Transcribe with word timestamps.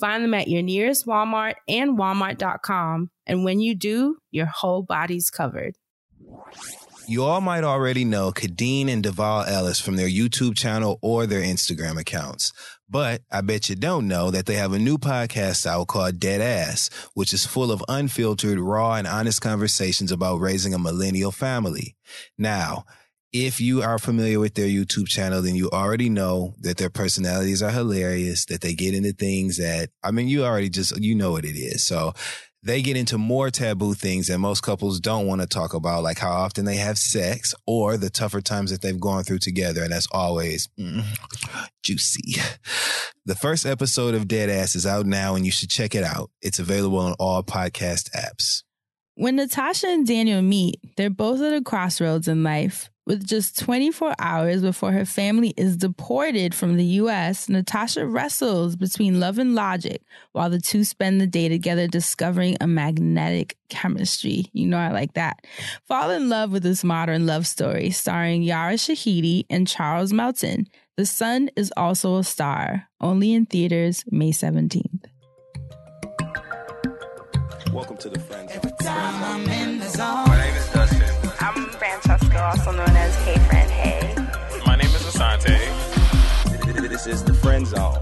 Find 0.00 0.24
them 0.24 0.34
at 0.34 0.48
your 0.48 0.62
nearest 0.62 1.06
Walmart 1.06 1.54
and 1.68 1.98
walmart.com. 1.98 3.10
And 3.26 3.44
when 3.44 3.60
you 3.60 3.74
do, 3.74 4.16
your 4.30 4.46
whole 4.46 4.82
body's 4.82 5.30
covered. 5.30 5.76
You 7.06 7.24
all 7.24 7.40
might 7.40 7.64
already 7.64 8.04
know 8.04 8.30
Khadeen 8.30 8.88
and 8.88 9.02
Devale 9.02 9.48
Ellis 9.48 9.80
from 9.80 9.96
their 9.96 10.08
YouTube 10.08 10.56
channel 10.56 10.98
or 11.02 11.26
their 11.26 11.42
Instagram 11.42 11.98
accounts. 11.98 12.52
But 12.88 13.22
I 13.30 13.40
bet 13.40 13.68
you 13.68 13.74
don't 13.74 14.08
know 14.08 14.30
that 14.30 14.46
they 14.46 14.54
have 14.54 14.72
a 14.72 14.78
new 14.78 14.96
podcast 14.96 15.66
out 15.66 15.88
called 15.88 16.20
Dead 16.20 16.40
Ass, 16.40 16.88
which 17.14 17.32
is 17.32 17.46
full 17.46 17.72
of 17.72 17.84
unfiltered, 17.88 18.58
raw, 18.58 18.94
and 18.94 19.06
honest 19.06 19.40
conversations 19.40 20.12
about 20.12 20.40
raising 20.40 20.72
a 20.72 20.78
millennial 20.78 21.32
family. 21.32 21.96
Now, 22.38 22.84
if 23.32 23.60
you 23.60 23.82
are 23.82 23.98
familiar 23.98 24.40
with 24.40 24.54
their 24.54 24.66
YouTube 24.66 25.06
channel, 25.06 25.40
then 25.42 25.54
you 25.54 25.70
already 25.70 26.08
know 26.08 26.54
that 26.60 26.78
their 26.78 26.90
personalities 26.90 27.62
are 27.62 27.70
hilarious, 27.70 28.44
that 28.46 28.60
they 28.60 28.74
get 28.74 28.94
into 28.94 29.12
things 29.12 29.56
that, 29.58 29.90
I 30.02 30.10
mean, 30.10 30.28
you 30.28 30.44
already 30.44 30.68
just, 30.68 31.00
you 31.00 31.14
know 31.14 31.30
what 31.32 31.44
it 31.44 31.56
is. 31.56 31.86
So 31.86 32.12
they 32.62 32.82
get 32.82 32.96
into 32.96 33.16
more 33.16 33.50
taboo 33.50 33.94
things 33.94 34.26
that 34.26 34.38
most 34.38 34.62
couples 34.62 35.00
don't 35.00 35.26
want 35.26 35.40
to 35.40 35.46
talk 35.46 35.74
about, 35.74 36.02
like 36.02 36.18
how 36.18 36.32
often 36.32 36.64
they 36.64 36.76
have 36.76 36.98
sex 36.98 37.54
or 37.66 37.96
the 37.96 38.10
tougher 38.10 38.40
times 38.40 38.70
that 38.70 38.82
they've 38.82 39.00
gone 39.00 39.22
through 39.22 39.38
together. 39.38 39.82
And 39.82 39.92
that's 39.92 40.08
always 40.12 40.68
mm, 40.78 41.04
juicy. 41.82 42.40
The 43.24 43.36
first 43.36 43.64
episode 43.64 44.14
of 44.14 44.28
Dead 44.28 44.50
Ass 44.50 44.74
is 44.74 44.86
out 44.86 45.06
now 45.06 45.36
and 45.36 45.46
you 45.46 45.52
should 45.52 45.70
check 45.70 45.94
it 45.94 46.02
out. 46.02 46.30
It's 46.42 46.58
available 46.58 46.98
on 46.98 47.14
all 47.18 47.42
podcast 47.42 48.10
apps. 48.10 48.64
When 49.14 49.36
Natasha 49.36 49.86
and 49.86 50.06
Daniel 50.06 50.42
meet, 50.42 50.80
they're 50.96 51.10
both 51.10 51.40
at 51.42 51.52
a 51.52 51.62
crossroads 51.62 52.26
in 52.26 52.42
life. 52.42 52.90
With 53.10 53.26
just 53.26 53.58
24 53.58 54.14
hours 54.20 54.62
before 54.62 54.92
her 54.92 55.04
family 55.04 55.52
is 55.56 55.76
deported 55.76 56.54
from 56.54 56.76
the 56.76 56.84
US, 56.84 57.48
Natasha 57.48 58.06
wrestles 58.06 58.76
between 58.76 59.18
love 59.18 59.36
and 59.36 59.56
logic 59.56 60.02
while 60.30 60.48
the 60.48 60.60
two 60.60 60.84
spend 60.84 61.20
the 61.20 61.26
day 61.26 61.48
together 61.48 61.88
discovering 61.88 62.56
a 62.60 62.68
magnetic 62.68 63.56
chemistry. 63.68 64.44
You 64.52 64.68
know, 64.68 64.78
I 64.78 64.92
like 64.92 65.14
that. 65.14 65.44
Fall 65.88 66.10
in 66.10 66.28
love 66.28 66.52
with 66.52 66.62
this 66.62 66.84
modern 66.84 67.26
love 67.26 67.48
story 67.48 67.90
starring 67.90 68.44
Yara 68.44 68.74
Shahidi 68.74 69.44
and 69.50 69.66
Charles 69.66 70.12
Melton. 70.12 70.68
The 70.96 71.04
Sun 71.04 71.50
is 71.56 71.72
also 71.76 72.18
a 72.18 72.22
star, 72.22 72.86
only 73.00 73.34
in 73.34 73.44
theaters 73.44 74.04
May 74.08 74.30
17th. 74.30 75.06
Welcome 77.72 77.96
to 77.96 78.08
the 78.08 78.20
Friends. 78.20 78.52
Also 82.42 82.72
known 82.72 82.96
as 82.96 83.14
Hey 83.24 83.38
Friend 83.48 83.70
Hey. 83.70 84.14
My 84.66 84.76
name 84.76 84.86
is 84.86 85.02
Asante. 85.02 85.58
This 86.88 87.06
is 87.06 87.24
the 87.24 87.34
Friend 87.34 87.66
Zone. 87.66 87.98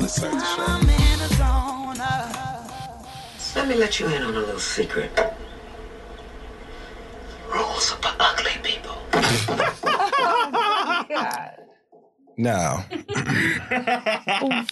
Let's 0.00 0.16
start 0.16 0.32
the 0.32 0.40
show. 0.40 0.64
I'm 0.66 0.88
in 0.88 1.18
the 1.18 1.28
zone. 1.34 1.98
Let 3.56 3.68
me 3.68 3.74
let 3.76 4.00
you 4.00 4.06
in 4.08 4.22
on 4.22 4.34
a 4.34 4.38
little 4.38 4.58
secret. 4.58 5.10
Rules 7.52 7.92
are 7.92 8.02
for 8.02 8.14
ugly 8.18 8.52
people. 8.62 8.96
Oh 11.16 11.43
Now, 12.36 12.84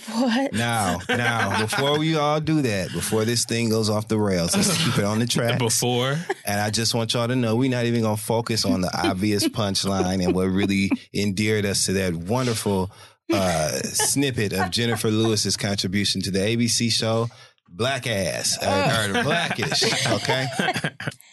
What? 0.09 0.53
now, 0.53 0.99
now, 1.09 1.61
before 1.62 1.99
we 1.99 2.17
all 2.17 2.41
do 2.41 2.62
that, 2.62 2.93
before 2.93 3.25
this 3.25 3.45
thing 3.45 3.69
goes 3.69 3.89
off 3.89 4.09
the 4.09 4.19
rails, 4.19 4.55
let's 4.56 4.84
keep 4.84 4.99
it 4.99 5.05
on 5.05 5.19
the 5.19 5.27
track. 5.28 5.59
Before 5.59 6.19
And 6.45 6.61
I 6.61 6.71
just 6.71 6.95
want 6.95 7.15
y'all 7.15 7.28
to 7.28 7.37
know 7.37 7.56
we're 7.56 7.71
not 7.71 7.84
even 7.84 8.03
gonna 8.03 8.17
focus 8.17 8.65
on 8.65 8.81
the 8.81 8.91
obvious 9.06 9.47
punchline 9.49 10.25
and 10.25 10.34
what 10.34 10.49
really 10.49 10.91
endeared 11.15 11.65
us 11.65 11.87
to 11.87 11.93
that 11.95 12.15
wonderful 12.15 12.91
uh, 13.33 13.71
snippet 13.83 14.53
of 14.53 14.71
Jennifer 14.71 15.11
Lewis's 15.11 15.56
contribution 15.56 16.21
to 16.23 16.31
the 16.31 16.41
ABC 16.41 16.91
show 16.91 17.29
Black 17.69 18.06
Ass 18.06 18.59
uh, 18.61 19.09
or 19.17 19.23
Blackish. 19.25 20.06
Okay. 20.06 20.47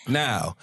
now, 0.07 0.55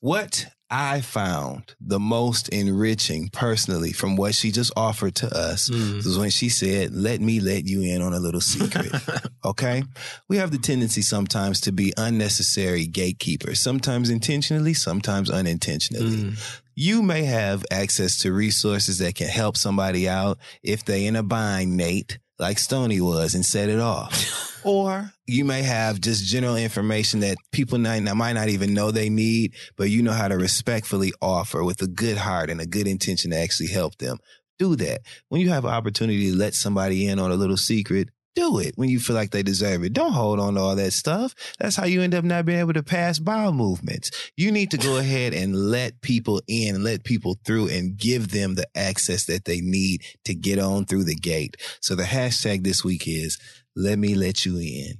what 0.00 0.46
I 0.70 1.00
found 1.00 1.74
the 1.80 1.98
most 1.98 2.48
enriching 2.50 3.30
personally 3.32 3.92
from 3.92 4.16
what 4.16 4.34
she 4.34 4.50
just 4.50 4.70
offered 4.76 5.14
to 5.16 5.26
us 5.26 5.70
mm. 5.70 5.96
was 5.96 6.18
when 6.18 6.30
she 6.30 6.50
said, 6.50 6.92
Let 6.92 7.20
me 7.20 7.40
let 7.40 7.64
you 7.64 7.80
in 7.82 8.02
on 8.02 8.12
a 8.12 8.18
little 8.18 8.40
secret. 8.40 8.92
okay? 9.44 9.82
We 10.28 10.36
have 10.36 10.50
the 10.50 10.58
tendency 10.58 11.00
sometimes 11.02 11.60
to 11.62 11.72
be 11.72 11.94
unnecessary 11.96 12.86
gatekeepers, 12.86 13.60
sometimes 13.60 14.10
intentionally, 14.10 14.74
sometimes 14.74 15.30
unintentionally. 15.30 16.16
Mm. 16.16 16.60
You 16.74 17.02
may 17.02 17.24
have 17.24 17.64
access 17.70 18.18
to 18.18 18.32
resources 18.32 18.98
that 18.98 19.14
can 19.14 19.28
help 19.28 19.56
somebody 19.56 20.08
out 20.08 20.38
if 20.62 20.84
they 20.84 21.06
in 21.06 21.16
a 21.16 21.22
bind, 21.22 21.76
Nate, 21.76 22.18
like 22.38 22.58
Stony 22.58 23.00
was, 23.00 23.34
and 23.34 23.44
set 23.44 23.68
it 23.68 23.80
off. 23.80 24.60
or 24.64 25.12
you 25.26 25.44
may 25.44 25.62
have 25.62 26.00
just 26.00 26.24
general 26.24 26.56
information 26.56 27.20
that 27.20 27.36
people 27.52 27.78
might 27.78 28.00
not, 28.00 28.16
might 28.16 28.34
not 28.34 28.48
even 28.48 28.74
know 28.74 28.90
they 28.90 29.08
need, 29.08 29.54
but 29.76 29.90
you 29.90 30.02
know 30.02 30.12
how 30.12 30.28
to 30.28 30.36
respectfully 30.36 31.12
offer 31.20 31.64
with 31.64 31.80
a 31.82 31.86
good 31.86 32.16
heart 32.16 32.50
and 32.50 32.60
a 32.60 32.66
good 32.66 32.86
intention 32.86 33.30
to 33.30 33.38
actually 33.38 33.68
help 33.68 33.96
them. 33.98 34.18
Do 34.58 34.74
that. 34.76 35.02
When 35.28 35.40
you 35.40 35.50
have 35.50 35.64
an 35.64 35.70
opportunity 35.70 36.30
to 36.30 36.36
let 36.36 36.54
somebody 36.54 37.06
in 37.06 37.18
on 37.18 37.30
a 37.30 37.36
little 37.36 37.56
secret, 37.56 38.08
do 38.38 38.58
it 38.60 38.74
when 38.76 38.88
you 38.88 39.00
feel 39.00 39.16
like 39.16 39.32
they 39.32 39.42
deserve 39.42 39.82
it. 39.82 39.92
Don't 39.92 40.12
hold 40.12 40.38
on 40.38 40.54
to 40.54 40.60
all 40.60 40.76
that 40.76 40.92
stuff. 40.92 41.34
That's 41.58 41.74
how 41.74 41.86
you 41.86 42.02
end 42.02 42.14
up 42.14 42.24
not 42.24 42.46
being 42.46 42.60
able 42.60 42.72
to 42.74 42.84
pass 42.84 43.18
bowel 43.18 43.52
movements. 43.52 44.10
You 44.36 44.52
need 44.52 44.70
to 44.70 44.78
go 44.78 44.96
ahead 44.98 45.34
and 45.34 45.56
let 45.56 46.00
people 46.02 46.40
in, 46.46 46.84
let 46.84 47.02
people 47.02 47.38
through 47.44 47.68
and 47.68 47.96
give 47.96 48.30
them 48.30 48.54
the 48.54 48.68
access 48.76 49.24
that 49.24 49.44
they 49.44 49.60
need 49.60 50.04
to 50.24 50.34
get 50.34 50.58
on 50.58 50.84
through 50.84 51.04
the 51.04 51.16
gate. 51.16 51.56
So 51.80 51.96
the 51.96 52.04
hashtag 52.04 52.62
this 52.62 52.84
week 52.84 53.08
is 53.08 53.38
let 53.74 53.98
me 53.98 54.14
let 54.14 54.46
you 54.46 54.58
in. 54.58 54.98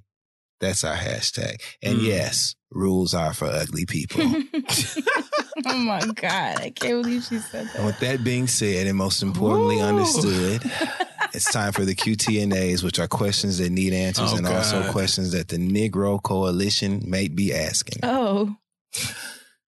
That's 0.61 0.85
our 0.85 0.97
hashtag. 0.97 1.61
And 1.83 1.99
mm. 1.99 2.05
yes, 2.07 2.55
rules 2.71 3.15
are 3.15 3.33
for 3.33 3.47
ugly 3.47 3.87
people. 3.87 4.23
oh 5.67 5.77
my 5.79 6.01
God. 6.01 6.61
I 6.61 6.71
can't 6.75 7.03
believe 7.03 7.25
she 7.25 7.39
said 7.39 7.61
And 7.61 7.71
that. 7.71 7.85
with 7.87 7.99
that 8.01 8.25
being 8.25 8.47
said, 8.47 8.87
and 8.87 8.97
most 8.97 9.23
importantly 9.23 9.81
understood, 9.81 10.63
it's 11.33 11.53
time 11.53 11.73
for 11.73 11.85
the 11.85 11.95
QTNAs, 11.95 12.83
which 12.83 12.99
are 12.99 13.09
questions 13.09 13.59
that 13.59 13.71
need 13.71 13.93
answers 13.93 14.33
Oh, 14.33 14.37
and 14.37 14.47
also 14.47 14.91
questions 14.91 15.33
that 15.33 15.49
the 15.49 15.59
Negro 15.59 16.23
Coalition 16.23 17.03
may 17.07 17.29
be 17.29 17.55
asking. 17.55 18.01
Oh. 18.03 18.57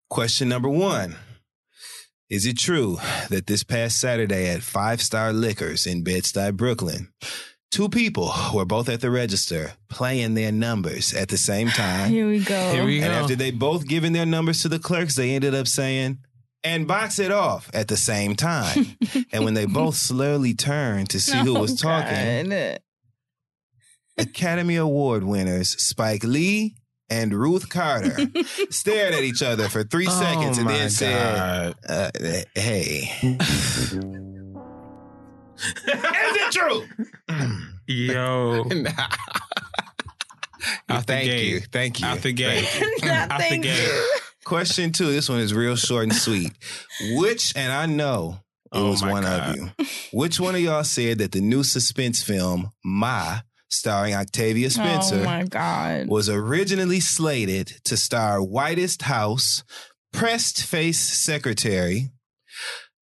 Question 0.08 0.48
number 0.48 0.68
one. 0.68 1.16
Is 2.28 2.46
it 2.46 2.58
true 2.58 2.98
that 3.28 3.46
this 3.48 3.64
past 3.64 3.98
Saturday 4.00 4.48
at 4.50 4.62
Five 4.62 5.02
Star 5.02 5.32
Liquors 5.32 5.84
in 5.84 6.04
Bed-Stuy, 6.04 6.56
Brooklyn, 6.56 7.12
two 7.70 7.88
people 7.88 8.32
were 8.52 8.64
both 8.64 8.88
at 8.88 9.00
the 9.00 9.10
register 9.10 9.72
playing 9.88 10.34
their 10.34 10.52
numbers 10.52 11.12
at 11.14 11.28
the 11.28 11.36
same 11.36 11.68
time? 11.68 12.10
Here 12.12 12.26
we 12.28 12.40
go. 12.40 12.72
Here 12.72 12.84
we 12.84 12.98
go. 12.98 13.04
And 13.06 13.12
after 13.14 13.36
they 13.36 13.50
both 13.50 13.86
given 13.86 14.12
their 14.12 14.26
numbers 14.26 14.62
to 14.62 14.68
the 14.68 14.78
clerks, 14.78 15.14
they 15.16 15.34
ended 15.34 15.54
up 15.54 15.66
saying, 15.68 16.18
and 16.62 16.86
box 16.86 17.18
it 17.18 17.30
off 17.32 17.70
at 17.72 17.88
the 17.88 17.96
same 17.96 18.36
time. 18.36 18.96
and 19.32 19.44
when 19.44 19.54
they 19.54 19.64
both 19.66 19.94
slowly 19.96 20.52
turned 20.54 21.08
to 21.10 21.20
see 21.20 21.38
who 21.38 21.54
was 21.54 21.72
Oh, 21.72 21.88
talking, 21.88 22.50
God. 22.50 22.80
Academy 24.18 24.76
Award 24.76 25.24
winners 25.24 25.70
Spike 25.82 26.24
Lee 26.24 26.76
and 27.08 27.32
Ruth 27.32 27.70
Carter 27.70 28.16
stared 28.70 29.14
at 29.14 29.22
each 29.22 29.42
other 29.42 29.68
for 29.68 29.82
three 29.82 30.06
seconds 30.06 30.58
oh 30.58 30.60
and 30.60 30.64
my 30.66 30.72
then 30.76 30.90
said, 30.90 31.74
uh, 31.88 32.10
hey. 32.54 33.10
Is 35.64 36.36
it 36.36 36.52
true? 36.52 36.86
Yo. 37.86 38.64
Out 40.88 41.06
the 41.06 41.12
Thank 41.12 41.24
gate. 41.30 41.46
you. 41.48 41.60
Thank 41.60 42.00
you. 42.00 42.06
Out 42.06 42.18
the 42.18 42.32
gate. 42.32 42.64
Out 43.04 43.40
the 43.40 43.58
gate. 43.58 43.90
Question 44.44 44.92
two. 44.92 45.06
This 45.12 45.28
one 45.28 45.40
is 45.40 45.54
real 45.54 45.76
short 45.76 46.04
and 46.04 46.14
sweet. 46.14 46.52
Which, 47.12 47.52
and 47.56 47.72
I 47.72 47.86
know 47.86 48.40
it 48.66 48.68
Oh 48.78 48.90
was 48.90 49.02
my 49.02 49.10
one 49.12 49.22
God. 49.22 49.48
of 49.50 49.56
you. 49.56 49.70
Which 50.12 50.38
one 50.40 50.54
of 50.54 50.60
y'all 50.60 50.84
said 50.84 51.18
that 51.18 51.32
the 51.32 51.40
new 51.40 51.62
suspense 51.62 52.22
film, 52.22 52.70
My, 52.84 53.40
starring 53.70 54.14
Octavia 54.14 54.66
oh 54.66 54.70
Spencer, 54.70 55.20
Oh 55.20 55.24
my 55.24 55.44
god. 55.44 56.08
was 56.08 56.28
originally 56.28 57.00
slated 57.00 57.68
to 57.84 57.96
star 57.96 58.42
Whitest 58.42 59.02
House, 59.02 59.62
pressed 60.12 60.62
face 60.64 61.00
secretary, 61.00 62.10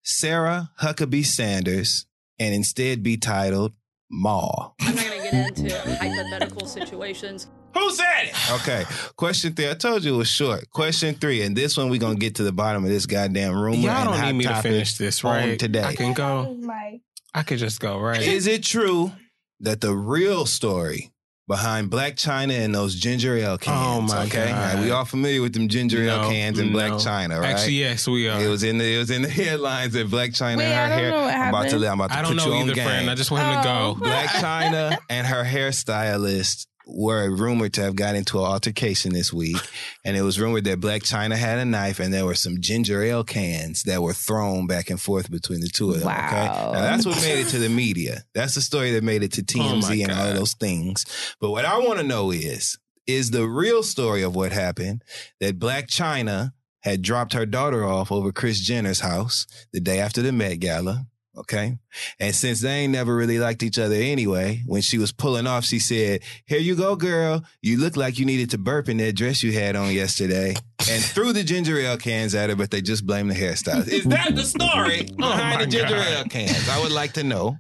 Sarah 0.05 0.71
Huckabee 0.81 1.25
Sanders, 1.27 2.07
and 2.39 2.55
instead 2.55 3.03
be 3.03 3.17
titled 3.17 3.73
Ma? 4.11 4.71
I'm 4.81 4.95
not 4.95 5.05
going 5.05 5.23
to 5.23 5.31
get 5.31 5.35
into 5.35 5.97
hypothetical 5.97 6.67
situations. 6.67 7.49
Who 7.75 7.91
said 7.91 8.25
it? 8.25 8.53
Okay. 8.53 8.85
Question 9.17 9.55
three. 9.55 9.71
I 9.71 9.75
told 9.75 10.03
you 10.03 10.15
it 10.15 10.19
was 10.19 10.29
short. 10.29 10.71
Question 10.71 11.15
three, 11.15 11.43
and 11.43 11.55
this 11.55 11.77
one 11.77 11.91
we're 11.91 12.01
gonna 12.01 12.17
get 12.17 12.37
to 12.37 12.43
the 12.43 12.51
bottom 12.51 12.83
of 12.83 12.91
this 12.91 13.05
goddamn 13.07 13.55
rumor. 13.55 13.77
Y'all 13.77 14.07
don't 14.07 14.15
hot 14.15 14.27
need 14.27 14.39
me 14.39 14.45
to 14.47 14.63
finish 14.63 14.97
this, 14.97 15.23
right? 15.23 15.59
Today, 15.59 15.83
I 15.83 15.95
can 15.95 16.15
go. 16.15 16.59
Oh 16.59 16.99
I 17.35 17.43
could 17.43 17.59
just 17.59 17.79
go, 17.79 18.01
right? 18.01 18.23
is 18.23 18.47
it 18.47 18.63
true 18.63 19.13
that 19.61 19.81
the 19.81 19.95
real 19.95 20.47
story 20.47 21.13
behind 21.49 21.91
Blac 21.91 22.13
Chyna 22.15 22.53
and 22.65 22.73
those 22.75 22.95
ginger 22.95 23.37
ale 23.37 23.53
oh 23.55 23.59
cans? 23.59 24.13
Oh, 24.13 24.15
my 24.17 24.25
okay, 24.27 24.51
God. 24.51 24.55
All 24.69 24.75
right, 24.77 24.85
we 24.85 24.91
all 24.93 25.05
familiar 25.05 25.43
with 25.43 25.55
them 25.55 25.67
ginger 25.69 26.03
ale 26.05 26.23
No, 26.23 26.29
cans 26.31 26.59
in 26.61 26.71
Black. 26.71 26.99
China, 27.01 27.41
right? 27.41 27.51
Actually, 27.55 27.73
yes, 27.73 28.07
we 28.07 28.29
are. 28.29 28.41
It 28.41 28.47
was 28.49 28.63
in 28.63 28.79
the 28.79 28.95
it 28.95 28.99
was 28.99 29.11
in 29.11 29.23
the 29.23 29.29
headlines 29.43 29.95
that 29.95 30.09
Blac 30.09 30.29
Chyna 30.29 30.59
Wait, 30.59 30.65
and 30.67 30.73
her 30.75 30.81
I 30.81 30.89
don't 30.89 30.99
hair. 30.99 31.11
know 31.11 31.23
what 31.23 31.35
I'm 31.35 31.49
about 31.49 31.63
to 31.63 31.65
happened. 31.71 31.85
I'm 31.87 32.01
about 32.01 32.11
to 32.11 32.17
I 32.19 32.23
don't 32.23 32.37
put 32.37 32.45
you 32.45 32.51
know 32.51 32.57
on 32.57 32.63
either, 32.67 32.75
game. 32.75 32.85
friend. 32.87 33.11
I 33.11 33.15
just 33.17 33.31
want 33.33 33.43
him 33.45 33.63
to 33.65 33.69
Oh. 33.69 33.95
go. 33.95 34.05
Blac 34.07 34.27
Chyna 34.27 34.99
and 35.11 35.27
her 35.27 35.43
hairstylist 35.45 36.67
were 36.89 37.31
rumored 37.31 37.75
to 37.75 37.83
have 37.83 37.95
got 37.95 38.15
into 38.15 38.39
an 38.39 38.45
altercation 38.45 39.13
this 39.13 39.33
week. 39.33 39.57
And 40.05 40.17
it 40.17 40.23
was 40.23 40.41
rumored 40.41 40.65
that 40.65 40.81
Blac 40.81 41.03
Chyna 41.03 41.37
had 41.37 41.59
a 41.59 41.67
knife 41.67 42.01
and 42.01 42.15
there 42.15 42.25
were 42.25 42.35
some 42.35 42.63
ginger 42.63 43.03
ale 43.03 43.25
cans 43.25 43.83
that 43.83 44.01
were 44.01 44.15
thrown 44.15 44.67
back 44.67 44.89
and 44.89 44.99
forth 44.99 45.31
between 45.31 45.61
the 45.61 45.69
two 45.69 45.91
of 45.91 46.01
them. 46.01 46.09
Okay. 46.09 46.49
Wow. 46.49 46.73
Now 46.73 46.81
that's 46.81 47.05
what 47.05 47.21
made 47.21 47.41
it 47.41 47.49
to 47.49 47.59
the 47.59 47.69
media. 47.69 48.25
That's 48.35 48.55
the 48.55 48.63
story 48.63 48.93
that 48.93 49.05
made 49.05 49.23
it 49.23 49.33
to 49.33 49.43
TMZ 49.43 49.85
Oh 50.01 50.03
and 50.05 50.13
all 50.13 50.29
of 50.29 50.37
those 50.37 50.55
things. 50.55 51.05
But 51.43 51.51
what 51.51 51.67
I 51.67 51.77
want 51.79 51.99
to 51.99 52.07
know 52.07 52.31
is, 52.31 52.79
is 53.07 53.33
the 53.33 53.47
real 53.47 53.83
story 53.83 54.23
of 54.23 54.35
what 54.35 54.53
happened 54.53 55.05
that 55.41 55.59
Blac 55.59 55.89
Chyna 55.89 56.53
had 56.81 57.03
dropped 57.03 57.35
her 57.35 57.45
daughter 57.45 57.85
off 57.85 58.11
over 58.11 58.33
Kris 58.33 58.67
Jenner's 58.67 59.01
house 59.01 59.47
the 59.73 59.81
day 59.81 59.99
after 59.99 60.23
the 60.23 60.33
Met 60.33 60.61
Gala. 60.61 61.07
Okay. 61.39 61.79
And 62.19 62.35
since 62.35 62.61
they 62.61 62.81
ain't 62.81 62.93
never 62.93 63.15
really 63.15 63.39
liked 63.39 63.63
each 63.63 63.79
other 63.79 63.95
anyway, 63.95 64.63
when 64.67 64.83
she 64.83 64.99
was 64.99 65.13
pulling 65.13 65.47
off, 65.47 65.65
she 65.65 65.79
said, 65.79 66.23
Here 66.47 66.59
you 66.59 66.75
go, 66.75 66.97
girl. 66.97 67.45
You 67.63 67.79
look 67.79 67.97
like 67.97 68.19
you 68.19 68.27
needed 68.27 68.51
to 68.51 68.59
burp 68.59 68.89
in 68.89 68.97
that 68.99 69.15
dress 69.15 69.43
you 69.43 69.53
had 69.53 69.77
on 69.77 69.93
yesterday. 69.93 70.57
And 70.91 71.03
threw 71.03 71.33
the 71.33 71.45
ginger 71.45 71.79
ale 71.79 71.97
cans 71.97 72.35
at 72.35 72.51
her, 72.51 72.57
but 72.57 72.71
they 72.71 72.81
just 72.81 73.07
blamed 73.07 73.31
the 73.31 73.35
hairstylist. 73.35 73.89
Is 73.89 74.05
that 74.05 74.35
the 74.35 74.45
story 74.45 75.05
behind 75.05 75.19
oh, 75.21 75.59
my 75.59 75.65
the 75.65 75.67
ginger 75.67 75.97
God. 75.97 76.07
ale 76.09 76.25
cans? 76.25 76.69
I 76.69 76.81
would 76.83 76.93
like 76.93 77.13
to 77.15 77.25
know. 77.25 77.57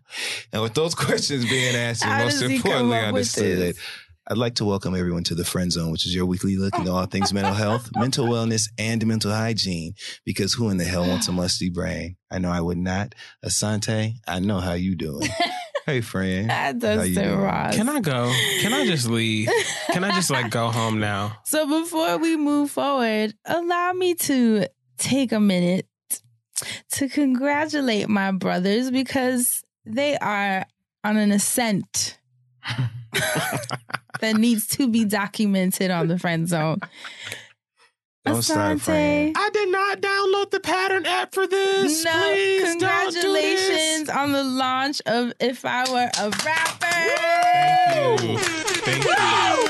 And 0.52 0.62
with 0.62 0.74
those 0.74 0.94
questions 0.96 1.48
being 1.48 1.76
asked, 1.76 2.02
How 2.02 2.24
most 2.24 2.40
does 2.40 2.50
he 2.50 2.58
come 2.58 2.72
importantly 2.72 2.98
understood? 2.98 3.76
I'd 4.30 4.36
like 4.36 4.56
to 4.56 4.66
welcome 4.66 4.94
everyone 4.94 5.24
to 5.24 5.34
the 5.34 5.44
Friend 5.44 5.72
Zone, 5.72 5.90
which 5.90 6.04
is 6.04 6.14
your 6.14 6.26
weekly 6.26 6.58
look 6.58 6.76
into 6.76 6.92
all 6.92 7.06
things 7.06 7.32
mental 7.32 7.54
health, 7.54 7.88
mental 7.96 8.26
wellness, 8.26 8.68
and 8.76 9.06
mental 9.06 9.32
hygiene. 9.32 9.94
Because 10.26 10.52
who 10.52 10.68
in 10.68 10.76
the 10.76 10.84
hell 10.84 11.08
wants 11.08 11.28
a 11.28 11.32
musty 11.32 11.70
brain? 11.70 12.16
I 12.30 12.38
know 12.38 12.50
I 12.50 12.60
would 12.60 12.76
not. 12.76 13.14
Asante, 13.42 14.16
I 14.26 14.40
know 14.40 14.60
how 14.60 14.74
you 14.74 14.96
doing. 14.96 15.26
hey, 15.86 16.02
friend. 16.02 16.50
That 16.50 16.82
How 16.82 17.02
you 17.04 17.14
doing? 17.14 17.38
Ross. 17.38 17.74
Can 17.74 17.88
I 17.88 18.00
go? 18.00 18.30
Can 18.60 18.74
I 18.74 18.84
just 18.84 19.08
leave? 19.08 19.48
Can 19.92 20.04
I 20.04 20.10
just 20.10 20.30
like 20.30 20.50
go 20.50 20.68
home 20.70 21.00
now? 21.00 21.38
So 21.46 21.66
before 21.80 22.18
we 22.18 22.36
move 22.36 22.70
forward, 22.70 23.32
allow 23.46 23.94
me 23.94 24.14
to 24.14 24.66
take 24.98 25.32
a 25.32 25.40
minute 25.40 25.86
to 26.90 27.08
congratulate 27.08 28.10
my 28.10 28.32
brothers 28.32 28.90
because 28.90 29.62
they 29.86 30.18
are 30.18 30.66
on 31.02 31.16
an 31.16 31.32
ascent 31.32 32.18
that 34.20 34.36
needs 34.36 34.66
to 34.68 34.88
be 34.88 35.04
documented 35.04 35.90
on 35.90 36.08
the 36.08 36.18
friend 36.18 36.48
zone. 36.48 36.80
Don't 38.24 38.42
start, 38.42 38.78
Asante. 38.78 39.32
I 39.36 39.50
did 39.52 39.70
not 39.70 40.00
download 40.00 40.50
the 40.50 40.60
pattern 40.60 41.06
app 41.06 41.32
for 41.32 41.46
this. 41.46 42.04
No, 42.04 42.10
Please 42.10 42.62
don't 42.62 42.72
do 42.74 42.80
congratulations 42.80 44.06
this. 44.06 44.10
on 44.10 44.32
the 44.32 44.44
launch 44.44 45.00
of 45.06 45.32
If 45.40 45.64
I 45.64 45.84
Were 45.90 46.10
a 46.18 46.30
Rapper. 46.44 46.86
Thank 47.92 48.22
you. 48.22 48.38
Thank 48.38 49.04
you. 49.04 49.67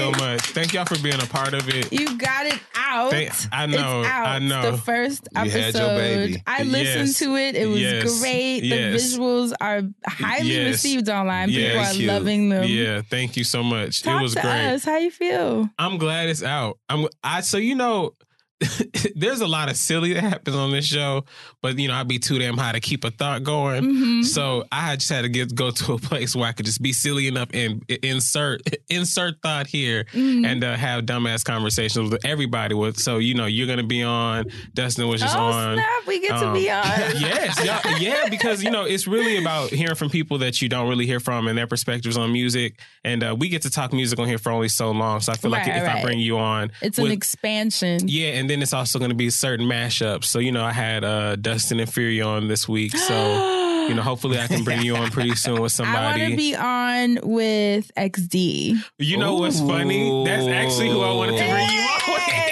So 0.00 0.10
much. 0.12 0.40
Thank 0.42 0.72
y'all 0.72 0.84
for 0.84 0.98
being 1.02 1.20
a 1.20 1.26
part 1.26 1.54
of 1.54 1.68
it. 1.68 1.92
You 1.92 2.16
got 2.16 2.46
it 2.46 2.58
out. 2.76 3.10
Thank- 3.10 3.32
I 3.52 3.66
know, 3.66 4.00
It's 4.00 4.08
out. 4.08 4.26
I 4.26 4.38
know. 4.38 4.72
The 4.72 4.78
first 4.78 5.28
You 5.32 5.40
episode. 5.40 5.60
had 5.60 5.74
your 5.74 5.88
baby. 5.96 6.42
I 6.46 6.62
listened 6.62 7.08
Yes. 7.08 7.18
to 7.20 7.36
it. 7.36 7.54
It 7.56 7.66
was 7.66 7.80
Yes. 7.80 8.20
great. 8.20 8.64
Yes. 8.64 9.12
The 9.12 9.18
visuals 9.18 9.52
are 9.60 9.82
highly 10.06 10.52
Yes. 10.54 10.66
received 10.72 11.08
online. 11.08 11.48
People 11.48 11.62
Yes. 11.62 11.90
are 11.92 11.94
Cute. 11.96 12.08
loving 12.08 12.48
them. 12.48 12.64
Yeah, 12.64 13.02
thank 13.08 13.36
you 13.36 13.44
so 13.44 13.62
much. 13.62 14.02
Talk 14.02 14.20
it 14.20 14.22
was 14.22 14.34
to 14.34 14.40
great. 14.40 14.66
us. 14.74 14.84
How 14.84 14.98
you 14.98 15.10
feel? 15.10 15.68
I'm 15.78 15.98
glad 15.98 16.28
it's 16.28 16.42
out. 16.42 16.78
I'm 16.88 17.06
I 17.22 17.40
so 17.42 17.58
you 17.58 17.74
know 17.74 18.12
there's 19.16 19.40
a 19.40 19.46
lot 19.46 19.70
of 19.70 19.76
silly 19.76 20.12
that 20.12 20.22
happens 20.22 20.54
on 20.56 20.70
this 20.70 20.84
show, 20.84 21.24
but 21.62 21.78
you 21.78 21.88
know, 21.88 21.94
I'd 21.94 22.08
be 22.08 22.18
too 22.18 22.38
damn 22.38 22.56
high 22.58 22.72
to 22.72 22.80
keep 22.80 23.04
a 23.04 23.10
thought 23.10 23.42
going. 23.42 23.82
Mhm. 23.84 24.24
So 24.24 24.64
I 24.70 24.96
just 24.96 25.08
had 25.10 25.22
to 25.22 25.28
get 25.28 25.54
go 25.54 25.70
to 25.70 25.94
a 25.94 25.98
place 26.10 26.36
where 26.36 26.46
I 26.48 26.52
could 26.52 26.66
just 26.66 26.82
be 26.82 26.92
silly 26.92 27.26
enough 27.26 27.48
and 27.54 27.82
insert 28.02 28.62
insert 28.90 29.40
thought 29.42 29.66
here 29.66 30.04
Mhm. 30.12 30.46
and 30.46 30.64
uh, 30.64 30.76
have 30.76 31.04
dumbass 31.06 31.44
conversations 31.44 32.10
with 32.10 32.24
everybody. 32.24 32.74
With 32.74 32.98
so 32.98 33.18
you 33.18 33.34
know 33.34 33.46
you're 33.46 33.66
gonna 33.66 33.82
be 33.82 34.02
on. 34.02 34.44
Dustin 34.74 35.08
was 35.08 35.20
just 35.20 35.36
oh 35.36 35.40
on. 35.40 35.76
snap! 35.76 35.86
We 36.06 36.20
get 36.20 36.38
to 36.38 36.48
Um, 36.48 36.54
be 36.54 36.70
on. 36.70 36.82
yes, 36.84 37.58
yeah, 37.64 37.96
yeah, 37.98 38.28
because 38.28 38.62
you 38.62 38.70
know 38.70 38.84
it's 38.84 39.06
really 39.06 39.38
about 39.38 39.70
hearing 39.70 39.94
from 39.94 40.10
people 40.10 40.38
that 40.38 40.60
you 40.60 40.68
don't 40.68 40.88
really 40.88 41.06
hear 41.06 41.20
from 41.20 41.46
and 41.48 41.56
their 41.56 41.66
perspectives 41.66 42.16
on 42.18 42.32
music, 42.32 42.78
and 43.04 43.22
uh, 43.22 43.34
we 43.38 43.48
get 43.48 43.62
to 43.62 43.70
talk 43.70 43.92
music 43.92 44.18
on 44.18 44.28
here 44.28 44.38
for 44.38 44.52
only 44.52 44.68
so 44.68 44.90
long. 44.90 45.20
So 45.20 45.32
I 45.32 45.36
feel 45.36 45.50
like 45.50 45.66
if 45.66 45.74
right. 45.82 45.96
I 45.96 46.02
bring 46.02 46.18
you 46.18 46.38
on, 46.38 46.72
It's 46.82 46.98
an 46.98 47.10
expansion. 47.10 48.06
yeah, 48.08 48.30
and 48.32 48.49
then 48.50 48.62
it's 48.62 48.72
also 48.72 48.98
going 48.98 49.10
to 49.10 49.16
be 49.16 49.30
certain 49.30 49.66
mashups. 49.66 50.24
So 50.24 50.38
you 50.38 50.52
know, 50.52 50.64
I 50.64 50.72
had 50.72 51.04
uh, 51.04 51.36
Dustin 51.36 51.78
and 51.80 51.90
Fury 51.90 52.20
on 52.20 52.48
this 52.48 52.68
week, 52.68 52.96
so 52.96 53.14
you 53.88 53.94
know, 53.94 54.02
hopefully 54.02 54.38
I 54.38 54.46
can 54.48 54.64
bring 54.64 54.82
you 54.82 54.96
on 54.96 55.10
pretty 55.10 55.36
soon 55.36 55.60
with 55.60 55.72
somebody. 55.72 56.22
I 56.22 56.28
want 56.28 56.30
to 56.32 56.36
be 56.36 56.56
on 56.56 57.18
with 57.22 57.92
XD. 57.96 58.82
you 58.98 59.16
know 59.16 59.36
what's 59.36 59.60
funny? 59.60 60.24
That's 60.24 60.46
actually 60.46 60.90
who 60.90 61.00
I 61.00 61.12
wanted 61.14 61.38
to 61.38 61.48
bring 61.48 61.70
you 61.70 61.80
on 61.80 62.12
with. 62.12 62.49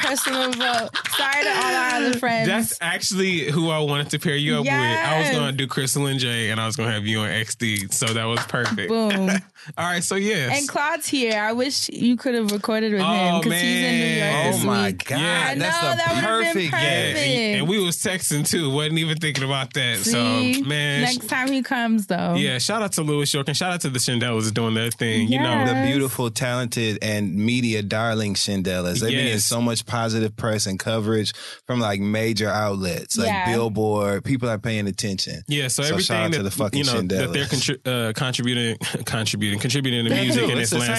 Hey, 0.00 0.08
that's 0.08 0.26
my 0.26 0.32
personal 0.32 0.52
vote. 0.52 0.90
Sorry 1.16 1.44
to 1.44 1.50
all 1.50 1.74
our 1.74 1.90
other 1.96 2.18
friends. 2.18 2.48
That's 2.48 2.78
actually 2.80 3.50
who 3.50 3.70
I 3.70 3.78
wanted 3.80 4.10
to 4.10 4.18
pair 4.18 4.36
you 4.36 4.56
up 4.56 4.62
with. 4.64 4.72
I 4.72 5.20
was 5.20 5.30
going 5.30 5.50
to 5.50 5.56
do 5.56 5.66
Crystal 5.66 6.06
and 6.06 6.18
Jay, 6.18 6.50
and 6.50 6.60
I 6.60 6.66
was 6.66 6.76
going 6.76 6.88
to 6.88 6.94
have 6.94 7.06
you 7.06 7.20
on 7.20 7.28
XD. 7.28 7.92
So 7.92 8.06
that 8.06 8.24
was 8.24 8.40
perfect. 8.46 8.88
Boom. 8.88 9.30
All 9.76 9.84
right, 9.84 10.02
so 10.02 10.14
yes. 10.14 10.58
And 10.58 10.68
Claude's 10.68 11.06
here. 11.06 11.38
I 11.38 11.52
wish 11.52 11.90
you 11.90 12.16
could 12.16 12.34
have 12.34 12.50
recorded 12.50 12.92
with 12.92 13.02
him 13.02 13.06
Oh, 13.06 13.40
because 13.42 13.60
he's 13.60 13.84
in 13.84 13.98
New 13.98 14.06
York 14.06 14.18
man. 14.20 14.52
this 14.52 14.62
Oh 14.62 14.66
my 14.66 14.86
week. 14.86 15.04
God. 15.04 15.20
Yeah, 15.20 15.44
I 15.50 15.54
that's 15.54 15.82
know, 15.82 15.90
the 15.90 15.96
that 15.96 16.08
would've 16.08 16.14
been 16.14 16.24
perfect 16.24 16.70
perfect. 16.72 16.82
yeah, 16.82 17.20
and, 17.20 17.58
and 17.60 17.68
we 17.68 17.84
was 17.84 17.96
texting 17.98 18.48
too. 18.48 18.70
Wasn't 18.70 18.98
even 18.98 19.18
thinking 19.18 19.44
about 19.44 19.74
that. 19.74 19.98
See? 19.98 20.54
So 20.54 20.64
man, 20.66 21.02
next 21.02 21.28
time 21.28 21.48
he 21.52 21.62
comes 21.62 22.06
though. 22.06 22.34
yeah. 22.36 22.56
Shout 22.58 22.80
out 22.82 22.92
to 22.92 23.02
Louis 23.02 23.32
York 23.34 23.48
and 23.48 23.56
shout 23.56 23.72
out 23.72 23.80
to 23.82 23.90
the 23.90 23.98
Shindellas 23.98 24.52
doing 24.52 24.72
their 24.74 24.90
thing. 24.90 25.28
You 25.28 25.40
know, 25.40 25.66
the 25.66 25.74
beautiful, 25.86 26.30
talented, 26.30 26.98
and 27.02 27.34
media 27.36 27.82
darling 27.82 28.34
Shindellas. 28.34 29.00
They've 29.00 29.00
been 29.02 29.10
getting 29.10 29.26
Yes. 29.30 29.44
so 29.44 29.60
much 29.60 29.84
positive 29.90 30.36
press 30.36 30.66
and 30.66 30.78
coverage 30.78 31.32
from 31.66 31.80
like 31.80 32.00
major 32.00 32.48
outlets 32.48 33.18
like 33.18 33.26
Yeah. 33.26 33.52
Billboard. 33.52 34.24
People 34.24 34.48
are 34.48 34.58
paying 34.58 34.86
attention. 34.86 35.42
Yeah, 35.48 35.66
so, 35.68 35.82
So 35.82 35.88
shout 35.88 35.92
everything 35.92 36.16
out 36.16 36.30
that 36.32 36.36
to 36.38 36.42
the 36.44 36.50
fucking 36.50 36.78
you 36.78 36.84
know 36.84 37.00
that 37.02 37.32
they're 37.32 37.44
contri- 37.46 37.86
uh, 38.08 38.12
contributing, 38.12 38.76
contributing, 39.04 39.58
contributing 39.58 40.04
to 40.04 40.10
They 40.10 40.22
music 40.22 40.46
do. 40.46 40.52
in 40.52 40.58
It's 40.58 40.70
this 40.70 40.80
the 40.80 40.92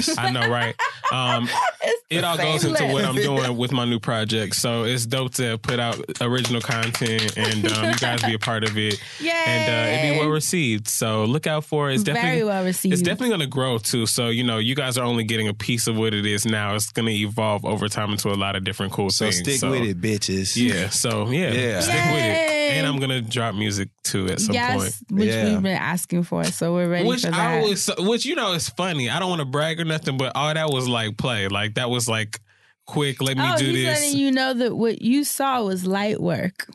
landscape. 0.00 0.18
I 0.18 0.30
know, 0.30 0.48
right? 0.48 0.74
Um, 1.12 1.48
it 2.10 2.24
all 2.24 2.36
goes 2.36 2.64
into 2.64 2.84
what 2.88 3.04
I'm 3.04 3.14
doing 3.14 3.56
with 3.56 3.72
my 3.72 3.84
new 3.84 4.00
project. 4.00 4.56
So 4.56 4.84
it's 4.84 5.06
dope 5.06 5.34
to 5.34 5.58
put 5.58 5.78
out 5.78 5.98
original 6.20 6.60
content 6.60 7.36
and 7.36 7.70
um, 7.72 7.90
you 7.90 7.96
guys 7.96 8.22
be 8.22 8.34
a 8.34 8.38
part 8.38 8.64
of 8.64 8.76
it, 8.76 9.00
Yeah, 9.20 9.32
and 9.46 9.70
uh, 9.70 10.08
it 10.08 10.12
be 10.14 10.18
well 10.20 10.30
received. 10.30 10.88
So 10.88 11.24
look 11.24 11.46
out 11.46 11.64
for 11.64 11.90
it. 11.90 11.94
It's 11.94 12.02
definitely 12.02 12.30
Very 12.40 12.44
well 12.44 12.64
received. 12.64 12.92
It's 12.94 13.02
definitely 13.02 13.28
going 13.28 13.40
to 13.40 13.46
grow 13.46 13.78
too. 13.78 14.06
So 14.06 14.28
you 14.28 14.42
know, 14.44 14.58
you 14.58 14.74
guys 14.74 14.98
are 14.98 15.04
only 15.04 15.24
getting 15.24 15.48
a 15.48 15.54
piece 15.54 15.86
of 15.86 15.96
what 15.96 16.12
it 16.14 16.26
is 16.26 16.44
now. 16.44 16.74
It's 16.74 16.90
going 16.92 17.06
to 17.06 17.12
evolve 17.12 17.64
over 17.64 17.88
time 17.88 18.10
into 18.12 18.28
a 18.32 18.36
lot 18.36 18.56
of 18.56 18.64
different 18.64 18.92
cool 18.92 19.10
things, 19.10 19.16
So 19.38 19.44
things. 19.44 19.58
stick 19.58 19.70
with 19.70 19.82
it, 19.82 20.00
bitches. 20.00 20.56
Yeah. 20.56 20.88
So 20.88 21.30
yeah, 21.30 21.52
Yeah. 21.52 21.80
stick 21.80 21.94
with 21.94 22.24
it. 22.24 22.48
And 22.72 22.86
I'm 22.86 22.98
gonna 22.98 23.20
drop 23.20 23.54
music 23.54 23.90
too 24.02 24.28
at 24.28 24.40
some 24.40 24.54
yes, 24.54 24.76
point. 24.80 24.94
which 25.20 25.28
Yeah. 25.28 25.44
we've 25.52 25.62
been 25.62 25.76
asking 25.76 26.22
for, 26.24 26.44
so 26.44 26.72
we're 26.74 26.88
ready 26.88 27.06
Which 27.06 27.22
for 27.22 27.28
I 27.28 27.60
that. 27.60 27.64
was, 27.64 27.90
which 27.98 28.24
you 28.24 28.34
know, 28.34 28.52
is 28.54 28.68
funny. 28.70 29.10
I 29.10 29.18
don't 29.18 29.28
want 29.28 29.40
to 29.40 29.44
brag 29.46 29.78
or 29.80 29.84
nothing, 29.84 30.16
but 30.16 30.32
all 30.34 30.52
that 30.52 30.70
was 30.70 30.88
like 30.88 31.16
play. 31.18 31.48
Like 31.48 31.74
that 31.74 31.90
was 31.90 32.08
like 32.08 32.40
quick. 32.86 33.20
Let 33.22 33.36
me 33.36 33.44
oh, 33.46 33.56
do 33.58 33.66
he's 33.66 33.74
this. 33.84 34.00
letting 34.00 34.18
you 34.18 34.30
know 34.32 34.54
that 34.54 34.74
what 34.76 35.02
you 35.02 35.24
saw 35.24 35.62
was 35.64 35.86
light 35.86 36.20
work. 36.20 36.66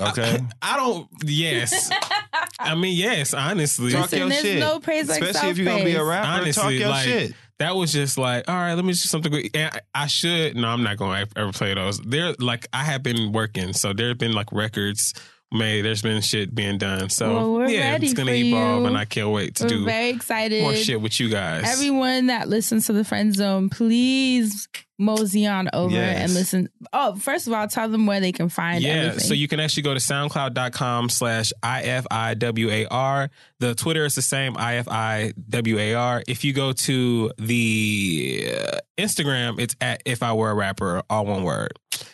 Okay. 0.00 0.40
I 0.62 0.76
don't. 0.76 1.06
Yes. 1.24 1.90
I 2.58 2.74
mean, 2.74 2.96
yes. 2.96 3.34
Honestly, 3.34 3.92
Talk 3.92 4.10
your 4.12 4.28
there's 4.28 4.40
shit. 4.42 4.58
no 4.58 4.80
praise 4.80 5.08
like 5.08 5.22
Especially 5.22 5.50
if 5.50 5.58
you're 5.58 5.66
gonna 5.66 5.84
be 5.84 5.90
a 5.92 5.94
self-praise. 5.96 6.08
rapper, 6.08 6.26
talk 6.26 6.40
honestly, 6.42 6.78
your 6.78 6.88
like 6.88 7.04
shit. 7.04 7.34
That 7.58 7.76
was 7.76 7.92
just 7.92 8.18
like, 8.18 8.48
all 8.48 8.54
right, 8.54 8.74
let 8.74 8.84
me 8.84 8.92
just 8.92 9.08
something. 9.08 9.30
Good. 9.30 9.50
And 9.54 9.70
I, 9.74 10.02
I 10.02 10.06
should. 10.06 10.56
No, 10.56 10.68
I'm 10.68 10.82
not 10.82 10.96
going 10.96 11.26
to 11.26 11.38
ever 11.38 11.52
play 11.52 11.74
those. 11.74 11.98
There, 12.00 12.34
like, 12.38 12.66
I 12.72 12.84
have 12.84 13.02
been 13.02 13.32
working, 13.32 13.72
so 13.72 13.92
there 13.92 14.08
have 14.08 14.18
been 14.18 14.32
like 14.32 14.50
records 14.52 15.14
made. 15.52 15.82
There's 15.82 16.02
been 16.02 16.20
shit 16.22 16.54
being 16.54 16.78
done. 16.78 17.08
So 17.10 17.58
Well, 17.58 17.70
yeah, 17.70 17.96
it's 18.00 18.12
gonna 18.14 18.32
evolve, 18.32 18.80
you. 18.82 18.86
and 18.86 18.96
I 18.98 19.04
can't 19.04 19.30
wait 19.30 19.54
to 19.56 19.64
We're 19.64 19.68
do 19.68 19.84
very 19.84 20.10
excited. 20.10 20.62
more 20.62 20.74
shit 20.74 21.00
with 21.00 21.18
you 21.20 21.28
guys. 21.28 21.64
Everyone 21.66 22.26
that 22.26 22.48
listens 22.48 22.86
to 22.86 22.92
the 22.92 23.04
Friend 23.04 23.34
Zone, 23.34 23.68
please 23.68 24.68
mosey 24.98 25.46
on 25.46 25.68
over 25.72 25.94
Yes. 25.96 26.20
and 26.22 26.34
listen. 26.34 26.68
Oh, 26.92 27.16
first 27.16 27.48
of 27.48 27.52
all, 27.52 27.66
tell 27.66 27.88
them 27.88 28.06
where 28.06 28.20
they 28.20 28.30
can 28.30 28.48
find 28.48 28.82
yeah, 28.82 28.90
everything. 28.92 29.20
so 29.28 29.34
you 29.34 29.48
can 29.48 29.58
actually 29.58 29.82
go 29.82 29.94
to 29.94 30.00
soundcloud.com 30.00 31.08
slash 31.08 31.52
IFIWAR. 31.62 33.28
The 33.58 33.74
Twitter 33.74 34.04
is 34.04 34.14
the 34.14 34.22
same, 34.22 34.54
IFIWAR. 34.54 36.22
If 36.28 36.44
you 36.44 36.52
go 36.52 36.72
to 36.72 37.32
the 37.38 38.52
uh, 38.56 38.78
Instagram, 38.98 39.58
it's 39.60 39.74
at 39.80 40.02
If 40.04 40.22
I 40.22 40.32
Were 40.34 40.50
a 40.50 40.54
Rapper, 40.54 41.02
all 41.10 41.26
one 41.26 41.42
word. 41.42 41.72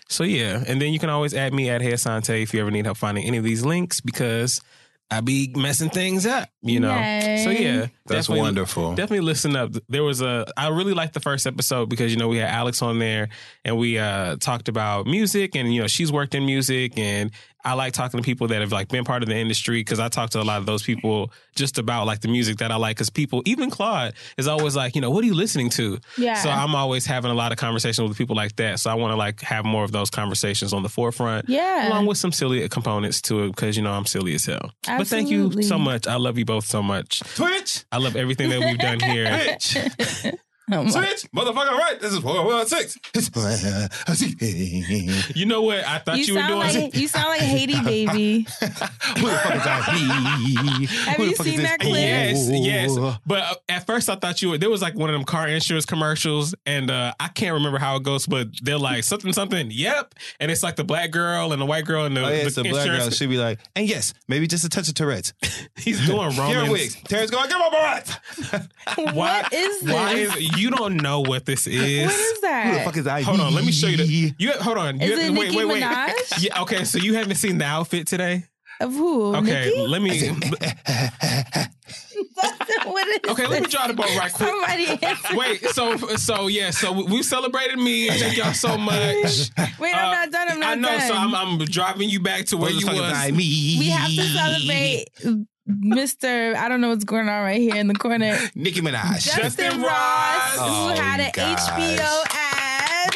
So 0.09 0.25
yeah, 0.25 0.62
and 0.67 0.81
then 0.81 0.93
you 0.93 0.99
can 0.99 1.11
always 1.11 1.35
add 1.35 1.53
me 1.53 1.69
at 1.71 1.83
Hey 1.83 1.93
Asante 1.93 2.43
if 2.43 2.55
you 2.55 2.61
ever 2.61 2.71
need 2.71 2.87
help 2.87 2.97
finding 2.97 3.25
any 3.25 3.37
of 3.38 3.45
these 3.45 3.65
links 3.65 4.00
because 4.00 4.61
I 5.11 5.21
be 5.23 5.53
messing 5.57 5.88
things 5.91 6.27
up, 6.27 6.49
you 6.62 6.81
know. 6.81 6.95
Yay. 6.95 7.41
So 7.45 7.50
yeah, 7.50 7.87
That's 8.07 8.27
definitely- 8.27 8.41
wonderful. 8.41 8.95
Definitely 8.95 9.25
listen 9.27 9.57
up. 9.57 9.73
There 9.88 10.03
was 10.05 10.21
a 10.21 10.47
I 10.57 10.69
really 10.69 10.93
liked 10.95 11.15
the 11.15 11.21
first 11.21 11.47
episode 11.47 11.88
because 11.88 12.11
you 12.12 12.19
know 12.19 12.29
we 12.29 12.38
had 12.38 12.50
Alex 12.50 12.83
on 12.83 12.99
there 12.99 13.29
and 13.65 13.77
we 13.79 13.99
uh 13.99 14.37
talked 14.37 14.69
about 14.69 15.07
music 15.07 15.55
and 15.57 15.73
you 15.75 15.81
know 15.83 15.87
she's 15.87 16.11
worked 16.12 16.35
in 16.35 16.45
music 16.47 16.99
and 16.99 17.31
I 17.65 17.75
like 17.75 17.93
talking 17.93 18.19
to 18.19 18.25
people 18.25 18.47
that 18.49 18.61
have 18.61 18.71
like 18.73 18.88
been 18.88 19.05
part 19.05 19.23
of 19.23 19.29
the 19.29 19.35
industry 19.35 19.81
because 19.81 19.99
I 19.99 20.09
talk 20.09 20.31
to 20.31 20.41
a 20.41 20.45
lot 20.45 20.59
of 20.59 20.67
those 20.67 20.83
people 20.83 21.33
just 21.57 21.77
about 21.79 22.07
like 22.07 22.21
the 22.21 22.29
music 22.29 22.59
that 22.59 22.71
I 22.71 22.77
like 22.77 22.97
because 22.97 23.11
people 23.11 23.43
even 23.47 23.69
Claude 23.69 24.15
is 24.37 24.47
always 24.47 24.77
like 24.77 24.95
you 24.95 25.00
know 25.00 25.11
what 25.11 25.25
are 25.25 25.27
you 25.27 25.35
listening 25.35 25.69
to? 25.71 25.99
Yeah. 26.17 26.35
so 26.35 26.50
I'm 26.50 26.75
always 26.75 27.05
having 27.05 27.31
a 27.31 27.35
lot 27.35 27.50
of 27.53 27.59
conversations 27.59 28.09
with 28.09 28.17
people 28.17 28.37
like 28.37 28.55
that. 28.57 28.79
So 28.81 28.91
I 28.91 28.95
want 28.95 29.12
to 29.12 29.17
like 29.17 29.41
have 29.41 29.65
more 29.65 29.83
of 29.85 29.93
those 29.93 30.09
conversations 30.09 30.73
on 30.73 30.83
the 30.83 30.88
forefront 30.88 31.49
Yeah. 31.49 31.88
along 31.88 32.07
with 32.07 32.17
some 32.19 32.33
silly 32.33 32.67
components 32.69 33.21
to 33.23 33.45
it 33.45 33.49
because 33.57 33.77
you 33.77 33.83
know 33.83 33.93
I'm 33.93 34.07
silly 34.07 34.35
as 34.35 34.47
hell. 34.47 34.73
But 34.87 35.07
thank 35.09 35.29
you 35.29 35.61
so 35.62 35.79
much. 35.79 36.07
I 36.07 36.17
love 36.17 36.38
you 36.38 36.45
both 36.45 36.65
so 36.65 36.83
much. 36.83 37.21
Twitch, 37.35 37.85
I 37.91 37.99
love 37.99 38.15
everything 38.17 38.50
that 38.50 38.61
we've 38.61 38.79
done 38.79 39.00
here. 39.00 39.57
Twitch, 39.59 40.35
Oh 40.70 40.84
my- 40.84 40.90
Twitch, 40.90 41.26
motherfucker, 41.34 41.72
right? 41.78 41.98
This 42.00 42.12
is 42.12 42.18
four 42.20 42.44
one 42.44 42.66
six. 42.66 42.98
You 45.34 45.46
know 45.46 45.62
what? 45.62 45.84
I 45.87 45.98
thought 45.98 46.18
you, 46.18 46.25
you, 46.25 46.34
were 46.34 46.46
doing. 46.46 46.58
like 46.58 46.94
you 46.94 47.08
sound 47.08 47.28
like 47.28 47.40
Haiti 47.40 47.80
baby. 47.84 48.46
Who 48.60 48.66
the 48.66 49.40
fuck 49.42 49.54
is 49.56 49.64
that? 49.64 49.82
Have 51.08 51.16
Who 51.16 51.25
you 51.25 51.30
is 51.32 51.38
seen 51.38 51.56
this? 51.58 51.66
that 51.70 51.80
clip? 51.80 51.94
Yes, 51.94 52.48
yes. 52.50 52.96
But 53.26 53.40
uh, 53.42 53.54
at 53.68 53.87
first, 53.87 54.08
I 54.08 54.16
thought 54.16 54.42
you 54.42 54.50
were. 54.50 54.58
There 54.58 54.70
was 54.70 54.82
like 54.82 54.94
one 54.94 55.08
of 55.10 55.14
them 55.14 55.25
car 55.25 55.48
insurance 55.48 55.87
commercials, 55.87 56.54
and 56.66 56.90
uh, 56.90 57.12
I 57.20 57.28
can't 57.28 57.54
remember 57.54 57.78
how 57.78 57.96
it 57.96 58.02
goes, 58.02 58.26
but 58.26 58.48
they're 58.62 58.78
like 58.78 59.04
something, 59.04 59.32
something. 59.32 59.70
Yep, 59.70 60.14
and 60.40 60.50
it's 60.50 60.62
like 60.62 60.76
the 60.76 60.84
black 60.84 61.10
girl 61.10 61.52
and 61.52 61.60
the 61.62 61.66
white 61.66 61.84
girl 61.84 62.04
and 62.04 62.16
the, 62.16 62.25
Oh, 62.25 62.28
yeah, 62.28 62.44
the 62.44 62.50
the 62.50 62.62
black 62.68 62.84
girl. 62.87 62.94
insurance. 62.94 63.16
She'd 63.16 63.30
be 63.30 63.38
like, 63.38 63.58
and 63.76 63.88
yes, 63.88 64.14
maybe 64.28 64.46
just 64.46 64.64
a 64.64 64.68
touch 64.68 64.88
of 64.88 64.94
Tourette's. 64.94 65.32
He's 65.76 66.04
doing 66.06 66.30
Here 66.32 66.60
Romans. 66.60 66.94
Terrence 67.04 67.30
going, 67.30 67.48
give 67.48 67.58
up 67.58 67.72
Tourette's. 67.72 68.18
Why 68.96 69.12
What 69.28 69.52
is 69.52 69.80
this? 69.80 69.92
Why 69.94 70.12
is 70.14 70.58
you 70.59 70.71
don't 70.71 70.97
know 70.97 71.21
what 71.21 71.45
this 71.47 71.67
is? 71.67 72.07
what 72.07 72.15
is 72.15 72.41
that? 72.43 72.67
Who 72.67 72.73
the 72.79 72.81
fuck 72.85 72.97
is 72.97 73.07
I? 73.07 73.23
Hold 73.23 73.41
on, 73.41 73.55
let 73.55 73.65
me 73.65 73.73
show 73.73 73.87
you 73.87 73.97
the. 73.99 74.35
You 74.38 74.53
hold 74.53 74.79
on. 74.79 75.00
You 75.00 75.12
Is 75.12 75.19
have- 75.21 75.29
it 75.31 75.38
wait, 75.38 75.45
Nicki 75.53 75.57
wait, 75.57 75.65
wait. 75.67 75.83
Minaj? 75.83 76.43
Yeah. 76.45 76.62
Okay. 76.62 76.85
So 76.85 76.99
you 76.99 77.15
haven't 77.15 77.37
seen 77.37 77.59
the 77.59 77.65
outfit 77.65 78.07
today? 78.07 78.45
Of 78.81 78.93
who? 78.93 79.35
Okay. 79.37 79.65
Nicki? 79.67 79.87
Let 79.87 80.03
me. 80.03 80.29
what 82.85 83.09
is 83.09 83.19
Okay. 83.31 83.47
Let 83.47 83.62
me 83.62 83.69
draw 83.69 83.87
the 83.87 83.95
boat 83.95 84.07
right 84.17 84.33
quick. 84.33 84.49
Somebody. 84.49 85.37
Wait, 85.37 85.61
so 85.71 85.97
so 86.17 86.47
yeah, 86.49 86.71
so 86.71 86.93
we 86.93 87.23
celebrated 87.23 87.79
me. 87.79 88.09
Thank 88.09 88.37
y'all 88.37 88.53
so 88.53 88.77
much. 88.79 89.50
Wait, 89.79 89.95
I'm 89.95 90.09
Uh, 90.09 90.12
not 90.12 90.31
done. 90.31 90.49
I'm 90.50 90.61
not 90.61 90.69
I 90.71 90.75
know, 90.77 90.88
done. 90.88 91.09
so 91.09 91.15
I'm, 91.15 91.35
I'm 91.35 91.59
driving 91.67 92.09
you 92.09 92.21
back 92.21 92.47
to 92.47 92.57
where 92.57 92.71
Who 92.71 92.77
the 92.77 92.81
you 92.81 92.87
fuck 92.87 92.95
is 92.97 93.00
was. 93.03 93.12
I? 93.15 93.31
Me. 93.31 93.77
we 93.79 93.88
have 93.88 94.11
to 94.11 94.23
celebrate 94.23 95.07
Mr. 95.68 96.54
I 96.54 96.68
don't 96.68 96.80
know 96.80 96.88
what's 96.88 97.04
going 97.04 97.28
on 97.28 97.42
right 97.44 97.60
here 97.60 97.76
in 97.76 97.88
the 97.88 97.94
corner. 97.94 98.38
Nicki 98.54 98.80
Minaj. 98.80 99.25
Dustin, 99.25 99.42
Dustin 99.42 99.82
Ross, 99.82 99.90
Ross. 99.90 100.56
Oh, 100.58 100.88
who 100.88 101.00
had 101.00 101.20
an 101.20 101.30
gosh. 101.34 101.68
HBO 101.68 102.25
ad. 102.34 103.14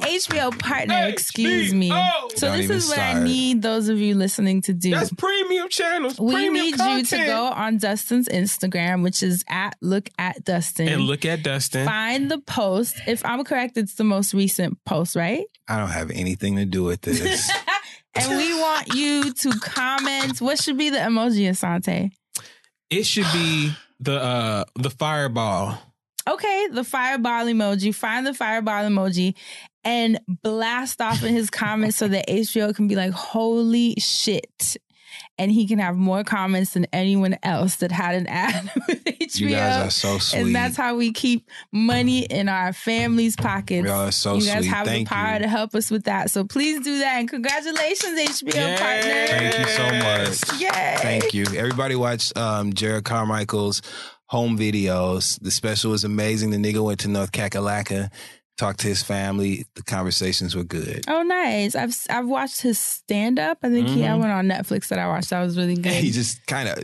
HBO 0.00 0.58
partner, 0.58 1.06
excuse 1.08 1.74
me. 1.74 1.90
So 1.90 2.48
Don't 2.48 2.56
this 2.58 2.70
is 2.70 2.88
what 2.88 2.98
I 2.98 3.22
need 3.22 3.60
those 3.60 3.88
of 3.88 3.98
you 3.98 4.14
listening 4.14 4.62
to 4.62 4.72
do. 4.72 4.90
That's 4.92 5.12
premium 5.12 5.68
channels. 5.68 6.18
we 6.18 6.32
premium 6.32 6.54
need 6.54 6.76
content. 6.76 7.10
you 7.12 7.18
to 7.18 7.24
go 7.26 7.44
on 7.46 7.78
Dustin's 7.78 8.28
Instagram, 8.28 9.02
which 9.02 9.22
is 9.22 9.44
at 9.48 9.76
look 9.80 10.08
at 10.18 10.44
Dustin. 10.44 10.88
and 10.88 11.02
look 11.02 11.24
at 11.24 11.42
Dustin. 11.42 11.84
Find 11.84 12.30
the 12.30 12.38
post. 12.38 12.96
If 13.06 13.24
I'm 13.24 13.44
correct, 13.44 13.76
it's 13.76 13.94
the 13.94 14.04
most 14.04 14.32
recent 14.32 14.82
post, 14.84 15.16
right? 15.16 15.44
I 15.68 15.78
don't 15.78 15.90
have 15.90 16.10
anything 16.10 16.56
to 16.56 16.64
do 16.64 16.84
with 16.84 17.02
this. 17.02 17.50
And 18.18 18.36
we 18.36 18.54
want 18.54 18.94
you 18.94 19.32
to 19.32 19.50
comment. 19.60 20.40
What 20.40 20.62
should 20.62 20.78
be 20.78 20.90
the 20.90 20.98
emoji, 20.98 21.48
Asante? 21.48 22.10
It 22.90 23.04
should 23.04 23.26
be 23.32 23.72
the 24.00 24.20
uh 24.20 24.64
the 24.76 24.90
fireball. 24.90 25.78
Okay, 26.28 26.68
the 26.72 26.84
fireball 26.84 27.46
emoji. 27.46 27.94
Find 27.94 28.26
the 28.26 28.34
fireball 28.34 28.84
emoji 28.84 29.34
and 29.84 30.18
blast 30.42 31.00
off 31.00 31.22
in 31.22 31.32
his 31.32 31.48
comments 31.50 31.96
so 31.96 32.08
that 32.08 32.28
HBO 32.28 32.74
can 32.74 32.88
be 32.88 32.96
like, 32.96 33.12
holy 33.12 33.94
shit. 33.98 34.76
And 35.38 35.52
he 35.52 35.66
can 35.66 35.78
have 35.78 35.96
more 35.96 36.24
comments 36.24 36.72
than 36.72 36.86
anyone 36.92 37.36
else 37.42 37.76
that 37.76 37.92
had 37.92 38.14
an 38.14 38.26
ad 38.26 38.70
with 38.88 39.04
HBO. 39.04 39.38
you 39.40 39.48
guys 39.50 39.86
are 39.86 39.90
so 39.90 40.18
sweet. 40.18 40.40
And 40.40 40.54
that's 40.54 40.76
how 40.76 40.96
we 40.96 41.12
keep 41.12 41.48
money 41.72 42.20
in 42.24 42.48
our 42.48 42.72
families' 42.72 43.36
pockets. 43.36 43.86
Y'all 43.86 44.08
are 44.08 44.12
so 44.12 44.36
you 44.36 44.46
guys 44.46 44.58
sweet. 44.60 44.66
have 44.68 44.86
Thank 44.86 45.08
the 45.08 45.14
power 45.14 45.34
you. 45.34 45.38
to 45.40 45.48
help 45.48 45.74
us 45.74 45.90
with 45.90 46.04
that. 46.04 46.30
So 46.30 46.44
please 46.44 46.82
do 46.82 46.98
that. 47.00 47.18
And 47.18 47.28
congratulations, 47.28 48.18
HBO 48.18 48.54
Yes. 48.54 48.80
partner. 48.80 49.38
Thank 49.38 49.58
you 49.58 49.66
so 49.74 50.52
much. 50.52 50.60
Yay. 50.60 50.96
Thank 51.02 51.34
you. 51.34 51.44
Everybody 51.56 51.96
watch 51.96 52.34
um, 52.36 52.72
Jerrod 52.72 53.04
Carmichael's 53.04 53.82
home 54.26 54.58
videos. 54.58 55.38
The 55.40 55.50
special 55.50 55.90
was 55.92 56.02
amazing. 56.04 56.50
The 56.50 56.56
nigga 56.56 56.82
went 56.82 57.00
to 57.00 57.08
North 57.08 57.32
Kakalaka, 57.32 58.10
talked 58.56 58.80
to 58.80 58.88
his 58.88 59.02
family. 59.02 59.66
The 59.74 59.82
conversations 59.82 60.54
were 60.56 60.64
good. 60.64 61.04
Oh, 61.08 61.22
nice. 61.22 61.74
I've 61.74 61.94
I've 62.10 62.26
watched 62.26 62.60
his 62.62 62.78
stand 62.78 63.38
up. 63.38 63.58
I 63.62 63.68
think 63.70 63.88
he 63.88 64.00
had 64.02 64.16
Mhm. 64.16 64.20
one 64.20 64.30
on 64.30 64.46
Netflix 64.46 64.88
that 64.88 64.98
I 64.98 65.06
watched. 65.08 65.30
That 65.30 65.42
was 65.42 65.56
really 65.56 65.76
good. 65.76 65.92
He 65.92 66.10
just 66.10 66.44
kind 66.46 66.68
of 66.68 66.78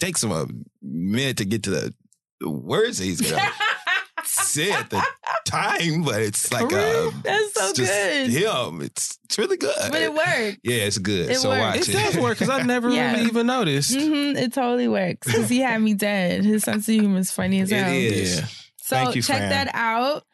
takes 0.00 0.22
him 0.22 0.32
a 0.32 0.46
minute 0.82 1.36
to 1.38 1.44
get 1.44 1.62
to 1.64 1.70
the 1.70 1.94
the 2.40 2.48
words 2.50 2.98
that 2.98 3.04
he's 3.04 3.20
gonna 3.20 3.42
say 4.24 4.70
at 4.70 4.90
the 4.90 5.02
time, 5.44 6.02
but 6.02 6.20
it's 6.22 6.52
like 6.52 6.64
uh, 6.72 7.10
That's 7.24 7.54
so 7.54 7.70
it's 7.70 7.78
good. 7.78 8.30
him. 8.30 8.80
It's 8.82 9.18
it's 9.24 9.38
really 9.38 9.56
good. 9.56 9.74
But 9.90 10.02
it 10.02 10.12
worked. 10.14 10.58
Yeah, 10.62 10.84
it's 10.84 10.98
good. 10.98 11.30
It 11.30 11.38
so 11.38 11.48
worked. 11.50 11.60
watch 11.60 11.76
It 11.76 11.88
it. 11.88 11.92
does 11.92 12.16
work 12.18 12.38
because 12.38 12.48
I 12.50 12.62
never 12.62 12.90
Yeah. 12.94 13.12
really 13.12 13.26
even 13.26 13.46
noticed. 13.46 13.94
hmm 13.94 14.36
it 14.36 14.52
totally 14.52 14.88
works 14.88 15.26
because 15.26 15.48
he 15.48 15.58
had 15.60 15.80
me 15.80 15.94
dead. 15.94 16.44
His 16.44 16.64
sense 16.64 16.88
of 16.88 16.94
humor 16.94 17.18
is 17.18 17.30
funny 17.30 17.60
as 17.60 17.70
It 17.72 17.76
hell. 17.82 17.92
is. 17.92 18.36
Yeah. 18.40 18.46
So 18.80 18.96
Thank 18.96 19.16
you, 19.16 19.22
check 19.22 19.36
Fran. 19.38 19.50
that 19.50 19.70
out. 19.74 20.24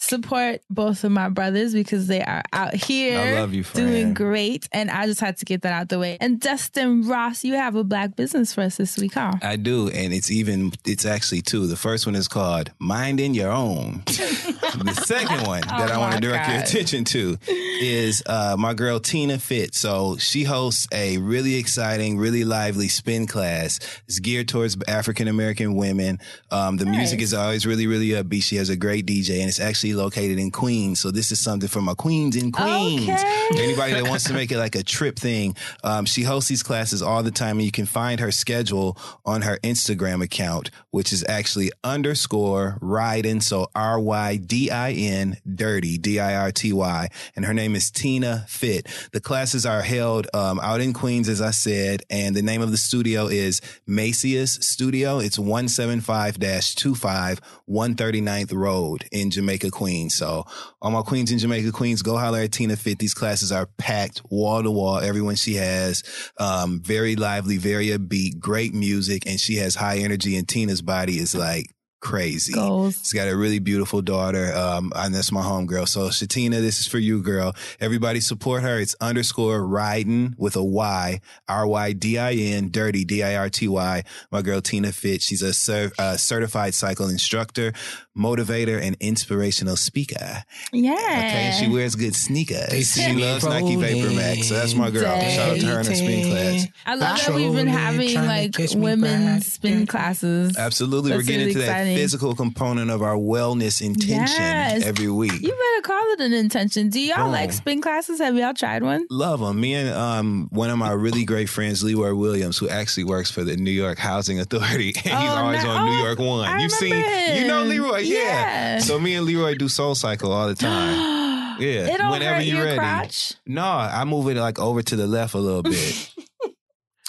Support 0.00 0.62
both 0.70 1.04
of 1.04 1.10
my 1.10 1.28
brothers 1.28 1.74
because 1.74 2.06
they 2.06 2.22
are 2.22 2.42
out 2.52 2.74
here 2.74 3.46
you, 3.46 3.62
doing 3.62 4.14
great. 4.14 4.68
And 4.72 4.90
I 4.90 5.06
just 5.06 5.20
had 5.20 5.36
to 5.38 5.44
get 5.44 5.62
that 5.62 5.72
out 5.72 5.88
the 5.88 5.98
way. 5.98 6.16
And 6.20 6.40
Dustin 6.40 7.06
Ross, 7.06 7.44
you 7.44 7.54
have 7.54 7.74
a 7.74 7.84
black 7.84 8.14
business 8.14 8.54
for 8.54 8.62
us 8.62 8.76
this 8.76 8.96
week, 8.96 9.14
huh? 9.14 9.32
I 9.42 9.56
do, 9.56 9.88
and 9.88 10.12
it's 10.12 10.30
even 10.30 10.72
it's 10.84 11.04
actually 11.04 11.42
two. 11.42 11.66
The 11.66 11.76
first 11.76 12.06
one 12.06 12.14
is 12.14 12.28
called 12.28 12.70
"Minding 12.78 13.34
Your 13.34 13.50
Own." 13.50 14.02
the 14.06 15.02
second 15.04 15.46
one 15.46 15.62
that 15.62 15.90
Oh 15.90 15.94
I 15.94 15.98
want 15.98 16.14
to 16.14 16.20
direct 16.20 16.48
your 16.48 16.58
attention 16.58 17.04
to 17.04 17.36
is 17.48 18.22
uh, 18.26 18.56
my 18.58 18.74
girl 18.74 19.00
Tina 19.00 19.38
Fit. 19.38 19.74
So 19.74 20.16
she 20.18 20.44
hosts 20.44 20.86
a 20.92 21.18
really 21.18 21.56
exciting, 21.56 22.18
really 22.18 22.44
lively 22.44 22.88
spin 22.88 23.26
class. 23.26 23.78
It's 24.06 24.18
geared 24.18 24.48
towards 24.48 24.76
African 24.86 25.28
American 25.28 25.74
women. 25.74 26.18
Um, 26.50 26.76
the 26.76 26.86
music 26.86 27.20
is 27.20 27.34
always 27.34 27.66
really, 27.66 27.86
really 27.86 28.08
upbeat. 28.08 28.42
She 28.42 28.56
has 28.56 28.68
a 28.68 28.76
great 28.76 29.06
DJ, 29.06 29.40
and 29.40 29.48
it's 29.48 29.60
actually 29.60 29.87
located 29.94 30.38
in 30.38 30.50
Queens. 30.50 31.00
So 31.00 31.10
this 31.10 31.32
is 31.32 31.40
something 31.40 31.68
for 31.68 31.80
my 31.80 31.94
queens 31.94 32.36
in 32.36 32.52
Queens. 32.52 33.08
Okay. 33.08 33.48
Anybody 33.62 33.94
that 33.94 34.08
wants 34.08 34.24
to 34.24 34.32
make 34.32 34.50
it 34.50 34.58
like 34.58 34.74
a 34.74 34.82
trip 34.82 35.18
thing, 35.18 35.56
um, 35.84 36.04
she 36.04 36.22
hosts 36.22 36.48
these 36.48 36.62
classes 36.62 37.02
all 37.02 37.22
the 37.22 37.30
time, 37.30 37.58
and 37.58 37.64
you 37.64 37.72
can 37.72 37.86
find 37.86 38.20
her 38.20 38.30
schedule 38.30 38.96
on 39.24 39.42
her 39.42 39.58
Instagram 39.62 40.22
account, 40.22 40.70
which 40.90 41.12
is 41.12 41.24
actually 41.28 41.70
underscore 41.84 42.78
Rydin, 42.80 43.42
so 43.42 43.68
R 43.74 44.00
Y 44.00 44.36
D 44.36 44.70
I 44.70 44.92
N 44.92 45.36
Dirty 45.54 45.98
D 45.98 46.20
I 46.20 46.34
R 46.34 46.52
T 46.52 46.72
Y, 46.72 47.08
and 47.36 47.44
her 47.44 47.54
name 47.54 47.74
is 47.74 47.90
Tina 47.90 48.44
Fit. 48.48 48.86
The 49.12 49.20
classes 49.20 49.66
are 49.66 49.82
held 49.82 50.28
um, 50.34 50.60
out 50.60 50.80
in 50.80 50.92
Queens, 50.92 51.28
as 51.28 51.40
I 51.40 51.50
said, 51.50 52.02
and 52.10 52.34
the 52.34 52.42
name 52.42 52.62
of 52.62 52.70
the 52.70 52.76
studio 52.76 53.26
is 53.26 53.60
Macias 53.86 54.54
Studio. 54.54 55.18
It's 55.18 55.38
one 55.38 55.68
seven 55.68 56.00
five 56.00 56.38
25 56.38 57.40
139th 57.68 58.52
Road 58.52 59.06
in 59.12 59.30
Jamaica, 59.30 59.70
Queens. 59.78 60.16
So 60.16 60.44
all 60.82 60.90
my 60.90 61.02
queens 61.02 61.30
in 61.30 61.38
Jamaica, 61.38 61.70
Queens, 61.70 62.02
go 62.02 62.18
holler 62.18 62.40
at 62.40 62.50
Tina 62.50 62.74
Fit. 62.74 62.98
These 62.98 63.14
classes 63.14 63.52
are 63.52 63.66
packed 63.78 64.22
wall 64.28 64.60
to 64.60 64.70
wall. 64.72 64.98
Everyone 64.98 65.36
she 65.36 65.54
has, 65.54 66.02
um, 66.38 66.80
very 66.82 67.14
lively, 67.14 67.58
very 67.58 67.86
upbeat, 67.86 68.40
great 68.40 68.74
music, 68.74 69.24
and 69.24 69.38
she 69.38 69.54
has 69.56 69.76
high 69.76 69.98
energy. 69.98 70.36
And 70.36 70.48
Tina's 70.48 70.82
body 70.82 71.18
is 71.20 71.32
like 71.32 71.66
crazy. 72.00 72.52
Goals. 72.52 72.98
She's 72.98 73.12
got 73.12 73.28
a 73.28 73.36
really 73.36 73.58
beautiful 73.58 74.02
daughter. 74.02 74.54
Um, 74.54 74.92
and 74.94 75.14
that's 75.14 75.32
my 75.32 75.42
homegirl. 75.42 75.88
So 75.88 76.08
Shatina, 76.08 76.60
this 76.60 76.80
is 76.80 76.86
for 76.86 76.98
you, 76.98 77.22
girl. 77.22 77.54
Everybody 77.80 78.20
support 78.20 78.62
her. 78.62 78.78
It's 78.78 78.94
underscore 79.00 79.66
riding 79.66 80.34
with 80.38 80.56
a 80.56 80.62
Y, 80.62 81.20
R 81.48 81.66
Y 81.66 81.92
D 81.92 82.18
I 82.18 82.32
N, 82.32 82.70
dirty, 82.70 83.04
D 83.04 83.22
I 83.22 83.36
R 83.36 83.48
T 83.48 83.68
Y. 83.68 84.02
My 84.30 84.42
girl 84.42 84.60
Tina 84.60 84.92
Fit. 84.92 85.22
She's 85.22 85.42
a 85.42 85.52
cer- 85.52 85.92
uh, 85.98 86.16
certified 86.16 86.74
cycle 86.74 87.08
instructor, 87.08 87.72
motivator, 88.18 88.80
and 88.82 88.96
inspirational 89.00 89.76
speaker. 89.76 90.44
Yeah. 90.72 90.92
Okay. 90.94 91.56
She 91.58 91.70
wears 91.70 91.94
good 91.94 92.14
sneakers. 92.14 92.70
She 92.70 92.82
see 92.82 93.12
me 93.14 93.22
loves 93.24 93.44
Nike 93.44 93.76
Vapor 93.76 94.10
Max. 94.14 94.48
So 94.48 94.54
that's 94.54 94.74
my 94.74 94.90
girl. 94.90 95.02
Dang. 95.02 95.36
Shout 95.36 95.48
out 95.50 95.60
to 95.60 95.66
her 95.66 95.80
in 95.80 95.86
her 95.86 95.94
spin 95.94 96.30
class. 96.30 96.66
I 96.86 96.94
love 96.94 97.18
that 97.24 97.34
we've 97.34 97.54
been 97.54 97.66
having 97.68 98.14
like 98.14 98.52
catch 98.54 98.74
women's 98.74 99.44
by- 99.44 99.48
spin 99.48 99.86
classes. 99.86 100.56
Absolutely. 100.56 101.10
That's 101.12 101.22
We're 101.22 101.26
getting 101.26 101.46
really 101.46 101.50
into 101.52 101.66
that 101.66 101.84
physical 101.86 102.34
component 102.34 102.90
of 102.90 103.02
our 103.02 103.16
wellness 103.16 103.80
intention 103.80 104.08
Yes. 104.40 104.84
every 104.84 105.08
week. 105.10 105.32
You 105.32 105.48
better 105.50 105.82
call 105.82 106.12
it 106.12 106.20
an 106.20 106.32
intention. 106.32 106.88
Do 106.90 107.00
y'all 107.00 107.24
Boom. 107.24 107.32
like 107.32 107.52
spin 107.52 107.80
classes? 107.80 108.18
Have 108.20 108.34
y'all 108.36 108.54
tried 108.54 108.82
one? 108.82 109.06
Love 109.10 109.40
them. 109.40 109.60
Me 109.60 109.74
and 109.74 109.90
um, 109.90 110.48
one 110.50 110.70
of 110.70 110.78
my 110.78 110.92
really 110.92 111.24
great 111.24 111.48
friends, 111.48 111.82
Leroy 111.82 112.14
Williams, 112.14 112.58
who 112.58 112.68
actually 112.68 113.04
works 113.04 113.30
for 113.30 113.44
the 113.44 113.56
New 113.56 113.70
York 113.70 113.98
Housing 113.98 114.40
Authority, 114.40 114.88
and 114.96 115.04
he's 115.04 115.12
Oh, 115.12 115.16
always 115.36 115.62
no- 115.64 115.70
on 115.70 115.86
New 115.86 115.98
York 116.04 116.18
One. 116.18 116.48
I 116.48 116.60
You've 116.62 116.72
seen, 116.72 116.92
remember 116.92 117.40
you 117.40 117.46
know 117.46 117.62
him. 117.62 117.68
Leroy, 117.68 117.98
yeah. 118.08 118.74
Yeah. 118.74 118.78
So 118.80 118.98
me 118.98 119.14
and 119.14 119.26
Leroy 119.26 119.54
do 119.56 119.68
Soul 119.68 119.94
Cycle 119.94 120.32
all 120.32 120.48
the 120.48 120.54
time. 120.68 121.60
Yeah, 121.60 121.86
It 121.92 121.98
don't 121.98 122.10
whenever 122.12 122.36
hurt 122.36 122.44
you're 122.44 122.56
your 122.58 122.64
ready. 122.66 122.78
crotch. 122.78 123.34
No, 123.46 123.64
I 123.64 124.04
move 124.04 124.28
it 124.28 124.36
like 124.36 124.58
over 124.58 124.82
to 124.82 124.96
the 124.96 125.06
left 125.06 125.34
a 125.34 125.38
little 125.38 125.62
bit. 125.62 125.74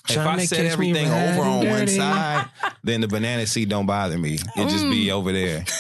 if 0.10 0.16
Tryna 0.16 0.28
I 0.40 0.46
set 0.46 0.56
catch 0.70 0.80
me 0.80 0.90
everything 0.92 1.08
over 1.08 1.42
on 1.42 1.58
riding 1.58 1.70
one 1.70 1.80
dirty. 1.82 1.92
side, 1.98 2.50
then 2.84 3.02
the 3.02 3.08
banana 3.08 3.46
seat 3.46 3.70
don't 3.70 3.86
bother 3.86 4.18
me. 4.18 4.34
It 4.36 4.70
just 4.70 4.86
Mm. 4.86 4.92
be 4.92 5.12
over 5.12 5.32
there. 5.32 5.66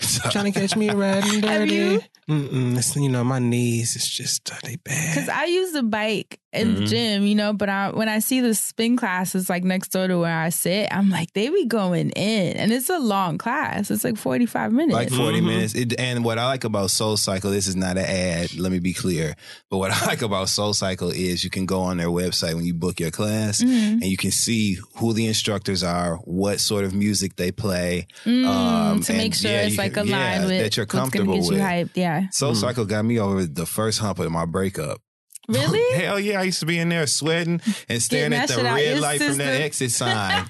So- 0.00 0.30
Trying 0.30 0.52
to 0.52 0.58
catch 0.60 0.76
me 0.76 0.90
riding 0.90 1.42
Have 1.42 1.60
dirty. 1.68 1.74
you? 1.74 2.00
Mm-mm, 2.28 2.76
it's, 2.78 2.94
you 2.94 3.08
know, 3.08 3.24
my 3.24 3.40
knees, 3.40 3.96
is 3.96 4.08
just, 4.08 4.52
uh, 4.52 4.56
they 4.62 4.76
bad. 4.76 5.14
Because 5.14 5.28
I 5.28 5.46
use 5.46 5.72
the 5.72 5.82
bike 5.82 6.38
in 6.52 6.74
the 6.76 6.80
Mhm. 6.82 6.88
gym, 6.88 7.22
you 7.26 7.34
know, 7.34 7.52
but 7.52 7.68
I, 7.68 7.90
when 7.90 8.08
I 8.08 8.20
see 8.20 8.40
the 8.40 8.54
spin 8.54 8.96
classes 8.96 9.48
like 9.50 9.64
next 9.64 9.88
door 9.88 10.06
to 10.06 10.18
where 10.18 10.36
I 10.38 10.50
sit, 10.50 10.88
I'm 10.92 11.10
like, 11.10 11.32
they 11.32 11.48
be 11.48 11.66
going 11.66 12.10
in. 12.10 12.56
And 12.56 12.72
it's 12.72 12.88
a 12.88 12.98
long 13.00 13.36
class. 13.36 13.90
It's 13.90 14.04
like 14.04 14.16
45 14.16 14.72
minutes. 14.72 14.94
like 14.94 15.10
40 15.10 15.40
Mhm. 15.40 15.44
minutes. 15.46 15.74
It, 15.74 15.98
and 15.98 16.24
what 16.24 16.38
I 16.38 16.46
like 16.46 16.62
about 16.62 16.90
Soul 16.92 17.16
Cycle, 17.16 17.50
this 17.50 17.66
is 17.66 17.74
not 17.76 17.98
an 17.98 18.04
ad, 18.06 18.54
let 18.56 18.70
me 18.70 18.78
be 18.78 18.92
clear. 18.92 19.34
But 19.68 19.78
what 19.78 19.90
I 20.02 20.06
like 20.06 20.22
about 20.22 20.48
Soul 20.48 20.72
Cycle 20.72 21.10
is 21.10 21.42
you 21.42 21.50
can 21.50 21.66
go 21.66 21.80
on 21.80 21.96
their 21.96 22.08
website 22.08 22.54
when 22.54 22.64
you 22.64 22.74
book 22.74 23.00
your 23.00 23.10
class 23.10 23.60
Mhm. 23.60 23.94
and 23.94 24.04
you 24.04 24.16
can 24.16 24.30
see 24.30 24.78
who 24.96 25.12
the 25.12 25.26
instructors 25.26 25.82
are, 25.82 26.16
what 26.24 26.60
sort 26.60 26.84
of 26.84 26.94
music 26.94 27.34
they 27.36 27.50
play. 27.50 28.06
Mm, 28.24 28.46
Um, 28.46 29.00
to 29.02 29.12
and 29.12 29.18
make 29.18 29.34
sure 29.34 29.50
yeah, 29.50 29.62
it's 29.62 29.72
you 29.72 29.76
like 29.96 30.06
can- 30.06 30.14
aligned 30.14 30.42
yeah, 30.42 30.48
with 30.48 30.60
that 30.62 30.76
you're 30.76 30.84
what's 30.84 30.92
gonna 30.92 31.02
comfortable 31.02 31.34
get 31.34 31.44
you 31.44 31.50
with. 31.52 31.60
hyped. 31.60 31.90
Yeah. 31.94 32.28
Soul 32.30 32.52
Mm. 32.52 32.56
Cycle 32.56 32.84
got 32.84 33.04
me 33.04 33.18
over 33.18 33.44
the 33.46 33.66
first 33.66 33.98
hump 33.98 34.18
of 34.18 34.30
my 34.32 34.44
breakup. 34.46 35.00
Really? 35.48 35.98
Hell 36.00 36.20
yeah, 36.20 36.38
I 36.40 36.44
used 36.44 36.60
to 36.60 36.66
be 36.66 36.78
in 36.78 36.90
there 36.90 37.06
sweating 37.08 37.60
and 37.88 38.00
staring 38.00 38.32
at 38.32 38.48
the 38.48 38.62
red 38.62 38.84
your 38.92 39.00
light 39.00 39.20
from 39.20 39.36
that 39.38 39.60
exit 39.60 39.90
sign. 40.00 40.46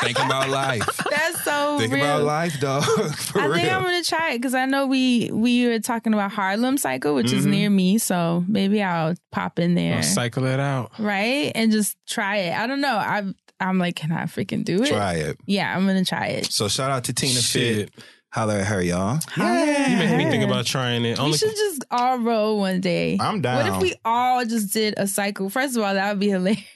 Thinking 0.00 0.26
about 0.26 0.48
life. 0.48 0.84
That's 1.10 1.44
so 1.44 1.78
Think 1.78 1.92
real. 1.92 2.04
about 2.04 2.22
life, 2.24 2.58
dog. 2.60 2.82
For 3.14 3.40
I 3.40 3.44
real. 3.46 3.54
think 3.54 3.72
I'm 3.72 3.82
gonna 3.82 4.02
try 4.02 4.32
it 4.32 4.38
because 4.38 4.54
I 4.54 4.66
know 4.66 4.86
we 4.86 5.30
we 5.32 5.66
were 5.68 5.78
talking 5.78 6.12
about 6.14 6.32
Harlem 6.32 6.78
Cycle, 6.78 7.14
which 7.14 7.32
is 7.32 7.46
Mhm. 7.46 7.50
near 7.50 7.70
me, 7.70 7.98
so 7.98 8.44
maybe 8.48 8.82
I'll 8.82 9.14
pop 9.30 9.58
in 9.58 9.74
there, 9.74 9.96
I'll 9.98 10.02
cycle 10.02 10.44
it 10.46 10.58
out. 10.60 10.92
right, 10.98 11.52
and 11.54 11.70
just 11.70 11.96
try 12.08 12.38
it. 12.38 12.58
I 12.58 12.66
don't 12.66 12.80
know. 12.80 12.96
I'm 12.98 13.34
I'm 13.60 13.78
like, 13.78 13.94
can 13.96 14.10
I 14.10 14.24
freaking 14.24 14.64
do 14.64 14.82
it? 14.82 14.88
Try 14.88 15.14
it. 15.14 15.38
Yeah, 15.46 15.74
I'm 15.76 15.86
gonna 15.86 16.04
try 16.04 16.26
it. 16.28 16.46
So 16.52 16.66
shout 16.68 16.90
out 16.90 17.04
to 17.04 17.12
Tina 17.12 17.40
Shit. 17.40 17.90
Fit. 17.94 18.04
Holler 18.34 18.54
at 18.56 18.66
her, 18.66 18.82
y'all. 18.82 19.20
Yeah. 19.36 19.88
You 19.90 19.96
make 19.96 20.16
me 20.26 20.30
think 20.30 20.42
about 20.42 20.66
trying 20.66 21.04
it. 21.04 21.18
We 21.18 21.24
Only 21.24 21.38
should 21.38 21.50
just 21.54 21.84
all 21.88 22.18
roll 22.18 22.58
one 22.58 22.80
day. 22.80 23.16
I'm 23.20 23.40
down. 23.40 23.56
What 23.58 23.66
if 23.76 23.80
we 23.80 23.94
all 24.04 24.44
just 24.44 24.72
did 24.72 24.94
a 24.96 25.06
cycle? 25.06 25.48
First 25.50 25.76
of 25.76 25.84
all, 25.84 25.94
that 25.94 26.10
would 26.10 26.18
be 26.18 26.30
hilarious. 26.30 26.66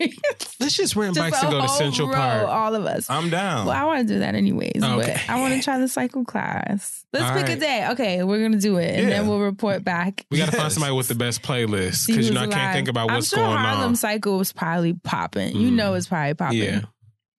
let's 0.61 0.77
just 0.77 0.94
rent 0.94 1.16
just 1.16 1.31
bikes 1.33 1.42
a 1.42 1.47
to 1.47 1.51
go 1.51 1.61
to 1.62 1.68
Central 1.68 2.07
row, 2.09 2.14
Park. 2.14 2.47
all 2.49 2.75
of 2.77 2.87
us. 2.87 3.11
I'm 3.11 3.29
down. 3.29 3.66
Well, 3.66 3.77
I 3.77 3.85
want 3.87 4.07
to 4.07 4.14
do 4.14 4.21
that 4.21 4.37
anyways, 4.37 4.81
Okay. 4.81 5.14
but 5.25 5.29
I 5.29 5.40
want 5.40 5.55
to 5.55 5.61
try 5.61 5.81
the 5.81 5.88
cycle 5.88 6.25
class. 6.25 7.05
Let's 7.12 7.25
All 7.25 7.33
pick 7.35 7.49
a 7.57 7.59
day. 7.59 7.88
Okay, 7.90 8.23
we're 8.23 8.40
gonna 8.42 8.61
do 8.61 8.77
it, 8.77 8.94
and 9.01 9.11
then 9.11 9.27
we'll 9.27 9.40
report 9.40 9.83
back. 9.83 10.27
We 10.31 10.38
got 10.38 10.51
to 10.53 10.57
find 10.57 10.71
somebody 10.71 10.94
with 10.94 11.09
the 11.09 11.14
best 11.16 11.42
playlist 11.42 12.07
because 12.07 12.29
you 12.29 12.35
know 12.35 12.42
I 12.42 12.47
can't 12.47 12.55
alive. 12.57 12.75
think 12.75 12.88
about 12.88 13.11
what's 13.11 13.33
I'm 13.33 13.38
sure 13.38 13.47
going 13.47 13.59
Harlem 13.59 13.83
on. 13.88 13.97
Cycle 13.97 14.38
was 14.38 14.53
probably 14.53 14.92
popping. 14.92 15.57
You 15.57 15.71
Mm. 15.71 15.75
know, 15.75 15.94
it's 15.94 16.07
probably 16.07 16.35
popping. 16.35 16.59
Yeah, 16.59 16.81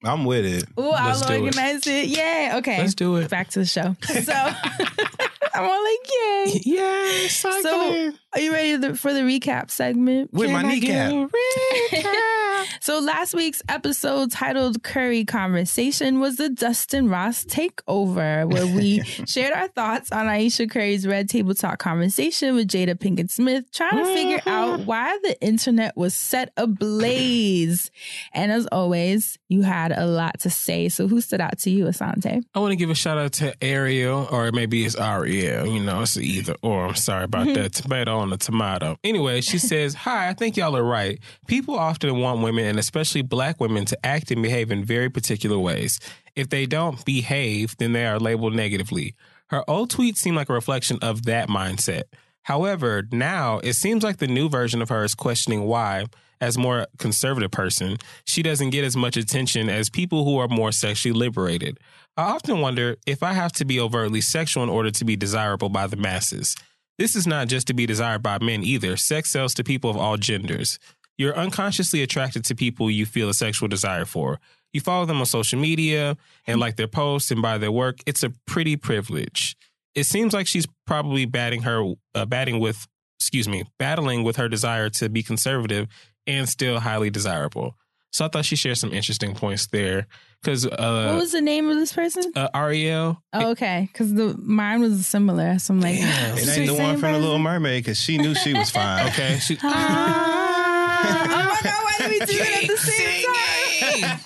I'm 0.04 0.24
with 0.26 0.46
it. 0.46 0.64
Oh, 0.78 0.92
I'll 0.92 1.08
Let's 1.08 1.26
do 1.26 1.34
it. 1.34 1.40
organize 1.42 1.86
it. 1.88 2.08
Yeah. 2.08 2.56
Okay. 2.60 2.78
let's 2.80 2.94
do 2.94 3.18
it. 3.18 3.30
Back 3.30 3.50
to 3.52 3.60
the 3.60 3.66
show. 3.66 3.96
So 4.24 5.29
I'm 5.54 5.64
all 5.64 5.84
like, 5.84 6.00
yay. 6.12 6.62
Yeah, 6.66 7.28
So, 7.28 8.14
are 8.34 8.40
you 8.40 8.52
ready 8.52 8.80
to- 8.80 8.96
for 8.96 9.14
the 9.14 9.22
recap 9.22 9.72
segment? 9.72 10.34
With 10.34 10.52
my 10.52 10.62
kneecap. 10.62 11.30
So 12.82 13.00
last 13.00 13.34
week's 13.34 13.62
episode 13.68 14.32
titled 14.32 14.84
Curry 14.84 15.26
Conversation 15.26 16.20
was 16.20 16.38
the 16.38 16.50
Dustin 16.50 17.10
Ross 17.10 17.44
takeover, 17.46 18.50
where 18.52 18.66
we 18.68 19.02
shared 19.26 19.54
our 19.54 19.68
thoughts 19.68 20.12
on 20.12 20.28
Ayesha 20.28 20.68
Curry's 20.68 21.08
Red 21.08 21.30
Table 21.30 21.54
Talk 21.54 21.80
conversation 21.80 22.56
with 22.56 22.68
Jada 22.68 22.96
Pinkett 22.96 23.30
Smith, 23.32 23.72
trying 23.72 23.98
to 23.98 24.06
figure 24.06 24.38
uh-huh. 24.38 24.50
out 24.50 24.80
why 24.82 25.18
the 25.24 25.40
internet 25.42 25.96
was 25.96 26.14
set 26.14 26.52
ablaze. 26.58 27.92
And 28.34 28.52
as 28.52 28.68
always, 28.72 29.38
you 29.48 29.62
had 29.62 29.92
a 29.92 30.06
lot 30.06 30.40
to 30.42 30.50
say. 30.50 30.90
So 30.90 31.08
who 31.08 31.22
stood 31.22 31.42
out 31.42 31.60
to 31.60 31.70
you, 31.70 31.86
Asante? 31.86 32.44
I 32.54 32.60
want 32.60 32.72
to 32.72 32.78
give 32.78 32.90
a 32.90 32.96
shout 32.96 33.18
out 33.18 33.34
to 33.34 33.54
Ariel, 33.64 34.28
or 34.32 34.52
maybe 34.52 34.86
it's 34.86 34.96
Ariel. 35.30 35.68
You 35.68 35.80
know, 35.80 36.02
it's 36.02 36.18
either 36.18 36.56
or. 36.62 36.88
I'm 36.88 36.96
sorry 36.96 37.26
about 37.26 37.48
mm-hmm. 37.48 37.62
that. 37.62 37.74
Tomato 37.74 38.18
on 38.18 38.30
the 38.30 38.38
tomato. 38.38 38.98
Anyway, 39.04 39.42
she 39.42 39.58
says, 39.72 39.94
Hi, 39.94 40.30
I 40.30 40.34
think 40.34 40.58
y'all 40.58 40.76
are 40.76 40.84
right. 40.84 41.20
People 41.48 41.78
often 41.78 42.20
want 42.20 42.42
women, 42.42 42.66
and 42.66 42.80
especially 42.80 43.22
black 43.22 43.60
women, 43.60 43.86
to 43.86 44.06
act 44.06 44.32
and 44.32 44.42
behave 44.42 44.72
in 44.72 44.84
very 44.84 45.10
particular 45.10 45.60
ways. 45.60 46.00
If 46.36 46.50
they 46.50 46.66
don't 46.66 47.04
behave, 47.06 47.76
then 47.78 47.94
they 47.94 48.06
are 48.06 48.20
labeled 48.20 48.56
negatively. 48.56 49.16
Her 49.48 49.68
old 49.70 49.92
tweets 49.92 50.18
seem 50.18 50.36
like 50.36 50.50
a 50.50 50.54
reflection 50.54 51.00
of 51.02 51.26
that 51.26 51.50
mindset. 51.50 52.04
However, 52.44 53.04
now 53.12 53.60
it 53.60 53.74
seems 53.74 54.04
like 54.04 54.18
the 54.18 54.28
new 54.28 54.50
version 54.50 54.82
of 54.82 54.90
her 54.90 55.04
is 55.04 55.16
questioning 55.16 55.66
why, 55.66 56.06
as 56.42 56.58
more 56.58 56.88
conservative 56.98 57.52
person, 57.52 57.98
she 58.26 58.42
doesn't 58.42 58.70
get 58.70 58.84
as 58.84 58.96
much 58.96 59.18
attention 59.18 59.70
as 59.70 59.90
people 59.90 60.24
who 60.26 60.38
are 60.38 60.48
more 60.48 60.72
sexually 60.72 61.18
liberated. 61.18 61.80
I 62.18 62.24
often 62.24 62.62
wonder 62.62 62.96
if 63.06 63.24
I 63.24 63.34
have 63.34 63.52
to 63.54 63.66
be 63.66 63.80
overtly 63.80 64.22
sexual 64.22 64.64
in 64.64 64.70
order 64.70 64.92
to 64.92 65.06
be 65.06 65.16
desirable 65.16 65.70
by 65.70 65.88
the 65.88 65.98
masses. 65.98 66.56
This 66.98 67.16
is 67.16 67.26
not 67.26 67.48
just 67.48 67.68
to 67.68 67.74
be 67.74 67.86
desired 67.86 68.22
by 68.22 68.40
men 68.40 68.64
either. 68.64 68.98
Sex 68.98 69.32
sells 69.32 69.54
to 69.56 69.64
people 69.64 69.90
of 69.90 69.98
all 69.98 70.18
genders. 70.18 70.80
You're 71.18 71.36
unconsciously 71.36 72.02
attracted 72.02 72.46
to 72.46 72.56
people 72.56 72.90
you 72.90 73.06
feel 73.06 73.30
a 73.30 73.34
sexual 73.34 73.70
desire 73.70 74.06
for. 74.06 74.40
You 74.74 74.82
follow 74.82 75.06
them 75.06 75.20
on 75.20 75.26
social 75.26 75.60
media 75.60 76.18
and 76.46 76.60
like 76.60 76.76
their 76.76 76.88
posts 76.88 77.32
and 77.32 77.42
buy 77.42 77.58
their 77.58 77.72
work. 77.72 78.00
It's 78.06 78.24
a 78.24 78.32
pretty 78.46 78.76
privilege. 78.76 79.56
It 79.96 80.06
seems 80.06 80.34
like 80.34 80.48
she's 80.48 80.68
probably 80.86 81.26
batting 81.26 81.64
her 81.64 81.94
uh, 82.14 82.26
batting 82.26 82.60
with 82.60 82.88
excuse 83.20 83.50
me, 83.50 83.66
battling 83.78 84.24
with 84.24 84.38
her 84.38 84.48
desire 84.48 84.90
to 84.90 85.10
be 85.10 85.22
conservative 85.22 85.88
and 86.30 86.48
still 86.48 86.80
highly 86.80 87.10
desirable. 87.10 87.76
So 88.12 88.26
I 88.26 88.28
thought 88.28 88.46
she 88.46 88.56
shared 88.56 88.78
some 88.78 88.92
interesting 88.94 89.36
points 89.36 89.68
there 89.68 90.08
because 90.42 90.66
what 90.66 90.80
uh, 90.80 91.16
was 91.20 91.32
the 91.32 91.42
name 91.42 91.70
of 91.70 91.76
this 91.76 91.94
person? 91.94 92.24
uh, 92.36 92.48
Ariel. 92.56 93.22
Oh, 93.34 93.52
okay, 93.52 93.88
because 93.92 94.14
the 94.14 94.36
mine 94.40 94.82
was 94.82 95.06
similar. 95.06 95.60
So 95.60 95.74
I'm 95.76 95.82
like, 95.82 95.98
Damn. 95.98 96.38
It 96.38 96.48
ain't 96.58 96.68
the 96.68 96.74
one 96.74 96.94
same 96.94 97.00
from 97.00 97.12
the? 97.14 97.20
Little 97.20 97.38
Mermaid 97.40 97.84
because 97.84 98.00
she 98.02 98.18
knew 98.18 98.34
she 98.34 98.54
was 98.54 98.70
fine. 98.72 99.08
Okay, 99.10 99.38
she. 99.40 99.58
oh 99.62 99.70
my 99.70 101.60
god, 101.64 101.84
why 101.84 101.96
did 102.00 102.10
we 102.10 102.20
do 102.26 102.38
that 102.40 102.64
at 102.64 102.68
the 102.70 102.78
same 102.78 103.26
time? 103.26 104.20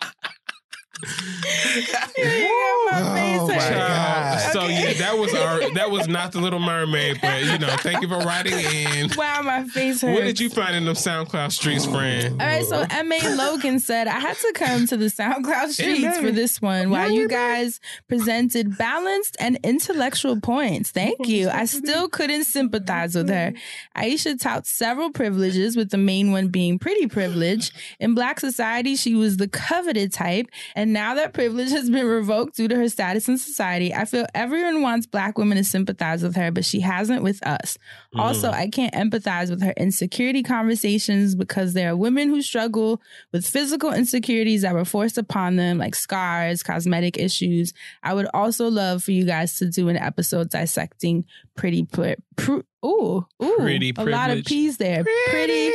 Oh, 2.18 2.90
my. 2.92 3.26
God. 3.58 4.52
So 4.54 4.68
yeah, 4.68 4.94
that 4.94 5.18
was 5.18 5.34
our 5.34 5.74
that 5.74 5.92
was 5.92 6.08
not 6.08 6.32
the 6.32 6.40
Little 6.40 6.60
Mermaid, 6.60 7.20
but 7.22 7.44
you 7.44 7.58
know, 7.58 7.76
thank 7.80 8.02
you 8.02 8.08
for 8.08 8.18
writing 8.20 8.54
in. 8.54 9.10
Wow, 9.16 9.42
my 9.44 9.64
face 9.66 10.02
hurts. 10.02 10.18
What 10.18 10.26
did 10.26 10.40
you 10.40 10.50
find 10.50 10.76
in 10.76 10.86
them 10.86 10.96
SoundCloud 10.96 11.52
streets, 11.52 11.86
friend? 11.86 12.42
All 12.42 12.48
right, 12.48 12.66
so 12.66 12.86
M.A. 12.90 13.36
Logan 13.36 13.80
said, 13.80 14.08
I 14.08 14.20
had 14.20 14.36
to 14.38 14.52
come 14.56 14.88
to 14.88 14.98
the 14.98 15.06
SoundCloud 15.06 15.70
streets 15.70 16.18
for 16.20 16.32
this 16.32 16.62
one 16.62 16.90
while 16.90 17.10
you 17.10 17.28
guys 17.28 17.80
presented 18.08 18.78
balanced 18.78 19.38
and 19.40 19.58
intellectual 19.64 20.40
points. 20.42 20.92
Thank 20.92 21.28
you. 21.28 21.50
I 21.50 21.66
still 21.66 22.10
couldn't 22.10 22.44
sympathize 22.46 23.16
with 23.16 23.30
her. 23.30 23.54
Ayesha 23.96 24.38
touts 24.38 24.70
several 24.70 25.12
privileges, 25.12 25.78
with 25.78 25.92
the 25.92 25.98
main 25.98 26.32
one 26.32 26.48
being 26.50 26.78
pretty 26.78 27.08
privilege. 27.08 27.72
In 28.00 28.16
Black 28.16 28.40
society, 28.40 28.96
she 28.96 29.16
was 29.16 29.38
the 29.38 29.48
coveted 29.48 30.12
type, 30.12 30.48
and 30.76 30.92
now 30.96 31.16
that 31.16 31.34
privilege 31.34 31.72
has 31.72 31.90
been 31.90 32.06
revoked 32.06 32.56
due 32.56 32.70
to 32.70 32.76
her 32.76 32.88
status 32.88 33.28
in 33.28 33.38
society, 33.38 33.94
I 33.94 34.06
feel 34.06 34.26
everyone 34.34 34.82
wants 34.82 35.06
Black 35.06 35.38
women 35.38 35.58
to 35.58 35.64
sympathize 35.64 36.24
with 36.24 36.38
her, 36.38 36.52
but 36.52 36.64
she 36.64 36.80
hasn't 36.80 37.22
with 37.22 37.46
us. 37.46 37.78
Mm-hmm. 37.78 38.22
Also, 38.22 38.50
I 38.50 38.70
can't 38.70 38.94
empathize 38.94 39.50
with 39.50 39.62
her 39.62 39.74
insecurity 39.76 40.42
conversations 40.42 41.36
because 41.36 41.74
there 41.74 41.92
are 41.92 41.98
women 41.98 42.30
who 42.30 42.42
struggle 42.42 43.02
with 43.34 43.46
physical 43.46 43.92
insecurities 43.92 44.62
that 44.62 44.74
were 44.74 44.86
forced 44.86 45.18
upon 45.18 45.58
them, 45.58 45.78
like 45.78 45.96
scars, 45.96 46.64
cosmetic 46.64 47.18
issues. 47.18 47.74
I 48.02 48.14
would 48.14 48.28
also 48.34 48.70
love 48.70 49.04
for 49.04 49.12
you 49.12 49.26
guys 49.26 49.58
to 49.60 49.70
do 49.70 49.90
an 49.90 49.98
episode 49.98 50.50
dissecting 50.50 51.26
pretty, 51.58 51.84
pri- 51.84 52.16
pr- 52.38 52.62
ooh, 52.86 53.28
ooh, 53.44 53.56
Pretty 53.58 53.94
a 53.98 54.06
lot 54.06 54.30
of 54.30 54.36
privilege. 54.36 54.46
P's 54.46 54.78
there. 54.78 55.04
Pretty, 55.04 55.72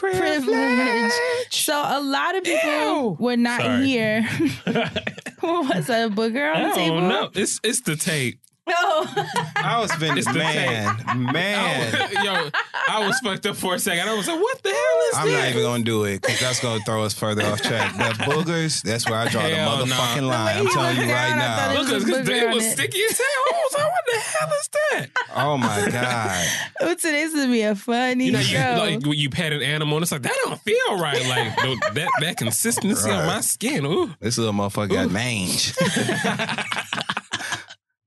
privilege. 0.00 1.12
So 1.50 1.74
a 1.74 2.00
lot 2.00 2.36
of 2.36 2.44
people 2.44 2.70
Ew. 2.70 3.16
were 3.18 3.36
not 3.36 3.60
Sorry. 3.60 3.84
here. 3.86 4.22
what 5.40 5.76
was 5.76 5.86
that, 5.86 6.10
a 6.10 6.14
booger 6.14 6.54
on 6.54 6.62
I 6.62 6.68
the 6.70 6.74
table? 6.74 7.00
don't 7.00 7.08
know. 7.08 7.30
It's 7.34 7.60
it's 7.62 7.80
the 7.82 7.96
tape. 7.96 8.40
Oh. 8.72 9.26
I 9.56 9.78
was 9.80 9.94
been 9.96 10.14
the 10.14 10.32
man, 10.32 11.32
man. 11.32 11.94
I, 11.94 12.24
yo, 12.24 12.50
I 12.88 13.06
was 13.06 13.18
fucked 13.20 13.46
up 13.46 13.56
for 13.56 13.74
a 13.74 13.78
second. 13.78 14.08
I 14.08 14.14
was 14.14 14.26
like, 14.28 14.40
what 14.40 14.62
the 14.62 14.68
hell 14.70 14.76
is 14.78 15.12
that? 15.12 15.20
I'm 15.22 15.26
this? 15.28 15.38
not 15.42 15.48
even 15.50 15.62
gonna 15.62 15.84
do 15.84 16.04
it 16.04 16.22
because 16.22 16.40
that's 16.40 16.60
gonna 16.60 16.80
throw 16.84 17.02
us 17.04 17.14
further 17.14 17.44
off 17.44 17.60
track. 17.62 17.94
But 17.96 18.12
boogers, 18.28 18.82
that's 18.82 19.08
where 19.08 19.18
I 19.18 19.28
draw 19.28 19.42
Hell 19.42 19.78
the 19.78 19.86
nah. 19.86 19.94
motherfucking 19.94 20.26
line. 20.28 20.56
I'm 20.58 20.66
telling 20.68 20.96
you 20.96 21.02
right 21.02 21.28
down, 21.30 21.38
now. 21.38 21.70
it 21.72 21.78
Look, 21.78 21.88
because 21.88 22.04
a 22.04 22.22
booger 22.22 22.36
it 22.42 22.46
on 22.48 22.54
was 22.54 22.64
it. 22.66 22.72
sticky 22.72 23.02
as 23.10 23.18
hell. 23.18 23.26
I 23.26 23.62
was 23.64 23.74
like, 23.78 23.90
what 23.90 24.04
the 24.06 24.20
hell 24.20 24.48
is 24.60 24.68
that? 24.72 25.06
Oh 25.36 25.56
my 25.58 25.88
god. 25.90 26.48
Oh, 26.80 26.94
today's 26.94 27.34
gonna 27.34 27.50
be 27.52 27.62
a 27.62 27.74
funny 27.74 28.26
You 28.26 28.32
know, 28.32 28.38
you, 28.38 28.44
show. 28.44 28.76
like 28.78 29.02
when 29.06 29.18
you 29.18 29.30
pet 29.30 29.52
an 29.52 29.62
animal, 29.62 29.96
and 29.98 30.02
it's 30.02 30.12
like 30.12 30.22
that 30.22 30.36
don't 30.44 30.60
feel 30.62 30.98
right. 30.98 31.24
Like 31.28 31.56
the- 31.56 31.90
that 31.94 32.08
that 32.20 32.36
consistency 32.36 33.10
on 33.10 33.18
Right. 33.20 33.26
my 33.26 33.40
skin. 33.40 33.84
Ooh, 33.86 34.10
This 34.20 34.38
little 34.38 34.54
motherfucker 34.54 34.90
got 34.90 35.10
mange. 35.10 35.74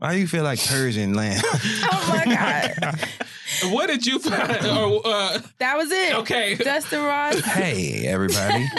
Why 0.04 0.16
do 0.16 0.20
you 0.20 0.28
feel 0.28 0.44
like 0.44 0.60
Persian 0.60 1.14
land? 1.14 1.42
oh 1.54 2.06
my 2.10 2.26
god, 2.36 3.00
what 3.72 3.88
did 3.88 4.06
you 4.06 4.20
find? 4.20 4.52
Or, 4.66 5.02
uh, 5.06 5.40
that 5.60 5.78
was 5.78 5.90
it. 5.94 6.14
okay, 6.16 6.56
Dustin 6.56 7.02
Ross. 7.02 7.40
hey, 7.40 8.06
everybody. 8.06 8.68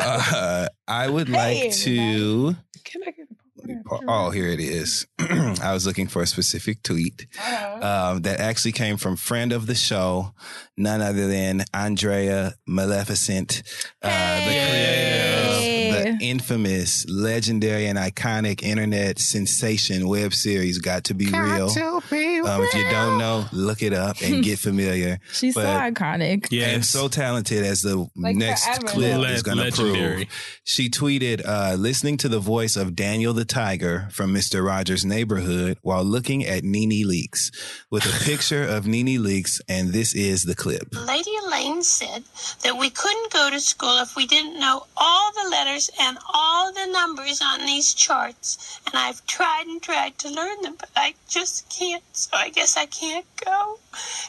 Uh, 0.00 0.66
I 0.86 1.06
would 1.08 1.28
like 1.28 1.56
Hey, 1.56 1.70
to. 1.70 2.56
can 2.84 3.02
I 3.06 3.10
get 3.10 3.26
a 3.30 4.04
Oh, 4.08 4.30
here 4.30 4.46
it 4.48 4.60
is. 4.60 5.06
I 5.18 5.72
was 5.74 5.84
looking 5.86 6.06
for 6.06 6.22
a 6.22 6.26
specific 6.26 6.82
tweet 6.82 7.26
Uh-huh. 7.38 8.12
um, 8.14 8.22
that 8.22 8.40
actually 8.40 8.72
came 8.72 8.96
from 8.96 9.16
friend 9.16 9.52
of 9.52 9.66
the 9.66 9.74
show, 9.74 10.32
none 10.76 11.02
other 11.02 11.28
than 11.28 11.64
Andrea 11.74 12.54
Maleficent, 12.66 13.62
uh, 14.02 14.08
the 14.38 14.44
creator 14.44 14.64
Hey. 14.70 15.50
of 15.50 15.60
the 15.60 15.77
infamous, 16.20 17.08
legendary, 17.08 17.86
and 17.86 17.98
iconic 17.98 18.62
internet 18.62 19.18
sensation 19.18 20.08
web 20.08 20.34
series 20.34 20.78
"Got 20.78 21.04
to 21.04 21.14
Be 21.14 21.26
Real." 21.26 21.68
Um, 21.70 22.62
if 22.62 22.74
you 22.74 22.84
don't 22.90 23.18
know, 23.18 23.46
look 23.52 23.82
it 23.82 23.92
up 23.92 24.16
and 24.22 24.42
get 24.42 24.58
familiar. 24.58 25.18
She's 25.32 25.54
so 25.54 25.60
iconic. 25.62 26.46
Yeah. 26.50 26.68
And 26.68 26.84
so 26.84 27.08
talented 27.08 27.64
as 27.64 27.82
the 27.82 28.06
Like 28.16 28.36
next 28.36 28.64
forever. 28.66 28.86
clip 28.86 29.18
Le- 29.18 29.28
is 29.32 29.42
going 29.42 29.58
to 29.58 29.72
prove. 29.72 30.24
She 30.64 30.88
tweeted, 30.88 31.42
uh, 31.46 31.74
listening 31.78 32.16
to 32.18 32.28
the 32.28 32.38
voice 32.38 32.76
of 32.76 32.94
Daniel 32.94 33.32
the 33.32 33.44
Tiger 33.44 34.08
from 34.12 34.32
Mr. 34.34 34.64
Rogers' 34.64 35.04
Neighborhood 35.04 35.78
while 35.82 36.04
looking 36.04 36.44
at 36.44 36.62
NeNe 36.64 37.04
Leakes 37.06 37.50
with 37.90 38.04
a 38.06 38.24
picture 38.24 38.62
of 38.64 38.86
NeNe 38.86 39.18
Leakes, 39.18 39.60
and 39.68 39.88
this 39.92 40.14
is 40.14 40.44
the 40.44 40.54
clip. 40.54 40.88
Lady 41.06 41.30
Elaine 41.46 41.82
said 41.82 42.24
that 42.62 42.76
we 42.78 42.90
couldn't 42.90 43.32
go 43.32 43.50
to 43.50 43.60
school 43.60 43.98
if 44.00 44.14
we 44.16 44.26
didn't 44.26 44.58
know 44.60 44.84
all 44.96 45.32
the 45.32 45.50
letters 45.50 45.90
and 46.00 46.07
all 46.32 46.72
the 46.72 46.86
numbers 46.92 47.42
on 47.42 47.66
these 47.66 47.92
charts. 47.92 48.80
And 48.86 48.94
I've 48.94 49.24
tried 49.26 49.66
and 49.66 49.82
tried 49.82 50.16
to 50.18 50.30
learn 50.30 50.62
them, 50.62 50.76
but 50.78 50.90
I 50.96 51.14
just 51.28 51.68
can't. 51.68 52.02
So 52.12 52.30
I 52.36 52.50
guess 52.50 52.76
I 52.76 52.86
can't 52.86 53.26
go. 53.44 53.78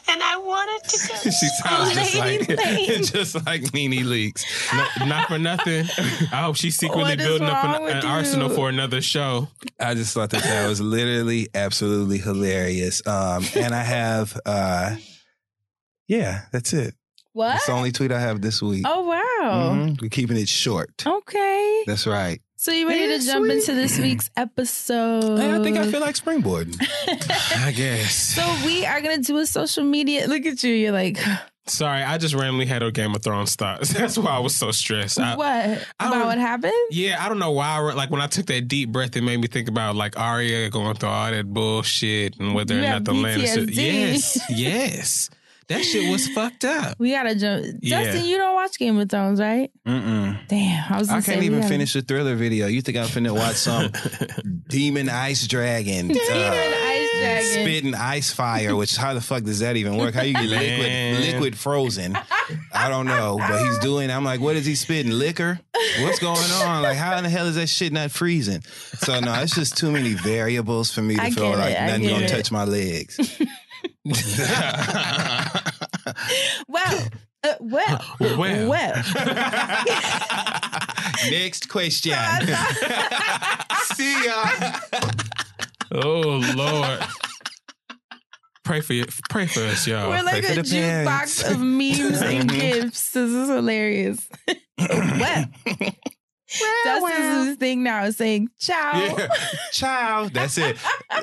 And 0.08 0.22
I 0.22 0.36
wanted 0.36 0.88
to 0.88 1.08
go. 1.08 1.14
she 1.30 1.30
sounds 1.30 1.94
just 1.94 2.14
like 2.16 2.48
Lady 2.58 3.02
just 3.04 3.46
like 3.46 3.72
NeNe 3.72 4.04
Leakes. 4.04 4.44
No, 4.74 5.06
not 5.06 5.28
for 5.28 5.38
nothing. 5.38 5.86
I 6.32 6.42
hope 6.42 6.56
she's 6.56 6.76
secretly 6.76 7.16
building 7.16 7.48
up 7.48 7.64
an, 7.64 7.96
an 7.96 8.04
arsenal 8.04 8.48
for 8.48 8.68
another 8.68 9.00
show. 9.00 9.48
I 9.78 9.94
just 9.94 10.12
thought 10.14 10.30
that 10.30 10.42
that 10.42 10.68
was 10.68 10.80
literally 10.80 11.48
absolutely 11.54 12.18
hilarious. 12.18 13.06
Um, 13.06 13.44
and 13.56 13.74
I 13.74 13.82
have, 13.82 14.38
uh, 14.44 14.96
yeah, 16.08 16.42
that's 16.52 16.72
it. 16.72 16.94
What? 17.40 17.56
It's 17.56 17.66
the 17.66 17.72
only 17.72 17.90
tweet 17.92 18.12
I 18.12 18.20
have 18.20 18.40
this 18.42 18.60
week. 18.62 18.84
Oh 18.86 19.02
wow. 19.02 19.74
Mhm. 19.74 20.00
We're 20.02 20.08
keeping 20.10 20.36
it 20.36 20.48
short. 20.48 20.90
Okay. 21.06 21.84
That's 21.86 22.06
right. 22.06 22.40
So 22.56 22.72
you 22.72 22.86
ready 22.86 23.00
Yeah, 23.10 23.16
to 23.18 23.24
jump 23.24 23.46
sweet. 23.46 23.56
into 23.56 23.74
this 23.74 23.98
week's 23.98 24.28
episode? 24.36 25.38
And 25.38 25.52
I 25.54 25.62
think 25.62 25.78
I 25.78 25.90
feel 25.90 26.00
like 26.00 26.14
springboarding. 26.14 26.76
I 27.66 27.72
guess. 27.72 28.14
So 28.14 28.42
we 28.66 28.84
are 28.84 29.00
gonna 29.00 29.18
do 29.18 29.38
a 29.38 29.46
social 29.46 29.84
media. 29.84 30.26
Look 30.28 30.44
at 30.44 30.62
you. 30.62 30.74
You're 30.74 30.92
like, 30.92 31.18
Sorry, 31.66 32.02
I 32.02 32.18
just 32.18 32.34
randomly 32.34 32.66
had 32.66 32.82
a 32.82 32.90
Game 32.90 33.14
of 33.14 33.22
Thrones 33.22 33.54
thoughts. 33.54 33.92
That's 33.94 34.18
why 34.18 34.32
I 34.32 34.38
was 34.40 34.56
so 34.56 34.72
stressed. 34.72 35.20
I- 35.20 35.36
what 35.36 35.46
I 36.00 36.08
about 36.08 36.26
what 36.26 36.38
happened? 36.38 36.72
Yeah, 36.90 37.24
I 37.24 37.28
don't 37.28 37.38
know 37.38 37.52
why. 37.52 37.68
I 37.76 37.78
re- 37.80 37.94
Like 37.94 38.10
when 38.10 38.20
I 38.20 38.26
took 38.26 38.46
that 38.46 38.66
deep 38.68 38.90
breath, 38.90 39.16
it 39.16 39.22
made 39.22 39.38
me 39.40 39.46
think 39.46 39.68
about 39.68 39.94
like 39.96 40.18
Arya 40.18 40.68
going 40.70 40.96
through 40.96 41.08
all 41.08 41.30
that 41.30 41.46
bullshit 41.46 42.38
and 42.40 42.54
whether 42.54 42.74
You 42.74 42.80
or 42.84 42.88
not 42.88 43.04
the 43.04 43.12
Lannister. 43.12 43.66
PTSD. 43.68 43.76
Yes, 43.76 44.40
yes, 44.50 45.30
that 45.70 45.82
shit 45.84 46.10
was 46.10 46.28
fucked 46.28 46.64
up. 46.64 46.98
We 46.98 47.12
gotta 47.12 47.34
jump. 47.34 47.64
Yeah. 47.80 48.04
Dustin, 48.04 48.26
you 48.26 48.36
don't 48.36 48.54
watch 48.54 48.78
Game 48.78 48.98
of 48.98 49.08
Thrones, 49.08 49.40
right? 49.40 49.70
Mm-mm. 49.86 50.36
Damn, 50.48 50.92
I 50.92 50.98
was. 50.98 51.08
I 51.08 51.20
can't 51.22 51.40
we 51.40 51.46
even 51.46 51.60
gotta- 51.60 51.68
finish 51.72 51.92
the 51.94 52.02
thriller 52.02 52.34
video. 52.36 52.66
You 52.66 52.82
think 52.82 52.98
I'm 52.98 53.06
finna 53.06 53.34
watch 53.34 53.56
some 53.56 53.90
demon 54.68 55.08
ice 55.08 55.46
dragon, 55.46 56.08
Demon 56.08 56.20
uh, 56.30 56.52
Ice 56.54 57.10
Dragon. 57.20 57.42
spitting 57.62 57.94
ice 57.94 58.30
fire? 58.32 58.76
Which 58.76 58.96
how 58.96 59.14
the 59.14 59.20
fuck 59.20 59.42
does 59.44 59.60
that 59.60 59.76
even 59.76 59.96
work? 59.96 60.14
How 60.14 60.22
you 60.22 60.34
get 60.34 60.44
liquid 60.44 61.20
liquid 61.34 61.58
frozen? 61.58 62.18
I 62.72 62.88
don't 62.88 63.06
know, 63.06 63.36
but 63.38 63.62
he's 63.64 63.78
doing. 63.78 64.10
I'm 64.10 64.24
like, 64.24 64.40
what 64.40 64.56
is 64.56 64.66
he 64.66 64.74
spitting? 64.74 65.12
Liquor? 65.12 65.60
What's 66.00 66.18
going 66.18 66.36
on? 66.62 66.82
Like, 66.82 66.96
how 66.96 67.16
in 67.16 67.24
the 67.24 67.30
hell 67.30 67.46
is 67.46 67.54
that 67.54 67.68
shit 67.68 67.92
not 67.92 68.10
freezing? 68.10 68.62
So 68.98 69.18
no, 69.20 69.32
it's 69.40 69.54
just 69.54 69.76
too 69.78 69.90
many 69.90 70.14
variables 70.14 70.92
for 70.92 71.00
me 71.00 71.14
to 71.16 71.22
I 71.22 71.30
feel 71.30 71.50
like 71.50 71.74
it, 71.74 71.80
nothing 71.86 72.08
gonna 72.08 72.24
it. 72.24 72.28
touch 72.28 72.50
my 72.52 72.64
legs. 72.64 73.18
Well, 76.68 77.08
uh, 77.44 77.54
well, 77.60 78.04
Well. 78.20 78.68
well. 78.68 78.94
Next 81.30 81.68
question. 81.68 82.12
See 83.94 84.24
ya. 84.24 84.46
Oh 85.92 86.42
Lord. 86.56 87.00
Pray 88.64 88.80
for 88.80 88.92
you. 88.92 89.06
Pray 89.28 89.46
for 89.46 89.60
us, 89.60 89.86
y'all. 89.86 90.10
We're 90.10 90.22
like 90.22 90.42
pray 90.44 90.52
a 90.52 90.56
for 90.56 90.62
the 90.62 90.70
parents. 90.70 91.42
jukebox 91.42 91.50
of 91.50 91.60
memes 91.60 92.22
and 92.22 92.50
Mhm. 92.50 92.60
gifs. 92.60 93.10
This 93.12 93.30
is 93.30 93.48
hilarious. 93.48 94.28
well, 94.78 95.46
Justice's 96.84 97.56
thing 97.56 97.82
now 97.82 98.04
is 98.04 98.16
saying 98.16 98.50
ciao. 98.58 98.92
Yeah. 98.94 99.28
Ciao. 99.72 100.28
That's 100.32 100.58
it. 100.58 100.76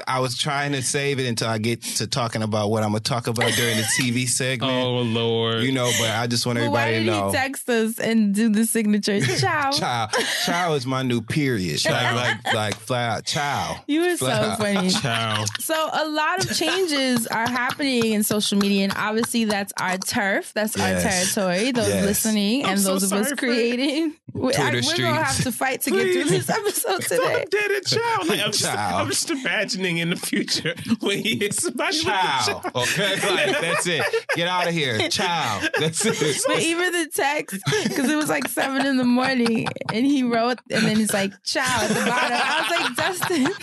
I 0.07 0.19
was 0.19 0.37
trying 0.37 0.71
to 0.73 0.81
save 0.81 1.19
it 1.19 1.25
until 1.27 1.49
I 1.49 1.57
get 1.57 1.81
to 1.83 2.07
talking 2.07 2.43
about 2.43 2.69
what 2.69 2.83
I'm 2.83 2.89
gonna 2.89 2.99
talk 3.01 3.27
about 3.27 3.51
during 3.53 3.77
the 3.77 3.83
TV 3.99 4.27
segment. 4.27 4.71
oh 4.71 4.99
Lord. 5.01 5.63
You 5.63 5.71
know, 5.71 5.91
but 5.99 6.09
I 6.11 6.27
just 6.27 6.45
want 6.45 6.59
But 6.59 6.71
why 6.71 6.93
everybody 6.93 7.05
did 7.05 7.11
to 7.11 7.17
know. 7.19 7.27
he 7.29 7.35
text 7.35 7.69
us 7.69 7.99
and 7.99 8.33
do 8.33 8.49
the 8.49 8.65
signature? 8.65 9.19
Ciao. 9.37 9.71
Ciao. 9.71 10.07
Ciao 10.45 10.73
is 10.73 10.85
my 10.85 11.03
new 11.03 11.21
period. 11.21 11.83
Like 11.85 12.15
like 12.15 12.53
like 12.53 12.75
flat 12.75 13.17
out. 13.17 13.25
Ciao. 13.25 13.77
You 13.87 14.01
were 14.01 14.17
so 14.17 14.27
out. 14.27 14.57
funny. 14.59 14.89
Ciao. 14.89 15.45
So 15.59 15.73
a 15.93 16.07
lot 16.07 16.43
of 16.43 16.55
changes 16.57 17.27
are 17.27 17.47
happening 17.47 18.13
in 18.13 18.23
social 18.23 18.57
media, 18.57 18.83
and 18.85 18.93
obviously 18.95 19.45
that's 19.45 19.73
our 19.79 19.97
turf, 19.97 20.53
that's 20.53 20.75
Yes. 20.77 21.05
our 21.37 21.43
territory. 21.45 21.71
Those 21.71 21.87
Yes. 21.89 22.05
listening 22.05 22.61
and 22.63 22.71
I'm 22.71 22.77
so 22.77 22.93
those 22.93 23.03
of 23.03 23.13
us 23.13 23.33
creating, 23.33 24.13
we, 24.33 24.53
Twitter 24.53 24.61
I, 24.61 24.71
we're 24.73 24.81
gonna 25.17 25.29
streets. 25.29 25.43
have 25.45 25.53
to 25.53 25.57
fight 25.57 25.81
to 25.81 25.91
get 25.91 26.13
through 26.13 26.23
this 26.25 26.49
episode 26.49 27.01
today. 27.03 27.41
I'm 27.41 27.47
dead 27.49 27.71
at 27.71 27.85
chow. 27.85 28.17
Like, 28.27 28.39
I'm, 28.39 28.51
just, 28.51 28.63
Chow. 28.63 28.97
I'm 28.99 29.07
just 29.07 29.29
imagining 29.29 29.97
in 29.97 30.09
the 30.09 30.15
future 30.15 30.73
when 30.99 31.19
he 31.19 31.37
hits 31.37 31.61
somebody 31.63 31.99
Ciao. 31.99 32.43
with 32.47 32.63
the 32.63 32.69
chow. 32.71 32.81
Okay, 32.81 33.35
like 33.35 33.61
that's 33.61 33.87
it. 33.87 34.03
Get 34.35 34.47
out 34.47 34.67
of 34.67 34.73
here. 34.73 34.97
child. 35.09 35.69
That's 35.79 36.05
it. 36.05 36.41
But 36.47 36.59
even 36.59 36.91
the 36.91 37.07
text, 37.13 37.59
because 37.83 38.09
it 38.09 38.15
was 38.15 38.29
like 38.29 38.47
seven 38.47 38.85
in 38.85 38.97
the 38.97 39.03
morning, 39.03 39.67
and 39.93 40.05
he 40.05 40.23
wrote, 40.23 40.59
and 40.71 40.85
then 40.85 40.97
he's 40.97 41.13
like 41.13 41.31
"Child" 41.43 41.91
at 41.91 41.97
the 41.97 42.05
bottom. 42.09 42.39
I 42.41 42.61
was 42.61 42.69
like, 42.79 42.95
Dustin, 42.95 43.53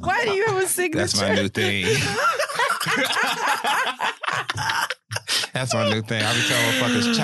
why 0.00 0.24
do 0.24 0.30
you 0.32 0.46
have 0.46 0.62
a 0.62 0.66
signature? 0.66 0.98
That's 0.98 1.20
my 1.20 1.34
new 1.34 1.48
thing. 1.48 1.86
That's 5.52 5.74
my 5.74 5.88
new 5.90 6.02
thing. 6.02 6.22
I 6.22 6.32
be 6.34 6.40
telling 6.48 7.02
motherfuckers. 7.02 7.14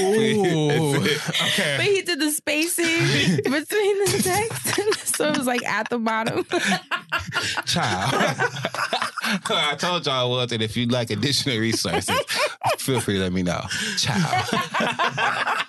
Ooh. 0.00 1.00
That's. 1.00 1.76
But 1.76 1.86
he 1.86 2.02
did 2.02 2.20
the 2.20 2.30
spacing 2.30 2.86
between 3.44 4.04
the 4.04 4.20
text, 4.22 5.16
so 5.16 5.28
it 5.28 5.36
was 5.38 5.46
like 5.46 5.64
at 5.64 5.88
the 5.90 5.98
bottom. 5.98 6.44
Ciao. 7.66 8.08
I 9.48 9.74
told 9.76 10.06
y'all 10.06 10.14
I 10.14 10.42
was, 10.42 10.52
and 10.52 10.62
if 10.62 10.76
you'd 10.76 10.92
like 10.92 11.10
additional 11.10 11.58
resources, 11.58 12.18
feel 12.78 13.00
free 13.00 13.14
to 13.14 13.20
let 13.20 13.32
me 13.32 13.42
know. 13.42 13.60
Ciao. 13.96 14.14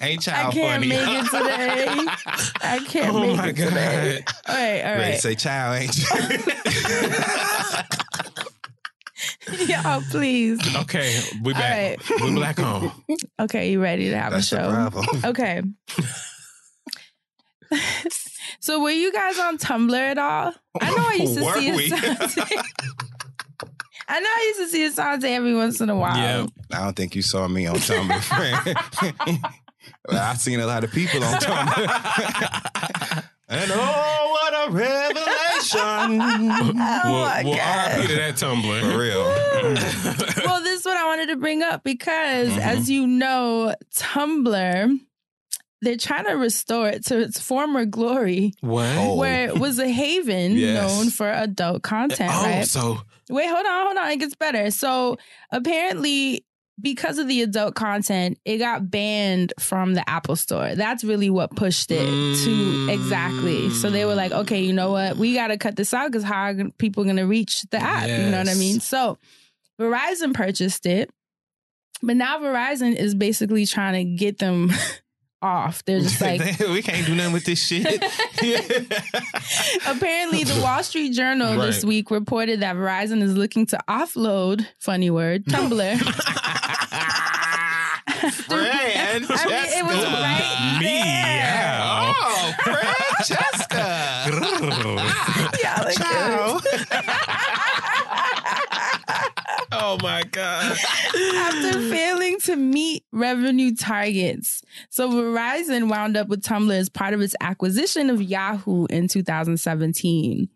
Ain't 0.00 0.22
ciao 0.22 0.48
I 0.48 0.52
can't 0.52 0.74
funny? 0.84 0.88
make 0.88 1.00
it 1.08 1.24
today. 1.30 1.86
I 2.62 2.78
can't 2.86 3.14
Oh 3.14 3.20
make 3.20 3.36
my 3.36 3.48
it 3.48 3.56
today. 3.56 4.22
God. 4.24 4.34
All 4.48 4.54
right, 4.54 4.82
Ready 4.84 5.18
say 5.18 5.34
ciao, 5.34 5.72
ain't 5.74 5.96
you? 5.98 6.04
Y'all, 9.66 10.02
please. 10.10 10.58
Okay. 10.76 11.20
We 11.42 11.52
All 11.54 11.60
back. 11.60 11.98
We 12.20 12.40
back 12.40 12.58
home. 12.58 12.92
Okay, 13.40 13.70
you 13.70 13.80
ready 13.82 14.08
to 14.10 14.18
have 14.18 14.32
That's 14.32 14.50
a 14.52 14.56
show? 14.56 14.70
problem. 14.70 15.06
Okay. 15.24 15.62
so 18.60 18.80
were 18.80 18.90
you 18.90 19.12
guys 19.12 19.38
on 19.38 19.58
Tumblr 19.58 19.94
at 19.96 20.18
all? 20.18 20.52
I 20.80 20.90
know 20.90 20.96
I 21.08 21.14
used 21.14 21.34
to 21.36 21.44
Were 21.44 21.54
see 21.58 21.72
we? 21.72 21.90
Asante. 21.90 22.62
I 24.08 24.20
know 24.20 24.28
I 24.28 24.54
used 24.56 24.60
to 24.60 24.68
see 24.68 24.88
Asante 24.88 25.24
every 25.24 25.54
once 25.54 25.80
in 25.80 25.90
a 25.90 25.96
while. 25.96 26.16
Yeah. 26.16 26.46
I 26.72 26.84
don't 26.84 26.94
think 26.96 27.14
you 27.16 27.22
saw 27.22 27.48
me 27.48 27.66
on 27.66 27.76
Tumblr, 27.76 28.22
friend. 28.22 28.76
I've 30.08 30.38
seen 30.38 30.60
a 30.60 30.66
lot 30.66 30.84
of 30.84 30.92
people 30.92 31.22
on 31.24 31.40
Tumblr. 31.40 33.24
And 33.48 33.70
oh, 33.74 34.28
what 34.30 34.68
a 34.68 34.72
revelation. 34.72 35.22
Oh 35.78 37.00
we'll 37.04 37.24
my 37.24 37.42
we'll 37.44 37.56
God. 37.56 37.90
RP 38.00 38.06
to 38.08 38.14
that 38.16 38.34
Tumblr. 38.34 38.80
For 38.92 38.98
real. 38.98 40.44
well, 40.46 40.62
this 40.62 40.80
is 40.80 40.86
what 40.86 40.96
I 40.96 41.06
wanted 41.06 41.26
to 41.28 41.36
bring 41.36 41.62
up 41.62 41.82
because, 41.84 42.50
Mhm. 42.50 42.58
as 42.58 42.90
you 42.90 43.06
know, 43.06 43.74
Tumblr, 43.96 44.98
they're 45.82 45.96
trying 45.96 46.24
to 46.26 46.32
restore 46.34 46.88
it 46.88 47.04
to 47.06 47.18
its 47.20 47.40
former 47.40 47.84
glory, 47.84 48.52
What? 48.60 48.86
Oh. 48.96 49.16
where 49.16 49.46
it 49.48 49.58
was 49.58 49.78
a 49.78 49.88
haven 49.88 50.52
Yes. 50.52 50.74
known 50.96 51.10
for 51.10 51.30
adult 51.30 51.82
content, 51.82 52.30
oh, 52.34 52.44
right? 52.44 52.66
so 52.66 52.98
Wait, 53.28 53.46
hold 53.48 53.66
on, 53.66 53.86
hold 53.86 53.96
on. 53.98 54.10
It 54.12 54.18
gets 54.20 54.36
better. 54.36 54.70
So 54.70 55.16
apparently, 55.50 56.45
because 56.80 57.18
of 57.18 57.26
the 57.26 57.42
adult 57.42 57.74
content, 57.74 58.38
it 58.44 58.58
got 58.58 58.90
banned 58.90 59.54
from 59.58 59.94
the 59.94 60.08
Apple 60.08 60.36
Store. 60.36 60.74
That's 60.74 61.04
really 61.04 61.30
what 61.30 61.56
pushed 61.56 61.90
it 61.90 62.04
to 62.04 62.50
mm. 62.50 62.92
exactly. 62.92 63.70
So 63.70 63.88
they 63.88 64.04
were 64.04 64.14
like, 64.14 64.32
okay, 64.32 64.62
you 64.62 64.72
know 64.72 64.92
what? 64.92 65.16
We 65.16 65.34
got 65.34 65.48
to 65.48 65.56
cut 65.56 65.76
this 65.76 65.94
out 65.94 66.10
because 66.10 66.24
how 66.24 66.50
are 66.50 66.70
people 66.78 67.04
going 67.04 67.16
to 67.16 67.24
reach 67.24 67.62
the 67.70 67.78
app? 67.78 68.08
You 68.08 68.30
know 68.30 68.38
what 68.38 68.48
I 68.48 68.54
mean? 68.54 68.80
So 68.80 69.18
Verizon 69.80 70.34
purchased 70.34 70.86
it. 70.86 71.10
But 72.02 72.16
now 72.16 72.38
Verizon 72.40 72.94
is 72.94 73.14
basically 73.14 73.64
trying 73.64 73.94
to 73.94 74.16
get 74.16 74.38
them 74.38 74.70
off. 75.42 75.82
They're 75.84 76.00
just 76.00 76.20
like, 76.20 76.40
we 76.60 76.82
can't 76.82 77.06
do 77.06 77.14
nothing 77.14 77.32
with 77.32 77.44
this 77.44 77.64
shit. 77.64 77.86
Apparently, 79.86 80.44
the 80.44 80.60
Wall 80.62 80.82
Street 80.82 81.12
Journal 81.14 81.58
this 81.58 81.84
week 81.84 82.10
reported 82.10 82.60
that 82.60 82.76
Verizon 82.76 83.22
is 83.22 83.34
looking 83.34 83.64
to 83.66 83.78
offload, 83.88 84.66
funny 84.78 85.08
word, 85.10 85.46
Tumblr. 85.46 86.65
Fran, 88.32 89.26
I 89.28 89.46
mean, 89.46 89.66
it 89.78 89.84
was 89.84 90.04
right 90.04 90.78
there. 90.82 91.78
Oh, 91.82 92.54
Francesca. 92.62 93.86
Y'all 95.62 95.86
are 95.86 95.92
Ciao. 95.92 96.60
Oh 99.72 99.98
my 100.02 100.22
God. 100.30 100.76
After 101.36 101.72
failing 101.90 102.38
to 102.40 102.56
meet 102.56 103.04
revenue 103.12 103.74
targets. 103.74 104.62
So 104.90 105.10
Verizon 105.10 105.88
wound 105.88 106.16
up 106.16 106.28
with 106.28 106.42
Tumblr 106.42 106.72
as 106.72 106.88
part 106.88 107.14
of 107.14 107.20
its 107.20 107.34
acquisition 107.40 108.08
of 108.10 108.22
Yahoo 108.22 108.86
in 108.86 109.08
2017. 109.08 110.48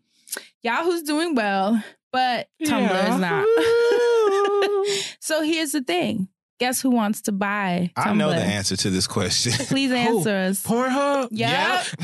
Yahoo's 0.62 1.02
doing 1.02 1.34
well, 1.34 1.82
but 2.12 2.48
Tumblr 2.62 3.08
is 3.10 3.20
not. 3.20 3.46
so 5.20 5.42
here's 5.42 5.72
the 5.72 5.82
thing. 5.82 6.28
Guess 6.58 6.82
who 6.82 6.90
wants 6.90 7.22
to 7.22 7.32
buy 7.32 7.90
Tumblr? 7.96 8.06
I 8.06 8.12
know 8.12 8.28
the 8.28 8.36
answer 8.36 8.76
to 8.76 8.90
this 8.90 9.06
question. 9.06 9.52
Please 9.66 9.90
answer 9.92 10.36
us. 10.36 10.62
Pornhub? 10.62 11.28
Yep. 11.30 11.86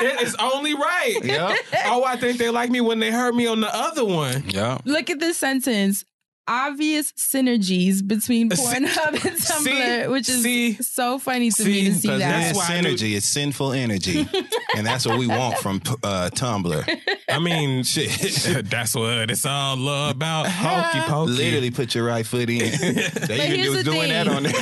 it 0.00 0.20
is 0.22 0.34
only 0.40 0.74
right. 0.74 1.16
Yep. 1.22 1.56
Oh, 1.84 2.02
I 2.02 2.16
think 2.16 2.38
they 2.38 2.50
like 2.50 2.70
me 2.70 2.80
when 2.80 2.98
they 2.98 3.12
heard 3.12 3.36
me 3.36 3.46
on 3.46 3.60
the 3.60 3.72
other 3.72 4.04
one. 4.04 4.42
Yep. 4.48 4.82
Look 4.86 5.08
at 5.08 5.20
this 5.20 5.38
sentence. 5.38 6.04
Obvious 6.46 7.12
synergies 7.12 8.06
between 8.06 8.50
Pornhub 8.50 9.12
and 9.12 9.20
Tumblr, 9.38 10.02
see- 10.02 10.08
which 10.08 10.28
is 10.28 10.42
see- 10.42 10.74
so 10.74 11.18
funny 11.18 11.50
to 11.50 11.62
see, 11.62 11.64
me 11.72 11.84
to 11.86 11.94
see 11.94 12.08
Because 12.08 12.20
that. 12.20 12.54
that's 12.54 12.58
why 12.58 12.64
synergy. 12.66 13.16
It's 13.16 13.24
sinful 13.26 13.72
energy. 13.72 14.28
and 14.76 14.86
that's 14.86 15.06
what 15.06 15.18
we 15.18 15.26
want 15.26 15.56
from 15.58 15.76
uh, 16.02 16.28
Tumblr. 16.34 17.00
I 17.30 17.38
mean, 17.38 17.82
shit. 17.82 18.10
That's 18.70 18.94
what 18.94 19.30
it's 19.30 19.46
all 19.46 20.08
about. 20.10 20.46
Hokey 20.46 21.00
pokey. 21.08 21.32
Literally 21.32 21.70
put 21.70 21.94
your 21.94 22.04
right 22.04 22.26
foot 22.26 22.50
in. 22.50 22.58
they 22.78 23.46
even 23.46 23.60
here's 23.60 23.68
was 23.70 23.84
the 23.84 23.90
doing 23.90 24.10
that 24.10 24.28
on 24.28 24.42
there. 24.44 24.52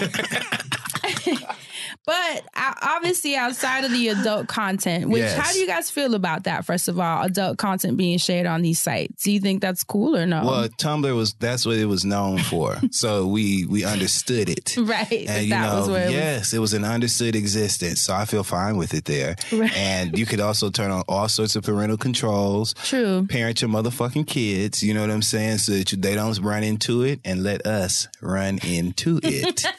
But 2.05 2.45
obviously, 2.83 3.37
outside 3.37 3.85
of 3.85 3.93
the 3.93 4.09
adult 4.09 4.49
content, 4.49 5.09
which 5.09 5.21
Yes. 5.21 5.39
how 5.39 5.53
do 5.53 5.59
you 5.61 5.67
guys 5.69 5.89
feel 5.89 6.15
about 6.15 6.45
that? 6.45 6.65
First 6.65 6.89
of 6.89 6.99
all, 6.99 7.23
adult 7.23 7.59
content 7.59 7.97
being 7.97 8.19
shared 8.19 8.47
on 8.47 8.63
these 8.63 8.81
sites. 8.81 9.23
Do 9.23 9.31
you 9.31 9.39
think 9.39 9.61
that's 9.63 9.85
cool 9.85 10.17
or 10.17 10.27
no? 10.27 10.45
Well, 10.45 10.69
Tumblr 10.69 11.15
was 11.15 11.35
that's 11.35 11.65
what 11.65 11.77
it 11.77 11.85
was 11.87 12.05
known 12.05 12.39
for. 12.39 12.77
so 12.91 13.27
we 13.29 13.67
we 13.67 13.85
understood 13.85 14.49
it. 14.49 14.77
right. 14.79 15.27
And 15.29 15.45
you 15.47 15.55
know, 15.55 15.81
was 15.81 15.89
where 15.91 16.09
it 16.09 16.13
yes, 16.13 16.53
it 16.53 16.59
was 16.59 16.73
an 16.75 16.85
understood 16.85 17.37
existence. 17.37 18.01
So 18.01 18.15
I 18.15 18.25
feel 18.25 18.43
fine 18.43 18.77
with 18.77 18.95
it 18.95 19.05
there. 19.05 19.37
Right. 19.53 19.77
And 19.77 20.19
you 20.19 20.27
could 20.27 20.41
also 20.41 20.71
turn 20.71 20.91
on 20.91 21.05
all 21.09 21.29
sorts 21.29 21.55
of 21.55 21.63
parental 21.65 21.97
controls. 21.99 22.75
True. 22.85 23.27
Parent 23.29 23.63
your 23.63 23.71
motherfucking 23.71 24.27
kids, 24.27 24.83
you 24.83 24.93
know 24.93 25.03
what 25.03 25.11
I'm 25.11 25.23
saying, 25.23 25.59
so 25.59 25.73
that 25.73 25.93
you, 25.93 25.99
they 25.99 26.17
don't 26.17 26.37
run 26.41 26.65
into 26.65 27.03
it 27.03 27.21
and 27.25 27.43
let 27.45 27.65
us 27.67 28.09
run 28.21 28.59
into 28.67 29.21
it. 29.23 29.65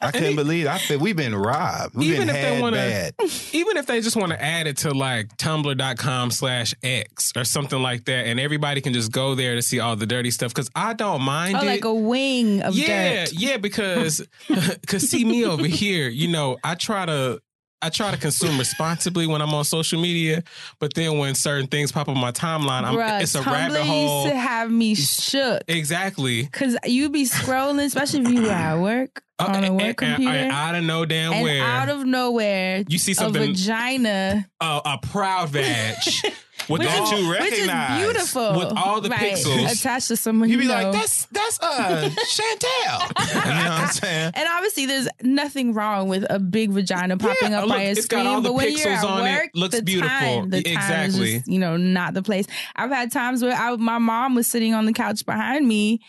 I 0.00 0.12
couldn't 0.12 0.36
believe 0.36 0.66
it. 0.66 0.68
I 0.68 0.78
feel 0.78 0.98
we've 1.00 1.16
been 1.16 1.34
robbed. 1.34 1.96
We've 1.96 2.14
Even 2.14 2.28
been 2.28 2.36
if 2.36 2.42
they 2.42 2.60
wanna- 2.60 2.76
bad. 2.76 3.14
Even 3.52 3.76
if 3.76 3.86
they 3.86 4.00
just 4.00 4.16
want 4.16 4.30
to 4.30 4.40
add 4.40 4.68
it 4.68 4.76
to 4.78 4.94
like 4.94 5.36
tumblr.com 5.38 6.30
slash 6.30 6.72
X 6.84 7.32
or 7.36 7.42
something 7.44 7.82
like 7.82 8.04
that, 8.04 8.26
and 8.28 8.38
everybody 8.38 8.80
can 8.80 8.92
just 8.92 9.10
go 9.10 9.34
there 9.34 9.56
to 9.56 9.62
see 9.62 9.80
all 9.80 9.96
the 9.96 10.06
dirty 10.06 10.30
stuff. 10.30 10.54
Cause 10.54 10.70
I 10.76 10.92
don't 10.94 11.22
mind 11.22 11.56
Oh, 11.56 11.62
it. 11.62 11.66
like 11.66 11.84
a 11.84 11.92
wing 11.92 12.62
of 12.62 12.74
yeah, 12.76 13.24
dirt. 13.24 13.32
yeah, 13.32 13.56
because 13.56 14.24
cause 14.86 15.10
see 15.10 15.24
me 15.24 15.44
over 15.44 15.66
here, 15.66 16.08
you 16.08 16.28
know, 16.28 16.58
I 16.62 16.76
try 16.76 17.04
to 17.04 17.40
I 17.80 17.90
try 17.90 18.10
to 18.10 18.16
consume 18.16 18.58
responsibly 18.58 19.26
when 19.26 19.40
I'm 19.40 19.54
on 19.54 19.64
social 19.64 20.00
media, 20.00 20.42
but 20.80 20.94
then 20.94 21.18
when 21.18 21.34
certain 21.34 21.68
things 21.68 21.92
pop 21.92 22.08
up 22.08 22.16
on 22.16 22.20
my 22.20 22.32
timeline, 22.32 22.82
I'm, 22.82 22.94
Bruh, 22.94 23.22
it's 23.22 23.34
a 23.36 23.40
Tumblr 23.40 23.52
rabbit 23.52 23.82
hole. 23.82 24.24
used 24.24 24.32
to 24.32 24.38
have 24.38 24.70
me 24.70 24.94
shook. 24.96 25.62
Exactly. 25.68 26.46
Cause 26.46 26.76
you 26.84 27.08
be 27.08 27.24
scrolling, 27.24 27.84
especially 27.84 28.22
if 28.22 28.28
you 28.28 28.42
were 28.42 28.50
at 28.50 28.76
work 28.76 29.22
uh, 29.38 29.52
on 29.54 29.64
a 29.64 29.72
work 29.72 30.02
and, 30.02 30.16
computer. 30.16 30.36
and 30.36 30.52
out 30.52 30.74
of 30.74 30.82
no 30.82 31.04
damn 31.04 31.34
and 31.34 31.42
where, 31.44 31.62
out 31.62 31.88
of 31.88 32.04
nowhere, 32.04 32.84
you 32.88 32.98
see 32.98 33.12
a 33.12 33.14
something, 33.14 33.52
vagina 33.52 34.48
a, 34.60 34.80
a 34.84 34.98
proud 35.02 35.50
vag 35.50 35.96
with 36.68 36.80
which 36.80 36.88
all, 36.90 37.14
is, 37.14 37.28
which 37.28 37.52
is 37.52 37.70
beautiful 37.98 38.52
with 38.58 38.72
all 38.76 39.00
the 39.00 39.08
right, 39.08 39.32
pixels. 39.34 39.72
attached 39.80 40.08
to 40.08 40.16
someone 40.16 40.48
You 40.48 40.56
you, 40.56 40.62
be 40.62 40.68
know. 40.68 40.74
like, 40.74 40.92
that's 40.92 41.26
that's 41.26 41.58
uh 41.60 42.10
Chantel. 42.30 43.34
you 43.34 43.34
know 43.34 43.70
what 43.70 43.70
I'm 43.70 43.88
saying? 43.88 44.32
and 44.34 44.48
obviously, 44.50 44.86
there's 44.86 45.08
nothing 45.22 45.74
wrong 45.74 46.08
with 46.08 46.26
a 46.30 46.38
big 46.38 46.70
vagina 46.70 47.16
popping 47.16 47.52
Yeah, 47.52 47.62
up 47.62 47.68
look, 47.68 47.78
on 47.78 47.84
your 47.86 47.94
screen. 47.96 48.42
but 48.42 48.54
when 48.54 48.76
you're 48.76 48.88
at 48.88 49.04
on 49.04 49.26
it, 49.26 49.32
work, 49.32 49.50
looks 49.54 49.76
the 49.76 49.82
beautiful. 49.82 50.08
Time, 50.08 50.50
the 50.50 50.62
time 50.62 50.72
Exactly. 50.74 51.28
is 51.34 51.34
just, 51.38 51.48
you 51.48 51.58
know, 51.58 51.76
not 51.76 52.14
the 52.14 52.22
place. 52.22 52.46
I've 52.76 52.90
had 52.90 53.10
times 53.12 53.42
where 53.42 53.52
I, 53.54 53.74
my 53.76 53.98
mom 53.98 54.34
was 54.34 54.46
sitting 54.46 54.74
on 54.74 54.86
the 54.86 54.92
couch 54.92 55.24
behind 55.24 55.66
me, 55.66 56.00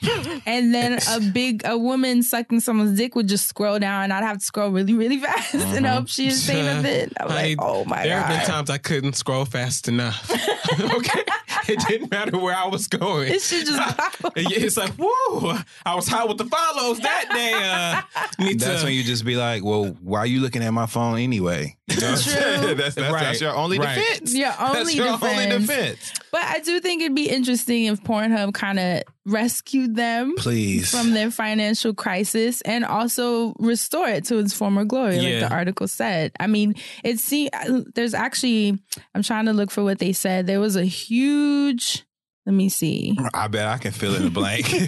and 0.45 0.73
then 0.73 0.99
a 1.09 1.19
big 1.19 1.61
a 1.65 1.77
woman 1.77 2.23
sucking 2.23 2.59
someone's 2.59 2.97
dick 2.97 3.15
would 3.15 3.27
just 3.27 3.47
scroll 3.47 3.79
down, 3.79 4.05
and 4.05 4.13
I'd 4.13 4.23
have 4.23 4.39
to 4.39 4.43
scroll 4.45 4.69
really, 4.71 4.93
really 4.93 5.17
fast 5.19 5.53
and 5.55 5.85
hope 5.85 6.07
she 6.07 6.25
didn't 6.25 6.37
say 6.39 6.61
nothing. 6.63 7.11
I 7.19 7.25
was 7.25 7.33
Honey, 7.33 7.49
like, 7.55 7.57
oh 7.61 7.85
my 7.85 8.03
there 8.03 8.19
god. 8.19 8.29
There 8.29 8.37
have 8.37 8.45
been 8.47 8.47
times 8.55 8.69
I 8.69 8.77
couldn't 8.77 9.13
scroll 9.13 9.45
fast 9.45 9.87
enough. 9.87 10.29
okay, 10.97 11.23
it 11.67 11.79
didn't 11.87 12.11
matter 12.11 12.37
where 12.37 12.55
I 12.55 12.67
was 12.67 12.87
going. 12.87 13.31
It 13.31 13.41
should 13.41 13.65
just 13.65 13.97
pop. 13.97 14.33
It's 14.35 14.77
like, 14.77 14.97
woo! 14.97 15.53
I 15.85 15.95
was 15.95 16.07
hot 16.07 16.27
with 16.27 16.37
the 16.37 16.45
follows 16.45 16.99
that 16.99 17.29
day. 17.33 17.53
Uh, 17.53 18.43
need 18.43 18.59
That's 18.59 18.81
to, 18.81 18.87
when 18.87 18.93
you 18.93 19.03
just 19.03 19.25
be 19.25 19.35
like, 19.35 19.63
well, 19.63 19.97
why 20.01 20.19
are 20.19 20.25
you 20.25 20.41
looking 20.41 20.63
at 20.63 20.71
my 20.71 20.85
phone 20.85 21.19
anyway? 21.19 21.75
You 21.87 22.01
know 22.01 22.15
True. 22.15 22.75
That's, 22.75 22.95
that's, 22.95 22.97
Right, 22.97 23.23
that's 23.23 23.41
your 23.41 23.55
only 23.55 23.79
right. 23.79 23.95
defense. 23.95 24.35
Your 24.35 24.51
That's 24.51 24.93
your 24.95 25.11
defense. 25.17 25.23
only 25.23 25.59
defense. 25.59 26.13
But 26.31 26.43
I 26.43 26.59
do 26.59 26.79
think 26.79 27.01
it'd 27.01 27.15
be 27.15 27.29
interesting 27.29 27.85
if 27.85 28.01
Pornhub 28.03 28.53
kind 28.53 28.79
of 28.79 29.03
rescued 29.25 29.95
them 29.95 30.35
Please. 30.37 30.89
from 30.89 31.11
their 31.11 31.31
financial 31.31 31.93
crisis 31.93 32.61
and 32.61 32.85
also 32.85 33.53
restore 33.59 34.07
it 34.07 34.25
to 34.25 34.37
its 34.37 34.53
former 34.53 34.85
glory, 34.85 35.17
like 35.17 35.39
the 35.39 35.53
article 35.53 35.87
said. 35.87 36.31
I 36.39 36.47
mean, 36.47 36.75
it 37.03 37.19
see 37.19 37.49
there's 37.95 38.13
actually 38.13 38.77
I'm 39.13 39.23
trying 39.23 39.45
to 39.45 39.53
look 39.53 39.71
for 39.71 39.83
what 39.83 39.99
they 39.99 40.13
said. 40.13 40.47
There 40.47 40.59
was 40.59 40.75
a 40.75 40.85
huge 40.85 42.05
let 42.45 42.55
me 42.55 42.69
see. 42.69 43.17
I 43.35 43.47
bet 43.47 43.67
I 43.67 43.77
can 43.77 43.91
fill 43.91 44.15
in 44.15 44.23
the 44.23 44.31
blank. 44.31 44.65
oh 44.71 44.85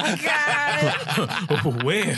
my 0.00 0.16
god. 0.22 1.74
well, 1.82 2.14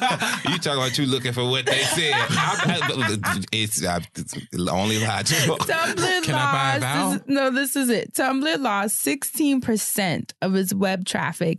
you 0.48 0.58
talking 0.58 0.72
about 0.78 0.98
you 0.98 1.06
looking 1.06 1.32
for 1.32 1.48
what 1.48 1.66
they 1.66 1.82
said? 1.82 2.12
I, 2.14 2.78
I, 2.82 3.40
it's, 3.52 3.84
I, 3.84 4.00
it's 4.16 4.34
only 4.68 4.98
logical. 5.04 5.56
Tumblr 5.58 6.22
Can 6.24 6.34
I 6.34 6.52
buy 6.52 6.76
a 6.76 6.80
lost 6.80 6.80
vowel? 6.80 7.10
this 7.10 7.20
is- 7.20 7.26
no, 7.28 7.50
this 7.50 7.76
is 7.76 7.90
it. 7.90 8.14
Tumblr 8.14 8.58
lost 8.60 9.04
16% 9.06 10.32
of 10.42 10.54
its 10.54 10.74
web 10.74 11.04
traffic 11.04 11.58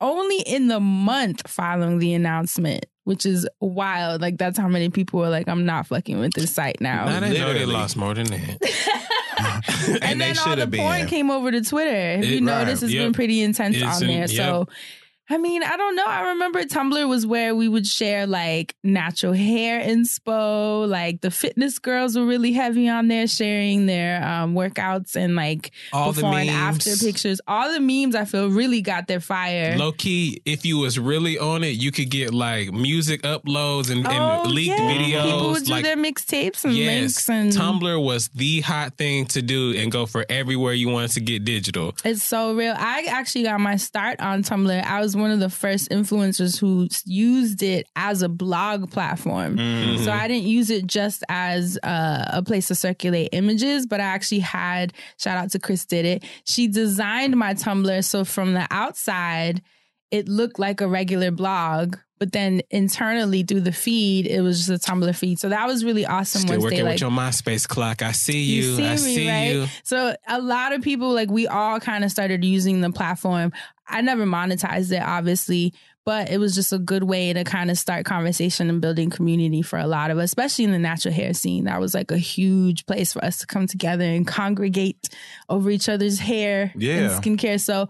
only 0.00 0.40
in 0.40 0.68
the 0.68 0.80
month 0.80 1.48
following 1.48 1.98
the 1.98 2.12
announcement, 2.14 2.86
which 3.04 3.24
is 3.24 3.48
wild. 3.60 4.20
Like 4.20 4.36
that's 4.38 4.58
how 4.58 4.68
many 4.68 4.90
people 4.90 5.20
were 5.20 5.28
like, 5.30 5.48
I'm 5.48 5.64
not 5.64 5.86
fucking 5.86 6.18
with 6.18 6.34
this 6.34 6.52
site 6.52 6.80
now. 6.80 7.06
I 7.06 7.20
didn't 7.20 7.34
know 7.40 7.52
they 7.54 7.64
lost 7.64 7.96
more 7.96 8.12
than 8.14 8.26
that. 8.26 9.98
and, 10.02 10.20
they 10.20 10.26
then 10.26 10.38
all 10.38 10.44
should 10.44 10.56
the 10.58 10.62
have 10.62 10.72
porn 10.72 10.98
been. 11.00 11.06
came 11.08 11.30
over 11.30 11.50
to 11.50 11.62
Twitter. 11.62 11.90
If 12.18 12.24
It- 12.24 12.28
you 12.28 12.40
notice, 12.42 12.82
right, 12.82 12.82
it's 12.84 12.92
yep. 12.92 13.04
been 13.04 13.12
pretty 13.14 13.40
intense 13.42 13.76
It's 13.76 13.84
on 13.84 14.02
in- 14.02 14.08
there. 14.08 14.18
yep. 14.20 14.30
So, 14.30 14.68
I 15.28 15.38
mean, 15.38 15.62
I 15.64 15.76
don't 15.76 15.96
know. 15.96 16.06
I 16.06 16.28
remember 16.30 16.62
Tumblr 16.64 17.08
was 17.08 17.26
where 17.26 17.54
we 17.54 17.68
would 17.68 17.86
share 17.86 18.26
like 18.26 18.76
natural 18.84 19.32
hair 19.32 19.80
inspo. 19.80 20.88
Like 20.88 21.20
the 21.20 21.30
fitness 21.30 21.78
girls 21.78 22.16
were 22.16 22.24
really 22.24 22.52
heavy 22.52 22.88
on 22.88 23.08
there, 23.08 23.26
sharing 23.26 23.86
their 23.86 24.22
um, 24.24 24.54
workouts 24.54 25.16
and 25.16 25.34
like 25.34 25.72
All 25.92 26.12
the 26.12 26.22
before 26.22 26.38
and 26.38 26.50
after 26.50 26.96
pictures. 26.96 27.40
All 27.48 27.72
the 27.72 27.80
memes 27.80 28.14
I 28.14 28.24
feel 28.24 28.48
really 28.50 28.82
got 28.82 29.08
their 29.08 29.20
fire. 29.20 29.76
Low 29.76 29.92
key, 29.92 30.40
if 30.44 30.64
you 30.64 30.78
was 30.78 30.98
really 30.98 31.38
on 31.38 31.64
it, 31.64 31.70
you 31.76 31.90
could 31.90 32.10
get 32.10 32.32
like 32.32 32.72
music 32.72 33.22
uploads 33.22 33.90
and, 33.90 34.06
and 34.06 34.16
Oh, 34.16 34.48
leaked 34.48 34.78
yeah. 34.78 34.90
videos. 34.90 35.24
People 35.24 35.50
would 35.50 35.64
do 35.64 35.72
like, 35.72 35.84
their 35.84 35.96
mixtapes 35.96 36.64
and 36.64 36.74
yes, 36.74 36.86
links 37.00 37.28
and 37.28 37.52
Tumblr 37.52 38.04
was 38.04 38.28
the 38.28 38.60
hot 38.60 38.96
thing 38.96 39.26
to 39.26 39.42
do 39.42 39.74
and 39.76 39.90
go 39.90 40.06
for 40.06 40.24
everywhere 40.28 40.72
you 40.72 40.88
wanted 40.88 41.10
to 41.12 41.20
get 41.20 41.44
digital. 41.44 41.94
It's 42.04 42.22
so 42.22 42.54
real. 42.54 42.74
I 42.76 43.06
actually 43.08 43.42
got 43.44 43.58
my 43.60 43.76
start 43.76 44.20
on 44.20 44.42
Tumblr. 44.42 44.84
I 44.84 45.00
was 45.00 45.15
one 45.16 45.30
of 45.30 45.40
the 45.40 45.50
first 45.50 45.90
influencers 45.90 46.58
who 46.58 46.88
used 47.04 47.62
it 47.62 47.88
as 47.96 48.22
a 48.22 48.28
blog 48.28 48.90
platform. 48.90 49.56
Mm-hmm. 49.56 50.04
So 50.04 50.12
I 50.12 50.28
didn't 50.28 50.46
use 50.46 50.70
it 50.70 50.86
just 50.86 51.24
as 51.28 51.78
uh, 51.82 52.24
a 52.28 52.42
place 52.42 52.68
to 52.68 52.74
circulate 52.74 53.30
images, 53.32 53.86
but 53.86 54.00
I 54.00 54.04
actually 54.04 54.40
had, 54.40 54.92
shout 55.18 55.36
out 55.36 55.50
to 55.52 55.58
Chris 55.58 55.84
did 55.84 56.04
it. 56.04 56.24
She 56.44 56.68
designed 56.68 57.36
my 57.36 57.54
Tumblr. 57.54 58.04
So 58.04 58.24
from 58.24 58.54
the 58.54 58.66
outside, 58.70 59.62
it 60.10 60.28
looked 60.28 60.58
like 60.58 60.80
a 60.80 60.88
regular 60.88 61.30
blog. 61.30 61.96
But 62.18 62.32
then 62.32 62.62
internally 62.70 63.42
through 63.42 63.60
the 63.60 63.72
feed, 63.72 64.26
it 64.26 64.40
was 64.40 64.66
just 64.66 64.86
a 64.86 64.90
Tumblr 64.90 65.14
feed. 65.14 65.38
So 65.38 65.50
that 65.50 65.66
was 65.66 65.84
really 65.84 66.06
awesome. 66.06 66.40
Still 66.42 66.60
working 66.62 66.78
they 66.78 66.92
with 66.92 67.00
your 67.02 67.10
MySpace 67.10 67.68
clock. 67.68 68.00
I 68.00 68.12
see 68.12 68.40
you. 68.42 68.62
you 68.70 68.76
see 68.76 68.86
I 68.86 68.90
me, 68.92 68.96
see 68.96 69.28
right? 69.28 69.52
you. 69.52 69.66
So 69.82 70.16
a 70.26 70.40
lot 70.40 70.72
of 70.72 70.80
people, 70.80 71.12
like 71.12 71.28
we 71.30 71.46
all 71.46 71.78
kind 71.78 72.04
of 72.04 72.10
started 72.10 72.42
using 72.42 72.80
the 72.80 72.90
platform. 72.90 73.52
I 73.86 74.00
never 74.00 74.24
monetized 74.24 74.92
it, 74.92 75.02
obviously, 75.02 75.74
but 76.06 76.30
it 76.30 76.38
was 76.38 76.54
just 76.54 76.72
a 76.72 76.78
good 76.78 77.02
way 77.04 77.34
to 77.34 77.44
kind 77.44 77.70
of 77.70 77.76
start 77.76 78.06
conversation 78.06 78.70
and 78.70 78.80
building 78.80 79.10
community 79.10 79.60
for 79.60 79.78
a 79.78 79.86
lot 79.86 80.10
of 80.10 80.16
us, 80.16 80.24
especially 80.24 80.64
in 80.64 80.72
the 80.72 80.78
natural 80.78 81.12
hair 81.12 81.34
scene. 81.34 81.64
That 81.64 81.80
was 81.80 81.92
like 81.92 82.10
a 82.10 82.16
huge 82.16 82.86
place 82.86 83.12
for 83.12 83.22
us 83.22 83.40
to 83.40 83.46
come 83.46 83.66
together 83.66 84.04
and 84.04 84.26
congregate 84.26 85.08
over 85.50 85.68
each 85.68 85.88
other's 85.90 86.18
hair 86.18 86.72
Yeah. 86.76 86.94
and 86.94 87.22
skincare. 87.22 87.60
So, 87.60 87.88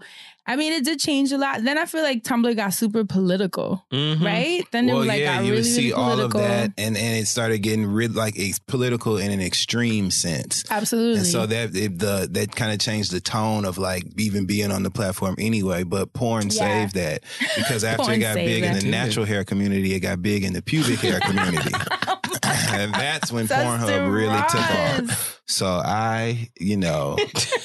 I 0.49 0.55
mean, 0.55 0.71
it 0.71 0.85
did 0.85 0.99
change 0.99 1.33
a 1.33 1.37
lot. 1.37 1.61
Then 1.63 1.77
I 1.77 1.85
feel 1.85 2.01
like 2.03 2.23
Tumblr 2.23 2.55
got 2.55 2.73
super 2.73 3.03
political, 3.03 3.85
Mhm. 3.91 4.23
right? 4.23 4.63
Then 4.71 4.87
it 4.87 4.93
was 4.93 5.05
like 5.05 5.19
yeah, 5.19 5.35
got 5.35 5.43
you 5.43 5.51
really, 5.51 5.63
would 5.63 5.65
see 5.65 5.81
really 5.89 5.93
all 5.93 6.19
of 6.21 6.31
that, 6.33 6.71
and 6.77 6.95
and 6.97 7.17
it 7.17 7.27
started 7.27 7.59
getting 7.59 7.85
rid 7.85 8.15
like 8.15 8.39
it's 8.39 8.57
political 8.57 9.17
in 9.17 9.29
an 9.31 9.41
extreme 9.41 10.09
sense. 10.09 10.63
Absolutely. 10.71 11.17
And 11.19 11.27
so 11.27 11.45
that 11.45 11.75
it, 11.75 11.99
the 11.99 12.29
that 12.31 12.55
kind 12.55 12.71
of 12.71 12.79
changed 12.79 13.11
the 13.11 13.19
tone 13.19 13.65
of 13.65 13.77
like 13.77 14.05
even 14.17 14.45
being 14.45 14.71
on 14.71 14.83
the 14.83 14.89
platform 14.91 15.35
anyway. 15.37 15.83
But 15.83 16.13
porn 16.13 16.45
Yeah. 16.45 16.49
saved 16.49 16.95
that 16.95 17.23
because 17.57 17.83
after 17.83 18.11
it 18.13 18.19
got 18.19 18.35
big 18.35 18.63
in 18.63 18.73
the 18.79 18.85
natural 18.89 19.25
hair 19.25 19.43
community, 19.43 19.93
it 19.95 19.99
got 19.99 20.21
big 20.21 20.43
in 20.45 20.53
the 20.53 20.61
pubic 20.61 20.99
hair 20.99 21.19
community, 21.19 21.73
and 22.43 22.93
that's 22.93 23.31
when 23.31 23.47
That's 23.47 23.63
Pornhub 23.83 24.11
really 24.13 24.37
took 24.49 25.09
off. 25.11 25.36
So 25.49 25.65
I, 25.65 26.49
you 26.59 26.75
know, 26.75 27.15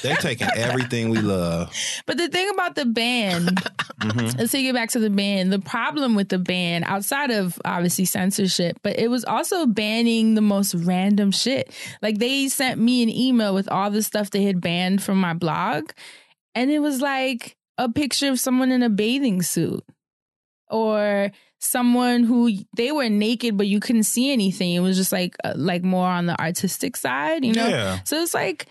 they're 0.01 0.15
taking 0.15 0.47
everything 0.55 1.09
we 1.09 1.17
love. 1.19 1.73
But 2.05 2.17
the 2.17 2.27
thing 2.29 2.49
about 2.53 2.75
the 2.75 2.85
ban, 2.85 3.47
Mhm. 3.99 4.37
let's 4.37 4.51
take 4.51 4.65
it 4.65 4.73
back 4.73 4.89
to 4.91 4.99
the 4.99 5.09
ban. 5.09 5.49
The 5.49 5.59
problem 5.59 6.15
with 6.15 6.29
the 6.29 6.37
ban, 6.39 6.83
outside 6.85 7.29
of 7.31 7.59
obviously 7.65 8.05
censorship, 8.05 8.77
but 8.83 8.97
it 8.99 9.09
was 9.09 9.23
also 9.25 9.65
banning 9.65 10.35
the 10.35 10.41
most 10.41 10.73
random 10.75 11.31
shit. 11.31 11.71
Like 12.01 12.19
they 12.19 12.47
sent 12.49 12.79
me 12.79 13.03
an 13.03 13.09
email 13.09 13.53
with 13.53 13.67
all 13.69 13.91
the 13.91 14.03
stuff 14.03 14.29
they 14.31 14.43
had 14.43 14.61
banned 14.61 15.03
from 15.03 15.19
my 15.19 15.33
blog, 15.33 15.91
and 16.55 16.71
it 16.71 16.79
was 16.79 17.01
like 17.01 17.55
a 17.77 17.89
picture 17.89 18.29
of 18.29 18.39
someone 18.39 18.71
in 18.71 18.83
a 18.83 18.89
bathing 18.89 19.41
suit 19.41 19.83
or 20.69 21.31
someone 21.63 22.23
who 22.23 22.51
they 22.75 22.91
were 22.91 23.09
naked 23.09 23.57
but 23.57 23.67
you 23.67 23.79
couldn't 23.79 24.03
see 24.03 24.31
anything. 24.31 24.73
It 24.75 24.79
was 24.81 24.97
just 24.97 25.11
like 25.11 25.35
uh, 25.43 25.53
like 25.55 25.83
more 25.83 26.07
on 26.07 26.25
the 26.25 26.39
artistic 26.39 26.97
side, 26.97 27.43
you 27.45 27.53
know. 27.53 27.67
Yeah. 27.67 27.99
So 28.05 28.21
it's 28.21 28.33
like, 28.33 28.67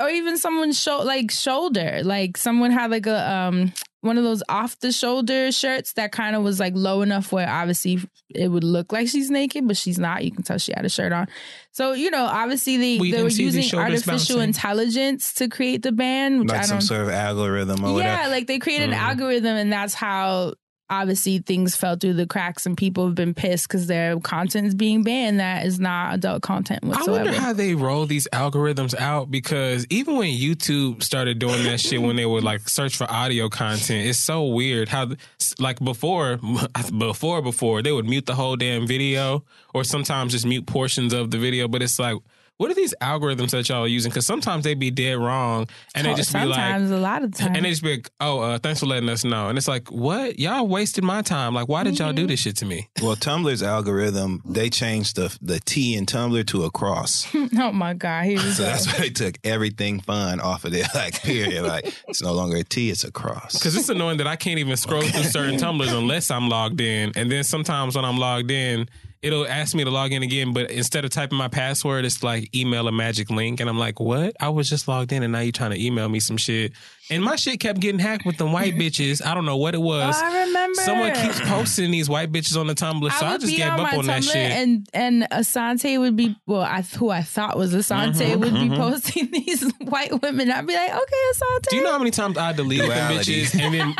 or 0.00 0.08
even 0.08 0.38
someone's 0.38 0.80
show 0.80 0.98
like 1.02 1.30
shoulder, 1.30 2.00
like 2.04 2.36
someone 2.36 2.70
had 2.70 2.90
like 2.90 3.06
a 3.06 3.30
um 3.30 3.72
one 4.02 4.16
of 4.16 4.24
those 4.24 4.42
off 4.48 4.78
the 4.78 4.92
shoulder 4.92 5.52
shirts 5.52 5.92
that 5.92 6.10
kind 6.10 6.34
of 6.34 6.42
was 6.42 6.58
like 6.58 6.72
low 6.74 7.02
enough 7.02 7.32
where 7.32 7.46
obviously 7.46 7.98
it 8.34 8.48
would 8.48 8.64
look 8.64 8.92
like 8.92 9.08
she's 9.08 9.30
naked, 9.30 9.68
but 9.68 9.76
she's 9.76 9.98
not. 9.98 10.24
You 10.24 10.30
can 10.30 10.42
tell 10.42 10.56
she 10.56 10.72
had 10.74 10.86
a 10.86 10.88
shirt 10.88 11.12
on. 11.12 11.26
So 11.72 11.92
you 11.92 12.10
know, 12.10 12.24
obviously 12.24 12.78
they 12.78 12.98
We 12.98 13.10
they 13.12 13.22
were 13.22 13.28
using 13.28 13.78
artificial 13.78 14.36
bouncing. 14.36 14.40
intelligence 14.42 15.34
to 15.34 15.48
create 15.48 15.82
the 15.82 15.92
band, 15.92 16.40
which 16.40 16.50
I 16.50 16.56
Like 16.58 16.64
some 16.64 16.78
don't. 16.78 16.86
sort 16.86 17.02
of 17.02 17.10
algorithm 17.10 17.84
or 17.84 17.88
yeah, 17.88 17.94
whatever. 17.94 18.30
like 18.30 18.46
they 18.46 18.58
created 18.58 18.88
Mhm. 18.88 18.92
an 18.94 18.98
algorithm, 18.98 19.56
and 19.56 19.70
that's 19.70 19.92
how 19.92 20.54
obviously 20.90 21.38
things 21.38 21.76
fell 21.76 21.96
through 21.96 22.14
the 22.14 22.26
cracks, 22.26 22.66
and 22.66 22.76
people 22.76 23.06
have 23.06 23.14
been 23.14 23.32
pissed 23.32 23.68
because 23.68 23.86
their 23.86 24.18
content 24.20 24.66
is 24.66 24.74
being 24.74 25.02
banned. 25.02 25.40
That 25.40 25.64
is 25.64 25.78
not 25.78 26.14
adult 26.14 26.42
content 26.42 26.80
I 26.84 27.10
wonder 27.10 27.32
how 27.32 27.52
they 27.52 27.74
roll 27.74 28.06
these 28.06 28.28
algorithms 28.32 28.94
out 28.98 29.30
because 29.30 29.86
even 29.88 30.16
when 30.16 30.30
YouTube 30.30 31.02
started 31.02 31.38
doing 31.38 31.62
that 31.64 31.80
shit 31.80 32.02
when 32.02 32.16
they 32.16 32.26
would 32.26 32.44
like 32.44 32.68
search 32.68 32.96
for 32.96 33.10
audio 33.10 33.48
content, 33.48 34.06
it's 34.06 34.18
so 34.18 34.44
weird 34.44 34.88
how 34.88 35.10
like 35.58 35.78
before 35.78 36.38
before 36.98 37.40
before 37.40 37.82
they 37.82 37.92
would 37.92 38.06
mute 38.06 38.26
the 38.26 38.34
whole 38.34 38.56
damn 38.56 38.86
video 38.86 39.44
or 39.72 39.84
sometimes 39.84 40.32
just 40.32 40.44
mute 40.44 40.66
portions 40.66 41.12
of 41.12 41.30
the 41.30 41.38
video, 41.38 41.68
but 41.68 41.82
it's 41.82 41.98
like 41.98 42.16
what 42.60 42.70
are 42.70 42.74
these 42.74 42.94
algorithms 43.00 43.52
that 43.52 43.66
y'all 43.70 43.84
are 43.84 43.88
using? 43.88 44.10
Because 44.10 44.26
sometimes 44.26 44.64
they 44.64 44.74
be 44.74 44.90
dead 44.90 45.16
wrong, 45.16 45.66
and 45.94 46.06
they 46.06 46.12
just 46.12 46.30
be 46.30 46.40
like, 46.44 46.56
sometimes 46.56 46.90
a 46.90 46.98
lot 46.98 47.24
of 47.24 47.34
times. 47.34 47.56
and 47.56 47.64
they 47.64 47.70
just 47.70 47.82
be 47.82 47.92
like, 47.96 48.10
oh, 48.20 48.40
uh, 48.40 48.58
thanks 48.58 48.80
for 48.80 48.86
letting 48.86 49.08
us 49.08 49.24
know. 49.24 49.48
And 49.48 49.56
it's 49.56 49.66
like, 49.66 49.90
what? 49.90 50.38
Y'all 50.38 50.68
wasted 50.68 51.02
my 51.02 51.22
time. 51.22 51.54
Like, 51.54 51.68
why 51.68 51.84
did 51.84 51.98
y'all 51.98 52.08
Mm-hmm. 52.08 52.16
do 52.16 52.26
this 52.26 52.40
shit 52.40 52.56
to 52.58 52.66
me? 52.66 52.88
Well, 53.02 53.16
Tumblr's 53.16 53.62
algorithm, 53.62 54.42
they 54.44 54.68
changed 54.68 55.16
the 55.16 55.34
the 55.40 55.58
T 55.60 55.96
in 55.96 56.04
Tumblr 56.04 56.46
to 56.48 56.64
a 56.64 56.70
cross. 56.70 57.26
oh 57.58 57.72
my 57.72 57.94
god, 57.94 58.26
he 58.26 58.34
was 58.34 58.58
So 58.58 58.64
that's 58.64 58.86
why 58.86 58.98
they 58.98 59.08
took 59.10 59.38
everything 59.42 60.00
fun 60.00 60.38
off 60.38 60.66
of 60.66 60.72
there. 60.72 60.84
Like, 60.94 61.22
period. 61.22 61.64
Like, 61.64 61.86
it's 62.08 62.20
no 62.22 62.34
longer 62.34 62.58
a 62.58 62.62
T, 62.64 62.90
it's 62.90 63.04
a 63.04 63.10
cross. 63.10 63.54
Because 63.54 63.74
it's 63.74 63.88
annoying 63.88 64.18
that 64.18 64.26
I 64.26 64.36
can't 64.36 64.58
even 64.58 64.76
scroll 64.76 65.00
through 65.00 65.22
certain 65.22 65.56
Tumblrs 65.56 65.96
unless 65.96 66.30
I'm 66.30 66.50
logged 66.50 66.82
in. 66.82 67.12
And 67.16 67.32
then 67.32 67.42
sometimes 67.42 67.96
when 67.96 68.04
I'm 68.04 68.18
logged 68.18 68.50
in, 68.50 68.86
it'll 69.22 69.46
ask 69.46 69.74
me 69.74 69.84
to 69.84 69.90
log 69.90 70.12
in 70.12 70.22
again. 70.22 70.52
But 70.52 70.70
instead 70.70 71.04
of 71.04 71.10
typing 71.10 71.38
my 71.38 71.48
password, 71.48 72.04
it's 72.04 72.22
like 72.22 72.54
email 72.54 72.88
a 72.88 72.92
magic 72.92 73.30
link. 73.30 73.60
And 73.60 73.68
I'm 73.68 73.78
like, 73.78 74.00
what? 74.00 74.34
I 74.40 74.48
was 74.48 74.68
just 74.68 74.88
logged 74.88 75.12
in 75.12 75.22
and 75.22 75.32
now 75.32 75.40
you're 75.40 75.52
trying 75.52 75.72
to 75.72 75.84
email 75.84 76.08
me 76.08 76.20
some 76.20 76.36
shit. 76.36 76.72
And 77.10 77.24
my 77.24 77.36
shit 77.36 77.58
kept 77.60 77.80
getting 77.80 77.98
hacked 77.98 78.24
with 78.24 78.36
them 78.36 78.52
white 78.52 78.74
bitches. 78.74 79.24
I 79.24 79.34
don't 79.34 79.44
know 79.44 79.56
what 79.56 79.74
it 79.74 79.80
was. 79.80 80.14
Oh, 80.16 80.24
I 80.24 80.44
remember. 80.44 80.80
Someone 80.80 81.12
keeps 81.14 81.40
posting 81.40 81.90
these 81.90 82.08
white 82.08 82.30
bitches 82.30 82.58
on 82.58 82.66
the 82.68 82.74
Tumblr. 82.74 83.10
So 83.12 83.26
I, 83.26 83.32
would 83.32 83.40
just 83.40 83.52
be 83.52 83.56
gave 83.58 83.72
on 83.72 83.80
up 83.80 83.92
my 83.92 83.98
on 83.98 84.06
that 84.06 84.24
shit. 84.24 84.36
And 84.36 84.86
and 84.94 85.22
Asante 85.30 85.98
would 85.98 86.16
be 86.16 86.36
well, 86.46 86.62
I 86.62 86.82
who 86.82 87.10
I 87.10 87.22
thought 87.22 87.56
was 87.58 87.74
Asante 87.74 88.14
Mhm, 88.34 88.36
would 88.40 88.54
be 88.54 88.68
mhm. 88.68 88.76
posting 88.76 89.30
these 89.32 89.70
white 89.80 90.22
women. 90.22 90.50
I'd 90.50 90.66
be 90.66 90.74
like, 90.74 90.90
okay, 90.90 91.16
Asante. 91.32 91.68
Do 91.70 91.76
you 91.76 91.82
know 91.82 91.92
how 91.92 91.98
many 91.98 92.10
times 92.10 92.38
I 92.38 92.52
delete 92.52 92.80
them 92.80 92.90
bitches? 93.12 93.58
And 93.60 93.74
then, 93.74 93.94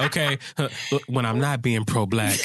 okay, 0.06 0.38
when 1.08 1.26
I'm 1.26 1.38
not 1.38 1.60
being 1.62 1.84
pro 1.84 2.06
black, 2.06 2.38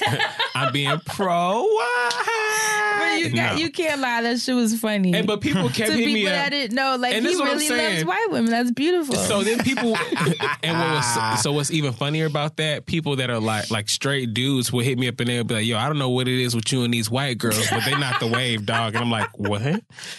I'm 0.54 0.74
being 0.74 1.00
pro 1.06 1.64
white. 1.64 2.84
But 3.24 3.32
you, 3.32 3.36
got, 3.36 3.54
No. 3.56 3.60
you 3.60 3.70
can't 3.72 4.02
lie. 4.02 4.22
That 4.22 4.40
shit 4.40 4.56
was 4.56 4.80
funny. 4.80 5.14
And 5.14 5.26
but 5.28 5.42
people 5.42 5.64
kept 5.70 5.92
to 5.92 5.98
hitting 5.98 6.14
me 6.14 6.16
people 6.22 6.30
up. 6.34 6.36
that 6.36 6.50
didn't 6.50 6.76
know, 6.76 6.96
like 7.00 7.14
And 7.14 7.26
he 7.26 7.32
this 7.32 7.36
is 7.36 7.40
what 7.42 7.52
I'm 7.52 7.58
really 7.58 7.70
loves 7.94 8.06
white 8.06 8.28
women. 8.32 8.52
That's 8.52 8.72
beautiful. 8.72 9.16
So 9.16 9.44
then 9.44 9.60
people, 9.64 9.96
and 10.64 10.78
what 10.78 10.90
was 10.92 11.42
so 11.42 11.52
what's 11.52 11.72
even 11.72 11.94
funnier 11.94 12.26
about 12.26 12.58
that? 12.58 12.86
People 12.86 13.16
that 13.18 13.30
are 13.30 13.40
like 13.40 13.70
like 13.72 13.90
straight 13.90 14.34
dudes 14.34 14.72
will 14.72 14.82
hit 14.84 14.98
me 14.98 15.08
up 15.08 15.20
and 15.20 15.30
they'll 15.30 15.44
be 15.44 15.56
like, 15.56 15.66
"Yo, 15.66 15.78
I 15.78 15.88
don't 15.88 15.98
know 16.00 16.10
what 16.10 16.28
it 16.28 16.40
is 16.40 16.56
with 16.56 16.72
you 16.72 16.84
and 16.84 16.94
these 16.94 17.10
white 17.10 17.38
girls, 17.38 17.70
but 17.70 17.84
they 17.86 17.92
not 17.92 18.20
the 18.20 18.28
wave, 18.28 18.66
dog." 18.66 18.96
And 18.96 19.04
I'm 19.04 19.12
like, 19.12 19.38
"What?" 19.38 19.62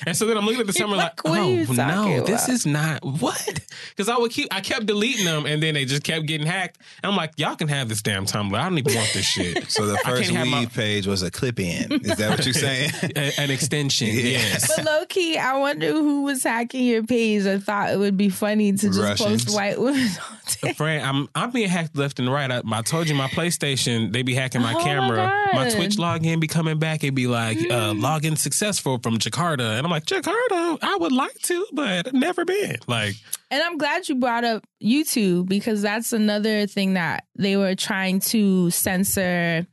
And 0.06 0.16
so 0.16 0.26
then 0.26 0.36
I'm 0.36 0.44
looking 0.44 0.60
at 0.60 0.66
the 0.66 0.72
summer 0.72 0.96
like, 0.96 1.22
What 1.24 1.38
are 1.38 1.42
"Oh 1.42 1.48
you 1.48 1.66
no, 1.66 1.74
talking 1.74 2.24
this 2.24 2.44
about?" 2.44 2.54
is 2.54 2.66
not 2.66 3.04
what." 3.04 3.60
Because 3.90 4.08
I 4.08 4.16
would 4.18 4.30
keep, 4.32 4.48
I 4.52 4.60
kept 4.60 4.86
deleting 4.86 5.24
them, 5.24 5.46
and 5.46 5.62
then 5.62 5.74
they 5.74 5.84
just 5.84 6.02
kept 6.04 6.26
getting 6.26 6.46
hacked. 6.46 6.78
And 7.02 7.10
I'm 7.10 7.16
like, 7.16 7.32
"Y'all 7.36 7.56
can 7.56 7.68
have 7.68 7.88
this 7.88 8.02
damn 8.02 8.26
Tumblr. 8.26 8.56
I 8.58 8.68
don't 8.68 8.78
even 8.78 8.94
want 8.94 9.10
this 9.12 9.26
shit." 9.26 9.70
So 9.70 9.86
the 9.86 9.96
first 9.98 10.30
can't 10.30 10.44
weave 10.44 10.52
my- 10.52 10.66
page 10.66 11.06
was 11.06 11.22
a 11.22 11.30
clip 11.30 11.60
in. 11.60 11.92
Is 12.04 12.16
that 12.16 12.30
what 12.30 12.44
you're 12.44 12.54
saying? 12.54 12.87
A- 13.16 13.40
an 13.40 13.50
extension, 13.50 14.08
Yeah. 14.08 14.22
yes. 14.22 14.74
But 14.76 14.84
low 14.86 15.04
key, 15.06 15.36
I 15.38 15.56
wonder 15.58 15.90
who 15.92 16.22
was 16.22 16.42
hacking 16.42 16.84
your 16.84 17.02
page. 17.04 17.46
I 17.46 17.58
thought 17.58 17.90
it 17.92 17.98
would 17.98 18.16
be 18.16 18.28
funny 18.28 18.72
to 18.72 18.86
just 18.88 18.98
Russians. 19.00 19.44
post 19.44 19.54
white 19.56 19.80
women. 19.80 20.08
Friend, 20.76 21.04
I'm 21.04 21.28
I'm 21.34 21.50
being 21.50 21.68
hacked 21.68 21.96
left 21.96 22.18
and 22.18 22.30
right. 22.32 22.50
I, 22.50 22.62
I 22.72 22.82
told 22.82 23.08
you 23.08 23.14
my 23.14 23.28
PlayStation, 23.28 24.12
they 24.12 24.22
be 24.22 24.34
hacking 24.34 24.62
my 24.62 24.74
Oh 24.74 24.82
camera. 24.82 25.26
My, 25.52 25.68
God. 25.68 25.76
Twitch 25.76 25.96
login 25.96 26.40
be 26.40 26.46
coming 26.46 26.78
back. 26.78 27.02
It'd 27.04 27.14
be 27.14 27.26
like 27.26 27.58
uh, 27.58 27.92
login 27.92 28.36
successful 28.38 28.98
from 29.02 29.18
Jakarta, 29.18 29.76
and 29.76 29.84
I'm 29.86 29.90
like 29.90 30.04
Jakarta. 30.06 30.78
I 30.82 30.96
would 31.00 31.12
like 31.12 31.34
to, 31.44 31.66
but 31.72 32.12
never 32.14 32.44
been. 32.44 32.76
Like 32.86 33.14
And 33.50 33.62
I'm 33.62 33.76
glad 33.78 34.08
you 34.08 34.14
brought 34.16 34.44
up 34.44 34.64
YouTube 34.82 35.48
because 35.48 35.82
that's 35.82 36.12
another 36.12 36.66
thing 36.66 36.94
that 36.94 37.24
they 37.36 37.56
were 37.56 37.74
trying 37.74 38.20
to 38.20 38.70
censor 38.70 39.66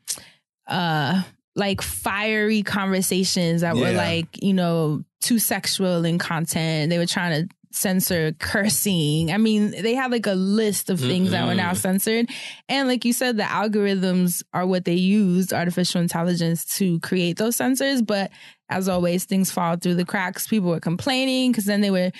uh 0.67 1.21
like 1.55 1.81
fiery 1.81 2.63
conversations 2.63 3.61
that 3.61 3.75
were 3.75 3.91
like, 3.93 4.27
you 4.43 4.53
know, 4.53 5.03
too 5.21 5.39
sexual 5.39 6.03
in 6.05 6.17
content. 6.17 6.89
They 6.89 6.97
were 6.97 7.05
trying 7.05 7.47
to 7.47 7.55
censor 7.71 8.33
cursing. 8.39 9.31
I 9.31 9.37
mean, 9.37 9.71
they 9.71 9.95
had 9.95 10.11
like 10.11 10.27
a 10.27 10.33
list 10.33 10.89
of 10.89 10.99
things 10.99 11.31
that 11.31 11.45
were 11.47 11.55
now 11.55 11.73
censored. 11.73 12.29
And 12.69 12.87
like 12.87 13.05
you 13.05 13.13
said, 13.13 13.37
the 13.37 13.43
algorithms 13.43 14.43
are 14.53 14.65
what 14.65 14.85
they 14.85 14.93
used, 14.95 15.53
artificial 15.53 16.01
intelligence, 16.01 16.65
to 16.77 16.99
create 17.01 17.37
those 17.37 17.55
censors. 17.55 18.01
But 18.01 18.31
as 18.69 18.87
always, 18.89 19.25
things 19.25 19.51
fall 19.51 19.75
through 19.77 19.95
the 19.95 20.05
cracks. 20.05 20.47
People 20.47 20.69
were 20.69 20.79
complaining 20.79 21.51
because 21.51 21.65
then 21.65 21.81
they 21.81 21.91
were 21.91 22.11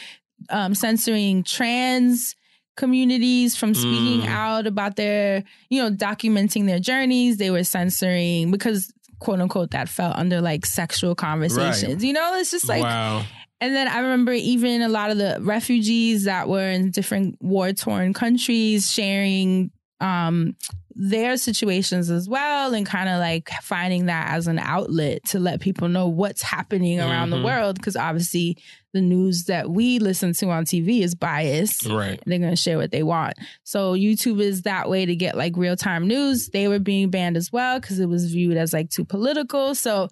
um, 0.50 0.76
censoring 0.76 1.44
trans 1.44 2.36
communities 2.78 3.56
from 3.56 3.74
speaking 3.74 4.22
Mm. 4.22 4.28
out 4.28 4.68
about 4.68 4.98
their, 4.98 5.44
you 5.70 5.82
know, 5.82 5.90
documenting 5.90 6.66
their 6.66 6.80
journeys. 6.80 7.38
They 7.38 7.50
were 7.50 7.64
censoring 7.64 8.52
because, 8.52 8.92
quote 9.20 9.40
unquote, 9.42 9.72
that 9.72 9.90
fell 9.90 10.14
under 10.16 10.42
like 10.42 10.66
sexual 10.66 11.16
conversations. 11.16 12.04
You 12.04 12.14
know, 12.14 12.36
it's 12.36 12.52
just 12.52 12.68
like, 12.68 12.84
wow, 12.84 13.24
and 13.62 13.74
then 13.74 13.88
I 13.88 14.00
remember 14.00 14.34
even 14.34 14.82
a 14.82 14.90
lot 14.90 15.12
of 15.12 15.18
the 15.18 15.38
refugees 15.42 16.26
that 16.26 16.50
were 16.50 16.70
in 16.70 16.92
different 16.92 17.38
war 17.42 17.72
torn 17.74 18.14
countries 18.14 18.92
sharing 18.92 19.72
um 20.02 20.56
their 20.98 21.36
situations 21.36 22.10
as 22.10 22.30
well 22.30 22.74
and 22.74 22.86
kind 22.86 23.10
of 23.10 23.20
like 23.20 23.50
finding 23.62 24.06
that 24.06 24.30
as 24.34 24.48
an 24.48 24.58
outlet 24.60 25.22
to 25.26 25.40
let 25.40 25.60
people 25.60 25.90
know 25.90 26.08
what's 26.08 26.42
happening 26.42 27.02
around 27.02 27.32
the 27.32 27.38
Mhm. 27.38 27.44
world 27.44 27.76
because 27.76 27.98
obviously 27.98 28.58
the 28.94 29.02
news 29.02 29.44
that 29.46 29.70
we 29.70 30.00
listen 30.00 30.32
to 30.34 30.50
on 30.52 30.64
TV 30.64 31.02
is 31.02 31.14
biased 31.14 31.86
right. 31.88 32.22
they're 32.26 32.40
going 32.40 32.50
to 32.50 32.56
share 32.56 32.78
what 32.78 32.92
they 32.92 33.04
want. 33.04 33.34
So 33.66 33.94
YouTube 33.94 34.40
is 34.42 34.62
that 34.62 34.90
way 34.90 35.06
to 35.06 35.16
get 35.18 35.36
like 35.36 35.58
real 35.58 35.76
time 35.76 36.08
news. 36.08 36.48
They 36.48 36.70
were 36.70 36.80
being 36.80 37.10
banned 37.10 37.36
as 37.36 37.52
well 37.52 37.78
because 37.82 38.00
it 38.00 38.08
was 38.08 38.32
viewed 38.32 38.56
as 38.56 38.72
like 38.72 38.90
too 38.90 39.04
political. 39.04 39.76
So 39.76 40.08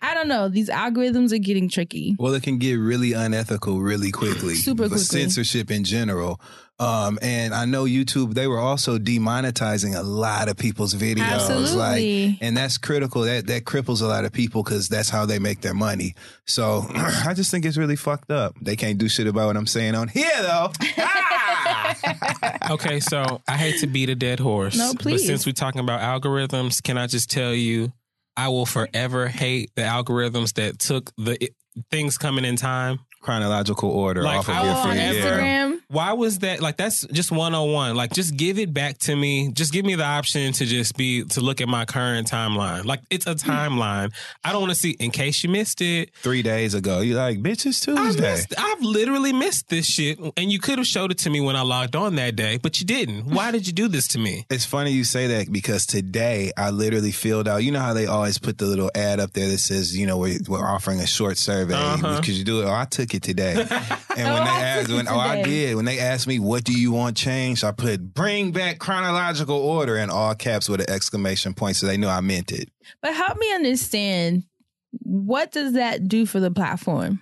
I 0.00 0.14
don't 0.14 0.28
know. 0.28 0.48
These 0.48 0.68
algorithms 0.68 1.32
are 1.32 1.38
getting 1.38 1.68
tricky. 1.68 2.14
Well, 2.18 2.32
it 2.34 2.42
can 2.42 2.58
get 2.58 2.74
really 2.74 3.12
unethical 3.14 3.80
really 3.80 4.10
quickly. 4.12 4.54
Super 4.54 4.84
The 4.84 4.90
quickly. 4.90 5.04
Censorship 5.04 5.70
in 5.70 5.84
general. 5.84 6.40
Um, 6.80 7.18
and 7.22 7.52
I 7.52 7.64
know 7.64 7.82
YouTube, 7.84 8.34
they 8.34 8.46
were 8.46 8.60
also 8.60 8.98
demonetizing 8.98 9.98
a 9.98 10.02
lot 10.04 10.48
of 10.48 10.56
people's 10.56 10.94
videos. 10.94 11.22
Absolutely. 11.50 12.28
Like, 12.28 12.38
and 12.40 12.56
that's 12.56 12.78
critical. 12.78 13.22
That 13.22 13.48
that 13.48 13.64
cripples 13.64 14.00
a 14.00 14.06
lot 14.06 14.24
of 14.24 14.32
people 14.32 14.62
because 14.62 14.88
that's 14.88 15.08
how 15.10 15.26
they 15.26 15.40
make 15.40 15.60
their 15.62 15.74
money. 15.74 16.14
So 16.46 16.86
I 16.94 17.34
just 17.34 17.50
think 17.50 17.64
it's 17.64 17.76
really 17.76 17.96
fucked 17.96 18.30
up. 18.30 18.54
They 18.62 18.76
can't 18.76 18.96
do 18.98 19.08
shit 19.08 19.26
about 19.26 19.48
what 19.48 19.56
I'm 19.56 19.66
saying 19.66 19.96
on 19.96 20.06
here 20.06 20.30
though. 20.40 20.70
Okay, 22.70 23.00
so 23.00 23.40
I 23.48 23.56
hate 23.56 23.80
to 23.80 23.86
beat 23.86 24.10
a 24.10 24.14
dead 24.14 24.40
horse. 24.40 24.76
No, 24.76 24.92
please. 24.94 25.22
But 25.22 25.26
since 25.26 25.46
we're 25.46 25.52
talking 25.52 25.80
about 25.80 26.00
algorithms, 26.00 26.82
can 26.82 26.98
I 26.98 27.06
just 27.06 27.30
tell 27.30 27.54
you, 27.54 27.92
I 28.38 28.48
will 28.48 28.66
forever 28.66 29.26
hate 29.26 29.72
the 29.74 29.82
algorithms 29.82 30.54
that 30.54 30.78
took 30.78 31.10
the 31.16 31.44
it, 31.44 31.56
things 31.90 32.16
coming 32.16 32.44
in 32.44 32.54
time. 32.54 33.00
Chronological 33.20 33.90
order 33.90 34.22
Like, 34.22 34.38
off 34.38 34.48
of 34.48 34.54
your 34.54 34.64
will 34.64 34.70
on 34.72 34.96
feed. 34.96 35.22
forever- 35.22 35.40
Yeah. 35.42 35.74
Why 35.88 36.12
was 36.12 36.40
that? 36.40 36.60
Like, 36.60 36.76
that's 36.76 37.06
just 37.12 37.30
101. 37.32 37.96
Like, 37.96 38.12
just 38.12 38.36
give 38.36 38.58
it 38.58 38.74
back 38.74 38.98
to 38.98 39.16
me. 39.16 39.50
Just 39.52 39.72
give 39.72 39.84
me 39.86 39.94
the 39.94 40.04
option 40.04 40.52
to 40.52 40.66
just 40.66 40.96
be, 40.96 41.24
to 41.24 41.40
look 41.40 41.60
at 41.62 41.68
my 41.68 41.84
current 41.86 42.30
timeline. 42.30 42.84
Like, 42.84 43.00
it's 43.10 43.26
a 43.26 43.34
timeline. 43.34 44.12
I 44.44 44.52
don't 44.52 44.60
want 44.60 44.72
to 44.72 44.78
see, 44.78 44.90
in 45.00 45.10
case 45.10 45.42
you 45.42 45.48
missed 45.50 45.80
it, 45.80 46.10
Three 46.22 46.42
days 46.42 46.74
ago, 46.74 47.00
you're 47.00 47.16
like, 47.16 47.38
bitch, 47.42 47.64
it's 47.66 47.86
I 47.88 47.94
Tuesday. 47.94 48.20
missed, 48.32 48.54
I've 48.58 48.82
literally 48.82 49.32
missed 49.32 49.68
this 49.68 49.86
shit. 49.86 50.18
And 50.36 50.52
you 50.52 50.58
could 50.58 50.78
have 50.78 50.86
showed 50.86 51.10
it 51.10 51.18
to 51.18 51.30
me 51.30 51.40
when 51.40 51.56
I 51.56 51.62
logged 51.62 51.96
on 51.96 52.16
that 52.16 52.36
day, 52.36 52.58
but 52.62 52.78
you 52.80 52.86
didn't. 52.86 53.24
Why 53.26 53.50
did 53.50 53.66
you 53.66 53.72
do 53.72 53.88
this 53.88 54.08
to 54.08 54.18
me? 54.18 54.44
It's 54.50 54.64
funny 54.66 54.92
you 54.92 55.04
say 55.04 55.26
that 55.28 55.50
because 55.52 55.86
today 55.86 56.52
I 56.56 56.70
literally 56.70 57.12
filled 57.12 57.48
out. 57.48 57.64
You 57.64 57.72
know 57.72 57.80
how 57.80 57.94
they 57.94 58.06
always 58.06 58.38
put 58.38 58.58
the 58.58 58.66
little 58.66 58.90
ad 58.94 59.20
up 59.20 59.32
there 59.32 59.48
that 59.48 59.58
says, 59.58 59.96
you 59.96 60.06
know, 60.06 60.18
we're, 60.18 60.38
we're 60.48 60.66
offering 60.66 61.00
a 61.00 61.06
short 61.06 61.38
survey 61.38 61.74
Uh-huh. 61.74 62.16
because 62.20 62.38
you 62.38 62.44
do 62.44 62.60
it. 62.60 62.66
Oh, 62.66 62.72
I 62.74 62.84
took 62.84 63.07
it 63.14 63.22
today, 63.22 63.52
and 63.60 63.68
when 63.68 64.42
Oh, 64.42 64.44
they 64.44 64.50
I 64.50 64.60
asked, 64.60 64.86
took 64.86 64.90
it 64.90 64.96
when 64.96 65.08
oh, 65.08 65.18
I 65.18 65.42
did, 65.42 65.76
when 65.76 65.84
they 65.84 65.98
asked 65.98 66.26
me 66.26 66.38
what 66.38 66.64
do 66.64 66.72
you 66.72 66.92
want 66.92 67.16
changed, 67.16 67.64
I 67.64 67.72
put 67.72 68.14
bring 68.14 68.52
back 68.52 68.78
chronological 68.78 69.56
order 69.56 69.96
in 69.96 70.10
all 70.10 70.34
caps 70.34 70.68
with 70.68 70.80
an 70.80 70.90
exclamation 70.90 71.54
point, 71.54 71.76
so 71.76 71.86
they 71.86 71.96
knew 71.96 72.08
I 72.08 72.20
meant 72.20 72.52
it. 72.52 72.70
But 73.02 73.14
help 73.14 73.38
me 73.38 73.52
understand 73.54 74.44
what 75.02 75.52
does 75.52 75.74
that 75.74 76.08
do 76.08 76.26
for 76.26 76.40
the 76.40 76.50
platform? 76.50 77.20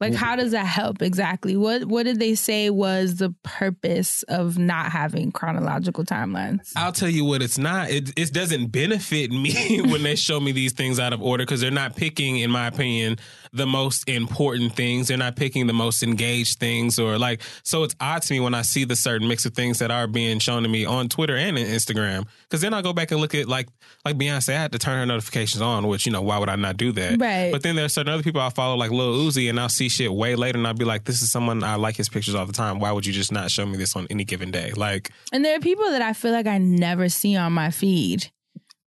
Like 0.00 0.14
how 0.14 0.34
does 0.34 0.50
that 0.50 0.66
help 0.66 1.00
exactly? 1.00 1.56
What 1.56 1.84
what 1.84 2.02
did 2.02 2.18
they 2.18 2.34
say 2.34 2.70
was 2.70 3.18
the 3.18 3.32
purpose 3.44 4.24
of 4.24 4.58
not 4.58 4.90
having 4.90 5.30
chronological 5.30 6.04
timelines? 6.04 6.72
I'll 6.74 6.90
tell 6.90 7.08
you 7.08 7.24
what 7.24 7.40
it's 7.40 7.56
not. 7.56 7.88
It, 7.88 8.10
it 8.18 8.32
doesn't 8.32 8.72
benefit 8.72 9.30
me 9.30 9.80
when 9.86 10.02
they 10.02 10.16
show 10.16 10.40
me 10.40 10.50
these 10.50 10.72
things 10.72 10.98
out 10.98 11.12
of 11.12 11.22
order 11.22 11.44
because 11.44 11.60
they're 11.60 11.70
not 11.70 11.94
picking, 11.94 12.38
in 12.38 12.50
my 12.50 12.66
opinion, 12.66 13.18
the 13.52 13.66
most 13.66 14.08
important 14.08 14.74
things. 14.74 15.08
They're 15.08 15.18
not 15.18 15.36
picking 15.36 15.66
the 15.66 15.72
most 15.72 16.02
engaged 16.02 16.58
things 16.58 16.98
or 16.98 17.18
like, 17.18 17.42
so 17.62 17.82
it's 17.82 17.94
odd 18.00 18.22
to 18.22 18.32
me 18.32 18.40
when 18.40 18.54
I 18.54 18.62
see 18.62 18.84
the 18.84 18.96
certain 18.96 19.28
mix 19.28 19.44
of 19.44 19.54
things 19.54 19.78
that 19.80 19.90
are 19.90 20.06
being 20.06 20.38
shown 20.38 20.62
to 20.62 20.68
me 20.68 20.84
on 20.86 21.08
Twitter 21.08 21.36
and 21.36 21.58
in 21.58 21.66
Instagram. 21.66 22.26
Cause 22.48 22.62
then 22.62 22.72
I 22.72 22.80
go 22.80 22.92
back 22.92 23.10
and 23.10 23.20
look 23.20 23.34
at 23.34 23.48
like, 23.48 23.68
like 24.04 24.16
Beyonce, 24.16 24.50
I 24.54 24.58
had 24.58 24.72
to 24.72 24.78
turn 24.78 24.98
her 24.98 25.06
notifications 25.06 25.60
on, 25.60 25.86
which, 25.86 26.06
you 26.06 26.12
know, 26.12 26.22
why 26.22 26.38
would 26.38 26.48
I 26.48 26.56
not 26.56 26.76
do 26.78 26.92
that? 26.92 27.20
Right. 27.20 27.52
But 27.52 27.62
then 27.62 27.76
there's 27.76 27.92
certain 27.92 28.12
other 28.12 28.22
people 28.22 28.40
I 28.40 28.48
follow 28.48 28.76
like 28.76 28.90
Lil 28.90 29.26
Uzi 29.26 29.50
and 29.50 29.60
I'll 29.60 29.68
see 29.68 29.88
shit 29.90 30.12
way 30.12 30.34
later 30.34 30.56
and 30.58 30.66
I'll 30.66 30.74
be 30.74 30.86
like, 30.86 31.04
this 31.04 31.20
is 31.20 31.30
someone 31.30 31.62
I 31.62 31.74
like 31.74 31.96
his 31.96 32.08
pictures 32.08 32.34
all 32.34 32.46
the 32.46 32.52
time. 32.52 32.78
Why 32.78 32.90
would 32.92 33.04
you 33.04 33.12
just 33.12 33.32
not 33.32 33.50
show 33.50 33.66
me 33.66 33.76
this 33.76 33.94
on 33.96 34.06
any 34.08 34.24
given 34.24 34.50
day? 34.50 34.72
Like, 34.72 35.10
And 35.30 35.44
there 35.44 35.56
are 35.56 35.60
people 35.60 35.90
that 35.90 36.02
I 36.02 36.14
feel 36.14 36.32
like 36.32 36.46
I 36.46 36.56
never 36.58 37.10
see 37.10 37.36
on 37.36 37.52
my 37.52 37.70
feed. 37.70 38.30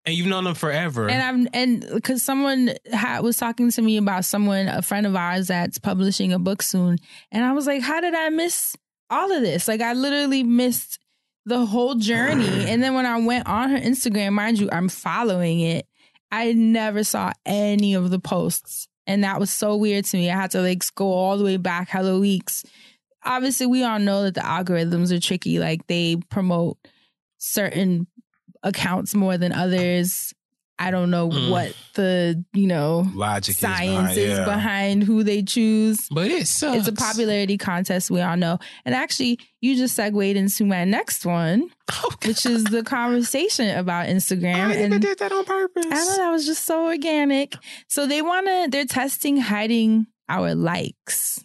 And 0.06 0.16
you've 0.16 0.28
known 0.28 0.44
them 0.44 0.54
forever. 0.54 1.10
And 1.10 1.22
I'm 1.22 1.48
and 1.54 1.86
because 1.94 2.22
someone 2.22 2.74
ha- 2.94 3.22
was 3.22 3.38
talking 3.38 3.72
to 3.72 3.82
me 3.82 3.98
about 3.98 4.24
someone, 4.24 4.68
a 4.68 4.84
friend 4.84 5.08
of 5.08 5.16
ours 5.16 5.48
that's 5.48 5.80
publishing 5.80 6.32
a 6.32 6.38
book 6.38 6.62
soon, 6.62 7.00
and 7.32 7.44
I 7.44 7.54
was 7.54 7.66
like, 7.66 7.82
how 7.82 8.02
did 8.02 8.14
I 8.14 8.30
miss 8.30 8.76
all 9.10 9.32
of 9.32 9.42
this? 9.42 9.68
Like 9.68 9.82
I 9.82 9.94
literally 9.94 10.44
missed 10.44 11.00
the 11.46 11.66
whole 11.66 11.96
journey. 11.96 12.46
and 12.70 12.84
then 12.84 12.94
when 12.94 13.08
I 13.08 13.20
went 13.20 13.48
on 13.48 13.72
her 13.72 13.80
Instagram, 13.80 14.34
mind 14.34 14.60
you, 14.60 14.70
I'm 14.72 14.90
following 14.90 15.62
it. 15.62 15.88
I 16.32 16.54
never 16.54 17.04
saw 17.04 17.32
any 17.46 17.96
of 17.96 18.12
the 18.12 18.20
posts, 18.20 18.88
and 19.08 19.24
that 19.24 19.40
was 19.40 19.52
so 19.52 19.76
weird 19.76 20.06
to 20.06 20.18
me. 20.18 20.30
I 20.30 20.36
had 20.36 20.52
to 20.52 20.62
like 20.62 20.84
go 20.94 21.12
all 21.12 21.38
the 21.38 21.44
way 21.44 21.58
back 21.58 21.90
hello 21.90 22.20
weeks. 22.20 22.64
Obviously, 23.24 23.66
we 23.66 23.84
all 23.84 23.98
know 23.98 24.22
that 24.24 24.36
the 24.36 24.42
algorithms 24.42 25.12
are 25.12 25.20
tricky. 25.20 25.58
Like 25.58 25.88
they 25.88 26.18
promote 26.30 26.78
certain 27.40 28.06
accounts 28.66 29.16
more 29.16 29.38
than 29.38 29.54
others. 29.54 30.34
I 30.78 30.92
don't 30.92 31.10
know 31.10 31.30
Mm. 31.30 31.52
what 31.52 31.74
the, 31.94 32.44
you 32.54 32.68
know, 32.68 33.10
Logic 33.14 33.56
science 33.56 34.12
is 34.12 34.18
is 34.18 34.40
behind, 34.40 34.40
yeah. 34.40 34.46
behind 34.56 35.04
who 35.06 35.24
they 35.24 35.42
choose. 35.42 36.06
but 36.12 36.30
it 36.30 36.48
sucks. 36.50 36.80
It's 36.80 36.88
a 36.90 36.92
popularity 36.92 37.58
contest, 37.58 38.12
we 38.12 38.20
all 38.20 38.36
know. 38.36 38.60
And 38.84 38.94
actually, 38.94 39.40
you 39.62 39.78
just 39.78 39.96
segued 39.96 40.36
into 40.36 40.66
my 40.66 40.84
next 40.84 41.26
one, 41.26 41.70
which 42.26 42.46
is 42.46 42.66
the 42.66 42.84
conversation 42.84 43.78
about 43.78 44.08
Instagram. 44.08 44.56
I 44.56 44.74
and 44.74 44.86
even 44.88 45.00
did 45.00 45.20
that 45.20 45.32
on 45.32 45.46
purpose. 45.46 45.86
I 45.90 45.96
know 45.96 46.16
that 46.18 46.32
was 46.32 46.46
just 46.46 46.66
so 46.66 46.88
organic. 46.88 47.56
So 47.88 48.06
they 48.06 48.22
want 48.22 48.46
to, 48.48 48.68
they're 48.70 48.84
testing 48.86 49.38
hiding 49.38 50.08
our 50.28 50.56
likes. 50.56 51.45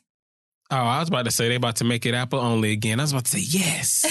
Oh, 0.73 0.77
I 0.77 1.01
was 1.01 1.09
about 1.09 1.25
to 1.25 1.33
say 1.33 1.49
they 1.49 1.57
about 1.57 1.77
to 1.77 1.85
make 1.85 2.07
it 2.07 2.15
Apple 2.15 2.39
only 2.39 2.71
again. 2.71 3.01
I 3.01 3.03
was 3.03 3.11
about 3.11 3.25
to 3.25 3.41
say 3.41 3.41
yes. 3.41 4.03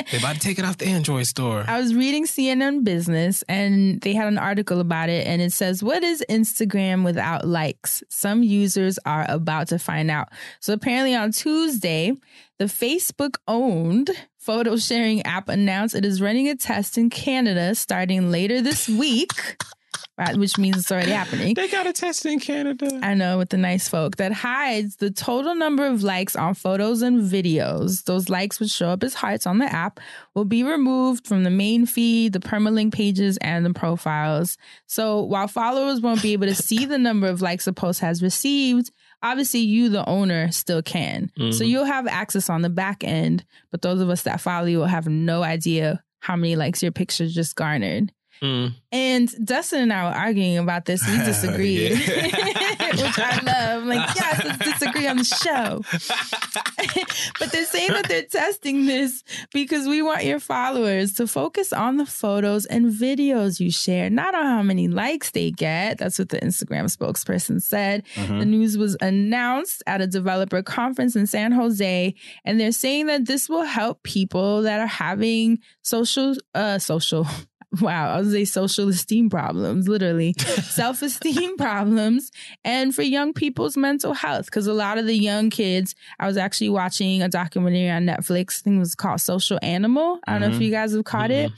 they 0.10 0.16
about 0.16 0.36
to 0.36 0.40
take 0.40 0.58
it 0.58 0.64
off 0.64 0.78
the 0.78 0.86
Android 0.86 1.26
store. 1.26 1.66
I 1.68 1.78
was 1.78 1.94
reading 1.94 2.24
CNN 2.24 2.82
Business 2.82 3.44
and 3.46 4.00
they 4.00 4.14
had 4.14 4.26
an 4.26 4.38
article 4.38 4.80
about 4.80 5.10
it 5.10 5.26
and 5.26 5.42
it 5.42 5.52
says, 5.52 5.82
What 5.82 6.02
is 6.02 6.24
Instagram 6.30 7.04
without 7.04 7.46
likes? 7.46 8.02
Some 8.08 8.42
users 8.42 8.98
are 9.04 9.26
about 9.28 9.68
to 9.68 9.78
find 9.78 10.10
out. 10.10 10.28
So 10.60 10.72
apparently 10.72 11.14
on 11.14 11.30
Tuesday, 11.30 12.14
the 12.58 12.64
Facebook 12.64 13.36
owned 13.46 14.10
photo 14.38 14.76
sharing 14.78 15.20
app 15.26 15.50
announced 15.50 15.94
it 15.94 16.06
is 16.06 16.22
running 16.22 16.48
a 16.48 16.56
test 16.56 16.96
in 16.96 17.10
Canada 17.10 17.74
starting 17.74 18.30
later 18.30 18.62
this 18.62 18.88
week, 18.88 19.30
right, 20.18 20.36
which 20.36 20.58
means 20.58 20.76
it's 20.78 20.90
already 20.90 21.12
happening. 21.12 21.54
They 21.54 21.68
got 21.68 21.86
a 21.86 21.92
test 21.92 22.26
in 22.26 22.40
Canada. 22.40 22.98
I 23.02 23.14
know 23.14 23.38
with 23.38 23.50
the 23.50 23.56
nice 23.56 23.88
folk 23.88 24.16
that 24.16 24.32
hides 24.32 24.96
the 24.96 25.10
total 25.10 25.54
number 25.54 25.86
of 25.86 26.02
likes 26.02 26.34
on 26.36 26.54
photos 26.54 27.02
and 27.02 27.22
videos. 27.22 28.04
Those 28.04 28.28
likes 28.28 28.58
would 28.60 28.70
show 28.70 28.88
up 28.88 29.02
as 29.02 29.14
hearts 29.14 29.46
on 29.46 29.58
the 29.58 29.72
app, 29.72 30.00
will 30.34 30.44
be 30.44 30.62
removed 30.64 31.26
from 31.26 31.44
the 31.44 31.50
main 31.50 31.86
feed, 31.86 32.32
the 32.32 32.40
permalink 32.40 32.92
pages, 32.92 33.38
and 33.38 33.64
the 33.64 33.72
profiles. 33.72 34.56
So 34.86 35.22
while 35.22 35.48
followers 35.48 36.00
won't 36.00 36.22
be 36.22 36.32
able 36.32 36.46
to 36.48 36.54
see 36.54 36.84
the 36.84 36.98
number 36.98 37.26
of 37.28 37.40
likes 37.40 37.66
a 37.66 37.72
post 37.72 38.00
has 38.00 38.22
received, 38.22 38.90
obviously 39.22 39.60
you, 39.60 39.88
the 39.88 40.08
owner, 40.08 40.50
still 40.52 40.82
can. 40.82 41.30
So 41.38 41.42
Mhm. 41.64 41.68
you'll 41.68 41.84
have 41.84 42.06
access 42.06 42.48
on 42.50 42.62
the 42.62 42.70
back 42.70 43.04
end, 43.04 43.44
but 43.70 43.82
those 43.82 44.00
of 44.00 44.10
us 44.10 44.22
that 44.22 44.40
follow 44.40 44.66
you 44.66 44.78
will 44.78 44.86
have 44.86 45.06
no 45.08 45.42
idea 45.42 46.02
how 46.20 46.34
many 46.36 46.56
likes 46.56 46.82
your 46.82 46.92
picture 46.92 47.28
just 47.28 47.54
garnered. 47.54 48.12
Mm. 48.42 48.74
And 48.90 49.46
Dustin 49.46 49.82
and 49.82 49.92
I 49.92 50.04
were 50.04 50.16
arguing 50.16 50.58
about 50.58 50.84
this. 50.86 51.06
We 51.06 51.18
disagreed, 51.24 51.92
which 51.98 53.18
I 53.18 53.40
love. 53.44 53.82
I'm 53.82 53.88
like, 53.88 54.14
yes, 54.16 54.44
let's 54.44 54.58
disagree 54.58 55.06
on 55.06 55.18
the 55.18 55.24
show. 55.24 55.82
but 57.38 57.52
they're 57.52 57.64
saying 57.66 57.92
that 57.92 58.08
they're 58.08 58.22
testing 58.22 58.86
this 58.86 59.22
because 59.52 59.86
we 59.86 60.02
want 60.02 60.24
your 60.24 60.40
followers 60.40 61.14
to 61.14 61.26
focus 61.26 61.72
on 61.72 61.96
the 61.96 62.06
photos 62.06 62.64
and 62.66 62.92
videos 62.92 63.60
you 63.60 63.70
share, 63.70 64.08
not 64.10 64.34
on 64.34 64.44
how 64.46 64.62
many 64.62 64.88
likes 64.88 65.30
they 65.32 65.50
get. 65.50 65.98
That's 65.98 66.18
what 66.18 66.30
the 66.30 66.38
Instagram 66.40 66.84
spokesperson 66.84 67.60
said. 67.60 68.04
Mhm. 68.14 68.38
The 68.40 68.46
news 68.46 68.78
was 68.78 68.96
announced 69.00 69.82
at 69.86 70.00
a 70.00 70.06
developer 70.06 70.62
conference 70.62 71.14
in 71.16 71.26
San 71.26 71.52
Jose, 71.52 72.14
and 72.44 72.60
they're 72.60 72.72
saying 72.72 73.06
that 73.06 73.26
this 73.26 73.48
will 73.48 73.64
help 73.64 74.02
people 74.02 74.62
that 74.62 74.80
are 74.80 74.86
having 74.86 75.58
social, 75.82 76.34
uh, 76.54 76.78
social. 76.78 77.26
Wow, 77.82 78.14
I 78.14 78.20
was 78.20 78.32
say 78.32 78.44
social 78.46 78.88
esteem 78.88 79.28
problems, 79.28 79.88
literally 79.88 80.32
self 80.38 81.02
esteem 81.02 81.56
problems, 81.58 82.30
and 82.64 82.94
for 82.94 83.02
young 83.02 83.34
people's 83.34 83.76
mental 83.76 84.14
health. 84.14 84.46
Because 84.46 84.66
a 84.66 84.72
lot 84.72 84.96
of 84.96 85.04
the 85.06 85.14
young 85.16 85.50
kids, 85.50 85.94
I 86.18 86.26
was 86.26 86.38
actually 86.38 86.70
watching 86.70 87.22
a 87.22 87.28
documentary 87.28 87.90
on 87.90 88.06
Netflix. 88.06 88.60
I 88.60 88.62
think 88.64 88.76
it 88.76 88.80
was 88.80 88.94
called 88.94 89.20
Social 89.20 89.58
Animal. 89.62 90.18
I 90.26 90.32
don't 90.32 90.40
know 90.40 90.48
if 90.48 90.54
Mhm. 90.54 90.64
you 90.64 90.70
guys 90.70 90.94
have 90.94 91.04
caught 91.04 91.30
it, 91.30 91.52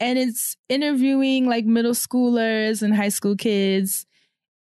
and 0.00 0.18
it's 0.18 0.56
interviewing 0.68 1.46
like 1.46 1.64
middle 1.64 1.92
schoolers 1.94 2.82
and 2.82 2.94
high 2.94 3.08
school 3.10 3.36
kids 3.36 4.04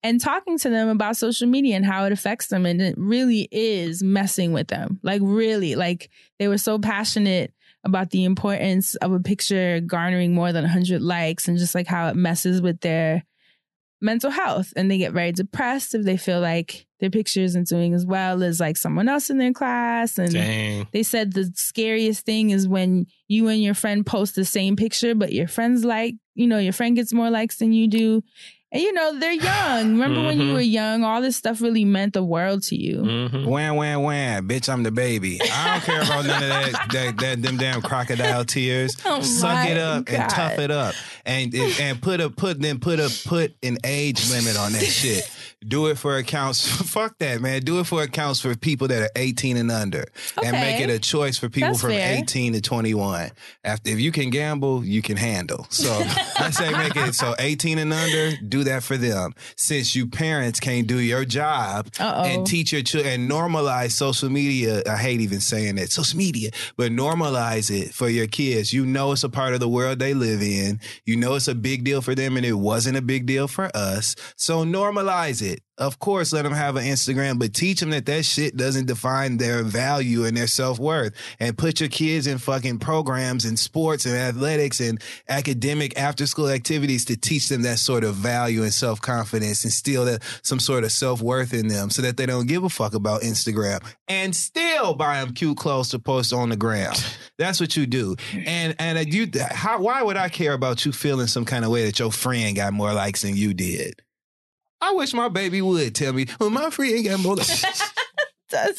and 0.04 0.20
talking 0.20 0.58
to 0.60 0.70
them 0.70 0.90
about 0.90 1.16
social 1.16 1.48
media 1.48 1.78
and 1.78 1.86
how 1.86 2.04
it 2.04 2.12
affects 2.12 2.48
them 2.48 2.66
and 2.66 2.82
it 2.82 2.96
really 2.98 3.48
is 3.54 4.04
messing 4.04 4.52
with 4.52 4.68
them 4.68 5.00
like 5.02 5.22
really 5.24 5.76
like 5.76 6.10
they 6.40 6.50
were 6.50 6.58
so 6.58 6.78
passionate 6.78 7.54
about 7.84 8.12
the 8.12 8.24
importance 8.24 8.96
of 8.96 9.12
a 9.12 9.20
picture 9.20 9.80
garnering 9.82 10.34
more 10.34 10.54
than 10.54 10.64
100 10.64 11.02
likes 11.02 11.48
and 11.48 11.58
just 11.58 11.76
like 11.76 11.88
how 11.88 12.08
it 12.08 12.16
messes 12.16 12.62
with 12.62 12.80
their 12.82 13.24
mental 14.04 14.30
health 14.30 14.74
and 14.76 14.92
they 14.92 14.98
get 14.98 15.14
very 15.14 15.32
depressed 15.32 15.96
if 15.96 16.04
they 16.04 16.18
feel 16.18 16.42
like 16.42 16.86
their 17.00 17.10
picture 17.10 17.42
isn't 17.42 17.68
doing 17.68 17.94
as 17.94 18.06
well 18.06 18.44
as 18.44 18.60
like 18.60 18.78
someone 18.78 19.08
else 19.08 19.30
in 19.30 19.38
their 19.38 19.54
class 19.54 20.18
and 20.18 20.34
Dang. 20.34 20.88
they 20.92 21.04
said 21.04 21.34
the 21.34 21.52
scariest 21.56 22.26
thing 22.26 22.50
is 22.50 22.68
when 22.68 23.08
you 23.28 23.48
and 23.48 23.64
your 23.64 23.74
friend 23.74 24.06
post 24.06 24.36
the 24.36 24.46
same 24.46 24.76
picture, 24.76 25.16
but 25.16 25.34
your 25.34 25.48
friend's 25.48 25.84
like, 25.84 26.16
you 26.36 26.48
know, 26.48 26.60
your 26.60 26.74
friend 26.74 26.96
gets 26.96 27.14
more 27.14 27.30
likes 27.30 27.58
than 27.58 27.74
you 27.74 27.88
do. 27.88 28.22
And 28.74 28.82
you 28.82 28.92
know, 28.92 29.20
they're 29.20 29.32
young. 29.34 29.92
Remember 29.92 30.24
when 30.24 30.40
you 30.42 30.48
Mhm. 30.48 30.54
were 30.54 30.60
young, 30.62 31.04
all 31.04 31.22
this 31.22 31.38
stuff 31.38 31.62
really 31.62 31.86
meant 31.86 32.14
the 32.14 32.24
world 32.24 32.64
to 32.64 32.76
you. 32.76 32.98
Mm-hmm. 32.98 33.46
Wham, 33.46 33.76
wham, 33.76 34.02
wham. 34.02 34.48
Bitch, 34.50 34.68
I'm 34.68 34.82
the 34.82 34.90
baby. 34.90 35.40
I 35.44 35.74
don't 35.74 35.84
care 35.84 36.02
about 36.02 36.26
none 36.26 36.42
of 36.42 36.50
that, 36.50 36.88
that, 36.92 37.18
that 37.18 37.42
them 37.44 37.58
damn 37.58 37.84
crocodile 37.84 38.44
tears. 38.46 38.98
Oh 39.06 39.22
Suck 39.22 39.68
it 39.68 39.76
my 39.76 39.80
up 39.80 40.10
and 40.10 40.28
tough 40.28 40.58
it 40.58 40.72
up. 40.72 40.96
And 41.24 41.54
and 41.54 42.02
put 42.02 42.20
a 42.20 42.32
put 42.32 42.60
then 42.60 42.80
put 42.80 43.00
a 43.00 43.12
put 43.28 43.54
an 43.62 43.78
age 43.84 44.28
limit 44.32 44.58
on 44.58 44.74
that 44.74 44.84
shit. 44.84 45.30
Do 45.68 45.88
it 45.88 45.98
for 45.98 46.18
accounts. 46.18 46.68
Fuck 46.92 47.18
that, 47.20 47.42
man. 47.42 47.62
Do 47.62 47.80
it 47.80 47.86
for 47.88 48.02
accounts 48.04 48.40
for 48.40 48.56
people 48.56 48.88
that 48.90 49.02
are 49.02 49.10
18 49.16 49.58
and 49.58 49.72
under. 49.72 50.06
And 50.44 50.52
make 50.54 50.80
it 50.80 50.90
a 50.90 51.00
choice 51.00 51.38
for 51.38 51.50
people 51.50 51.70
That's 51.70 51.82
from 51.82 51.92
fair. 51.92 52.18
18 52.20 52.54
to 52.54 52.62
21. 52.62 53.32
After 53.64 53.90
if 53.92 54.00
you 54.00 54.12
can 54.12 54.30
gamble, 54.30 54.84
you 54.84 55.02
can 55.02 55.18
handle. 55.18 55.66
So 55.70 55.92
I 56.40 56.50
say 56.52 56.72
make 56.72 56.96
it 56.96 57.16
so 57.16 57.36
18 57.40 57.78
and 57.78 57.94
under, 57.94 58.36
do 58.38 58.64
that 58.66 58.84
for 58.84 58.98
them. 58.98 59.34
Since 59.56 59.96
you 59.96 60.08
parents 60.08 60.60
can't 60.60 60.88
do 60.88 61.00
your 61.00 61.26
job 61.26 61.88
Uh-oh. 62.00 62.24
and 62.24 62.46
teach 62.46 62.72
your 62.72 62.82
children 62.82 63.22
and 63.22 63.32
normalize 63.32 63.92
social 63.92 64.30
media. 64.30 64.82
I 64.90 64.98
hate 64.98 65.22
even 65.22 65.40
saying 65.40 65.76
that 65.76 65.92
social 65.92 66.18
media, 66.18 66.52
but 66.78 66.92
normalize 66.92 67.70
it 67.70 67.94
for 67.94 68.10
your 68.10 68.28
kids. 68.28 68.74
You 68.74 68.86
know 68.86 69.12
it's 69.12 69.24
a 69.24 69.30
part 69.30 69.54
of 69.54 69.60
the 69.60 69.70
world 69.70 70.00
they 70.00 70.14
live 70.14 70.42
in. 70.42 70.80
You 71.06 71.16
know 71.16 71.36
it's 71.36 71.48
a 71.48 71.56
big 71.56 71.84
deal 71.84 72.02
for 72.02 72.16
them, 72.16 72.38
and 72.38 72.46
it 72.46 72.54
wasn't 72.54 72.98
a 72.98 73.02
big 73.02 73.26
deal 73.26 73.48
for 73.48 73.70
us. 73.76 74.16
So 74.36 74.64
normalize 74.64 75.42
it. 75.42 75.53
Of 75.80 75.98
course, 75.98 76.32
let 76.32 76.44
them 76.44 76.54
have 76.54 76.76
an 76.76 76.84
Instagram, 76.84 77.40
but 77.40 77.56
teach 77.56 77.80
them 77.80 77.90
that 77.90 78.06
that 78.06 78.26
shit 78.26 78.56
doesn't 78.56 78.86
define 78.86 79.38
their 79.38 79.64
value 79.64 80.24
and 80.24 80.38
their 80.38 80.46
self 80.46 80.78
worth. 80.78 81.14
And 81.40 81.58
put 81.58 81.80
your 81.80 81.90
kids 81.90 82.28
in 82.28 82.38
fucking 82.38 82.78
programs 82.78 83.44
and 83.44 83.58
sports 83.58 84.06
and 84.06 84.16
athletics 84.16 84.80
and 84.80 85.02
academic 85.28 85.98
after 85.98 86.28
school 86.28 86.50
activities 86.50 87.06
to 87.06 87.18
teach 87.18 87.50
them 87.50 87.64
that 87.64 87.80
sort 87.80 88.04
of 88.04 88.14
value 88.14 88.62
and 88.62 88.72
self 88.72 89.02
confidence 89.02 89.64
and 89.64 89.74
still 89.74 90.06
that 90.06 90.22
some 90.44 90.60
sort 90.60 90.84
of 90.84 90.92
self 90.92 91.24
worth 91.24 91.56
in 91.56 91.70
them 91.70 91.90
so 91.90 92.04
that 92.04 92.18
they 92.18 92.28
don't 92.28 92.48
give 92.48 92.64
a 92.64 92.70
fuck 92.70 92.94
about 92.94 93.24
Instagram 93.24 93.84
and 94.08 94.36
still 94.36 94.94
buy 94.94 95.22
them 95.24 95.34
cute 95.34 95.58
clothes 95.58 95.90
to 95.90 95.98
post 95.98 96.34
on 96.34 96.50
the 96.50 96.56
gram. 96.56 96.94
That's 97.40 97.60
what 97.60 97.76
you 97.76 97.88
do. 97.88 98.16
And 98.46 98.76
and 98.78 99.12
you, 99.12 99.28
how, 99.50 99.82
why 99.82 100.04
would 100.04 100.18
I 100.18 100.30
care 100.30 100.54
about 100.54 100.86
you 100.86 100.92
feeling 100.92 101.26
some 101.26 101.46
kind 101.46 101.66
of 101.66 101.72
way 101.72 101.86
that 101.86 101.98
your 101.98 102.12
friend 102.12 102.56
got 102.56 102.74
more 102.74 102.94
likes 102.94 103.24
than 103.24 103.36
you 103.36 103.56
did? 103.56 104.03
I 104.84 104.92
wish 104.94 105.14
my 105.14 105.30
baby 105.30 105.62
would 105.62 105.96
tell 105.96 106.14
me, 106.14 106.26
well, 106.40 106.50
my 106.50 106.70
friend 106.70 106.94
ain't 106.94 107.08
got 107.08 107.20
more 107.20 107.36
likes. 107.36 107.64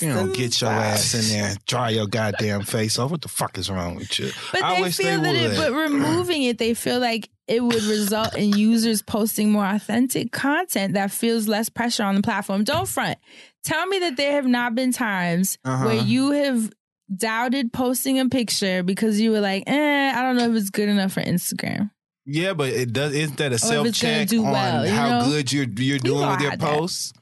You 0.00 0.08
know, 0.08 0.28
get 0.32 0.60
your 0.60 0.70
ass 0.70 1.14
in 1.14 1.36
there 1.36 1.48
and 1.50 1.64
dry 1.66 1.90
your 1.90 2.06
goddamn 2.06 2.62
face 2.62 2.96
off. 2.96 3.10
What 3.10 3.22
the 3.22 3.28
fuck 3.28 3.58
is 3.58 3.68
wrong 3.68 3.96
with 3.96 4.20
you? 4.20 4.30
But 4.52 4.62
I 4.62 4.76
they 4.76 4.82
wish 4.82 4.96
feel 4.96 5.20
they 5.20 5.32
that 5.32 5.34
it, 5.34 5.56
but 5.56 5.72
removing 5.72 6.44
it, 6.44 6.58
they 6.58 6.74
feel 6.74 7.00
like 7.00 7.28
it 7.48 7.60
would 7.60 7.82
result 7.82 8.36
in 8.36 8.50
users 8.56 9.02
posting 9.02 9.50
more 9.50 9.66
authentic 9.66 10.30
content 10.30 10.94
that 10.94 11.10
feels 11.10 11.48
less 11.48 11.68
pressure 11.70 12.04
on 12.04 12.14
the 12.14 12.22
platform. 12.22 12.62
Don't 12.62 12.86
front. 12.86 13.18
Tell 13.64 13.84
me 13.88 13.98
that 13.98 14.16
there 14.16 14.32
have 14.34 14.46
not 14.46 14.76
been 14.76 14.92
times 14.92 15.58
Uh-huh. 15.64 15.86
where 15.86 15.96
you 15.96 16.30
have 16.30 16.70
doubted 17.14 17.72
posting 17.72 18.20
a 18.20 18.28
picture 18.28 18.84
because 18.84 19.20
you 19.20 19.32
were 19.32 19.40
like, 19.40 19.64
eh, 19.66 20.12
I 20.14 20.22
don't 20.22 20.36
know 20.36 20.50
if 20.50 20.56
it's 20.56 20.70
good 20.70 20.88
enough 20.88 21.14
for 21.14 21.20
Instagram. 21.22 21.90
Yeah, 22.26 22.54
but 22.54 22.70
it 22.70 22.92
does. 22.92 23.12
Isn't 23.14 23.36
that 23.38 23.52
a 23.52 23.58
self 23.58 23.92
check 23.92 24.28
do 24.28 24.44
on 24.44 24.52
well, 24.52 24.86
you 24.86 24.92
how 24.92 25.20
know? 25.20 25.26
good 25.28 25.52
you're 25.52 25.66
you're 25.76 25.98
doing 25.98 26.24
all 26.24 26.30
with 26.32 26.40
your 26.40 26.50
had 26.52 26.60
that. 26.60 26.78
posts? 26.78 27.12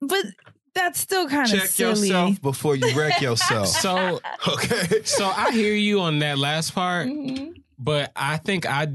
But 0.00 0.24
that's 0.74 1.00
still 1.00 1.28
kind 1.28 1.52
of 1.52 1.58
Check 1.60 1.68
silly. 1.68 2.08
yourself 2.08 2.40
before 2.42 2.76
you 2.76 2.96
wreck 2.98 3.20
yourself. 3.20 3.68
So 3.68 4.20
okay. 4.48 5.02
so 5.04 5.26
I 5.26 5.50
hear 5.50 5.74
you 5.74 6.00
on 6.00 6.20
that 6.20 6.38
last 6.38 6.74
part, 6.74 7.08
Mhm. 7.08 7.54
but 7.78 8.12
I 8.16 8.36
think 8.38 8.66
I 8.66 8.86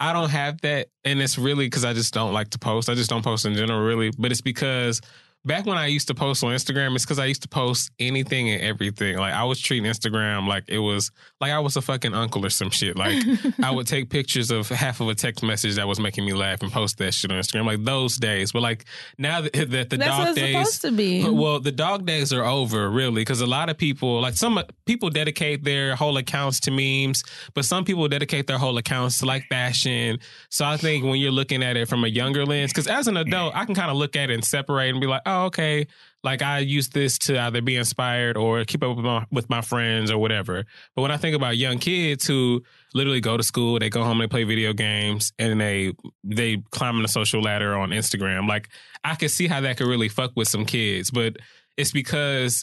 I 0.00 0.12
don't 0.12 0.30
have 0.30 0.60
that, 0.62 0.88
and 1.04 1.20
it's 1.20 1.36
really 1.36 1.66
because 1.66 1.84
I 1.84 1.92
just 1.92 2.14
don't 2.14 2.32
like 2.32 2.50
to 2.50 2.58
post. 2.58 2.88
I 2.88 2.94
just 2.94 3.10
don't 3.10 3.22
post 3.24 3.44
in 3.46 3.54
general, 3.54 3.80
really. 3.80 4.10
But 4.16 4.30
it's 4.30 4.40
because 4.40 5.00
back 5.44 5.66
when 5.66 5.76
I 5.76 5.86
used 5.86 6.08
to 6.08 6.14
post 6.14 6.42
on 6.42 6.52
Instagram, 6.52 6.94
it's 6.94 7.04
because 7.04 7.18
I 7.18 7.26
used 7.26 7.42
to 7.42 7.48
post 7.48 7.90
anything 7.98 8.50
and 8.50 8.62
everything. 8.62 9.18
Like 9.18 9.34
I 9.34 9.44
was 9.44 9.60
treating 9.60 9.90
Instagram 9.90 10.48
like 10.48 10.64
it 10.68 10.78
was 10.78 11.10
like 11.40 11.52
I 11.52 11.58
was 11.58 11.76
a 11.76 11.82
fucking 11.82 12.14
uncle 12.14 12.44
or 12.44 12.50
some 12.50 12.70
shit. 12.70 12.96
Like 12.96 13.22
I 13.62 13.70
would 13.70 13.86
take 13.86 14.08
pictures 14.10 14.50
of 14.50 14.68
half 14.68 15.00
of 15.00 15.08
a 15.08 15.14
text 15.14 15.42
message 15.42 15.74
that 15.76 15.86
was 15.86 16.00
making 16.00 16.24
me 16.24 16.32
laugh 16.32 16.62
and 16.62 16.72
post 16.72 16.98
that 16.98 17.12
shit 17.12 17.30
on 17.30 17.38
Instagram. 17.38 17.66
Like 17.66 17.84
those 17.84 18.16
days. 18.16 18.52
But 18.52 18.62
like 18.62 18.84
now 19.18 19.42
that, 19.42 19.52
that 19.52 19.90
the 19.90 19.96
That's 19.96 20.08
dog 20.08 20.34
days 20.34 20.54
supposed 20.54 20.82
to 20.82 20.92
be. 20.92 21.28
well, 21.28 21.60
the 21.60 21.72
dog 21.72 22.06
days 22.06 22.32
are 22.32 22.44
over, 22.44 22.90
really, 22.90 23.20
because 23.20 23.40
a 23.40 23.46
lot 23.46 23.68
of 23.68 23.76
people, 23.76 24.20
like 24.20 24.34
some 24.34 24.62
people, 24.86 25.10
dedicate 25.10 25.62
their 25.62 25.94
whole 25.94 26.16
accounts 26.16 26.60
to 26.60 26.70
memes, 26.70 27.22
but 27.52 27.64
some 27.64 27.84
people 27.84 28.08
dedicate 28.08 28.46
their 28.46 28.58
whole 28.58 28.78
accounts 28.78 29.18
to 29.18 29.26
like 29.26 29.44
fashion. 29.48 30.18
So 30.48 30.64
I 30.64 30.76
think 30.76 31.04
when 31.04 31.16
you're 31.16 31.30
looking 31.30 31.62
at 31.62 31.76
it 31.76 31.88
from 31.88 32.04
a 32.04 32.08
younger 32.08 32.46
lens, 32.46 32.72
because 32.72 32.86
as 32.86 33.06
an 33.06 33.16
adult, 33.16 33.54
I 33.54 33.64
can 33.64 33.74
kind 33.74 33.90
of 33.90 33.96
look 33.96 34.16
at 34.16 34.30
it 34.30 34.34
and 34.34 34.44
separate 34.44 34.90
and 34.90 35.00
be 35.00 35.06
like, 35.06 35.22
oh, 35.26 35.33
Oh, 35.34 35.46
okay, 35.46 35.86
like 36.22 36.42
I 36.42 36.60
use 36.60 36.88
this 36.88 37.18
to 37.20 37.38
either 37.38 37.60
be 37.60 37.76
inspired 37.76 38.36
or 38.36 38.64
keep 38.64 38.82
up 38.82 38.96
with 38.96 39.04
my, 39.04 39.26
with 39.30 39.50
my 39.50 39.60
friends 39.60 40.10
or 40.10 40.18
whatever. 40.18 40.64
But 40.94 41.02
when 41.02 41.10
I 41.10 41.16
think 41.16 41.34
about 41.34 41.56
young 41.56 41.78
kids 41.78 42.26
who 42.26 42.62
literally 42.94 43.20
go 43.20 43.36
to 43.36 43.42
school, 43.42 43.78
they 43.78 43.90
go 43.90 44.04
home, 44.04 44.18
they 44.18 44.26
play 44.26 44.44
video 44.44 44.72
games, 44.72 45.32
and 45.38 45.60
they 45.60 45.92
they 46.22 46.62
climb 46.70 47.02
the 47.02 47.08
social 47.08 47.42
ladder 47.42 47.76
on 47.76 47.90
Instagram. 47.90 48.48
Like 48.48 48.68
I 49.02 49.16
could 49.16 49.30
see 49.30 49.46
how 49.46 49.60
that 49.62 49.76
could 49.76 49.88
really 49.88 50.08
fuck 50.08 50.32
with 50.36 50.48
some 50.48 50.64
kids, 50.64 51.10
but 51.10 51.36
it's 51.76 51.90
because 51.90 52.62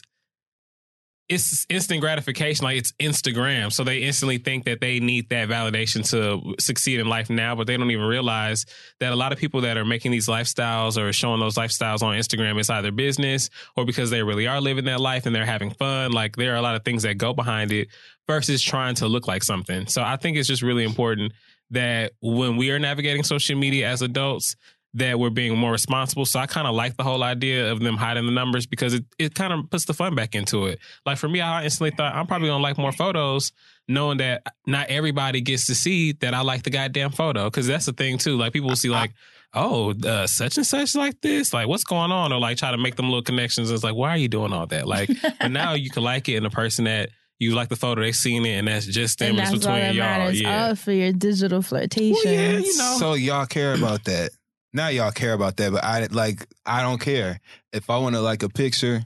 it's 1.28 1.66
instant 1.68 2.00
gratification. 2.00 2.64
Like 2.64 2.76
it's 2.76 2.92
Instagram. 2.92 3.72
So 3.72 3.84
they 3.84 3.98
instantly 3.98 4.38
think 4.38 4.64
that 4.64 4.80
they 4.80 5.00
need 5.00 5.28
that 5.30 5.48
validation 5.48 6.08
to 6.10 6.54
succeed 6.60 7.00
in 7.00 7.08
life 7.08 7.30
now, 7.30 7.54
but 7.54 7.66
they 7.66 7.76
don't 7.76 7.90
even 7.90 8.04
realize 8.04 8.66
that 9.00 9.12
a 9.12 9.16
lot 9.16 9.32
of 9.32 9.38
people 9.38 9.62
that 9.62 9.76
are 9.76 9.84
making 9.84 10.10
these 10.10 10.26
lifestyles 10.26 11.00
or 11.00 11.12
showing 11.12 11.40
those 11.40 11.54
lifestyles 11.54 12.02
on 12.02 12.16
Instagram 12.16 12.58
is 12.60 12.68
either 12.68 12.90
business 12.90 13.50
or 13.76 13.84
because 13.84 14.10
they 14.10 14.22
really 14.22 14.46
are 14.46 14.60
living 14.60 14.84
that 14.86 15.00
life 15.00 15.26
and 15.26 15.34
they're 15.34 15.46
having 15.46 15.70
fun. 15.70 16.12
Like 16.12 16.36
there 16.36 16.52
are 16.52 16.56
a 16.58 16.62
lot 16.62 16.74
of 16.74 16.84
things 16.84 17.02
that 17.04 17.18
go 17.18 17.32
behind 17.32 17.72
it 17.72 17.88
versus 18.28 18.62
trying 18.62 18.94
to 18.96 19.08
look 19.08 19.26
like 19.26 19.42
something. 19.42 19.86
So 19.86 20.02
I 20.02 20.16
think 20.16 20.36
it's 20.36 20.48
just 20.48 20.62
really 20.62 20.84
important 20.84 21.32
that 21.70 22.12
when 22.20 22.56
we 22.56 22.70
are 22.70 22.78
navigating 22.78 23.22
social 23.22 23.56
media 23.56 23.88
as 23.88 24.02
adults, 24.02 24.56
that 24.94 25.18
we're 25.18 25.30
being 25.30 25.56
more 25.56 25.72
responsible. 25.72 26.26
So 26.26 26.38
I 26.38 26.46
kind 26.46 26.66
of 26.66 26.74
like 26.74 26.96
the 26.96 27.02
whole 27.02 27.22
idea 27.22 27.72
of 27.72 27.80
them 27.80 27.96
hiding 27.96 28.26
the 28.26 28.32
numbers 28.32 28.66
because 28.66 28.92
it, 28.92 29.04
it 29.18 29.34
kind 29.34 29.52
of 29.52 29.70
puts 29.70 29.86
the 29.86 29.94
fun 29.94 30.14
back 30.14 30.34
into 30.34 30.66
it. 30.66 30.80
Like 31.06 31.16
for 31.18 31.28
me, 31.28 31.40
I 31.40 31.64
instantly 31.64 31.92
thought 31.96 32.14
I'm 32.14 32.26
probably 32.26 32.48
gonna 32.48 32.62
like 32.62 32.76
more 32.76 32.92
photos, 32.92 33.52
knowing 33.88 34.18
that 34.18 34.42
not 34.66 34.88
everybody 34.88 35.40
gets 35.40 35.66
to 35.66 35.74
see 35.74 36.12
that 36.20 36.34
I 36.34 36.42
like 36.42 36.62
the 36.64 36.70
goddamn 36.70 37.10
photo. 37.12 37.48
Cause 37.50 37.66
that's 37.66 37.86
the 37.86 37.92
thing 37.94 38.18
too. 38.18 38.36
Like 38.36 38.52
people 38.52 38.68
will 38.68 38.76
see 38.76 38.90
like, 38.90 39.12
oh, 39.54 39.94
uh, 40.04 40.26
such 40.26 40.58
and 40.58 40.66
such 40.66 40.94
like 40.94 41.20
this, 41.22 41.54
like 41.54 41.68
what's 41.68 41.84
going 41.84 42.12
on? 42.12 42.30
Or 42.32 42.38
like 42.38 42.58
try 42.58 42.70
to 42.70 42.78
make 42.78 42.96
them 42.96 43.06
little 43.06 43.22
connections. 43.22 43.70
It's 43.70 43.82
like, 43.84 43.94
why 43.94 44.10
are 44.10 44.18
you 44.18 44.28
doing 44.28 44.52
all 44.52 44.66
that? 44.66 44.86
Like, 44.86 45.08
but 45.40 45.50
now 45.50 45.72
you 45.72 45.88
can 45.88 46.02
like 46.02 46.28
it 46.28 46.36
and 46.36 46.44
the 46.44 46.50
person 46.50 46.84
that 46.84 47.08
you 47.38 47.54
like 47.54 47.70
the 47.70 47.76
photo, 47.76 48.02
they 48.02 48.12
seen 48.12 48.46
it, 48.46 48.52
and 48.58 48.68
that's 48.68 48.86
just 48.86 49.18
them. 49.18 49.30
and 49.30 49.38
It's 49.40 49.50
that's 49.50 49.66
all 49.66 49.72
between 49.74 49.88
that 49.88 49.94
y'all. 49.94 50.18
matters. 50.18 50.40
Yeah. 50.40 50.68
Oh, 50.70 50.74
for 50.76 50.92
your 50.92 51.12
digital 51.12 51.60
flirtation. 51.60 52.20
Well, 52.24 52.32
yeah, 52.34 52.58
you 52.58 52.76
know. 52.76 52.96
So 53.00 53.14
y'all 53.14 53.46
care 53.46 53.74
about 53.74 54.04
that. 54.04 54.30
Now 54.74 54.88
y'all 54.88 55.12
care 55.12 55.32
about 55.34 55.56
that, 55.58 55.72
but 55.72 55.84
I 55.84 56.06
like 56.10 56.46
I 56.64 56.82
don't 56.82 57.00
care. 57.00 57.40
If 57.72 57.90
I 57.90 57.98
want 57.98 58.14
to 58.14 58.20
like 58.22 58.42
a 58.42 58.48
picture, 58.48 59.02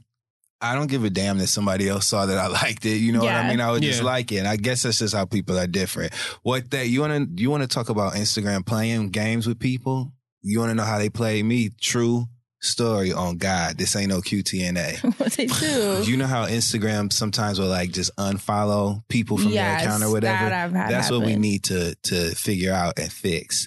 I 0.60 0.74
don't 0.74 0.86
give 0.86 1.04
a 1.04 1.10
damn 1.10 1.38
that 1.38 1.48
somebody 1.48 1.88
else 1.88 2.06
saw 2.06 2.26
that 2.26 2.38
I 2.38 2.46
liked 2.62 2.84
it. 2.86 2.96
You 2.98 3.12
know 3.12 3.20
what 3.24 3.34
I 3.34 3.48
mean? 3.48 3.60
I 3.60 3.70
would 3.72 3.82
just 3.82 4.00
Yeah. 4.00 4.06
like 4.06 4.32
it. 4.32 4.36
And 4.38 4.48
I 4.48 4.56
guess 4.56 4.82
that's 4.82 4.98
just 5.00 5.14
how 5.14 5.24
people 5.24 5.58
are 5.58 5.66
different. 5.66 6.14
What 6.42 6.70
that 6.70 6.88
you 6.88 7.00
wanna 7.00 7.26
you 7.36 7.50
wanna 7.50 7.66
talk 7.66 7.88
about 7.88 8.14
Instagram 8.14 8.64
playing 8.64 9.10
games 9.10 9.46
with 9.46 9.58
people? 9.58 10.12
You 10.42 10.60
wanna 10.60 10.74
know 10.74 10.84
how 10.84 10.98
they 10.98 11.10
play 11.10 11.42
me? 11.42 11.70
True 11.80 12.26
story 12.60 13.12
on 13.12 13.36
God. 13.36 13.76
This 13.76 13.94
ain't 13.96 14.08
no 14.08 14.20
QTNA. 14.20 15.02
what 15.18 15.32
they 15.32 15.46
do. 15.46 16.02
You 16.04 16.16
know 16.16 16.26
how 16.26 16.46
Instagram 16.46 17.12
sometimes 17.12 17.58
will 17.60 17.66
like 17.68 17.90
just 17.90 18.10
unfollow 18.16 19.02
people 19.08 19.36
from 19.36 19.52
Yes, 19.52 19.80
their 19.82 19.88
account 19.88 20.04
or 20.04 20.10
whatever? 20.10 20.44
that 20.48 20.52
I've 20.64 20.72
had 20.72 20.90
That's 20.90 21.10
what 21.10 21.22
we 21.22 21.34
need 21.36 21.64
to 21.64 21.94
to 22.04 22.34
figure 22.36 22.72
out 22.72 22.98
and 22.98 23.12
fix. 23.12 23.66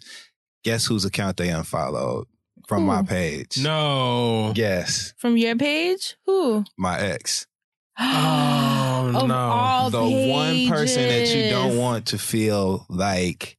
Guess 0.64 0.86
whose 0.86 1.06
account 1.06 1.38
they 1.38 1.50
unfollowed 1.50 2.28
from 2.68 2.86
my 2.86 3.02
page? 3.04 3.58
No. 3.64 4.52
Yes, 4.56 5.14
From 5.18 5.38
your 5.38 5.56
page? 5.56 6.16
Who? 6.26 6.64
my 6.78 7.00
ex. 7.00 7.48
Oh, 8.02 9.12
Of 9.16 9.28
no. 9.28 9.36
all 9.36 9.90
the 9.90 10.02
one 10.04 10.68
person 10.68 11.04
that 11.08 11.34
you 11.34 11.50
don't 11.50 11.78
want 11.78 12.08
to 12.08 12.18
feel 12.18 12.86
like 12.90 13.58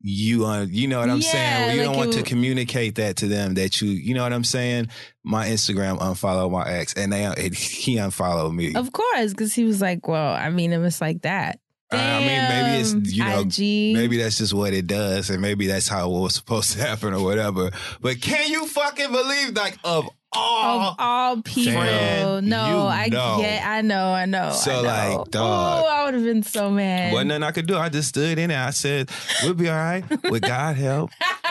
you 0.00 0.46
un, 0.46 0.68
you 0.70 0.86
know 0.88 1.00
what 1.00 1.10
I'm 1.10 1.20
Yeah, 1.20 1.30
saying? 1.32 1.70
You 1.72 1.76
like 1.82 1.86
don't 1.88 1.96
want 1.96 2.12
you- 2.14 2.22
to 2.22 2.22
communicate 2.22 2.94
that 2.96 3.16
to 3.16 3.26
them 3.26 3.54
that 3.54 3.80
you 3.82 3.88
you 3.90 4.14
know 4.14 4.22
what 4.22 4.32
I'm 4.32 4.44
saying? 4.44 4.88
My 5.24 5.48
Instagram 5.48 5.98
unfollowed 6.00 6.52
my 6.52 6.68
ex 6.68 6.94
and 6.94 7.12
they 7.12 7.24
and 7.24 7.54
he 7.54 7.98
unfollowed 7.98 8.54
me. 8.54 8.74
Of 8.74 8.92
course, 8.92 9.30
because 9.32 9.52
he 9.52 9.64
was 9.64 9.80
like, 9.80 10.06
well, 10.08 10.32
I 10.34 10.50
mean, 10.50 10.72
it 10.72 10.78
was 10.78 11.00
like 11.00 11.22
that. 11.22 11.58
Uh, 11.90 11.96
I 11.96 12.18
mean, 12.20 12.48
maybe 12.48 12.80
it's 12.82 13.16
you 13.16 13.24
know, 13.24 13.40
IG. 13.40 13.94
maybe 13.94 14.18
that's 14.18 14.38
just 14.38 14.52
what 14.52 14.74
it 14.74 14.86
does, 14.86 15.30
and 15.30 15.40
maybe 15.40 15.66
that's 15.66 15.88
how 15.88 16.10
it 16.10 16.20
was 16.20 16.34
supposed 16.36 16.72
to 16.72 16.80
happen 16.80 17.14
or 17.14 17.22
whatever. 17.22 17.70
But 18.00 18.20
can 18.20 18.50
you 18.50 18.66
fucking 18.66 19.10
believe, 19.10 19.54
like, 19.54 19.78
of 19.84 20.08
all 20.32 20.80
of 20.80 20.94
all 20.98 21.42
people. 21.42 21.72
Friend, 21.72 22.46
no, 22.46 22.86
I 22.86 23.08
know. 23.08 23.38
get, 23.40 23.64
I 23.64 23.80
know, 23.80 24.12
I 24.12 24.26
know. 24.26 24.52
So, 24.52 24.70
I 24.70 24.82
know. 24.82 25.16
like, 25.18 25.30
dog. 25.30 25.84
Oh, 25.84 25.88
I 25.88 26.04
would 26.04 26.14
have 26.14 26.24
been 26.24 26.42
so 26.42 26.70
mad. 26.70 27.12
Wasn't 27.12 27.28
nothing 27.28 27.42
I 27.44 27.50
could 27.52 27.66
do. 27.66 27.76
I 27.76 27.88
just 27.88 28.10
stood 28.10 28.38
in 28.38 28.50
it. 28.50 28.56
I 28.56 28.70
said, 28.70 29.10
"We'll 29.42 29.54
be 29.54 29.68
all 29.68 29.76
right 29.76 30.04
with 30.30 30.42
God 30.42 30.76
help." 30.76 31.10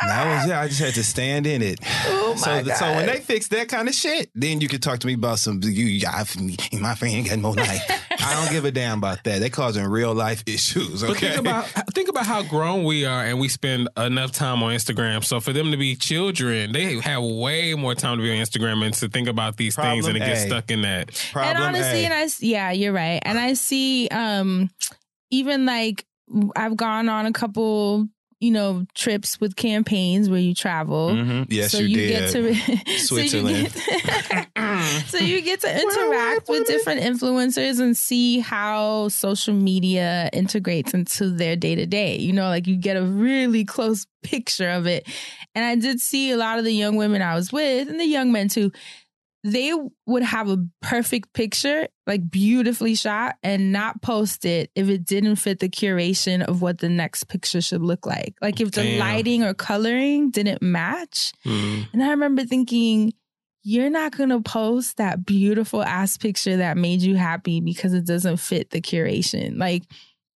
And 0.00 0.10
that 0.10 0.42
was 0.42 0.50
it. 0.50 0.54
I 0.54 0.66
just 0.68 0.80
had 0.80 0.94
to 0.94 1.04
stand 1.04 1.46
in 1.46 1.62
it. 1.62 1.80
Oh, 2.26 2.36
so, 2.36 2.50
my 2.50 2.62
so 2.74 2.86
when 2.94 3.06
they 3.06 3.20
fix 3.20 3.46
that 3.48 3.68
kind 3.68 3.88
of 3.88 3.94
shit, 3.94 4.28
then 4.34 4.60
you 4.60 4.66
can 4.66 4.80
talk 4.80 4.98
to 4.98 5.06
me 5.06 5.12
about 5.14 5.38
some. 5.38 5.60
You, 5.62 6.04
I, 6.08 6.24
my 6.80 6.96
friend 6.96 7.24
got 7.28 7.38
no 7.38 7.50
life. 7.50 7.82
I 8.10 8.34
don't 8.34 8.50
give 8.52 8.64
a 8.64 8.72
damn 8.72 8.98
about 8.98 9.22
that. 9.24 9.38
They 9.38 9.50
causing 9.50 9.84
real 9.84 10.12
life 10.14 10.42
issues. 10.48 11.02
But 11.02 11.16
think 11.18 11.36
about 11.36 11.66
think 11.94 12.08
about 12.08 12.26
how 12.26 12.42
grown 12.42 12.82
we 12.82 13.04
are, 13.04 13.24
and 13.24 13.38
we 13.38 13.46
spend 13.48 13.88
enough 13.96 14.32
time 14.32 14.64
on 14.64 14.72
Instagram. 14.74 15.24
So 15.24 15.38
for 15.38 15.52
them 15.52 15.70
to 15.70 15.76
be 15.76 15.94
children, 15.94 16.72
they 16.72 16.98
have 17.00 17.22
way 17.22 17.74
more 17.74 17.94
time 17.94 18.16
to 18.18 18.22
be 18.24 18.32
on 18.32 18.38
Instagram 18.44 18.84
and 18.84 18.94
to 18.94 19.08
think 19.08 19.28
about 19.28 19.56
these 19.56 19.76
things 19.76 20.06
and 20.06 20.14
to 20.14 20.20
Problem 20.20 20.36
get 20.40 20.46
stuck 20.48 20.70
in 20.72 20.82
that. 20.82 21.12
Problem 21.32 21.56
and 21.56 21.76
honestly, 21.76 22.02
A. 22.02 22.04
and 22.06 22.14
I, 22.14 22.22
s- 22.22 22.42
yeah, 22.42 22.72
you're 22.72 22.92
right. 22.92 23.20
And 23.24 23.38
I 23.38 23.52
see, 23.54 24.08
um, 24.08 24.70
even 25.30 25.66
like 25.66 26.04
I've 26.56 26.76
gone 26.76 27.08
on 27.08 27.26
a 27.26 27.32
couple, 27.32 28.08
you 28.44 28.50
know, 28.50 28.84
trips 28.94 29.40
with 29.40 29.56
campaigns 29.56 30.28
where 30.28 30.38
you 30.38 30.54
travel. 30.54 31.10
Mhm. 31.10 31.46
Yes, 31.48 31.72
so 31.72 31.78
you, 31.78 31.86
you, 31.86 31.96
did. 31.96 32.10
get 32.10 32.84
to 32.84 32.98
Switzerland. 32.98 33.74
So 33.84 33.88
you 33.88 34.42
get, 34.54 35.04
so 35.08 35.18
you 35.18 35.40
get 35.40 35.60
to 35.60 35.80
interact 35.80 36.48
with 36.48 36.66
different 36.66 37.00
influencers 37.00 37.80
and 37.80 37.96
see 37.96 38.40
how 38.40 39.08
social 39.08 39.54
media 39.54 40.28
integrates 40.32 40.92
into 40.92 41.30
their 41.30 41.56
day 41.56 41.74
to 41.74 41.86
day. 41.86 42.16
You 42.16 42.32
know, 42.32 42.48
like 42.48 42.66
you 42.66 42.76
get 42.76 42.96
a 42.96 43.02
really 43.02 43.64
close 43.64 44.06
picture 44.22 44.68
of 44.68 44.86
it. 44.86 45.08
And 45.54 45.64
I 45.64 45.76
did 45.76 46.00
see 46.00 46.32
a 46.32 46.36
lot 46.36 46.58
of 46.58 46.64
the 46.64 46.72
young 46.72 46.96
women 46.96 47.22
I 47.22 47.34
was 47.34 47.52
with, 47.52 47.88
and 47.88 47.98
the 47.98 48.06
young 48.06 48.32
men 48.32 48.48
too. 48.48 48.72
They 49.44 49.74
would 50.06 50.22
have 50.22 50.48
a 50.48 50.56
perfect 50.80 51.34
picture, 51.34 51.86
like 52.06 52.30
beautifully 52.30 52.94
shot, 52.94 53.36
and 53.42 53.72
not 53.72 54.00
post 54.00 54.46
it 54.46 54.70
if 54.74 54.88
it 54.88 55.04
didn't 55.04 55.36
fit 55.36 55.58
the 55.60 55.68
curation 55.68 56.42
of 56.42 56.62
what 56.62 56.78
the 56.78 56.88
next 56.88 57.24
picture 57.24 57.60
should 57.60 57.82
look 57.82 58.06
like. 58.06 58.34
Like 58.40 58.60
if 58.62 58.70
the 58.70 58.82
Damn. 58.82 58.98
lighting 59.00 59.42
or 59.44 59.52
coloring 59.52 60.30
didn't 60.30 60.62
match, 60.62 61.32
Mm. 61.44 61.88
and 61.92 62.02
I 62.02 62.08
remember 62.08 62.44
thinking, 62.44 63.12
you're 63.62 63.90
not 63.90 64.16
going 64.16 64.30
to 64.30 64.40
post 64.40 64.96
that 64.96 65.24
beautiful 65.26 65.82
ass 65.82 66.16
picture 66.16 66.56
that 66.58 66.76
made 66.78 67.02
you 67.02 67.16
happy 67.16 67.60
because 67.60 67.92
it 67.94 68.06
doesn't 68.06 68.38
fit 68.38 68.70
the 68.70 68.80
curation. 68.80 69.58
Like, 69.58 69.82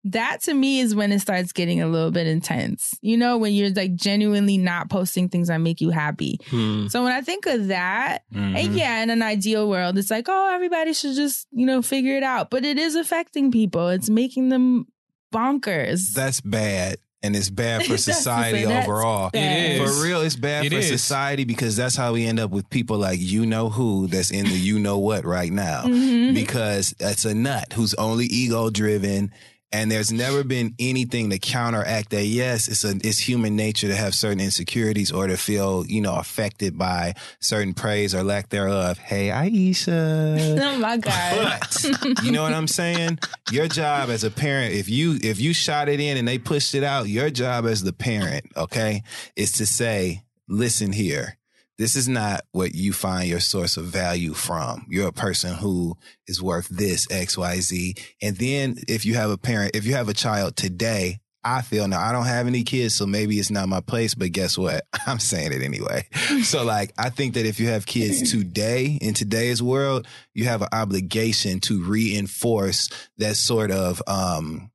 that 0.04 0.42
to 0.44 0.54
me 0.54 0.80
is 0.80 0.94
when 0.94 1.12
it 1.12 1.20
starts 1.20 1.52
getting 1.52 1.82
a 1.82 1.86
little 1.88 2.10
bit 2.10 2.26
intense. 2.26 2.96
You 3.02 3.16
know, 3.16 3.36
when 3.36 3.52
you're 3.52 3.70
like 3.70 3.94
genuinely 3.94 4.56
not 4.56 4.88
posting 4.88 5.28
things 5.28 5.48
that 5.48 5.58
make 5.58 5.80
you 5.80 5.90
happy. 5.90 6.38
Mm. 6.50 6.90
So 6.90 7.02
when 7.02 7.12
I 7.12 7.20
think 7.20 7.46
of 7.46 7.66
that, 7.68 8.22
Mhm. 8.32 8.56
and 8.56 8.74
yeah, 8.74 9.02
in 9.02 9.10
an 9.10 9.22
ideal 9.22 9.68
world, 9.68 9.98
it's 9.98 10.10
like, 10.10 10.26
oh, 10.28 10.54
everybody 10.54 10.92
should 10.94 11.14
just, 11.16 11.46
you 11.52 11.66
know, 11.66 11.82
figure 11.82 12.16
it 12.16 12.22
out. 12.22 12.48
But 12.50 12.64
it 12.64 12.78
is 12.78 12.94
affecting 12.94 13.50
people. 13.50 13.88
It's 13.88 14.08
making 14.08 14.48
them 14.50 14.86
bonkers. 15.34 16.12
That's 16.14 16.40
bad. 16.40 16.96
And 17.22 17.34
it's 17.34 17.50
bad 17.50 17.84
for 17.84 17.96
society. 17.98 18.64
That's 18.64 18.86
overall. 18.86 19.30
bad. 19.32 19.42
It 19.42 19.80
is. 19.82 19.98
For 20.00 20.04
real, 20.06 20.20
it's 20.20 20.36
bad 20.36 20.66
It 20.66 20.72
for 20.72 20.78
is. 20.78 20.88
society 20.88 21.44
because 21.44 21.76
that's 21.76 21.96
how 21.96 22.12
we 22.12 22.24
end 22.24 22.38
up 22.38 22.50
with 22.52 22.70
people 22.70 22.96
like 22.98 23.18
you 23.20 23.44
know 23.44 23.68
who 23.68 24.06
that's 24.06 24.30
in 24.30 24.46
the 24.46 24.56
you 24.56 24.78
know 24.78 24.98
what 24.98 25.24
right 25.24 25.52
now. 25.52 25.82
Mhm. 25.84 26.34
Because 26.34 26.94
that's 26.98 27.24
a 27.24 27.34
nut 27.34 27.72
who's 27.74 27.94
only 27.94 28.26
ego 28.26 28.70
driven 28.70 29.32
And 29.70 29.90
there's 29.90 30.10
never 30.10 30.44
been 30.44 30.74
anything 30.78 31.30
to 31.30 31.38
counteract 31.38 32.10
that. 32.10 32.24
Yes, 32.24 32.68
it's 32.68 32.84
a 32.84 32.96
it's 33.06 33.18
human 33.18 33.54
nature 33.54 33.88
to 33.88 33.96
have 33.96 34.14
certain 34.14 34.40
insecurities 34.40 35.12
or 35.12 35.26
to 35.26 35.36
feel, 35.36 35.84
you 35.86 36.00
know, 36.00 36.14
affected 36.16 36.78
by 36.78 37.14
certain 37.40 37.74
praise 37.74 38.14
or 38.14 38.22
lack 38.22 38.48
thereof. 38.48 38.98
Hey, 38.98 39.30
Ayesha. 39.30 40.56
Oh 40.68 40.78
my 40.78 40.96
god. 40.96 41.60
But 41.60 42.22
you 42.22 42.32
know 42.32 42.42
what 42.42 42.52
I'm 42.52 42.68
saying? 42.68 43.18
Your 43.50 43.68
job 43.68 44.10
as 44.10 44.24
a 44.24 44.30
parent, 44.30 44.74
if 44.74 44.88
you 44.88 45.18
if 45.22 45.40
you 45.40 45.52
shot 45.52 45.88
it 45.88 46.00
in 46.00 46.16
and 46.16 46.26
they 46.26 46.38
pushed 46.38 46.74
it 46.74 46.84
out, 46.84 47.08
your 47.08 47.30
job 47.30 47.66
as 47.66 47.82
the 47.82 47.92
parent, 47.92 48.46
okay, 48.56 49.02
is 49.36 49.52
to 49.52 49.66
say, 49.66 50.22
listen 50.48 50.92
here. 50.92 51.37
This 51.78 51.94
is 51.94 52.08
not 52.08 52.40
what 52.50 52.74
you 52.74 52.92
find 52.92 53.28
your 53.28 53.38
source 53.38 53.76
of 53.76 53.84
value 53.84 54.34
from. 54.34 54.84
You're 54.88 55.08
a 55.08 55.12
person 55.12 55.54
who 55.54 55.96
is 56.26 56.42
worth 56.42 56.68
this 56.68 57.06
XYZ. 57.06 57.98
And 58.20 58.36
then 58.36 58.78
if 58.88 59.06
you 59.06 59.14
have 59.14 59.30
a 59.30 59.38
parent, 59.38 59.76
if 59.76 59.86
you 59.86 59.94
have 59.94 60.08
a 60.08 60.14
child 60.14 60.56
today, 60.56 61.20
I 61.44 61.62
feel 61.62 61.86
now 61.86 62.00
I 62.00 62.10
don't 62.10 62.26
have 62.26 62.48
any 62.48 62.64
kids, 62.64 62.96
so 62.96 63.06
maybe 63.06 63.38
it's 63.38 63.50
not 63.50 63.68
my 63.68 63.80
place, 63.80 64.14
but 64.14 64.32
guess 64.32 64.58
what? 64.58 64.84
I'm 65.06 65.20
saying 65.20 65.52
it 65.52 65.62
anyway. 65.62 66.06
so 66.42 66.64
like 66.64 66.92
I 66.98 67.10
think 67.10 67.34
that 67.34 67.46
if 67.46 67.60
you 67.60 67.68
have 67.68 67.86
kids 67.86 68.32
today 68.32 68.98
in 69.00 69.14
today's 69.14 69.62
world, 69.62 70.06
you 70.34 70.46
have 70.46 70.62
an 70.62 70.68
obligation 70.72 71.60
to 71.60 71.82
reinforce 71.82 72.88
that 73.18 73.36
sort 73.36 73.70
of 73.70 74.02
um 74.08 74.72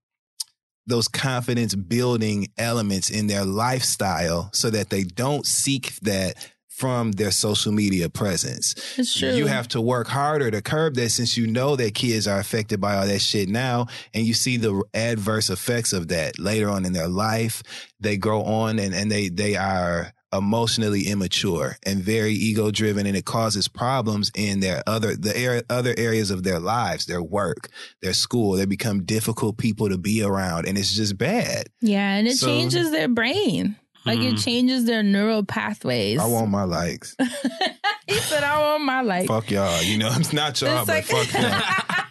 those 0.86 1.08
confidence 1.08 1.76
building 1.76 2.48
elements 2.58 3.10
in 3.10 3.28
their 3.28 3.46
lifestyle 3.46 4.50
so 4.52 4.70
that 4.70 4.90
they 4.90 5.04
don't 5.04 5.46
seek 5.46 5.96
that 6.02 6.36
from 6.84 7.14
their 7.14 7.32
social 7.32 7.72
media 7.72 8.10
presence. 8.10 8.76
It's 8.98 9.18
true. 9.18 9.32
You 9.32 9.46
have 9.48 9.70
to 9.70 9.80
work 9.80 10.08
harder 10.10 10.52
to 10.52 10.62
curb 10.62 10.96
that 10.96 11.12
since 11.12 11.38
you 11.38 11.48
know 11.48 11.78
that 11.78 11.94
kids 11.96 12.28
are 12.28 12.40
affected 12.40 12.82
by 12.82 12.98
all 12.98 13.08
that 13.08 13.20
shit 13.22 13.48
now 13.48 13.88
and 14.14 14.26
you 14.26 14.34
see 14.34 14.58
the 14.58 14.84
adverse 14.94 15.50
effects 15.50 15.94
of 15.94 16.10
that 16.10 16.38
later 16.40 16.70
on 16.70 16.84
in 16.86 16.92
their 16.92 17.08
life. 17.08 17.64
They 18.02 18.18
grow 18.18 18.42
on 18.44 18.80
and, 18.80 18.94
and 18.94 19.10
they 19.10 19.30
they 19.30 19.56
are 19.56 20.12
emotionally 20.34 21.04
immature 21.08 21.78
and 21.86 22.00
very 22.04 22.34
ego 22.34 22.70
driven 22.72 23.06
and 23.06 23.16
it 23.16 23.24
causes 23.24 23.68
problems 23.70 24.30
in 24.36 24.60
their 24.60 24.82
other 24.88 25.16
the 25.16 25.32
area, 25.38 25.62
other 25.70 25.94
areas 25.96 26.32
of 26.32 26.42
their 26.42 26.60
lives 26.60 27.06
their 27.06 27.22
work 27.22 27.70
their 28.02 28.14
school 28.14 28.54
they 28.54 28.66
become 28.66 29.04
difficult 29.06 29.58
people 29.58 29.88
to 29.90 29.98
be 29.98 30.24
around 30.24 30.68
and 30.68 30.76
it's 30.76 30.96
just 30.96 31.20
bad 31.20 31.68
Yeah, 31.82 32.16
and 32.16 32.28
it 32.28 32.36
So- 32.38 32.48
changes 32.48 32.90
their 32.90 33.08
brain. 33.08 33.76
Like 34.06 34.20
it 34.20 34.34
Mhm. 34.36 34.44
changes 34.44 34.86
their 34.86 35.02
neural 35.04 35.44
pathways. 35.46 36.20
i 36.20 36.26
want 36.26 36.50
my 36.52 36.64
likes 36.64 37.16
he 38.08 38.16
said, 38.16 38.44
I 38.44 38.60
want 38.72 38.84
my 38.84 39.02
like. 39.02 39.28
fuck 39.28 39.50
y'all 39.50 39.82
you 39.82 39.98
know 39.98 40.10
it's 40.14 40.34
not 40.34 40.60
y'all 40.62 40.86
The 40.86 40.92
but 40.92 41.06
psych- 41.06 41.06
fuck 41.06 41.28
them 41.42 41.62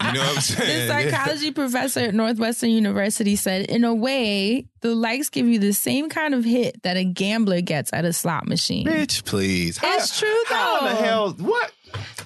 you 0.07 0.13
know 0.15 0.21
what 0.21 0.29
i'm 0.31 0.35
The 0.37 0.41
saying 0.43 1.11
psychology 1.11 1.51
professor 1.53 2.01
at 2.01 2.15
Northwestern 2.15 2.71
University 2.71 3.37
said, 3.37 3.67
in 3.67 3.85
a 3.85 3.95
way, 3.95 4.67
the 4.81 4.95
likes 4.95 5.29
give 5.31 5.47
you 5.47 5.59
the 5.61 5.73
same 5.73 6.09
kind 6.09 6.35
of 6.35 6.45
hit 6.45 6.83
that 6.83 6.97
a 6.97 7.05
gambler 7.05 7.61
gets 7.61 7.93
at 7.93 8.05
a 8.05 8.13
slot 8.13 8.47
machine. 8.49 8.87
bitch 8.87 9.25
please 9.25 9.79
It's 9.83 10.19
true 10.19 10.29
though. 10.49 10.55
how 10.55 10.81
the 10.89 10.95
hell 10.97 11.31
what 11.39 11.71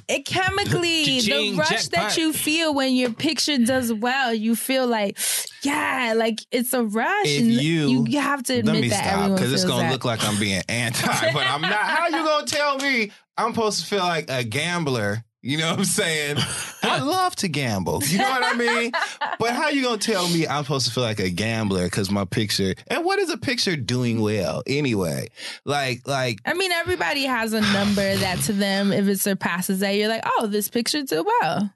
It 0.09 0.25
chemically, 0.25 1.21
the 1.21 1.55
rush 1.59 1.89
that 1.89 2.17
you 2.17 2.33
feel 2.33 2.73
when 2.75 2.95
your 2.95 3.13
picture 3.13 3.59
does 3.59 3.93
well, 3.93 4.33
you 4.33 4.55
feel 4.55 4.87
like, 4.87 5.19
yeah, 5.63 6.15
like 6.17 6.41
it's 6.53 6.73
a 6.73 6.85
rush. 6.85 7.27
If 7.27 7.45
you- 7.63 8.05
you 8.09 8.21
have 8.21 8.43
to 8.45 8.65
Let 8.65 8.81
me 8.81 8.89
that 8.89 9.05
stop 9.05 9.33
because 9.33 9.53
it's 9.53 9.65
gonna 9.65 9.83
that. 9.85 9.93
look 9.93 10.05
like 10.05 10.25
I'm 10.25 10.39
being 10.39 10.63
anti, 10.69 11.33
but 11.33 11.47
I'm 11.47 11.61
not. 11.61 11.73
How 11.73 12.07
you 12.07 12.25
gonna 12.25 12.47
tell 12.47 12.79
me 12.79 13.11
I'm 13.37 13.53
supposed 13.53 13.81
to 13.81 13.87
feel 13.87 13.99
like 14.05 14.31
a 14.31 14.45
gambler? 14.45 15.25
You 15.47 15.59
know 15.59 15.71
what 15.71 15.79
I'm 15.79 15.85
saying? 15.85 16.39
I 16.83 16.99
love 16.99 17.37
to 17.37 17.49
gamble. 17.49 18.03
You 18.03 18.19
know 18.19 18.29
what 18.29 18.43
I 18.43 18.59
mean? 18.59 18.91
But 19.39 19.51
how 19.51 19.69
you 19.69 19.85
gonna 19.85 19.99
tell 19.99 20.29
me 20.29 20.45
I'm 20.45 20.65
supposed 20.65 20.87
to 20.87 20.93
feel 20.93 21.05
like 21.05 21.21
a 21.21 21.31
gambler 21.31 21.85
because 21.85 22.11
my 22.11 22.25
picture? 22.25 22.75
And 22.89 23.05
what 23.05 23.21
is 23.21 23.31
a 23.31 23.39
picture 23.39 23.77
doing 23.77 24.21
well 24.21 24.65
anyway? 24.67 25.29
Like, 25.65 26.07
like 26.09 26.41
I 26.45 26.55
mean, 26.55 26.73
everybody 26.73 27.27
has 27.27 27.53
a 27.53 27.61
number 27.61 28.17
that 28.17 28.41
to 28.47 28.53
them, 28.53 28.93
if 28.93 29.07
it 29.07 29.21
surpasses 29.21 29.79
that, 29.81 29.93
you're 29.93 30.09
like, 30.09 30.25
oh, 30.25 30.49
this 30.49 30.69
picture 30.69 31.03
did 31.03 31.25
well. 31.25 31.71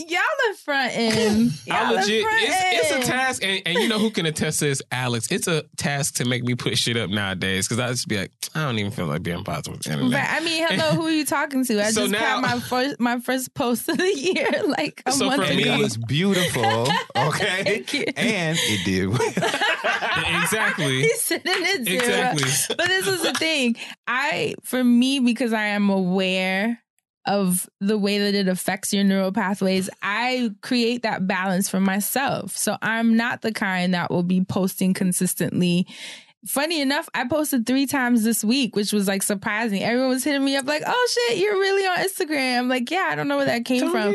Y'all 0.00 0.20
are 0.20 0.54
fronting. 0.64 1.50
Y'all 1.66 1.76
I 1.76 1.82
are 1.90 1.94
legit, 1.94 2.24
it's, 2.24 2.90
it's 2.92 3.04
a 3.08 3.10
task, 3.10 3.42
and, 3.44 3.60
and 3.66 3.78
you 3.80 3.88
know 3.88 3.98
who 3.98 4.10
can 4.10 4.26
attest 4.26 4.60
to 4.60 4.66
this, 4.66 4.80
Alex. 4.92 5.26
It's 5.32 5.48
a 5.48 5.64
task 5.76 6.14
to 6.16 6.24
make 6.24 6.44
me 6.44 6.54
put 6.54 6.78
shit 6.78 6.96
up 6.96 7.10
nowadays 7.10 7.66
because 7.66 7.80
I 7.80 7.88
just 7.88 8.06
be 8.06 8.16
like, 8.16 8.30
I 8.54 8.62
don't 8.62 8.78
even 8.78 8.92
feel 8.92 9.06
like 9.06 9.24
being 9.24 9.42
positive 9.42 9.72
with 9.74 9.82
the 9.82 9.92
internet. 9.94 10.20
Right. 10.20 10.40
I 10.40 10.44
mean, 10.44 10.64
hello, 10.68 10.92
who 10.92 11.06
are 11.08 11.10
you 11.10 11.24
talking 11.24 11.64
to? 11.64 11.84
I 11.84 11.90
So 11.90 12.02
just 12.02 12.12
now- 12.12 12.18
had 12.20 12.40
my 12.42 12.60
first 12.60 13.00
my 13.00 13.18
first 13.18 13.54
post 13.54 13.88
of 13.88 13.98
the 13.98 14.14
year, 14.16 14.48
like 14.68 15.02
a 15.04 15.10
So 15.10 15.26
month 15.26 15.42
for 15.44 15.50
and 15.50 15.58
ago. 15.60 15.74
it 15.74 15.78
was 15.80 15.96
beautiful, 15.96 16.86
okay, 17.16 17.64
Thank 17.64 17.92
you. 17.94 18.04
and 18.16 18.56
it 18.60 18.84
did 18.84 19.08
exactly. 20.42 21.02
He's 21.02 21.22
sitting 21.22 21.50
at 21.52 21.84
zero. 21.84 21.96
Exactly. 21.98 22.76
But 22.76 22.86
this 22.86 23.08
is 23.08 23.22
the 23.22 23.32
thing. 23.32 23.74
I, 24.06 24.54
for 24.62 24.82
me, 24.84 25.18
because 25.18 25.52
I 25.52 25.64
am 25.64 25.90
aware 25.90 26.80
of 27.28 27.68
the 27.78 27.98
way 27.98 28.18
that 28.18 28.34
it 28.34 28.48
affects 28.48 28.92
your 28.92 29.04
neural 29.04 29.30
pathways, 29.30 29.90
I 30.02 30.50
create 30.62 31.02
that 31.02 31.26
balance 31.26 31.68
for 31.68 31.78
myself. 31.78 32.56
So 32.56 32.76
I'm 32.80 33.16
not 33.16 33.42
the 33.42 33.52
kind 33.52 33.92
that 33.94 34.10
will 34.10 34.22
be 34.22 34.42
posting 34.42 34.94
consistently. 34.94 35.86
Funny 36.46 36.80
enough, 36.80 37.08
I 37.14 37.26
posted 37.26 37.66
three 37.66 37.86
times 37.86 38.22
this 38.22 38.44
week, 38.44 38.76
which 38.76 38.92
was 38.92 39.08
like 39.08 39.24
surprising. 39.24 39.82
Everyone 39.82 40.10
was 40.10 40.22
hitting 40.22 40.44
me 40.44 40.54
up 40.54 40.66
like, 40.66 40.84
"Oh 40.86 41.08
shit, 41.28 41.38
you're 41.38 41.54
really 41.58 41.84
on 41.84 41.96
Instagram." 41.98 42.58
I'm 42.60 42.68
like, 42.68 42.88
"Yeah, 42.92 43.08
I 43.10 43.16
don't 43.16 43.26
know 43.26 43.38
where 43.38 43.46
that 43.46 43.64
came 43.64 43.90
from, 43.90 44.12
but 44.12 44.14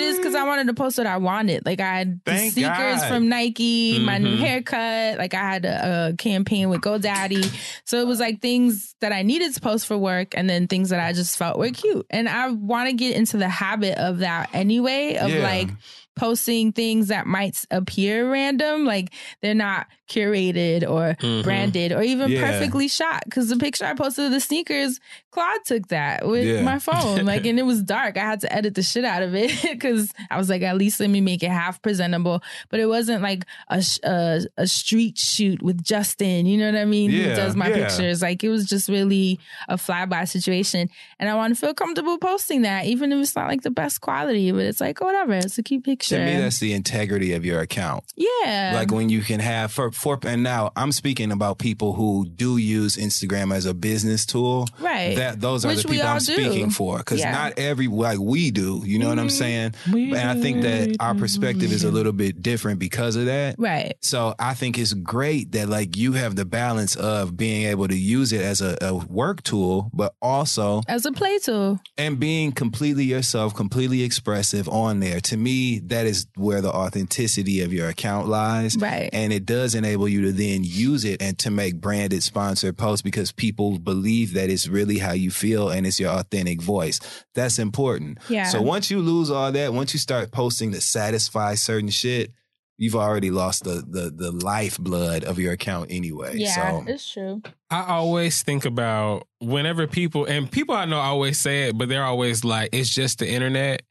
it's 0.00 0.16
because 0.16 0.36
I 0.36 0.44
wanted 0.44 0.68
to 0.68 0.74
post 0.74 0.98
what 0.98 1.08
I 1.08 1.16
wanted. 1.16 1.66
Like 1.66 1.80
I 1.80 1.96
had 1.98 2.20
sneakers 2.24 2.54
God. 3.00 3.08
from 3.08 3.28
Nike, 3.28 3.98
my 3.98 4.18
new 4.18 4.36
Mhm. 4.36 4.38
haircut. 4.38 5.18
Like 5.18 5.34
I 5.34 5.40
had 5.40 5.64
a, 5.64 6.10
a 6.12 6.16
campaign 6.16 6.68
with 6.68 6.80
GoDaddy, 6.80 7.44
so 7.84 7.98
it 8.00 8.06
was 8.06 8.20
like 8.20 8.40
things 8.40 8.94
that 9.00 9.10
I 9.12 9.22
needed 9.22 9.52
to 9.54 9.60
post 9.60 9.86
for 9.88 9.98
work, 9.98 10.34
and 10.36 10.48
then 10.48 10.68
things 10.68 10.90
that 10.90 11.00
I 11.00 11.12
just 11.12 11.36
felt 11.36 11.58
were 11.58 11.70
cute. 11.70 12.06
And 12.08 12.28
I 12.28 12.50
want 12.52 12.88
to 12.88 12.94
get 12.94 13.16
into 13.16 13.36
the 13.36 13.48
habit 13.48 13.98
of 13.98 14.18
that 14.18 14.48
anyway, 14.52 15.16
of 15.16 15.28
Yeah. 15.30 15.42
like 15.42 15.70
posting 16.16 16.72
things 16.72 17.08
that 17.08 17.26
might 17.26 17.64
appear 17.70 18.30
random, 18.30 18.84
like 18.84 19.10
they're 19.42 19.54
not 19.54 19.86
curated 20.08 20.82
or 20.88 21.16
Mhm. 21.20 21.42
branded 21.42 21.90
or 21.92 22.02
even 22.02 22.30
Yeah. 22.30 22.40
perfectly 22.52 22.88
shot. 22.88 23.22
Because 23.24 23.48
the 23.48 23.56
picture 23.56 23.84
I 23.86 23.94
posted 23.94 24.26
of 24.26 24.30
the 24.32 24.40
sneakers, 24.40 25.00
Claude 25.30 25.64
took 25.64 25.88
that 25.88 26.26
with 26.28 26.46
Yeah. 26.46 26.62
my 26.62 26.78
phone, 26.78 27.24
like, 27.24 27.44
and 27.46 27.58
it 27.58 27.64
was 27.64 27.82
dark. 27.82 28.16
I 28.16 28.20
had 28.20 28.40
to 28.42 28.52
edit 28.52 28.74
the 28.74 28.82
shit 28.82 29.04
out 29.04 29.22
of 29.22 29.34
it 29.34 29.50
because 29.62 30.12
I 30.30 30.36
was 30.38 30.48
like, 30.50 30.62
at 30.62 30.76
least 30.76 31.00
let 31.00 31.10
me 31.10 31.20
make 31.20 31.42
it 31.42 31.50
half 31.50 31.80
presentable. 31.82 32.42
But 32.68 32.80
it 32.80 32.86
wasn't 32.86 33.22
like 33.22 33.44
a 33.68 33.82
a, 34.04 34.40
a 34.58 34.66
street 34.66 35.18
shoot 35.18 35.62
with 35.62 35.82
Justin. 35.82 36.46
You 36.46 36.58
know 36.58 36.70
what 36.70 36.80
I 36.80 36.84
mean? 36.84 37.10
Yeah, 37.10 37.30
Who 37.30 37.36
does 37.36 37.56
my 37.56 37.68
yeah. 37.68 37.86
pictures? 37.88 38.22
Like, 38.22 38.44
it 38.44 38.50
was 38.50 38.66
just 38.66 38.88
really 38.88 39.40
a 39.68 39.76
flyby 39.76 40.28
situation, 40.28 40.88
and 41.18 41.28
I 41.28 41.34
want 41.34 41.54
to 41.54 41.60
feel 41.60 41.74
comfortable 41.74 42.18
posting 42.18 42.62
that, 42.62 42.84
even 42.86 43.10
if 43.12 43.18
it's 43.20 43.34
not 43.36 43.48
like 43.48 43.62
the 43.62 43.70
best 43.70 44.00
quality. 44.00 44.52
But 44.52 44.62
it's 44.66 44.80
like, 44.80 45.00
oh, 45.02 45.06
whatever. 45.06 45.34
It's 45.34 45.58
a 45.58 45.62
cute 45.62 45.82
picture. 45.84 46.03
To 46.08 46.18
me, 46.18 46.36
that's 46.36 46.58
the 46.58 46.72
integrity 46.72 47.32
of 47.34 47.44
your 47.44 47.60
account. 47.60 48.04
yeah. 48.16 48.72
like 48.74 48.90
when 48.92 49.08
you 49.08 49.20
can 49.22 49.40
have 49.40 49.72
for, 49.72 49.90
for 49.90 50.18
and 50.26 50.42
now 50.42 50.70
I'm 50.76 50.92
speaking 50.92 51.32
about 51.32 51.58
people 51.58 51.92
who 51.94 52.26
do 52.28 52.56
use 52.58 52.96
Instagram 52.96 53.54
as 53.54 53.64
a 53.66 53.72
business 53.74 54.26
tool. 54.26 54.66
Right. 54.78 55.16
That 55.16 55.40
those 55.40 55.64
are 55.64 55.74
the 55.74 55.82
people 55.82 56.06
I'm 56.06 56.18
do. 56.18 56.24
speaking 56.34 56.70
for 56.70 56.98
because 56.98 57.20
Yeah. 57.20 57.32
not 57.32 57.58
every 57.58 57.88
like 57.88 58.18
we 58.18 58.50
do. 58.50 58.82
You 58.84 58.98
know 58.98 59.08
what 59.08 59.18
I'm 59.18 59.28
Mhm. 59.28 59.30
saying? 59.32 59.74
and 59.86 60.16
I 60.16 60.40
think 60.40 60.62
that 60.62 60.96
our 61.00 61.14
perspective 61.14 61.72
is 61.72 61.84
a 61.84 61.90
little 61.90 62.12
bit 62.12 62.42
different 62.42 62.78
because 62.78 63.16
of 63.16 63.26
that. 63.26 63.56
right. 63.58 63.94
So 64.02 64.34
I 64.38 64.54
think 64.54 64.78
it's 64.78 64.92
great 64.92 65.52
that 65.52 65.68
like 65.68 65.96
you 65.96 66.12
have 66.12 66.36
the 66.36 66.44
balance 66.44 66.96
of 66.96 67.36
being 67.36 67.66
able 67.66 67.88
to 67.88 67.96
use 67.96 68.32
it 68.32 68.42
as 68.42 68.60
a, 68.60 68.76
a 68.82 68.94
work 68.94 69.42
tool, 69.42 69.90
but 69.92 70.14
also 70.20 70.82
As 70.88 71.06
a 71.06 71.12
play 71.12 71.38
tool. 71.38 71.80
and 71.96 72.18
being 72.20 72.52
completely 72.52 73.04
yourself, 73.04 73.54
completely 73.54 74.02
expressive 74.02 74.68
on 74.68 75.00
there. 75.00 75.20
To 75.20 75.36
me, 75.36 75.78
that 75.94 76.06
is 76.06 76.26
where 76.34 76.60
the 76.60 76.72
authenticity 76.72 77.60
of 77.60 77.72
your 77.72 77.88
account 77.88 78.26
lies. 78.26 78.76
Right. 78.76 79.08
And 79.12 79.32
it 79.32 79.46
does 79.46 79.76
enable 79.76 80.08
you 80.08 80.22
to 80.22 80.32
then 80.32 80.64
use 80.64 81.04
it 81.04 81.22
and 81.22 81.38
to 81.38 81.50
make 81.50 81.80
branded 81.80 82.22
sponsored 82.22 82.76
posts 82.76 83.02
because 83.02 83.30
people 83.30 83.78
believe 83.78 84.34
that 84.34 84.50
it's 84.50 84.66
really 84.66 84.98
how 84.98 85.12
you 85.12 85.30
feel 85.30 85.70
and 85.70 85.86
it's 85.86 86.00
your 86.00 86.10
authentic 86.10 86.60
voice. 86.60 86.98
That's 87.34 87.60
important. 87.60 88.18
Yeah. 88.28 88.48
So 88.48 88.60
once 88.60 88.90
you 88.90 88.98
lose 88.98 89.30
all 89.30 89.52
that, 89.52 89.72
once 89.72 89.94
you 89.94 90.00
start 90.00 90.32
posting 90.32 90.72
to 90.72 90.80
satisfy 90.80 91.54
certain 91.54 91.90
shit, 91.90 92.32
you've 92.76 92.96
already 92.96 93.30
lost 93.30 93.62
the 93.62 93.84
the 93.88 94.10
the 94.10 94.32
lifeblood 94.32 95.22
of 95.22 95.38
your 95.38 95.52
account 95.52 95.92
anyway. 95.92 96.32
Yeah, 96.34 96.54
So 96.54 96.84
it's 96.88 97.12
true. 97.12 97.42
I 97.70 97.84
always 97.86 98.42
think 98.42 98.64
about 98.64 99.28
whenever 99.38 99.86
people 99.86 100.24
and 100.24 100.50
people 100.50 100.74
I 100.74 100.86
know 100.86 100.98
always 100.98 101.38
say 101.38 101.68
it, 101.68 101.78
but 101.78 101.88
they're 101.88 102.04
always 102.04 102.44
like, 102.44 102.70
it's 102.72 102.90
just 102.92 103.20
the 103.20 103.28
internet. 103.28 103.82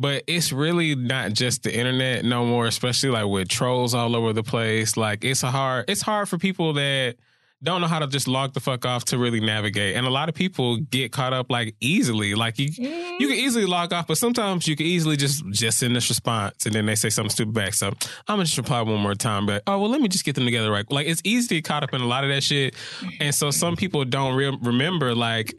But 0.00 0.24
it's 0.26 0.50
really 0.50 0.94
not 0.94 1.34
just 1.34 1.62
the 1.62 1.76
internet 1.76 2.24
no 2.24 2.46
more, 2.46 2.66
especially 2.66 3.10
like 3.10 3.26
with 3.26 3.48
trolls 3.48 3.92
all 3.92 4.16
over 4.16 4.32
the 4.32 4.42
place. 4.42 4.96
Like 4.96 5.24
it's 5.24 5.42
a 5.42 5.50
hard 5.50 5.84
it's 5.88 6.00
hard 6.00 6.26
for 6.26 6.38
people 6.38 6.72
that 6.72 7.16
don't 7.62 7.82
know 7.82 7.86
how 7.86 7.98
to 7.98 8.06
just 8.06 8.26
log 8.26 8.54
the 8.54 8.60
fuck 8.60 8.86
off 8.86 9.04
to 9.06 9.18
really 9.18 9.40
navigate. 9.40 9.94
And 9.94 10.06
a 10.06 10.10
lot 10.10 10.30
of 10.30 10.34
people 10.34 10.78
get 10.78 11.12
caught 11.12 11.34
up 11.34 11.50
like 11.50 11.74
easily. 11.80 12.34
Like 12.34 12.58
you 12.58 12.68
you 12.68 12.72
can 12.72 12.88
mm-hmm. 12.88 13.32
easily 13.32 13.66
log 13.66 13.92
off, 13.92 14.06
but 14.06 14.16
sometimes 14.16 14.66
you 14.66 14.74
can 14.74 14.86
easily 14.86 15.18
just 15.18 15.44
just 15.50 15.80
send 15.80 15.94
this 15.94 16.08
response 16.08 16.64
and 16.64 16.74
then 16.74 16.86
they 16.86 16.94
say 16.94 17.10
something 17.10 17.30
stupid 17.30 17.52
back. 17.52 17.74
So 17.74 17.88
I'm 17.88 17.94
gonna 18.26 18.44
just 18.44 18.56
reply 18.56 18.80
one 18.80 19.00
more 19.00 19.14
time, 19.14 19.44
but 19.44 19.62
oh 19.66 19.78
well 19.78 19.90
let 19.90 20.00
me 20.00 20.08
just 20.08 20.24
get 20.24 20.34
them 20.34 20.46
together 20.46 20.70
right. 20.70 20.90
Like 20.90 21.08
it's 21.08 21.20
easy 21.24 21.48
to 21.48 21.54
get 21.56 21.64
caught 21.64 21.82
up 21.82 21.92
in 21.92 22.00
a 22.00 22.06
lot 22.06 22.24
of 22.24 22.30
that 22.30 22.42
shit. 22.42 22.74
And 23.20 23.34
so 23.34 23.50
some 23.50 23.76
people 23.76 24.06
don't 24.06 24.34
re- 24.34 24.58
remember 24.62 25.14
like 25.14 25.54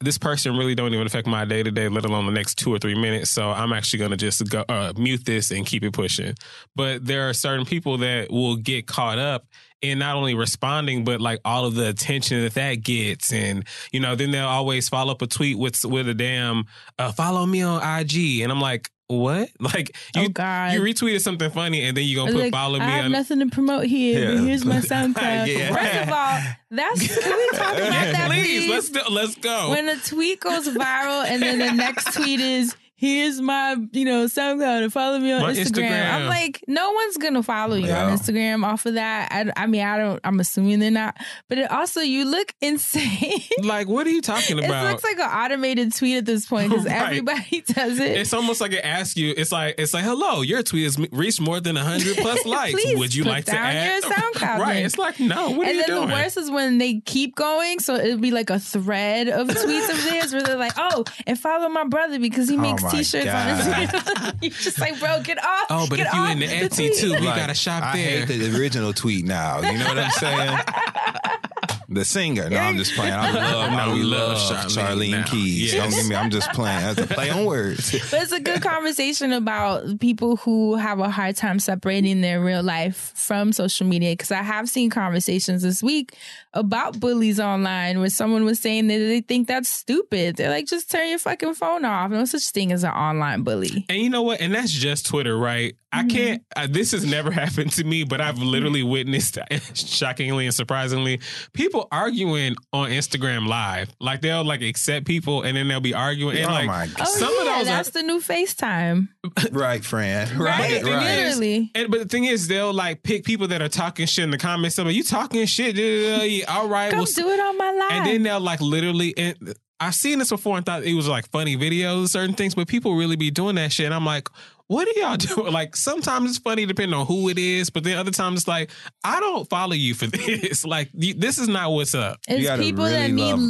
this 0.00 0.18
person 0.18 0.56
really 0.56 0.74
don't 0.74 0.92
even 0.92 1.06
affect 1.06 1.26
my 1.26 1.44
day 1.44 1.62
to 1.62 1.70
day, 1.70 1.88
let 1.88 2.04
alone 2.04 2.26
the 2.26 2.32
next 2.32 2.56
two 2.56 2.72
or 2.72 2.78
three 2.78 2.94
minutes. 2.94 3.30
So 3.30 3.50
I'm 3.50 3.72
actually 3.72 4.00
going 4.00 4.10
to 4.10 4.16
just 4.16 4.48
go 4.48 4.64
uh, 4.68 4.92
mute 4.96 5.24
this 5.24 5.50
and 5.50 5.64
keep 5.64 5.84
it 5.84 5.92
pushing. 5.92 6.34
But 6.74 7.04
there 7.04 7.28
are 7.28 7.32
certain 7.32 7.64
people 7.64 7.98
that 7.98 8.30
will 8.30 8.56
get 8.56 8.86
caught 8.86 9.18
up 9.18 9.46
in 9.82 9.98
not 9.98 10.16
only 10.16 10.34
responding, 10.34 11.04
but 11.04 11.20
like 11.20 11.40
all 11.44 11.64
of 11.66 11.74
the 11.74 11.88
attention 11.88 12.40
that 12.42 12.54
that 12.54 12.76
gets, 12.76 13.32
and 13.32 13.66
you 13.92 14.00
know, 14.00 14.14
then 14.14 14.30
they'll 14.30 14.46
always 14.46 14.88
follow 14.88 15.12
up 15.12 15.22
a 15.22 15.26
tweet 15.26 15.58
with 15.58 15.84
with 15.84 16.08
a 16.08 16.14
damn 16.14 16.64
uh, 16.98 17.12
follow 17.12 17.44
me 17.44 17.62
on 17.62 17.82
IG, 18.00 18.40
and 18.40 18.50
I'm 18.52 18.60
like. 18.60 18.88
What? 19.08 19.50
Like 19.60 19.94
you, 20.16 20.22
Oh, 20.22 20.28
God. 20.28 20.72
you 20.72 20.80
retweeted 20.80 21.20
something 21.20 21.50
funny 21.50 21.82
and 21.82 21.94
then 21.94 22.04
you 22.04 22.16
gonna 22.16 22.32
put 22.32 22.40
Like, 22.44 22.52
follow 22.52 22.78
me 22.78 22.84
I 22.86 22.88
have 22.90 23.04
on 23.06 23.12
nothing 23.12 23.40
to 23.40 23.46
promote 23.46 23.84
here, 23.84 24.24
but 24.26 24.34
Yeah. 24.36 24.46
here's 24.46 24.64
my 24.64 24.76
SoundCloud. 24.80 25.48
Yeah. 25.48 25.74
First 25.74 25.94
of 25.96 26.08
all, 26.08 26.38
that's 26.70 27.18
can 27.22 27.36
we 27.36 27.58
talk 27.58 27.72
about 27.74 27.90
that, 27.90 28.30
please, 28.30 28.46
please? 28.46 28.70
let's 28.70 28.88
do, 28.88 29.00
let's 29.10 29.34
go. 29.34 29.68
when 29.70 29.90
a 29.90 29.96
tweet 29.96 30.40
goes 30.40 30.66
viral 30.68 31.26
and 31.26 31.42
then 31.42 31.58
the 31.58 31.72
next 31.72 32.14
tweet 32.14 32.40
is 32.40 32.74
here's 33.02 33.40
my 33.40 33.76
you 33.90 34.04
know 34.04 34.26
SoundCloud 34.26 34.84
and 34.84 34.92
follow 34.92 35.18
me 35.18 35.32
on 35.32 35.42
Instagram. 35.42 35.64
Instagram. 35.90 36.12
I'm 36.12 36.26
like, 36.28 36.62
no 36.68 36.92
one's 36.92 37.16
gonna 37.16 37.42
follow 37.42 37.74
you 37.74 37.88
Yeah. 37.88 38.04
on 38.06 38.16
Instagram 38.16 38.64
off 38.64 38.86
of 38.86 38.94
that. 38.94 39.28
I, 39.32 39.62
I 39.64 39.66
mean, 39.66 39.82
I 39.82 39.98
don't. 39.98 40.20
I'm 40.22 40.38
assuming 40.38 40.78
they're 40.78 40.92
not. 40.92 41.16
But 41.48 41.58
it 41.58 41.70
also, 41.70 42.00
you 42.00 42.24
look 42.24 42.54
insane. 42.60 43.40
like, 43.62 43.88
what 43.88 44.06
are 44.06 44.10
you 44.10 44.22
talking 44.22 44.58
about? 44.58 44.86
it 44.86 44.90
looks 44.90 45.02
like 45.04 45.18
an 45.18 45.28
automated 45.28 45.92
tweet 45.94 46.16
at 46.18 46.24
this 46.26 46.46
point 46.46 46.70
because 46.70 46.84
Right. 46.92 46.94
everybody 47.02 47.60
does 47.66 47.98
it. 47.98 48.16
It's 48.18 48.32
almost 48.32 48.60
like 48.60 48.72
it 48.72 48.84
asks 48.84 49.16
you. 49.16 49.34
It's 49.36 49.50
like 49.50 49.74
it's 49.78 49.92
like, 49.92 50.04
hello, 50.04 50.42
your 50.42 50.62
tweet 50.62 50.84
has 50.84 50.96
reached 51.10 51.40
more 51.40 51.58
than 51.60 51.74
hundred 51.76 52.16
plus 52.18 52.44
likes. 52.46 52.80
Would 52.94 53.14
you 53.14 53.24
put 53.24 53.30
like 53.30 53.44
to 53.46 53.56
add? 53.56 54.02
your 54.02 54.12
SoundCloud 54.12 54.58
right. 54.58 54.74
link. 54.76 54.86
It's 54.86 54.98
like, 54.98 55.18
no. 55.18 55.50
What 55.50 55.66
are 55.66 55.72
you 55.72 55.84
doing? 55.86 56.02
and 56.02 56.02
then 56.02 56.08
the 56.08 56.14
worst 56.14 56.36
is 56.36 56.50
when 56.50 56.78
they 56.78 57.00
keep 57.00 57.34
going. 57.34 57.80
So 57.80 57.96
it'll 57.96 58.18
be 58.18 58.30
like 58.30 58.50
a 58.50 58.60
thread 58.60 59.28
of 59.28 59.48
tweets 59.48 59.90
of 59.90 60.04
theirs 60.04 60.32
where 60.32 60.42
they're 60.42 60.56
like, 60.56 60.74
"Oh, 60.76 61.04
and 61.26 61.38
follow 61.38 61.68
my 61.68 61.84
brother 61.84 62.18
because 62.20 62.48
he 62.48 62.56
Oh 62.56 62.60
makes 62.60 62.82
my 62.82 62.91
t-shirts 62.98 63.26
on 63.26 64.22
God. 64.22 64.36
You're 64.42 64.50
just 64.50 64.78
like, 64.80 64.98
bro, 65.00 65.20
get 65.22 65.38
off. 65.38 65.66
oh, 65.70 65.86
but 65.88 65.96
get 65.96 66.06
if 66.08 66.14
you 66.14 66.24
in 66.26 66.38
the 66.40 66.46
the 66.46 66.52
Etsy 66.52 66.76
tweet." 66.88 66.98
too, 66.98 67.10
we 67.14 67.20
Like, 67.26 67.36
gotta 67.36 67.54
shop 67.54 67.82
I 67.82 67.96
there. 67.96 68.26
hate 68.26 68.38
the 68.38 68.58
original 68.58 68.92
tweet 68.92 69.24
now. 69.24 69.60
You 69.60 69.78
know 69.78 69.86
what 69.86 69.98
I'm 69.98 70.10
saying? 70.12 70.58
the 71.94 72.04
singer. 72.04 72.48
No, 72.50 72.56
I'm 72.56 72.76
just 72.76 72.94
playing. 72.94 73.12
I 73.12 73.30
love, 73.30 73.70
No, 73.72 73.76
I 73.78 73.92
we 73.94 74.02
love 74.02 74.38
love 74.50 74.66
Charlene 74.66 75.14
Charlene. 75.22 75.26
Keys. 75.26 75.72
Yes. 75.72 75.82
Don't 75.82 75.90
get 76.02 76.08
me. 76.08 76.14
I'm 76.16 76.30
just 76.30 76.50
playing. 76.52 76.80
That's 76.94 77.10
a 77.10 77.14
play 77.14 77.30
on 77.30 77.44
words. 77.44 77.92
But 78.10 78.22
it's 78.22 78.32
a 78.32 78.40
good 78.40 78.62
conversation 78.62 79.32
about 79.32 80.00
people 80.00 80.36
who 80.36 80.74
have 80.76 80.98
a 81.00 81.10
hard 81.10 81.36
time 81.36 81.58
separating 81.58 82.20
their 82.20 82.40
real 82.40 82.62
life 82.62 83.12
from 83.16 83.52
social 83.52 83.86
media. 83.86 84.12
Because 84.12 84.30
I 84.32 84.42
have 84.42 84.68
seen 84.68 84.90
conversations 84.90 85.62
this 85.62 85.82
week 85.82 86.14
about 86.54 87.00
bullies 87.00 87.40
online 87.40 88.00
where 88.00 88.10
someone 88.10 88.44
was 88.44 88.58
saying 88.58 88.88
that 88.88 88.98
they 88.98 89.20
think 89.20 89.48
that's 89.48 89.68
stupid. 89.68 90.36
They're 90.36 90.50
like, 90.50 90.66
just 90.66 90.90
turn 90.90 91.08
your 91.08 91.18
fucking 91.18 91.54
phone 91.54 91.84
off. 91.84 92.10
No 92.10 92.24
such 92.24 92.48
thing 92.50 92.72
as 92.72 92.84
an 92.84 92.90
online 92.90 93.42
bully. 93.42 93.86
And 93.88 93.98
you 93.98 94.10
know 94.10 94.22
what? 94.22 94.40
And 94.40 94.54
that's 94.54 94.72
just 94.72 95.06
Twitter, 95.06 95.36
right? 95.36 95.74
I 95.94 96.04
can't. 96.04 96.42
Uh, 96.56 96.66
this 96.70 96.92
has 96.92 97.04
never 97.04 97.30
happened 97.42 97.72
to 97.72 97.84
me, 97.84 98.04
but 98.04 98.20
I've 98.20 98.38
literally 98.38 98.82
witnessed, 98.82 99.38
shockingly 99.74 100.46
and 100.46 100.54
surprisingly, 100.54 101.20
people 101.52 101.88
arguing 101.92 102.56
on 102.72 102.90
Instagram 102.90 103.46
Live. 103.46 103.90
Like 104.00 104.20
they'll 104.22 104.44
like 104.44 104.62
accept 104.62 105.06
people, 105.06 105.42
and 105.42 105.56
then 105.56 105.68
they'll 105.68 105.80
be 105.80 105.94
arguing. 105.94 106.38
And 106.38 106.46
Oh 106.46 106.50
like 106.52 106.66
my 106.66 106.86
God. 106.86 106.96
Oh, 107.00 107.04
some 107.04 107.32
yeah, 107.34 107.40
of 107.40 107.58
those 107.58 107.66
that's 107.66 107.88
are. 107.90 107.92
the 107.92 108.02
new 108.04 108.20
FaceTime. 108.20 109.08
right, 109.52 109.84
Fran. 109.84 110.38
Right, 110.38 110.82
Right, 110.82 110.82
right. 110.84 111.18
is- 111.18 111.36
literally. 111.38 111.70
And 111.74 111.90
but 111.90 112.00
the 112.00 112.08
thing 112.08 112.24
is, 112.24 112.48
they'll 112.48 112.72
like 112.72 113.02
pick 113.02 113.24
people 113.24 113.48
that 113.48 113.60
are 113.62 113.68
talking 113.68 114.06
shit 114.06 114.24
in 114.24 114.30
the 114.30 114.38
comments. 114.38 114.76
Some 114.76 114.88
you 114.88 115.02
talking 115.04 115.44
shit. 115.46 115.76
yeah, 115.76 116.44
all 116.48 116.68
right, 116.68 116.90
Come 116.90 117.00
well, 117.00 117.06
do 117.14 117.28
it 117.28 117.40
on 117.40 117.58
my 117.58 117.70
live. 117.70 117.90
and 117.92 118.06
then 118.06 118.22
they'll 118.22 118.40
like 118.40 118.60
literally. 118.60 119.14
And 119.18 119.54
I've 119.80 119.96
seen 119.96 120.20
this 120.20 120.28
before 120.30 120.56
and 120.56 120.64
thought 120.64 120.84
it 120.84 120.94
was 120.94 121.08
like 121.08 121.28
funny 121.32 121.56
videos, 121.56 122.10
certain 122.10 122.36
things, 122.36 122.54
but 122.54 122.68
people 122.68 122.94
really 122.94 123.16
be 123.16 123.32
doing 123.32 123.56
that 123.56 123.72
shit. 123.72 123.86
And 123.86 123.94
I'm 123.94 124.06
like, 124.06 124.28
what 124.66 124.88
are 124.88 125.00
y'all 125.00 125.16
doing? 125.18 125.52
Like 125.52 125.76
sometimes 125.76 126.30
it's 126.30 126.38
funny 126.38 126.66
depending 126.66 126.98
on 126.98 127.06
who 127.06 127.28
it 127.28 127.38
is, 127.38 127.70
but 127.70 127.84
then 127.84 127.98
other 127.98 128.10
times 128.10 128.40
it's 128.40 128.48
like, 128.48 128.70
I 129.04 129.20
don't 129.20 129.48
follow 129.48 129.74
you 129.74 129.94
for 129.94 130.06
this. 130.08 130.64
Like 130.64 130.90
you, 130.94 131.14
this 131.14 131.38
is 131.38 131.48
not 131.48 131.70
what's 131.72 131.94
up. 131.94 132.18
It's 132.28 132.44
gotta 132.46 132.62
people 132.62 132.84
that 132.84 133.10
need 133.10 133.32
love- 133.32 133.40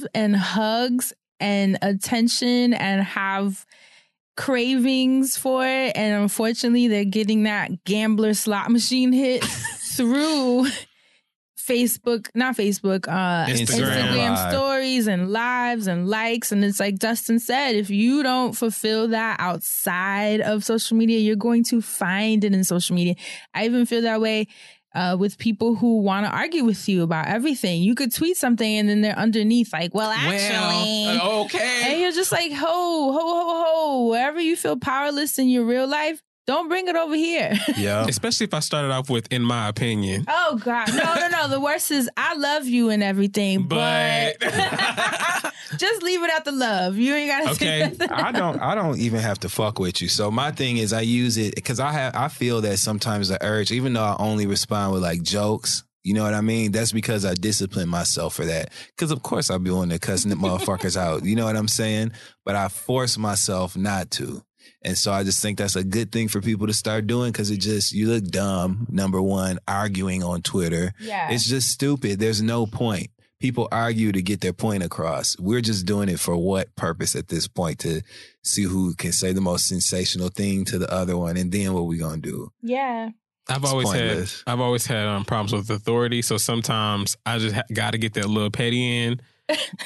love 0.00 0.06
and 0.14 0.36
hugs 0.36 1.12
and 1.40 1.78
attention 1.82 2.74
and 2.74 3.02
have 3.02 3.66
cravings 4.36 5.36
for 5.36 5.66
it. 5.66 5.96
And 5.96 6.22
unfortunately, 6.22 6.88
they're 6.88 7.04
getting 7.04 7.44
that 7.44 7.84
gambler 7.84 8.34
slot 8.34 8.70
machine 8.70 9.12
hit 9.12 9.42
through 9.96 10.66
Facebook, 11.66 12.28
not 12.34 12.56
Facebook, 12.56 13.08
uh, 13.08 13.46
Instagram. 13.50 14.08
Instagram, 14.08 14.50
stories 14.50 15.06
and 15.06 15.30
lives 15.30 15.86
and 15.86 16.08
likes. 16.08 16.52
And 16.52 16.64
it's 16.64 16.78
like 16.78 16.98
Dustin 16.98 17.38
said, 17.38 17.74
if 17.74 17.90
you 17.90 18.22
don't 18.22 18.52
fulfill 18.52 19.08
that 19.08 19.40
outside 19.40 20.40
of 20.40 20.64
social 20.64 20.96
media, 20.96 21.18
you're 21.18 21.36
going 21.36 21.64
to 21.64 21.82
find 21.82 22.44
it 22.44 22.54
in 22.54 22.62
social 22.64 22.94
media. 22.94 23.16
I 23.54 23.64
even 23.64 23.86
feel 23.86 24.02
that 24.02 24.20
way 24.20 24.46
uh, 24.94 25.16
with 25.18 25.36
people 25.38 25.74
who 25.74 26.00
want 26.00 26.24
to 26.24 26.32
argue 26.32 26.64
with 26.64 26.88
you 26.88 27.02
about 27.02 27.26
everything. 27.26 27.82
You 27.82 27.94
could 27.94 28.14
tweet 28.14 28.36
something 28.36 28.78
and 28.78 28.88
then 28.88 29.02
they're 29.02 29.18
underneath, 29.18 29.72
like, 29.72 29.94
well, 29.94 30.10
actually. 30.10 31.18
Well, 31.18 31.48
and 31.84 32.00
you're 32.00 32.12
just 32.12 32.32
like, 32.32 32.50
ho, 32.52 33.12
ho, 33.12 33.18
ho, 33.18 33.64
ho. 33.66 34.08
Wherever 34.08 34.40
you 34.40 34.56
feel 34.56 34.78
powerless 34.78 35.38
in 35.38 35.48
your 35.48 35.64
real 35.64 35.86
life, 35.86 36.22
don't 36.46 36.68
bring 36.68 36.86
it 36.88 36.96
over 36.96 37.14
here. 37.14 37.52
Yeah. 37.76 38.06
Especially 38.08 38.44
if 38.44 38.54
I 38.54 38.60
started 38.60 38.90
off 38.90 39.10
with, 39.10 39.30
in 39.30 39.42
my 39.42 39.68
opinion. 39.68 40.24
Oh 40.28 40.58
God, 40.64 40.88
no, 40.94 41.14
no, 41.14 41.28
no. 41.28 41.48
The 41.48 41.60
worst 41.60 41.90
is 41.90 42.08
I 42.16 42.34
love 42.34 42.64
you 42.66 42.88
and 42.90 43.02
everything, 43.02 43.64
but, 43.64 44.36
But 44.40 44.50
just 45.78 46.02
leave 46.02 46.22
it 46.22 46.30
at 46.30 46.44
the 46.44 46.52
love. 46.52 46.96
You 46.96 47.14
ain't 47.14 47.30
gotta 47.30 47.54
say 47.54 47.84
Okay. 47.86 48.06
I 48.10 48.32
don't 48.32 48.58
I 48.60 48.74
don't 48.74 48.98
even 48.98 49.20
have 49.20 49.40
to 49.40 49.48
fuck 49.48 49.78
with 49.78 50.00
you. 50.00 50.08
So 50.08 50.30
my 50.30 50.50
thing 50.52 50.78
is 50.78 50.92
I 50.92 51.02
use 51.02 51.36
it 51.36 51.54
because 51.54 51.80
I 51.80 51.92
have 51.92 52.14
I 52.16 52.28
feel 52.28 52.60
that 52.62 52.78
sometimes 52.78 53.28
the 53.28 53.44
urge, 53.44 53.70
even 53.72 53.92
though 53.92 54.04
I 54.04 54.16
only 54.18 54.46
respond 54.46 54.92
with 54.94 55.02
like 55.02 55.22
jokes, 55.22 55.84
you 56.02 56.14
know 56.14 56.22
what 56.22 56.34
I 56.34 56.40
mean? 56.40 56.72
That's 56.72 56.92
because 56.92 57.24
I 57.24 57.34
discipline 57.34 57.88
myself 57.88 58.34
for 58.34 58.44
that. 58.46 58.72
Because 58.96 59.10
of 59.10 59.22
course 59.22 59.50
I'll 59.50 59.58
be 59.58 59.70
on 59.70 59.88
there 59.88 59.98
cussing 59.98 60.30
the 60.30 60.36
motherfuckers 60.36 60.96
out. 60.96 61.24
You 61.24 61.36
know 61.36 61.44
what 61.44 61.56
I'm 61.56 61.68
saying? 61.68 62.12
But 62.44 62.54
I 62.56 62.68
force 62.68 63.18
myself 63.18 63.76
not 63.76 64.10
to. 64.12 64.42
And 64.86 64.96
so 64.96 65.12
I 65.12 65.24
just 65.24 65.42
think 65.42 65.58
that's 65.58 65.76
a 65.76 65.84
good 65.84 66.12
thing 66.12 66.28
for 66.28 66.40
people 66.40 66.66
to 66.68 66.72
start 66.72 67.06
doing 67.06 67.32
because 67.32 67.50
it 67.50 67.58
just 67.58 67.92
you 67.92 68.08
look 68.08 68.24
dumb, 68.24 68.86
number 68.88 69.20
one, 69.20 69.58
arguing 69.68 70.22
on 70.22 70.40
Twitter. 70.42 70.94
Yeah. 71.00 71.30
It's 71.30 71.44
just 71.44 71.68
stupid. 71.70 72.18
There's 72.20 72.40
no 72.40 72.66
point. 72.66 73.08
People 73.38 73.68
argue 73.70 74.12
to 74.12 74.22
get 74.22 74.40
their 74.40 74.54
point 74.54 74.82
across. 74.82 75.36
We're 75.38 75.60
just 75.60 75.84
doing 75.84 76.08
it 76.08 76.18
for 76.18 76.36
what 76.36 76.74
purpose 76.76 77.14
at 77.14 77.28
this 77.28 77.46
point 77.48 77.80
to 77.80 78.00
see 78.42 78.62
who 78.62 78.94
can 78.94 79.12
say 79.12 79.32
the 79.32 79.42
most 79.42 79.68
sensational 79.68 80.28
thing 80.30 80.64
to 80.66 80.78
the 80.78 80.90
other 80.90 81.18
one, 81.18 81.36
and 81.36 81.52
then 81.52 81.74
what 81.74 81.82
we 81.86 81.98
gonna 81.98 82.16
do? 82.18 82.50
yeah. 82.62 83.10
I've 83.48 83.62
It's 83.62 83.70
always 83.70 83.88
pointless. 83.88 84.42
had 84.46 84.52
I've 84.54 84.60
always 84.60 84.86
had 84.86 85.06
um, 85.06 85.24
problems 85.24 85.52
with 85.52 85.70
authority. 85.70 86.20
So 86.22 86.36
sometimes 86.36 87.16
I 87.24 87.38
just 87.38 87.54
ha- 87.54 87.62
got 87.72 87.92
to 87.92 87.98
get 87.98 88.14
that 88.14 88.28
little 88.28 88.50
petty 88.50 89.04
in. 89.04 89.20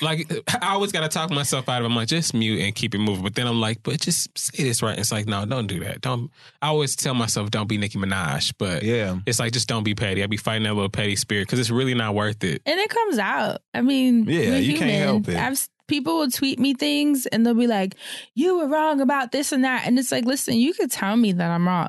Like 0.02 0.30
I 0.62 0.72
always 0.74 0.92
got 0.92 1.00
to 1.00 1.08
talk 1.08 1.30
myself 1.30 1.68
out 1.68 1.78
of 1.78 1.84
it. 1.84 1.86
I'm 1.90 1.96
like, 1.96 2.08
just 2.08 2.32
mute 2.34 2.60
and 2.60 2.74
keep 2.74 2.94
it 2.94 2.98
moving. 2.98 3.22
But 3.22 3.34
then 3.34 3.46
I'm 3.46 3.60
like, 3.60 3.82
but 3.82 4.00
just 4.00 4.36
say 4.38 4.64
this 4.64 4.82
right. 4.82 4.98
It's 4.98 5.12
like, 5.12 5.26
no, 5.26 5.44
don't 5.44 5.66
do 5.66 5.80
that. 5.80 6.00
Don't. 6.00 6.30
I 6.62 6.68
always 6.68 6.96
tell 6.96 7.14
myself, 7.14 7.50
don't 7.50 7.68
be 7.68 7.78
Nicki 7.78 7.98
Minaj. 7.98 8.54
But 8.58 8.82
Yeah. 8.82 9.18
it's 9.26 9.38
like, 9.38 9.52
just 9.52 9.68
don't 9.68 9.84
be 9.84 9.94
petty. 9.94 10.22
I 10.22 10.26
be 10.26 10.36
fighting 10.36 10.62
that 10.64 10.74
little 10.74 10.88
petty 10.88 11.16
spirit 11.16 11.46
because 11.46 11.58
it's 11.58 11.70
really 11.70 11.94
not 11.94 12.14
worth 12.14 12.42
it. 12.44 12.62
And 12.66 12.78
it 12.80 12.88
comes 12.90 13.18
out. 13.18 13.62
I 13.74 13.80
mean, 13.82 14.24
Yeah, 14.24 14.50
we're 14.50 14.58
you 14.58 14.78
can't 14.78 14.90
help 15.04 15.28
it. 15.28 15.36
I've 15.36 15.60
people 15.86 16.18
will 16.18 16.30
tweet 16.30 16.60
me 16.60 16.72
things 16.72 17.26
and 17.26 17.44
they'll 17.44 17.52
be 17.52 17.66
like, 17.66 17.96
"You 18.34 18.58
were 18.58 18.68
wrong 18.68 19.00
about 19.00 19.32
this 19.32 19.50
and 19.50 19.64
that," 19.64 19.86
and 19.88 19.98
it's 19.98 20.12
like, 20.12 20.24
listen, 20.24 20.54
you 20.54 20.72
could 20.72 20.90
tell 20.92 21.16
me 21.16 21.32
that 21.32 21.50
I'm 21.50 21.66
wrong. 21.66 21.88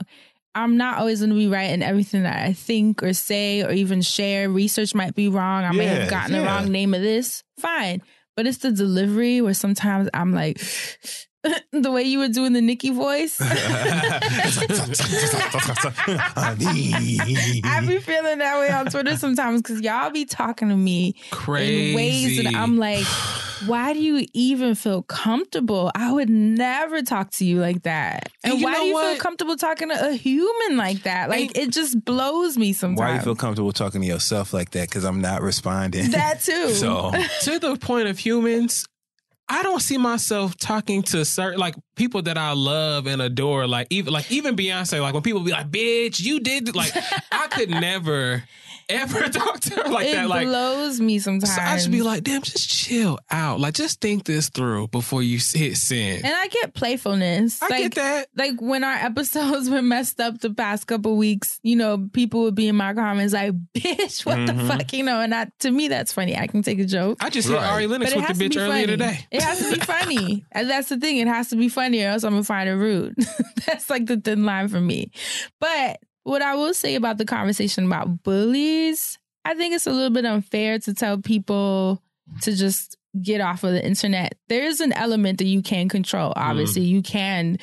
I'm 0.54 0.76
not 0.78 0.98
always 0.98 1.20
going 1.20 1.30
to 1.30 1.36
be 1.36 1.48
right 1.48 1.70
in 1.72 1.82
everything 1.82 2.24
that 2.24 2.46
I 2.46 2.54
think 2.54 3.02
or 3.04 3.14
say 3.14 3.64
or 3.64 3.72
even 3.72 4.02
share. 4.02 4.50
Research 4.50 4.94
might 4.94 5.16
be 5.16 5.28
wrong. 5.30 5.64
I 5.64 5.72
may 5.72 5.86
Yeah, 5.86 5.94
have 6.00 6.10
gotten 6.10 6.34
the 6.34 6.44
wrong 6.44 6.70
name 6.72 6.94
of 6.94 7.02
this. 7.02 7.44
Fine. 7.58 8.02
But 8.36 8.48
it's 8.48 8.58
the 8.60 8.72
delivery 8.72 9.42
where 9.42 9.54
sometimes 9.54 10.10
I'm 10.14 10.34
like, 10.34 10.60
the 11.72 11.92
way 11.92 12.04
you 12.04 12.20
were 12.20 12.28
doing 12.28 12.54
the 12.54 12.62
Nicki 12.62 12.92
voice. 12.92 13.40
I 13.42 14.20
be 17.88 18.00
feeling 18.00 18.40
that 18.40 18.60
way 18.60 18.72
on 18.72 18.88
Twitter 18.88 19.18
sometimes 19.18 19.62
because 19.62 19.82
y'all 19.82 20.10
be 20.12 20.26
talking 20.26 20.70
to 20.70 20.76
me 20.76 21.16
in 21.48 21.96
ways 21.96 22.44
that 22.44 22.54
I'm 22.56 22.78
like, 22.78 23.06
why 23.66 23.94
do 23.94 24.00
you 24.00 24.26
even 24.34 24.76
feel 24.76 25.04
comfortable? 25.04 25.92
I 25.96 26.12
would 26.12 26.30
never 26.30 27.02
talk 27.02 27.32
to 27.32 27.46
you 27.46 27.60
like 27.60 27.84
that. 27.84 28.30
And, 28.44 28.54
And 28.54 28.62
you 28.62 28.68
why 28.68 28.76
do 28.76 28.86
you 28.86 28.94
what? 28.94 29.14
feel 29.14 29.22
comfortable 29.22 29.56
talking 29.56 29.90
to 29.90 30.10
a 30.10 30.14
human 30.14 30.78
like 30.78 31.04
that? 31.04 31.30
Like 31.30 31.58
it 31.58 31.72
just 31.72 32.04
blows 32.04 32.58
me 32.58 32.74
sometimes. 32.74 33.00
Why 33.00 33.12
do 33.12 33.16
you 33.16 33.22
feel 33.22 33.36
comfortable 33.36 33.72
talking 33.72 34.02
to 34.02 34.08
yourself 34.08 34.54
like 34.54 34.72
that? 34.72 34.90
Because 34.90 35.06
I'm 35.06 35.22
not 35.22 35.42
responding. 35.42 36.12
that 36.12 36.42
too? 36.42 36.70
so 36.72 37.12
to 37.42 37.60
the 37.60 37.78
point 37.78 38.08
of 38.08 38.18
humans, 38.18 38.88
I 39.52 39.64
don't 39.64 39.82
see 39.82 39.98
myself 39.98 40.56
talking 40.56 41.04
to 41.04 41.26
certain 41.26 41.60
like 41.60 41.76
people 41.96 42.22
that 42.22 42.38
I 42.38 42.54
love 42.54 43.06
and 43.06 43.22
adore. 43.22 43.68
Like 43.68 43.88
even 43.90 44.14
like 44.14 44.32
even 44.32 44.56
Beyonce. 44.56 45.02
Like 45.02 45.14
when 45.14 45.24
people 45.24 45.42
be 45.42 45.52
like, 45.52 45.70
"Bitch, 45.70 46.22
you 46.22 46.40
did," 46.40 46.74
like 46.74 46.94
I 47.34 47.48
could 47.48 47.70
never 47.90 48.44
ever 48.94 49.22
talk 49.30 49.60
to 49.62 49.76
her 49.76 49.90
like 49.90 50.08
it 50.08 50.14
that. 50.14 50.28
Like 50.30 50.48
blows 50.48 51.00
me 51.00 51.20
sometimes. 51.20 51.56
so 51.56 51.62
I 51.62 51.78
should 51.78 51.92
be 51.92 52.02
like, 52.02 52.24
"Damn, 52.24 52.42
just 52.42 52.70
chill 52.70 53.20
out. 53.30 53.60
Like 53.60 53.74
just 53.74 54.02
think 54.02 54.26
this 54.26 54.50
through 54.50 54.88
before 54.90 55.22
you 55.24 55.38
hit 55.40 55.78
send." 55.78 56.26
and 56.26 56.34
I 56.34 56.48
get 56.48 56.74
playfulness. 56.74 57.62
I 57.62 57.68
like, 57.68 57.80
get 57.84 57.96
that. 57.96 58.28
Like 58.36 58.62
when 58.62 58.84
our 58.84 58.94
episodes 58.94 59.70
were 59.72 59.82
messed 59.82 60.20
up 60.20 60.40
the 60.40 60.54
past 60.54 60.88
couple 60.88 61.16
weeks, 61.18 61.60
you 61.64 61.76
know, 61.76 62.10
people 62.14 62.44
would 62.44 62.56
be 62.56 62.68
in 62.68 62.76
my 62.76 62.94
comments 62.94 63.34
like, 63.34 63.54
"Bitch, 63.74 64.26
what 64.26 64.46
the 64.46 64.54
Mhm. 64.54 64.68
fuck?" 64.68 64.94
You 64.94 65.04
know, 65.04 65.20
and 65.22 65.34
I, 65.34 65.48
to 65.60 65.72
me, 65.72 65.88
that's 65.88 66.14
funny. 66.14 66.38
I 66.38 66.48
can 66.48 66.62
take 66.64 66.80
a 66.80 66.86
joke. 66.86 67.18
I 67.22 67.30
just 67.30 67.48
hit 67.48 67.58
Ari 67.58 67.88
Lennox 67.88 68.12
But 68.12 68.18
it 68.18 68.20
with 68.20 68.28
has 68.28 68.38
the 68.38 68.44
to 68.44 68.50
bitch 68.50 68.54
be 68.56 68.60
earlier 68.60 68.74
funny. 68.84 68.88
today. 68.88 69.28
It 69.32 69.42
has 69.42 69.60
to 69.60 69.74
be 69.74 69.80
funny. 69.80 70.46
and 70.52 70.70
that's 70.70 70.90
the 70.90 70.98
thing. 70.98 71.18
It 71.18 71.28
has 71.28 71.50
to 71.50 71.56
be 71.56 71.70
funny 71.70 72.04
or 72.04 72.10
else 72.10 72.24
I'm 72.24 72.32
going 72.32 72.44
to 72.44 72.48
find 72.48 72.70
it 72.70 72.74
rude. 72.74 73.16
that's 73.66 73.90
like 73.90 74.06
the 74.06 74.18
thin 74.18 74.46
line 74.46 74.68
for 74.68 74.82
me. 74.82 75.12
But 75.60 76.00
what 76.24 76.42
I 76.42 76.56
will 76.56 76.74
say 76.74 76.96
about 76.96 77.18
the 77.18 77.26
conversation 77.26 77.86
about 77.86 78.24
bullies, 78.24 79.18
I 79.46 79.56
think 79.56 79.74
it's 79.74 79.88
a 79.88 79.92
little 79.92 80.12
bit 80.12 80.26
unfair 80.26 80.80
to 80.80 80.94
tell 80.94 81.18
people 81.18 82.02
to 82.42 82.56
just 82.56 82.98
get 83.22 83.42
off 83.42 83.64
of 83.64 83.74
the 83.74 83.84
internet. 83.84 84.36
There 84.48 84.64
is 84.64 84.80
an 84.80 84.94
element 84.94 85.40
that 85.40 85.46
you 85.46 85.62
can 85.62 85.90
control. 85.90 86.34
Obviously, 86.36 86.84
you 86.84 87.02
can 87.02 87.58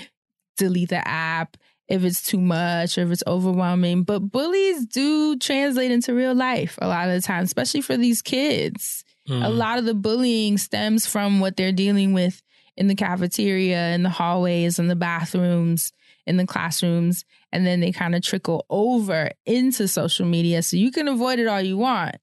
delete 0.57 0.91
the 0.91 1.07
app 1.07 1.57
if 1.89 2.05
it's 2.05 2.23
too 2.23 2.41
much 2.41 2.99
or 2.99 3.03
if 3.03 3.11
it's 3.11 3.23
overwhelming. 3.27 4.03
But 4.03 4.21
bullies 4.31 4.87
do 4.87 5.37
translate 5.39 5.91
into 5.91 6.15
real 6.15 6.35
life 6.35 6.79
a 6.83 6.89
lot 6.89 7.09
of 7.09 7.15
the 7.15 7.23
time, 7.23 7.45
especially 7.45 7.81
for 7.81 7.97
these 7.97 8.21
kids. 8.21 9.05
Mm. 9.29 9.45
A 9.45 9.49
lot 9.49 9.79
of 9.79 9.85
the 9.85 9.95
bullying 9.95 10.59
stems 10.59 11.07
from 11.07 11.41
what 11.41 11.57
they're 11.57 11.73
dealing 11.73 12.13
with 12.13 12.43
in 12.77 12.89
the 12.89 12.95
cafeteria, 12.95 13.95
in 13.95 14.03
the 14.03 14.11
hallways, 14.11 14.79
in 14.79 14.89
the 14.89 14.97
bathrooms, 14.97 15.93
in 16.29 16.37
the 16.37 16.47
classrooms, 16.47 17.24
and 17.51 17.66
then 17.66 17.81
they 17.81 17.91
kind 17.91 18.14
of 18.14 18.22
trickle 18.22 18.66
over 18.70 19.31
into 19.47 19.89
social 19.89 20.26
media. 20.26 20.62
So 20.62 20.76
you 20.76 20.93
can 20.93 21.09
avoid 21.09 21.39
it 21.39 21.49
all 21.49 21.61
you 21.61 21.79
want, 21.79 22.16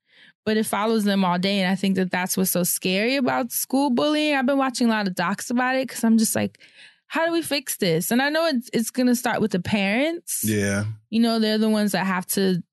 but 0.46 0.58
it 0.58 0.66
follows 0.66 1.04
them 1.04 1.26
all 1.26 1.40
day. 1.40 1.60
And 1.60 1.72
I 1.72 1.76
think 1.76 1.96
that 1.96 2.12
that's 2.12 2.38
what's 2.38 2.52
so 2.52 2.64
scary 2.64 3.16
about 3.16 3.52
school 3.52 3.90
bullying. 3.90 4.36
I've 4.36 4.46
been 4.46 4.58
watching 4.58 4.88
a 4.88 4.92
lot 4.92 5.08
of 5.08 5.16
docs 5.16 5.50
about 5.50 5.76
it 5.76 5.88
because 5.88 6.04
I'm 6.04 6.18
just 6.18 6.36
like, 6.36 6.60
how 7.08 7.26
do 7.26 7.32
we 7.32 7.42
fix 7.42 7.78
this? 7.78 8.12
And 8.12 8.22
I 8.22 8.30
know 8.30 8.46
it's 8.48 8.70
it's 8.72 8.92
going 8.92 9.08
to 9.08 9.16
start 9.16 9.42
with 9.42 9.52
the 9.52 9.60
parents 9.60 10.44
yeah, 10.44 10.86
you 11.10 11.20
know, 11.20 11.40
they're 11.40 11.58
the 11.58 11.70
ones 11.70 11.92
that 11.92 12.06
have 12.06 12.26
to 12.28 12.64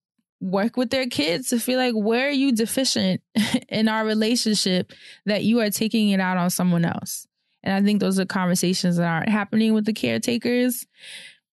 work 0.41 0.77
with 0.77 0.91
their 0.91 1.07
kids 1.07 1.49
to 1.49 1.61
feel 1.61 1.79
like, 1.79 1.95
where 1.95 2.29
are 2.29 2.33
you 2.33 2.53
deficient 2.53 3.23
in 3.69 3.89
our 3.89 4.05
relationship 4.05 4.93
that 5.27 5.45
you 5.45 5.61
are 5.61 5.71
taking 5.71 6.11
it 6.11 6.21
out 6.21 6.37
on 6.37 6.51
someone 6.51 6.85
else? 6.85 7.27
And 7.63 7.75
I 7.75 7.83
think 7.83 8.01
those 8.01 8.19
are 8.19 8.25
conversations 8.25 8.97
that 8.97 9.07
aren't 9.07 9.29
happening 9.29 9.75
with 9.75 9.85
the 9.85 9.93
caretakers. 9.93 10.87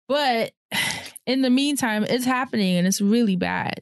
But 0.08 0.52
in 1.26 1.42
the 1.42 1.50
meantime, 1.50 2.04
it's 2.04 2.26
happening 2.26 2.78
and 2.78 2.88
it's 2.88 3.02
really 3.02 3.36
bad. 3.36 3.82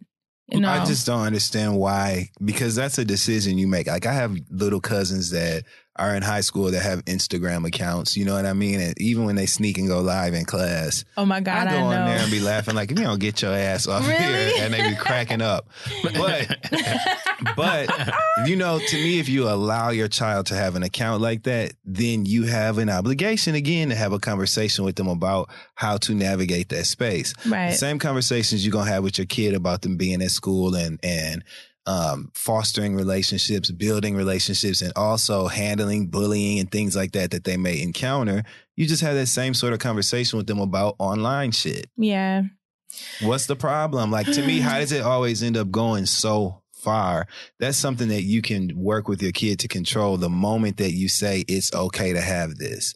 You 0.49 0.61
know, 0.61 0.69
I 0.69 0.85
just 0.85 1.05
don't 1.05 1.23
understand 1.23 1.77
why. 1.77 2.29
Because 2.43 2.73
that's 2.75 2.97
a 2.97 3.03
decision 3.03 3.57
you 3.57 3.67
make. 3.67 3.87
Like 3.87 4.05
I 4.05 4.13
have 4.13 4.37
little 4.49 4.79
cousins 4.79 5.31
that 5.31 5.63
are 5.99 6.15
in 6.15 6.21
high 6.23 6.41
school 6.41 6.71
that 6.71 6.81
have 6.81 7.03
Instagram 7.05 7.65
accounts. 7.67 8.15
You 8.17 8.25
know 8.25 8.33
what 8.35 8.45
I 8.45 8.53
mean? 8.53 8.79
And 8.79 8.99
even 9.01 9.25
when 9.25 9.35
they 9.35 9.45
sneak 9.45 9.77
and 9.77 9.87
go 9.87 10.01
live 10.01 10.33
in 10.33 10.45
class, 10.45 11.03
oh 11.17 11.25
my 11.25 11.39
God, 11.41 11.67
I 11.67 11.71
I, 11.71 11.73
go 11.73 11.79
know. 11.89 11.95
on 11.97 12.05
there 12.07 12.19
and 12.19 12.31
be 12.31 12.39
laughing 12.39 12.75
like, 12.75 12.91
if 12.91 12.97
you 12.99 13.05
don't 13.05 13.19
get 13.19 13.41
your 13.41 13.53
ass 13.53 13.87
off 13.87 14.07
Really? 14.07 14.21
here, 14.23 14.51
and 14.59 14.73
they 14.73 14.89
be 14.89 14.95
cracking 14.95 15.41
up. 15.41 15.69
But 16.03 16.57
but 17.55 17.89
you 18.45 18.55
know, 18.55 18.79
to 18.79 18.95
me, 18.95 19.19
if 19.19 19.29
you 19.29 19.47
allow 19.49 19.89
your 19.89 20.07
child 20.07 20.47
to 20.47 20.55
have 20.55 20.75
an 20.75 20.83
account 20.83 21.21
like 21.21 21.43
that, 21.43 21.73
then 21.85 22.25
you 22.25 22.43
have 22.45 22.77
an 22.77 22.89
obligation 22.89 23.55
again 23.55 23.89
to 23.89 23.95
have 23.95 24.13
a 24.13 24.19
conversation 24.19 24.85
with 24.85 24.95
them 24.95 25.07
about 25.07 25.49
how 25.75 25.97
to 25.97 26.13
navigate 26.13 26.69
that 26.69 26.85
space. 26.85 27.33
right. 27.45 27.71
The 27.71 27.75
same 27.77 27.99
conversations 27.99 28.65
you're 28.65 28.71
gonna 28.73 28.89
have 28.91 29.03
with 29.03 29.17
your 29.17 29.27
kid 29.27 29.53
about 29.53 29.81
them 29.81 29.97
being 29.97 30.21
at 30.21 30.31
school 30.31 30.75
and 30.75 30.99
and 31.03 31.43
um, 31.87 32.31
fostering 32.35 32.95
relationships, 32.95 33.71
building 33.71 34.15
relationships, 34.15 34.81
and 34.81 34.91
also 34.95 35.47
handling 35.47 36.07
bullying 36.07 36.59
and 36.59 36.69
things 36.69 36.95
like 36.95 37.13
that 37.13 37.31
that 37.31 37.45
they 37.45 37.57
may 37.57 37.81
encounter. 37.81 38.43
You 38.75 38.85
just 38.85 39.01
have 39.01 39.15
that 39.15 39.27
same 39.27 39.53
sort 39.53 39.73
of 39.73 39.79
conversation 39.79 40.37
with 40.37 40.45
them 40.45 40.59
about 40.59 40.95
online 40.99 41.51
shit. 41.51 41.87
yeah. 41.97 42.43
What's 43.21 43.45
the 43.45 43.55
problem? 43.55 44.11
Like 44.11 44.31
to 44.31 44.45
me, 44.45 44.59
how 44.59 44.79
does 44.79 44.91
it 44.91 45.03
always 45.03 45.43
end 45.43 45.57
up 45.57 45.69
going 45.71 46.05
so 46.05 46.63
far? 46.73 47.27
That's 47.59 47.77
something 47.77 48.07
that 48.07 48.23
you 48.23 48.41
can 48.41 48.71
work 48.75 49.07
with 49.07 49.21
your 49.21 49.33
kid 49.33 49.59
to 49.59 49.67
control 49.67 50.17
the 50.17 50.29
moment 50.29 50.77
that 50.77 50.93
you 50.93 51.09
say 51.09 51.43
it's 51.47 51.73
okay 51.75 52.13
to 52.13 52.21
have 52.21 52.55
this. 52.55 52.95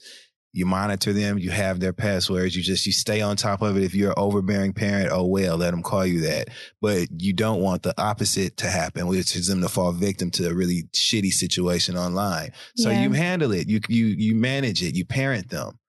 You 0.54 0.66
monitor 0.66 1.14
them, 1.14 1.38
you 1.38 1.50
have 1.50 1.80
their 1.80 1.94
passwords, 1.94 2.56
you 2.56 2.62
just 2.62 2.86
you 2.86 2.92
stay 2.92 3.22
on 3.22 3.38
top 3.38 3.62
of 3.62 3.78
it. 3.78 3.84
If 3.84 3.96
you're 3.96 4.10
an 4.10 4.16
overbearing 4.18 4.74
parent, 4.74 5.10
oh 5.12 5.26
well, 5.26 5.56
let 5.58 5.72
them 5.72 5.82
call 5.82 6.06
you 6.06 6.22
that. 6.22 6.50
But 6.82 7.08
you 7.22 7.32
don't 7.32 7.62
want 7.62 7.84
the 7.84 7.94
opposite 8.02 8.58
to 8.58 8.68
happen, 8.68 9.08
which 9.08 9.36
is 9.36 9.48
them 9.48 9.62
to 9.62 9.70
fall 9.70 9.94
victim 9.94 10.30
to 10.32 10.50
a 10.50 10.54
really 10.54 10.84
shitty 10.94 11.32
situation 11.32 11.96
online. 11.98 12.52
So 12.76 12.90
Yeah. 12.90 13.04
you 13.04 13.12
handle 13.14 13.52
it, 13.54 13.70
you 13.70 13.80
you 13.88 14.08
you 14.08 14.36
manage 14.36 14.84
it, 14.84 14.96
you 14.96 15.06
parent 15.06 15.50
them 15.50 15.80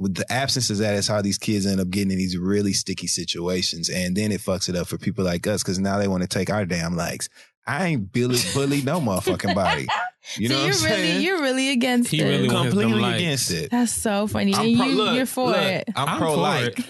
with 0.00 0.14
the 0.14 0.32
absence 0.32 0.70
of 0.70 0.78
that 0.78 0.94
is 0.94 1.06
how 1.06 1.20
these 1.20 1.36
kids 1.36 1.66
end 1.66 1.78
up 1.78 1.90
getting 1.90 2.10
in 2.10 2.16
these 2.16 2.36
really 2.38 2.72
sticky 2.72 3.06
situations. 3.06 3.90
And 3.90 4.16
then 4.16 4.32
it 4.32 4.40
fucks 4.40 4.68
it 4.70 4.74
up 4.74 4.86
for 4.88 4.96
people 4.96 5.26
like 5.26 5.46
us 5.46 5.62
because 5.62 5.78
now 5.78 5.98
they 5.98 6.08
want 6.08 6.22
to 6.22 6.28
take 6.28 6.48
our 6.48 6.64
damn 6.64 6.96
likes. 6.96 7.28
I 7.66 7.86
ain't 7.86 8.12
bully, 8.12 8.38
bully 8.54 8.82
no 8.82 9.00
motherfucking 9.00 9.54
body. 9.54 9.86
You 10.36 10.48
know 10.48 10.56
so 10.56 10.60
what 10.62 10.66
you're 10.66 10.74
I'm 10.74 10.84
really 10.84 11.02
saying? 11.08 11.22
you're 11.22 11.42
really 11.42 11.70
against 11.70 12.10
He 12.10 12.20
it. 12.20 12.24
really 12.24 12.48
wants 12.48 12.72
Completely 12.74 13.14
against 13.14 13.50
it. 13.52 13.70
That's 13.70 13.92
so 13.92 14.26
funny. 14.26 14.54
I'm 14.54 14.66
and 14.66 14.76
pro- 14.76 14.86
you, 14.86 14.94
look, 14.94 15.14
you're 15.16 15.26
for 15.26 15.46
look, 15.50 15.56
it. 15.62 15.84
I'm, 15.94 16.08
I'm 16.08 16.18
pro 16.18 16.34
for 16.34 16.40
like. 16.40 16.74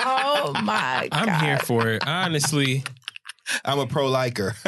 oh 0.00 0.52
my 0.64 1.08
god. 1.10 1.28
I'm 1.28 1.44
here 1.44 1.58
for 1.58 1.88
it. 1.88 2.02
Honestly, 2.06 2.82
I'm 3.64 3.78
a 3.78 3.86
pro 3.86 4.08
liker. 4.08 4.54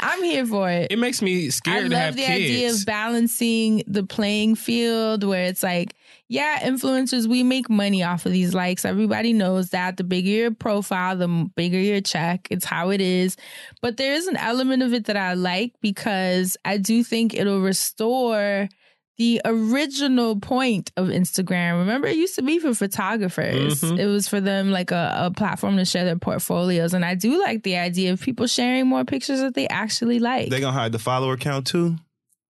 I'm 0.00 0.22
here 0.22 0.46
for 0.46 0.70
it. 0.70 0.88
it 0.92 0.98
makes 0.98 1.22
me 1.22 1.46
I 1.46 1.50
scared 1.50 1.90
to 1.90 1.96
love 1.96 2.00
have 2.04 2.16
the 2.16 2.22
kids. 2.22 2.30
idea 2.44 2.70
of 2.72 2.84
balancing 2.86 3.82
the 3.86 4.02
playing 4.04 4.54
field 4.56 5.24
where 5.24 5.44
it's 5.44 5.62
like, 5.62 5.94
yeah, 6.28 6.60
influencers, 6.60 7.26
we 7.26 7.42
make 7.42 7.68
money 7.68 8.02
off 8.02 8.24
of 8.26 8.32
these 8.32 8.54
likes. 8.54 8.84
Everybody 8.84 9.32
knows 9.32 9.70
that. 9.70 9.96
The 9.96 10.04
bigger 10.04 10.30
your 10.30 10.50
profile, 10.50 11.16
the 11.16 11.50
bigger 11.54 11.78
your 11.78 12.00
check. 12.00 12.48
It's 12.50 12.64
how 12.64 12.90
it 12.90 13.00
is. 13.00 13.36
But 13.82 13.96
there 13.98 14.14
is 14.14 14.26
an 14.26 14.36
element 14.36 14.82
of 14.82 14.94
it 14.94 15.04
that 15.06 15.16
I 15.16 15.34
like 15.34 15.74
because 15.82 16.56
I 16.64 16.78
do 16.78 17.04
think 17.04 17.34
it'll 17.34 17.60
restore 17.60 18.68
the 19.16 19.40
original 19.44 20.40
point 20.40 20.90
of 20.96 21.06
Instagram. 21.06 21.78
Remember, 21.78 22.08
it 22.08 22.16
used 22.16 22.34
to 22.34 22.42
be 22.42 22.58
for 22.58 22.74
photographers. 22.74 23.80
Mhm. 23.80 23.96
It 23.98 24.06
was 24.06 24.26
for 24.26 24.40
them 24.40 24.72
like 24.72 24.90
a, 24.90 25.14
a 25.16 25.30
platform 25.30 25.76
to 25.76 25.84
share 25.84 26.04
their 26.04 26.16
portfolios. 26.18 26.94
And 26.94 27.04
I 27.04 27.14
do 27.14 27.40
like 27.40 27.62
the 27.62 27.76
idea 27.76 28.12
of 28.12 28.20
people 28.20 28.48
sharing 28.48 28.88
more 28.88 29.04
pictures 29.04 29.38
that 29.40 29.54
they 29.54 29.68
actually 29.68 30.18
like. 30.18 30.48
They're 30.48 30.58
gonna 30.58 30.72
hide 30.72 30.90
the 30.90 30.98
follower 30.98 31.36
count 31.36 31.66
too. 31.68 31.96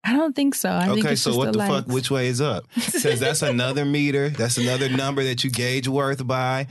I 0.04 0.12
don't 0.12 0.36
think 0.36 0.54
so. 0.54 0.70
I 0.70 0.86
think 0.88 1.00
okay, 1.00 1.12
it's 1.14 1.22
so 1.22 1.30
just 1.30 1.38
what 1.38 1.52
the, 1.52 1.58
the 1.58 1.66
fuck? 1.66 1.86
Which 1.86 2.10
way 2.10 2.26
is 2.28 2.40
up? 2.40 2.66
Because 2.74 3.18
that's 3.20 3.42
another 3.42 3.84
meter. 3.84 4.28
That's 4.28 4.58
another 4.58 4.88
number 4.88 5.24
that 5.24 5.42
you 5.44 5.50
gauge 5.50 5.88
worth 5.88 6.26
by. 6.26 6.66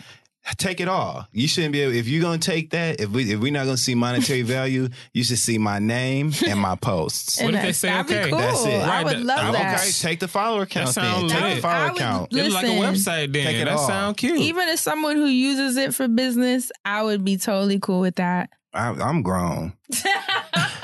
Take 0.58 0.82
it 0.82 0.90
all. 0.90 1.26
You 1.32 1.48
shouldn't 1.48 1.72
be 1.72 1.80
able. 1.82 1.94
If 1.96 2.06
you're 2.10 2.22
gonna 2.22 2.38
take 2.38 2.72
that, 2.72 3.00
if 3.00 3.10
we 3.10 3.32
if 3.32 3.40
we're 3.40 3.54
not 3.54 3.64
gonna 3.64 3.78
see 3.78 3.96
monetary 3.96 4.42
value, 4.58 4.90
you 5.14 5.24
should 5.24 5.38
see 5.38 5.58
my 5.58 5.80
name 5.80 6.34
and 6.46 6.60
my 6.60 6.76
posts. 6.76 7.40
What 7.40 7.48
And 7.48 7.56
if 7.56 7.62
they 7.64 7.72
say, 7.72 7.88
that'd 7.88 8.08
be 8.08 8.16
okay, 8.16 8.30
cool. 8.30 8.40
that's 8.40 8.66
it. 8.66 8.74
I 8.82 8.88
Right, 8.88 9.06
would 9.06 9.22
love 9.26 9.40
I'm 9.40 9.54
that. 9.54 9.80
Okay, 9.80 9.92
take 9.92 10.20
the 10.20 10.28
follower 10.28 10.66
count. 10.66 10.94
then. 10.94 11.06
sound 11.06 11.30
Take 11.30 11.42
lit. 11.42 11.56
the 11.56 11.62
follower 11.62 11.78
I 11.86 11.90
would- 11.92 11.98
count. 11.98 12.28
It's 12.34 12.54
like 12.54 12.66
a 12.66 12.68
Listen, 12.78 13.14
website 13.14 13.32
then. 13.34 13.46
Take 13.46 13.56
it 13.62 13.66
that 13.66 13.78
all. 13.78 13.88
sound 13.88 14.18
cute. 14.18 14.38
Even 14.38 14.68
as 14.68 14.82
someone 14.82 15.16
who 15.16 15.28
uses 15.28 15.78
it 15.78 15.96
for 15.96 16.10
business, 16.10 16.74
I 16.84 17.04
would 17.04 17.24
be 17.24 17.38
totally 17.38 17.80
cool 17.80 18.02
with 18.02 18.16
that. 18.16 18.50
I, 18.74 18.90
I'm 18.90 19.22
grown, 19.22 19.74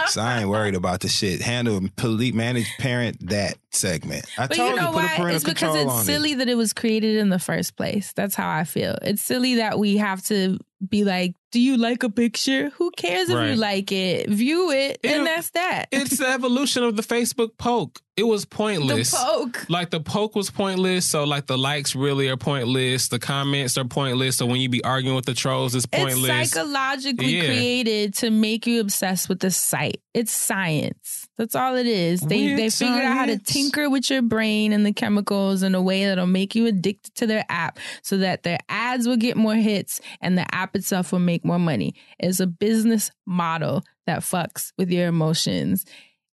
so 0.09 0.21
I 0.21 0.39
ain't 0.39 0.49
worried 0.49 0.75
about 0.75 1.01
the 1.01 1.07
shit. 1.07 1.41
Handle, 1.41 1.81
police, 1.95 2.33
manage, 2.33 2.67
parent 2.79 3.29
that 3.29 3.57
segment. 3.71 4.25
I 4.37 4.47
But 4.47 4.55
told 4.55 4.69
you 4.71 4.75
know 4.77 4.87
put 4.91 4.91
a 4.91 4.95
why? 4.97 5.07
parental 5.15 5.35
It's 5.35 5.43
because 5.45 5.75
it's 5.75 6.05
silly 6.05 6.31
it. 6.33 6.37
that 6.39 6.49
it 6.49 6.55
was 6.55 6.73
created 6.73 7.17
in 7.17 7.29
the 7.29 7.39
first 7.39 7.75
place. 7.75 8.13
That's 8.15 8.35
how 8.35 8.49
I 8.49 8.63
feel. 8.63 8.97
It's 9.01 9.21
silly 9.21 9.55
that 9.55 9.77
we 9.79 9.97
have 9.97 10.23
to 10.27 10.57
be 10.87 11.03
like, 11.03 11.33
do 11.51 11.59
you 11.59 11.75
like 11.77 12.03
a 12.03 12.09
picture? 12.09 12.69
Who 12.77 12.89
cares 12.91 13.29
if 13.29 13.35
Right. 13.35 13.49
you 13.49 13.55
like 13.57 13.91
it? 13.91 14.29
View 14.29 14.71
it, 14.71 14.99
It- 15.03 15.11
and 15.11 15.25
that's 15.27 15.49
that. 15.51 15.87
it's 15.91 16.17
the 16.17 16.27
evolution 16.27 16.83
of 16.83 16.95
the 16.95 17.01
Facebook 17.03 17.57
poke. 17.57 17.99
It 18.15 18.23
was 18.23 18.45
pointless. 18.45 19.11
the 19.11 19.17
pointless. 19.17 19.55
poke. 19.59 19.69
Like 19.69 19.89
the 19.89 19.99
poke 19.99 20.35
was 20.35 20.49
pointless, 20.49 21.05
so 21.05 21.25
like 21.25 21.47
the 21.47 21.57
likes 21.57 21.95
really 21.95 22.29
are 22.29 22.37
pointless. 22.37 23.09
The 23.09 23.19
comments 23.19 23.77
are 23.77 23.83
pointless, 23.85 24.37
so 24.37 24.45
when 24.45 24.61
you 24.61 24.69
be 24.69 24.83
arguing 24.83 25.15
with 25.17 25.25
the 25.25 25.33
trolls, 25.33 25.75
it's 25.75 25.85
pointless. 25.85 26.29
It's 26.31 26.51
psychologically 26.51 27.37
Yeah. 27.37 27.45
created 27.45 28.13
to 28.15 28.29
make 28.29 28.65
you 28.65 28.79
obsessed 28.79 29.27
with 29.29 29.39
the 29.39 29.51
site. 29.51 29.99
It's 30.13 30.31
science. 30.31 31.18
That's 31.39 31.55
all 31.55 31.77
it 31.77 31.87
is. 31.87 32.19
They 32.19 32.47
Weird 32.47 32.59
they 32.59 32.69
figured 32.69 33.01
out 33.01 33.17
how 33.17 33.25
to 33.25 33.37
tinker 33.37 33.89
with 33.89 34.09
your 34.09 34.21
brain 34.21 34.73
and 34.73 34.85
the 34.85 34.91
chemicals 34.91 35.63
in 35.63 35.73
a 35.73 35.81
way 35.81 36.03
that'll 36.05 36.27
make 36.27 36.53
you 36.53 36.65
addicted 36.65 37.15
to 37.15 37.25
their 37.27 37.45
app 37.47 37.79
so 38.03 38.17
that 38.17 38.43
their 38.43 38.59
ads 38.67 39.07
will 39.07 39.15
get 39.15 39.37
more 39.37 39.55
hits 39.55 40.01
and 40.19 40.37
the 40.37 40.53
app 40.53 40.75
itself 40.75 41.13
will 41.13 41.19
make 41.19 41.45
more 41.45 41.57
money. 41.57 41.95
It's 42.19 42.41
a 42.41 42.45
business 42.45 43.09
model 43.25 43.83
that 44.05 44.19
fucks 44.19 44.73
with 44.77 44.91
your 44.91 45.07
emotions. 45.07 45.85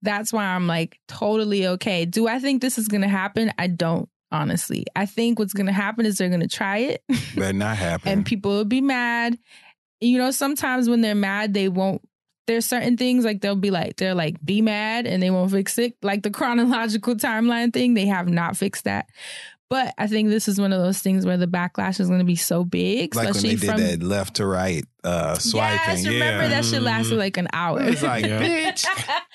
That's 0.01 0.33
why 0.33 0.47
I'm 0.47 0.67
like 0.67 0.99
totally 1.07 1.67
okay. 1.67 2.07
Do 2.07 2.27
I 2.27 2.39
think 2.39 2.63
this 2.63 2.79
is 2.79 2.89
going 2.89 3.03
to 3.03 3.09
happen? 3.09 3.53
I 3.59 3.67
don't. 3.67 4.09
Honestly, 4.33 4.87
I 4.97 5.05
think 5.07 5.39
what's 5.39 5.53
going 5.53 5.67
to 5.67 5.73
happen 5.73 6.07
is 6.07 6.17
they're 6.19 6.29
going 6.31 6.41
to 6.41 6.49
try 6.49 6.79
it 6.79 7.05
Better 7.37 7.53
not 7.53 7.77
happen. 7.89 8.11
and 8.11 8.27
people 8.27 8.51
will 8.51 8.65
be 8.65 8.81
mad. 8.81 9.39
You 10.01 10.19
know, 10.19 10.33
sometimes 10.33 10.89
when 10.89 11.03
they're 11.03 11.15
mad, 11.15 11.55
they 11.55 11.69
won't. 11.69 12.01
There's 12.47 12.67
certain 12.67 12.97
things 12.97 13.25
like 13.25 13.41
they'll 13.41 13.57
be 13.57 13.71
like 13.71 13.97
they're 13.97 14.15
like 14.15 14.45
be 14.45 14.61
mad 14.61 15.07
and 15.07 15.23
they 15.23 15.31
won't 15.31 15.51
fix 15.51 15.79
it. 15.79 15.97
Like 16.03 16.23
the 16.23 16.31
chronological 16.39 17.15
timeline 17.15 17.73
thing, 17.73 17.95
they 17.95 18.07
have 18.07 18.29
not 18.29 18.57
fixed 18.57 18.85
that. 18.85 19.07
But 19.71 19.95
I 19.97 20.07
think 20.07 20.29
this 20.29 20.47
is 20.47 20.61
one 20.61 20.73
of 20.73 20.81
those 20.81 21.01
things 21.01 21.25
where 21.25 21.39
the 21.39 21.47
backlash 21.47 21.99
is 21.99 22.09
going 22.09 22.21
to 22.21 22.25
be 22.25 22.37
so 22.37 22.65
big, 22.65 23.15
like 23.15 23.33
when 23.33 23.43
they 23.43 23.57
did 23.57 23.65
from. 23.65 23.81
that 23.81 24.03
left 24.03 24.37
to 24.37 24.47
right 24.47 24.85
uh, 25.05 25.35
swiping. 25.39 25.79
Yes, 25.87 26.07
remember 26.07 26.43
yeah. 26.45 26.49
that 26.49 26.65
shit 26.65 26.83
lasted 26.83 27.17
like 27.17 27.37
an 27.37 27.49
hour. 27.53 27.83
It 27.83 27.91
was 27.91 28.03
like, 28.03 28.25
bitch. 28.25 28.87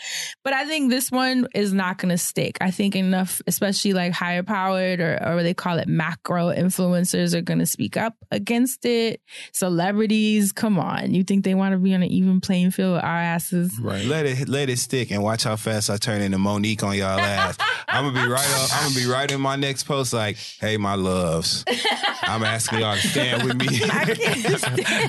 but 0.43 0.53
I 0.53 0.65
think 0.65 0.89
this 0.89 1.11
one 1.11 1.47
is 1.53 1.73
not 1.73 1.97
going 1.97 2.09
to 2.09 2.17
stick. 2.17 2.57
I 2.59 2.71
think 2.71 2.95
enough, 2.95 3.41
especially 3.47 3.93
like 3.93 4.11
higher 4.11 4.43
powered 4.43 4.99
or, 4.99 5.19
or 5.23 5.43
they 5.43 5.53
call 5.53 5.77
it 5.77 5.87
macro 5.87 6.47
influencers, 6.47 7.33
are 7.33 7.41
going 7.41 7.59
to 7.59 7.65
speak 7.65 7.97
up 7.97 8.15
against 8.31 8.85
it. 8.85 9.21
Celebrities, 9.53 10.51
come 10.51 10.79
on. 10.79 11.13
You 11.13 11.23
think 11.23 11.45
they 11.45 11.55
want 11.55 11.73
to 11.73 11.77
be 11.77 11.93
on 11.93 12.03
an 12.03 12.09
even 12.09 12.41
playing 12.41 12.71
field 12.71 12.95
with 12.95 13.03
our 13.03 13.17
asses? 13.17 13.79
Right. 13.79 14.05
Let 14.05 14.25
it 14.25 14.49
let 14.49 14.69
it 14.69 14.77
stick 14.77 15.11
and 15.11 15.21
watch 15.21 15.43
how 15.43 15.55
fast 15.55 15.89
I 15.89 15.97
turn 15.97 16.21
into 16.21 16.37
Mo'Nique 16.37 16.83
on 16.83 16.97
y'all 16.97 17.19
ass. 17.19 17.57
I'm 17.87 18.05
gonna 18.05 18.25
be 18.25 18.31
right 18.31 18.49
up, 18.55 18.69
I'm 18.73 18.89
gonna 18.89 19.05
be 19.05 19.11
right 19.11 19.31
in 19.31 19.41
my 19.41 19.55
next 19.55 19.83
post 19.83 20.13
like, 20.13 20.37
hey 20.59 20.77
my 20.77 20.95
loves. 20.95 21.65
I'm 22.23 22.43
asking 22.43 22.79
y'all 22.79 22.95
to 22.95 23.07
stand 23.07 23.43
with 23.43 23.57
me 23.57 23.79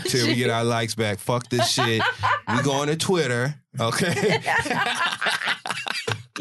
till 0.09 0.27
we 0.27 0.35
get 0.35 0.50
our 0.51 0.65
likes 0.65 0.95
back. 0.95 1.19
Fuck 1.19 1.49
this 1.49 1.71
shit. 1.71 2.03
We 2.55 2.63
going 2.63 2.89
to 2.89 2.97
Twitter. 2.97 3.55
Okay. 3.79 4.41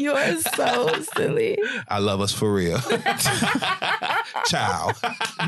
You 0.04 0.12
are 0.12 0.36
so 0.56 0.88
silly. 1.14 1.58
I 1.88 1.98
love 1.98 2.20
us 2.22 2.32
for 2.32 2.52
real. 2.52 2.78
Ciao. 4.46 4.92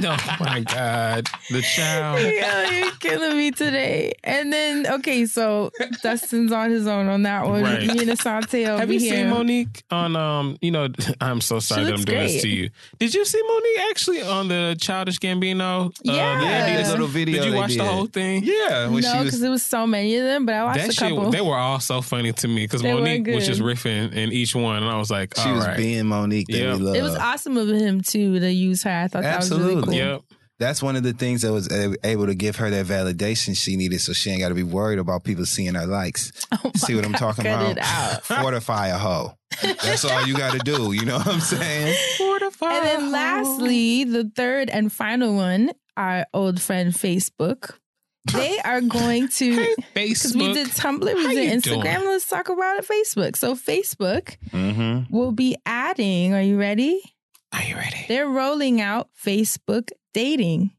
No, 0.00 0.16
my 0.40 0.60
God. 0.60 1.26
The 1.50 1.62
chow. 1.62 2.16
Yo, 2.16 2.70
you're 2.78 2.90
killing 3.00 3.36
me 3.36 3.50
today. 3.50 4.12
And 4.24 4.52
then, 4.52 4.86
okay, 4.86 5.26
so 5.26 5.70
Dustin's 6.02 6.52
on 6.52 6.70
his 6.70 6.86
own 6.86 7.08
on 7.08 7.22
that 7.22 7.46
one. 7.46 7.62
Right. 7.62 7.80
Me 7.80 7.88
and 8.00 8.10
Asante 8.10 8.68
over 8.68 8.78
Have 8.80 8.92
you 8.92 9.00
here. 9.00 9.14
seen 9.24 9.26
Mo'Nique 9.30 9.82
on 9.90 10.16
um 10.16 10.56
you 10.60 10.70
know 10.70 10.88
I'm 11.20 11.40
so 11.40 11.58
sorry 11.58 11.84
that 11.84 11.88
I'm 11.90 11.96
looks 11.96 12.04
doing 12.04 12.20
this 12.26 12.42
to 12.42 12.48
you. 12.48 12.70
Did 12.98 13.14
you 13.14 13.24
see 13.24 13.40
Mo'Nique 13.42 13.90
actually 13.90 14.22
on 14.22 14.48
the 14.48 14.76
Childish 14.80 15.18
Gambino? 15.18 15.86
uh, 15.88 15.90
Yeah. 16.02 16.38
the 16.38 16.82
Yeah, 16.82 16.90
little 16.90 17.06
video 17.06 17.36
Did 17.36 17.44
you 17.46 17.50
they 17.52 17.56
watch 17.56 17.74
the 17.76 17.84
whole 17.84 18.06
thing? 18.06 18.44
Yeah. 18.44 18.88
No, 18.90 18.96
because 18.96 19.24
was 19.24 19.40
there 19.40 19.50
was 19.50 19.62
so 19.62 19.86
many 19.86 20.16
of 20.16 20.24
them, 20.24 20.46
but 20.46 20.54
I 20.54 20.64
watched 20.64 20.78
That 20.80 20.88
a 20.90 20.92
shit, 20.92 21.08
couple. 21.14 21.30
they 21.30 21.40
were 21.40 21.56
all 21.56 21.80
so 21.80 22.02
funny 22.02 22.32
to 22.32 22.48
me 22.48 22.64
because 22.64 22.82
Mo'Nique 22.82 23.34
was 23.34 23.46
just 23.46 23.60
good. 23.60 23.76
riffing 23.76 24.12
in 24.12 24.30
each 24.42 24.54
one, 24.54 24.82
and 24.82 24.86
I 24.92 24.96
was 24.98 25.10
like, 25.10 25.34
she 25.36 25.48
all 25.48 25.54
was 25.56 25.66
right. 25.66 25.76
being 25.76 26.04
Mo'Nique 26.04 26.46
that 26.48 26.58
Yep. 26.58 26.76
we 26.78 26.82
love. 26.84 26.96
it 26.96 27.02
was 27.02 27.14
awesome 27.16 27.56
of 27.56 27.68
him 27.68 28.00
too 28.00 28.38
to 28.40 28.50
use 28.52 28.82
her. 28.82 28.90
I 28.90 29.08
thought 29.08 29.22
that 29.22 29.38
was 29.38 29.50
really 29.50 29.82
cool. 29.82 29.92
Yep. 29.94 30.22
That's 30.58 30.80
one 30.80 30.94
of 30.94 31.02
the 31.02 31.12
things 31.12 31.42
that 31.42 31.50
was 31.52 31.68
able 32.04 32.26
to 32.26 32.36
give 32.36 32.54
her 32.56 32.70
that 32.70 32.86
validation 32.86 33.56
she 33.56 33.74
needed, 33.76 34.00
so 34.00 34.12
she 34.12 34.30
ain't 34.30 34.40
got 34.40 34.50
to 34.50 34.54
be 34.54 34.62
worried 34.62 35.00
about 35.00 35.24
people 35.24 35.44
seeing 35.44 35.74
her 35.74 35.86
likes. 35.86 36.30
Oh 36.64 36.70
See 36.76 36.94
what 36.94 37.04
I'm 37.04 37.14
talking 37.14 37.44
cut 37.44 37.60
about? 37.60 37.70
it 37.72 37.78
out. 37.82 38.22
Fortify 38.42 38.88
a 38.88 38.98
hoe. 38.98 39.32
That's 39.62 40.04
all 40.04 40.24
you 40.26 40.36
got 40.36 40.52
to 40.52 40.58
do. 40.60 40.92
You 40.92 41.04
know 41.04 41.16
what 41.18 41.26
I'm 41.26 41.40
saying? 41.40 41.96
Fortify. 42.18 42.72
And 42.72 42.84
then 42.86 43.10
lastly, 43.10 44.04
the 44.04 44.30
third 44.36 44.70
and 44.70 44.92
final 44.92 45.34
one, 45.34 45.70
our 45.96 46.26
old 46.32 46.60
friend 46.60 46.92
Facebook. 46.92 47.74
They 48.32 48.58
are 48.60 48.80
going 48.80 49.28
to 49.28 49.74
because 49.94 50.34
we 50.36 50.52
did 50.52 50.68
Tumblr, 50.68 51.02
we 51.14 51.22
How 51.24 51.30
did 51.32 51.62
Instagram. 51.62 51.82
doing? 51.82 52.08
Let's 52.08 52.28
talk 52.28 52.48
about 52.48 52.78
it. 52.78 52.86
Facebook. 52.88 53.36
So 53.36 53.54
Facebook 53.54 54.36
Mm-hmm. 54.50 55.14
will 55.14 55.32
be 55.32 55.56
adding. 55.66 56.32
Are 56.34 56.42
you 56.42 56.58
ready? 56.58 57.00
Are 57.52 57.62
you 57.62 57.74
ready? 57.76 58.04
They're 58.08 58.28
rolling 58.28 58.80
out 58.80 59.08
Facebook 59.24 59.90
dating. 60.14 60.70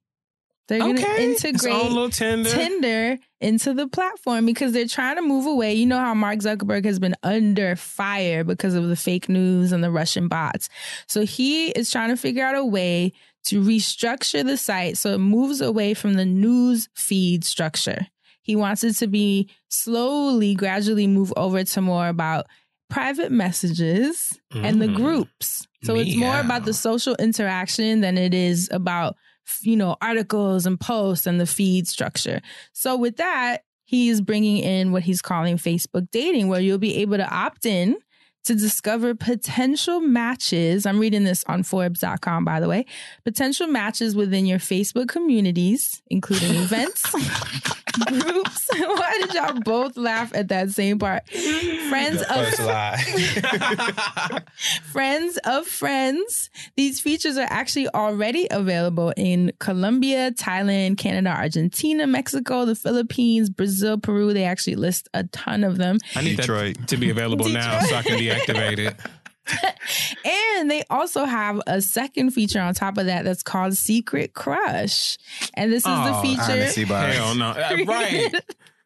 They're 0.70 0.80
going 0.80 0.96
to 0.96 1.22
integrate 1.22 1.74
little 1.76 2.10
Tinder. 2.10 2.50
Tinder 2.50 3.20
into 3.42 3.74
the 3.74 3.88
platform 3.88 4.46
because 4.46 4.72
they're 4.72 4.88
trying 4.88 5.18
to 5.18 5.22
move 5.22 5.46
away. 5.46 5.74
You 5.74 5.86
know 5.86 6.00
how 6.00 6.14
Mark 6.14 6.40
Zuckerberg 6.40 6.86
has 6.86 7.00
been 7.00 7.16
under 7.22 7.76
fire 7.76 8.46
because 8.46 8.74
of 8.74 8.88
the 8.88 8.96
fake 8.96 9.28
news 9.28 9.74
and 9.74 9.84
the 9.84 9.92
Russian 9.92 10.30
bots. 10.30 10.70
So 11.08 11.26
he 11.26 11.68
is 11.72 11.92
trying 11.92 12.10
to 12.10 12.18
figure 12.18 12.46
out 12.46 12.56
a 12.56 12.64
way 12.66 13.12
to 13.46 13.62
restructure 13.62 14.46
the 14.46 14.58
site 14.58 14.98
so 14.98 15.14
it 15.14 15.18
moves 15.20 15.62
away 15.62 15.94
from 15.94 16.14
the 16.14 16.26
news 16.26 16.88
feed 16.96 17.44
structure. 17.44 18.08
He 18.42 18.56
wants 18.56 18.84
it 18.84 18.94
to 18.98 19.08
be 19.08 19.50
slowly, 19.70 20.54
gradually 20.56 21.08
move 21.08 21.32
over 21.38 21.64
to 21.64 21.82
more 21.82 22.08
about 22.08 22.46
private 22.90 23.32
messages 23.32 24.38
and 24.54 24.82
the 24.82 24.88
Mm. 24.88 24.96
groups. 24.96 25.68
So 25.84 25.96
it's 25.98 26.16
more 26.16 26.40
about 26.40 26.64
the 26.66 26.74
social 26.74 27.16
interaction 27.16 28.02
than 28.02 28.18
it 28.18 28.34
is 28.34 28.70
about 28.72 29.16
you 29.62 29.76
know, 29.76 29.98
articles 30.02 30.66
and 30.66 30.80
posts 30.80 31.28
and 31.28 31.38
the 31.38 31.46
feed 31.46 31.86
structure. 31.86 32.40
So 32.72 32.96
with 32.96 33.18
that, 33.18 33.64
he's 33.84 34.22
bringing 34.22 34.58
in 34.60 34.94
what 34.94 35.04
he's 35.04 35.22
calling 35.22 35.58
Facebook 35.58 36.08
dating, 36.12 36.48
where 36.48 36.62
you'll 36.62 36.78
be 36.78 36.96
able 37.02 37.18
to 37.18 37.30
opt 37.30 37.66
in 37.66 37.98
to 38.44 38.56
discover 38.56 39.16
potential 39.16 40.02
matches. 40.02 40.86
I'm 40.86 41.00
reading 41.00 41.24
this 41.24 41.44
on 41.48 41.64
Forbes.com, 41.64 42.44
by 42.44 42.60
the 42.60 42.68
way. 42.68 42.86
Potential 43.24 43.68
matches 43.68 44.16
within 44.16 44.46
your 44.46 44.60
Facebook 44.60 45.08
communities, 45.08 46.02
including 46.10 46.56
events, 46.64 47.04
groups. 48.08 48.70
Why 48.78 49.18
did 49.22 49.34
y'all 49.34 49.60
both 49.62 49.98
laugh 49.98 50.34
at 50.36 50.50
that 50.50 50.72
same 50.72 51.00
part? 51.00 51.28
Friends 51.30 52.22
of 52.22 52.54
First 52.54 52.64
friends 54.92 55.38
of 55.46 55.68
friends. 55.68 56.50
These 56.76 57.00
features 57.00 57.38
are 57.38 57.48
actually 57.50 57.88
already 57.90 58.48
available 58.52 59.14
in 59.16 59.52
Colombia, 59.60 60.32
Thailand, 60.32 60.98
Canada, 60.98 61.30
Argentina, 61.30 62.08
Mexico, 62.08 62.66
the 62.66 62.76
Philippines, 62.76 63.50
Brazil, 63.50 63.98
Peru. 63.98 64.34
They 64.34 64.44
actually 64.44 64.76
list 64.76 65.08
a 65.14 65.24
ton 65.26 65.64
of 65.64 65.78
them. 65.78 66.00
I 66.16 66.24
need 66.24 66.38
Detroit. 66.38 66.78
that 66.78 66.88
to 66.90 66.98
be 66.98 67.10
available 67.10 67.50
now 67.50 67.80
so 67.80 67.96
I 67.96 68.02
can 68.02 68.20
deactivate 68.20 68.33
it. 68.48 68.96
And 70.26 70.72
they 70.72 70.84
also 70.90 71.26
have 71.26 71.62
a 71.68 71.82
second 71.82 72.32
feature 72.32 72.62
on 72.62 72.74
top 72.74 72.98
of 72.98 73.08
that 73.08 73.26
that's 73.26 73.44
called 73.44 73.76
Secret 73.76 74.34
Crush. 74.34 75.18
And 75.56 75.70
this 75.72 75.80
is 75.80 75.84
the 75.84 76.14
Oh, 76.16 76.22
feature. 76.22 76.42
Honesty 76.44 76.86
bias. 76.86 77.18
Hell 77.18 77.36
no. 77.36 77.48
Uh, 77.50 77.78
Right. 77.86 78.34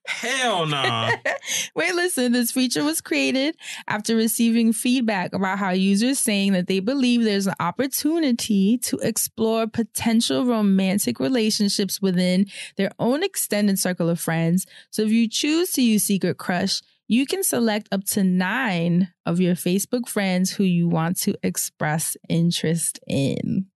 Hell 0.07 0.65
no. 0.65 1.09
Wait, 1.75 1.93
listen, 1.93 2.31
this 2.31 2.51
feature 2.51 2.83
was 2.83 3.01
created 3.01 3.55
after 3.87 4.15
receiving 4.15 4.71
feedback 4.73 5.33
about 5.33 5.59
how 5.59 5.71
users 5.71 6.17
saying 6.17 6.53
that 6.53 6.65
they 6.67 6.79
believe 6.79 7.23
there's 7.23 7.45
an 7.45 7.53
opportunity 7.59 8.77
to 8.79 8.97
explore 9.03 9.67
potential 9.67 10.45
romantic 10.45 11.19
relationships 11.19 12.01
within 12.01 12.47
their 12.77 12.89
own 12.99 13.21
extended 13.21 13.77
circle 13.77 14.09
of 14.09 14.19
friends. 14.19 14.65
So 14.91 15.01
if 15.03 15.11
you 15.11 15.27
choose 15.27 15.71
to 15.73 15.81
use 15.83 16.03
Secret 16.05 16.37
Crush, 16.37 16.81
you 17.07 17.25
can 17.25 17.43
select 17.43 17.87
up 17.91 18.03
to 18.05 18.23
nine 18.23 19.13
of 19.25 19.39
your 19.39 19.55
Facebook 19.55 20.07
friends 20.07 20.51
who 20.51 20.63
you 20.63 20.87
want 20.87 21.17
to 21.21 21.35
express 21.43 22.17
interest 22.29 22.99
in. 23.07 23.67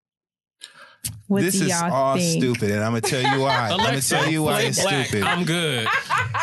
What 1.28 1.42
this 1.42 1.56
is 1.56 1.70
y'all 1.70 2.16
think? 2.16 2.44
stupid, 2.44 2.72
and 2.72 2.84
I'm 2.84 2.92
gonna 2.92 3.02
tell 3.02 3.22
you 3.22 3.42
why. 3.42 3.70
I'm 3.70 3.78
gonna 3.78 4.02
tell 4.02 4.30
you 4.30 4.44
why 4.44 4.62
it's 4.62 4.82
black. 4.82 5.08
stupid. 5.08 5.26
I'm 5.26 5.46
good. 5.46 5.88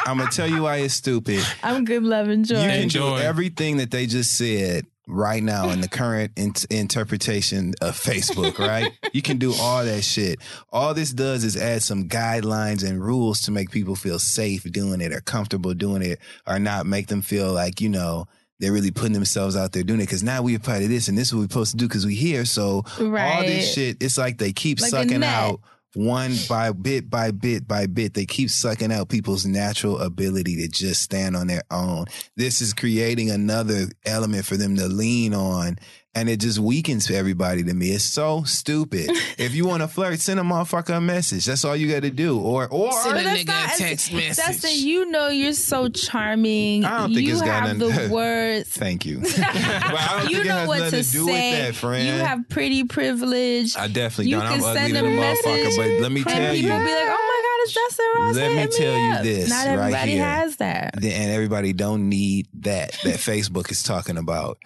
I'm 0.05 0.19
gonna 0.19 0.31
tell 0.31 0.49
you 0.49 0.63
why 0.63 0.79
it's 0.79 0.95
stupid. 0.95 1.45
I'm 1.63 1.85
good, 1.85 2.03
love, 2.03 2.29
and 2.29 2.45
joy. 2.45 2.57
You 2.63 2.69
can 2.69 2.83
Enjoy. 2.83 3.19
do 3.19 3.23
everything 3.23 3.77
that 3.77 3.91
they 3.93 4.07
just 4.07 4.37
said 4.37 4.87
right 5.09 5.43
now 5.43 5.71
in 5.71 5.81
the 5.81 5.89
current 5.89 6.33
in- 6.37 6.53
interpretation 6.71 7.75
of 7.81 7.99
Facebook, 7.99 8.59
right? 8.59 8.93
you 9.13 9.23
can 9.23 9.39
do 9.39 9.55
all 9.55 9.85
that 9.85 10.03
shit. 10.03 10.39
All 10.71 10.95
this 10.95 11.13
does 11.13 11.45
is 11.45 11.57
add 11.57 11.83
some 11.83 12.09
guidelines 12.09 12.89
and 12.89 13.03
rules 13.03 13.41
to 13.43 13.51
make 13.51 13.71
people 13.71 13.97
feel 13.97 14.19
safe 14.19 14.65
doing 14.71 15.01
it 15.01 15.13
or 15.13 15.21
comfortable 15.21 15.75
doing 15.75 16.03
it 16.03 16.19
or 16.47 16.59
not 16.59 16.87
make 16.87 17.09
them 17.09 17.23
feel 17.23 17.53
like, 17.53 17.81
you 17.81 17.89
know, 17.89 18.27
they're 18.61 18.73
really 18.73 18.91
putting 18.91 19.13
themselves 19.13 19.57
out 19.57 19.73
there 19.73 19.83
doing 19.83 20.01
it 20.01 20.05
because 20.05 20.23
now 20.23 20.43
we're 20.43 20.59
part 20.59 20.83
of 20.83 20.89
this 20.89 21.09
and 21.09 21.17
this 21.17 21.29
is 21.29 21.35
what 21.35 21.41
we're 21.41 21.49
supposed 21.49 21.71
to 21.73 21.77
do 21.77 21.89
because 21.89 22.05
we 22.05 22.15
here. 22.15 22.45
So 22.45 22.85
all 22.99 23.43
this 23.43 23.73
shit, 23.73 23.97
it's 24.01 24.19
like 24.19 24.39
they 24.39 24.53
keep 24.53 24.81
Like 24.81 24.91
sucking 24.91 25.23
out 25.25 25.61
one 25.95 26.35
by 26.49 26.73
bit 26.73 27.09
by 27.11 27.31
bit 27.31 27.67
by 27.67 27.87
bit. 27.87 28.15
They 28.15 28.27
keep 28.27 28.51
sucking 28.51 28.93
out 28.93 29.09
people's 29.09 29.47
natural 29.47 29.99
ability 29.99 30.57
to 30.57 30.69
just 30.69 31.03
stand 31.03 31.37
on 31.37 31.47
their 31.47 31.63
own. 31.71 32.07
This 32.37 32.61
is 32.61 32.75
creating 32.75 33.31
another 33.31 33.87
element 34.05 34.45
for 34.45 34.57
them 34.57 34.77
to 34.77 34.87
lean 34.87 35.35
on 35.35 35.79
And 36.15 36.29
it 36.29 36.41
just 36.41 36.59
weakens 36.59 37.09
everybody 37.11 37.63
to 37.63 37.73
me. 37.75 37.91
It's 37.91 38.03
so 38.03 38.43
stupid. 38.43 39.09
if 39.39 39.55
you 39.55 39.67
want 39.67 39.83
to 39.83 39.89
flirt, 39.89 40.19
send 40.19 40.41
a 40.41 40.43
motherfucker 40.43 40.97
a 40.97 41.01
message. 41.01 41.45
That's 41.45 41.65
all 41.65 41.77
you 41.77 41.89
got 41.93 42.03
to 42.03 42.11
do. 42.11 42.41
Or 42.41 42.67
or 42.67 42.91
But 43.05 43.23
that's 43.23 43.45
not- 43.47 43.75
a 43.75 43.79
text 43.79 44.13
message. 44.13 44.37
Dustin, 44.45 44.71
you 44.75 45.11
know 45.11 45.29
you're 45.29 45.53
so 45.53 45.89
charming. 45.89 46.85
I 46.85 46.99
don't 47.01 47.15
think 47.15 47.27
you 47.27 47.35
it's 47.35 47.43
got 47.43 47.69
have 47.69 47.79
the 47.79 48.09
words. 48.13 48.71
Thank 48.71 49.07
you. 49.07 49.19
but 49.21 49.39
I 49.39 50.17
don't 50.19 50.31
you 50.31 50.37
think 50.39 50.47
it 50.47 50.49
know 50.49 50.55
has 50.57 50.69
what 50.69 50.79
to 50.79 50.91
to 50.91 50.97
do 51.13 51.27
say. 51.27 51.53
with 51.53 51.67
that, 51.67 51.75
friend. 51.77 52.07
You 52.09 52.13
have 52.15 52.49
pretty 52.49 52.85
privilege. 52.85 53.77
I 53.77 53.87
definitely 53.87 54.31
you 54.31 54.37
don't. 54.39 54.47
I'm 54.47 54.59
can 54.61 54.65
ugly 54.69 54.81
send 54.81 54.97
a 54.97 55.03
the 55.03 55.09
message, 55.11 55.45
motherfucker. 55.45 55.77
But 55.77 56.03
let 56.03 56.13
me 56.13 56.25
tell 56.25 56.55
you. 56.55 56.63
people 56.63 56.79
be 56.79 56.85
like, 56.85 57.07
"Oh 57.11 57.29
my 57.31 57.43
God, 57.45 57.63
it's 57.63 57.75
Dustin 57.75 58.07
Ross." 58.17 58.35
Let 58.37 58.49
me 58.51 58.57
hit 58.57 58.73
tell 58.73 58.97
you 58.99 59.13
up." 59.13 59.23
this 59.23 59.51
Not 59.51 59.67
right 59.67 59.79
everybody 59.79 60.11
here. 60.13 60.25
has 60.25 60.57
that. 60.57 60.95
and 60.97 61.05
everybody 61.31 61.73
don't 61.75 62.09
need 62.09 62.49
that 62.61 62.93
that 63.05 63.17
Facebook 63.21 63.71
is 63.71 63.83
talking 63.85 64.17
about. 64.17 64.59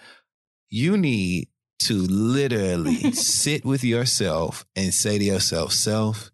You 0.72 0.96
need 0.96 1.48
to 1.80 1.94
literally 1.94 3.12
sit 3.12 3.62
with 3.62 3.84
yourself 3.84 4.64
and 4.74 4.94
say 4.94 5.18
to 5.18 5.24
yourself, 5.24 5.72
self, 5.72 6.30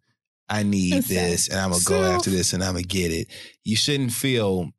I 0.48 0.62
need 0.62 1.02
this 1.04 1.48
and 1.48 1.58
I'm 1.58 1.70
gonna 1.72 1.82
go 1.84 2.04
after 2.04 2.30
this 2.30 2.52
and 2.52 2.62
I'm 2.62 2.74
gonna 2.74 2.84
get 2.84 3.10
it. 3.10 3.26
You 3.64 3.74
shouldn't 3.74 4.12
feel 4.12 4.70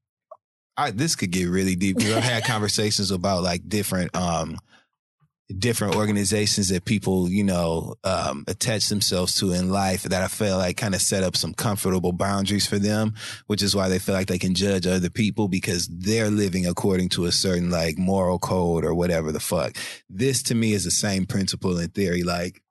I 0.77 0.91
this 0.91 1.17
could 1.17 1.31
get 1.31 1.49
really 1.49 1.75
deep 1.75 1.97
because 1.97 2.13
I've 2.13 2.23
had 2.23 2.45
conversations 2.45 3.11
about 3.11 3.43
like 3.43 3.67
different 3.67 4.15
um 4.15 4.57
different 5.57 5.95
organizations 5.95 6.69
that 6.69 6.85
people, 6.85 7.29
you 7.29 7.43
know, 7.43 7.95
um, 8.03 8.43
attach 8.47 8.87
themselves 8.87 9.35
to 9.39 9.51
in 9.51 9.69
life 9.69 10.03
that 10.03 10.21
I 10.21 10.27
feel 10.27 10.57
like 10.57 10.77
kind 10.77 10.93
of 10.93 11.01
set 11.01 11.23
up 11.23 11.35
some 11.35 11.53
comfortable 11.53 12.11
boundaries 12.11 12.67
for 12.67 12.77
them, 12.77 13.15
which 13.47 13.63
is 13.63 13.75
why 13.75 13.89
they 13.89 13.99
feel 13.99 14.15
like 14.15 14.27
they 14.27 14.37
can 14.37 14.53
judge 14.53 14.85
other 14.85 15.09
people 15.09 15.47
because 15.47 15.87
they're 15.87 16.29
living 16.29 16.67
according 16.67 17.09
to 17.09 17.25
a 17.25 17.31
certain 17.31 17.71
like 17.71 17.97
moral 17.97 18.37
code 18.37 18.85
or 18.85 18.93
whatever 18.93 19.31
the 19.31 19.39
fuck. 19.39 19.75
This 20.09 20.43
to 20.43 20.55
me 20.55 20.73
is 20.73 20.83
the 20.83 20.91
same 20.91 21.25
principle 21.25 21.79
in 21.79 21.89
theory. 21.89 22.23
Like, 22.23 22.61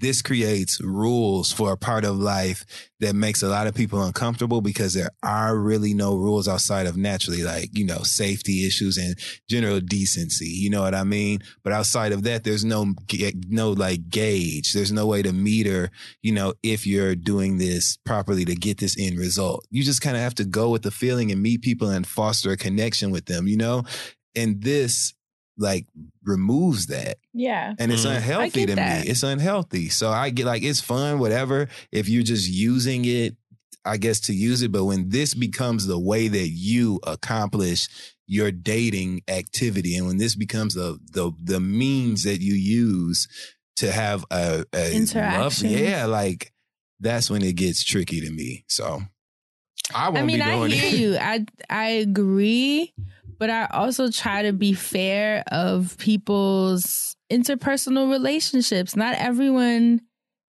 this 0.00 0.22
creates 0.22 0.80
rules 0.80 1.52
for 1.52 1.72
a 1.72 1.76
part 1.76 2.04
of 2.04 2.16
life 2.18 2.64
that 3.00 3.14
makes 3.14 3.42
a 3.42 3.48
lot 3.48 3.66
of 3.66 3.74
people 3.74 4.02
uncomfortable 4.02 4.60
because 4.60 4.94
there 4.94 5.10
are 5.22 5.56
really 5.56 5.94
no 5.94 6.16
rules 6.16 6.48
outside 6.48 6.86
of 6.86 6.96
naturally 6.96 7.42
like 7.42 7.70
you 7.72 7.84
know 7.84 7.98
safety 8.02 8.66
issues 8.66 8.96
and 8.96 9.16
general 9.48 9.80
decency 9.80 10.46
you 10.46 10.70
know 10.70 10.82
what 10.82 10.94
i 10.94 11.04
mean? 11.04 11.40
But 11.62 11.72
outside 11.72 12.12
of 12.12 12.22
that 12.24 12.44
there's 12.44 12.64
no 12.64 12.94
no 13.48 13.70
like 13.70 14.08
gauge. 14.08 14.72
There's 14.72 14.92
no 14.92 15.06
way 15.06 15.22
to 15.22 15.32
meter 15.32 15.90
you 16.22 16.32
know 16.32 16.54
if 16.62 16.86
you're 16.86 17.14
doing 17.14 17.58
this 17.58 17.98
properly 18.04 18.44
to 18.46 18.54
get 18.54 18.78
this 18.78 18.96
end 18.98 19.18
result. 19.18 19.66
You 19.70 19.82
just 19.82 20.02
kind 20.02 20.16
of 20.16 20.22
have 20.22 20.34
to 20.36 20.44
go 20.44 20.70
with 20.70 20.82
the 20.82 20.90
feeling 20.90 21.30
and 21.30 21.42
meet 21.42 21.62
people 21.62 21.88
and 21.90 22.06
foster 22.06 22.52
a 22.52 22.56
connection 22.56 23.10
with 23.10 23.26
them 23.26 23.46
you 23.46 23.56
know? 23.56 23.84
And 24.36 24.62
this 24.62 25.14
like 25.60 25.86
removes 26.24 26.86
that 26.86 27.18
Yeah. 27.34 27.74
and 27.78 27.92
it's 27.92 28.04
mm. 28.06 28.16
unhealthy 28.16 28.66
to 28.66 28.74
that. 28.74 29.04
me. 29.04 29.10
It's 29.10 29.22
unhealthy. 29.22 29.88
So 29.90 30.10
I 30.10 30.30
get 30.30 30.46
like 30.46 30.62
it's 30.62 30.80
fun, 30.80 31.18
whatever. 31.18 31.68
If 31.92 32.08
you're 32.08 32.22
just 32.24 32.48
using 32.50 33.04
it, 33.04 33.36
I 33.84 33.96
guess 33.96 34.20
to 34.20 34.34
use 34.34 34.62
it. 34.62 34.72
But 34.72 34.84
when 34.84 35.10
this 35.10 35.34
becomes 35.34 35.86
the 35.86 35.98
way 35.98 36.28
that 36.28 36.48
you 36.48 37.00
accomplish 37.06 37.88
your 38.26 38.50
dating 38.50 39.22
activity, 39.28 39.96
and 39.96 40.06
when 40.06 40.18
this 40.18 40.34
becomes 40.34 40.74
the 40.74 40.98
the 41.12 41.32
the 41.42 41.60
means 41.60 42.22
that 42.24 42.40
you 42.40 42.54
use 42.54 43.28
to 43.76 43.90
have 43.90 44.24
a, 44.30 44.64
a 44.74 44.84
love, 44.84 44.92
Interaction. 44.92 45.70
yeah, 45.70 46.04
like 46.06 46.52
that's 47.00 47.30
when 47.30 47.42
it 47.42 47.54
gets 47.56 47.82
tricky 47.82 48.20
to 48.20 48.30
me. 48.30 48.64
So 48.68 49.00
I 49.94 50.08
won't 50.10 50.18
I 50.18 50.22
mean, 50.26 50.36
be 50.38 50.42
I 50.42 50.68
hear 50.68 50.94
it. 50.94 51.00
you. 51.00 51.16
I 51.16 51.46
I 51.70 51.88
agree, 52.04 52.92
but 53.40 53.48
I 53.48 53.66
also 53.72 54.10
try 54.10 54.42
to 54.42 54.52
be 54.52 54.74
fair 54.74 55.42
of 55.50 55.96
people's 55.98 57.16
interpersonal 57.32 58.10
relationships. 58.10 58.94
Not 58.94 59.14
everyone 59.14 60.02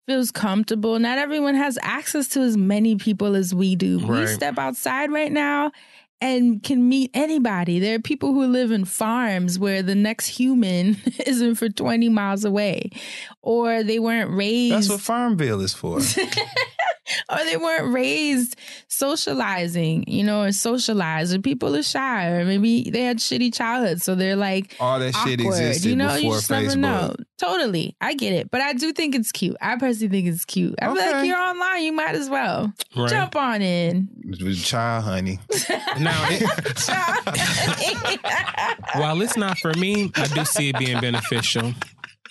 feels 0.09 0.31
comfortable. 0.31 0.98
Not 0.98 1.19
everyone 1.19 1.55
has 1.55 1.78
access 1.82 2.28
to 2.28 2.40
as 2.40 2.56
many 2.56 2.97
people 2.97 3.36
as 3.36 3.55
we 3.55 3.77
do. 3.77 3.98
We 3.98 4.27
step 4.27 4.59
outside 4.59 5.12
right 5.12 5.31
now 5.31 5.70
and 6.23 6.62
can 6.62 6.89
meet 6.89 7.10
anybody. 7.12 7.78
There 7.78 7.94
are 7.94 8.01
people 8.01 8.32
who 8.32 8.47
live 8.47 8.73
in 8.73 8.86
farms 8.86 9.59
where 9.59 9.82
the 9.82 9.94
next 9.94 10.27
human 10.27 10.97
isn't 11.27 11.56
for 11.56 11.69
20 11.69 12.09
miles 12.09 12.44
away 12.47 12.90
or 13.48 13.82
they 13.82 13.98
weren't 13.98 14.30
raised 14.30 14.74
That's 14.74 14.88
what 14.90 15.00
Farmville 15.00 15.62
is 15.62 15.72
for. 15.72 15.96
or 17.32 17.44
they 17.44 17.56
weren't 17.56 17.94
raised 17.94 18.56
socializing, 18.88 20.04
you 20.06 20.22
know, 20.22 20.42
or 20.42 20.52
socialized, 20.52 21.34
or 21.34 21.38
people 21.40 21.74
are 21.74 21.82
shy, 21.82 22.26
or 22.28 22.44
maybe 22.44 22.90
they 22.90 23.00
had 23.02 23.16
shitty 23.18 23.54
childhoods, 23.54 24.04
so 24.04 24.14
they're 24.14 24.36
like 24.36 24.76
All 24.78 24.98
that 24.98 25.14
shit 25.14 25.40
existed 25.40 25.88
You 25.88 25.96
know, 25.96 26.14
you 26.16 26.22
before 26.24 26.34
just 26.36 26.50
never 26.50 26.66
Facebook. 26.66 26.76
know. 26.78 27.14
Totally, 27.38 27.96
I 28.02 28.14
get 28.14 28.32
it, 28.34 28.50
but 28.50 28.60
I 28.60 28.72
do 28.74 28.92
think 28.92 29.14
it's 29.14 29.32
cute. 29.32 29.56
I 29.62 29.76
personally 29.78 30.10
think 30.10 30.26
it's 30.28 30.44
cute. 30.44 30.74
I 30.82 30.86
feel 30.86 30.96
like 30.96 31.14
Okay. 31.14 31.26
you're 31.28 31.38
online, 31.38 31.84
you 31.84 31.92
might 31.92 32.16
as 32.16 32.28
well 32.28 32.72
Right. 32.96 33.08
jump 33.08 33.34
on 33.36 33.62
in. 33.62 34.08
Child 34.62 35.04
honey. 35.04 35.38
Now, 36.00 36.28
while 38.94 39.20
it's 39.22 39.36
not 39.36 39.58
for 39.58 39.72
me, 39.74 40.10
I 40.16 40.26
do 40.28 40.44
see 40.44 40.68
it 40.70 40.78
being 40.78 41.00
beneficial. 41.00 41.72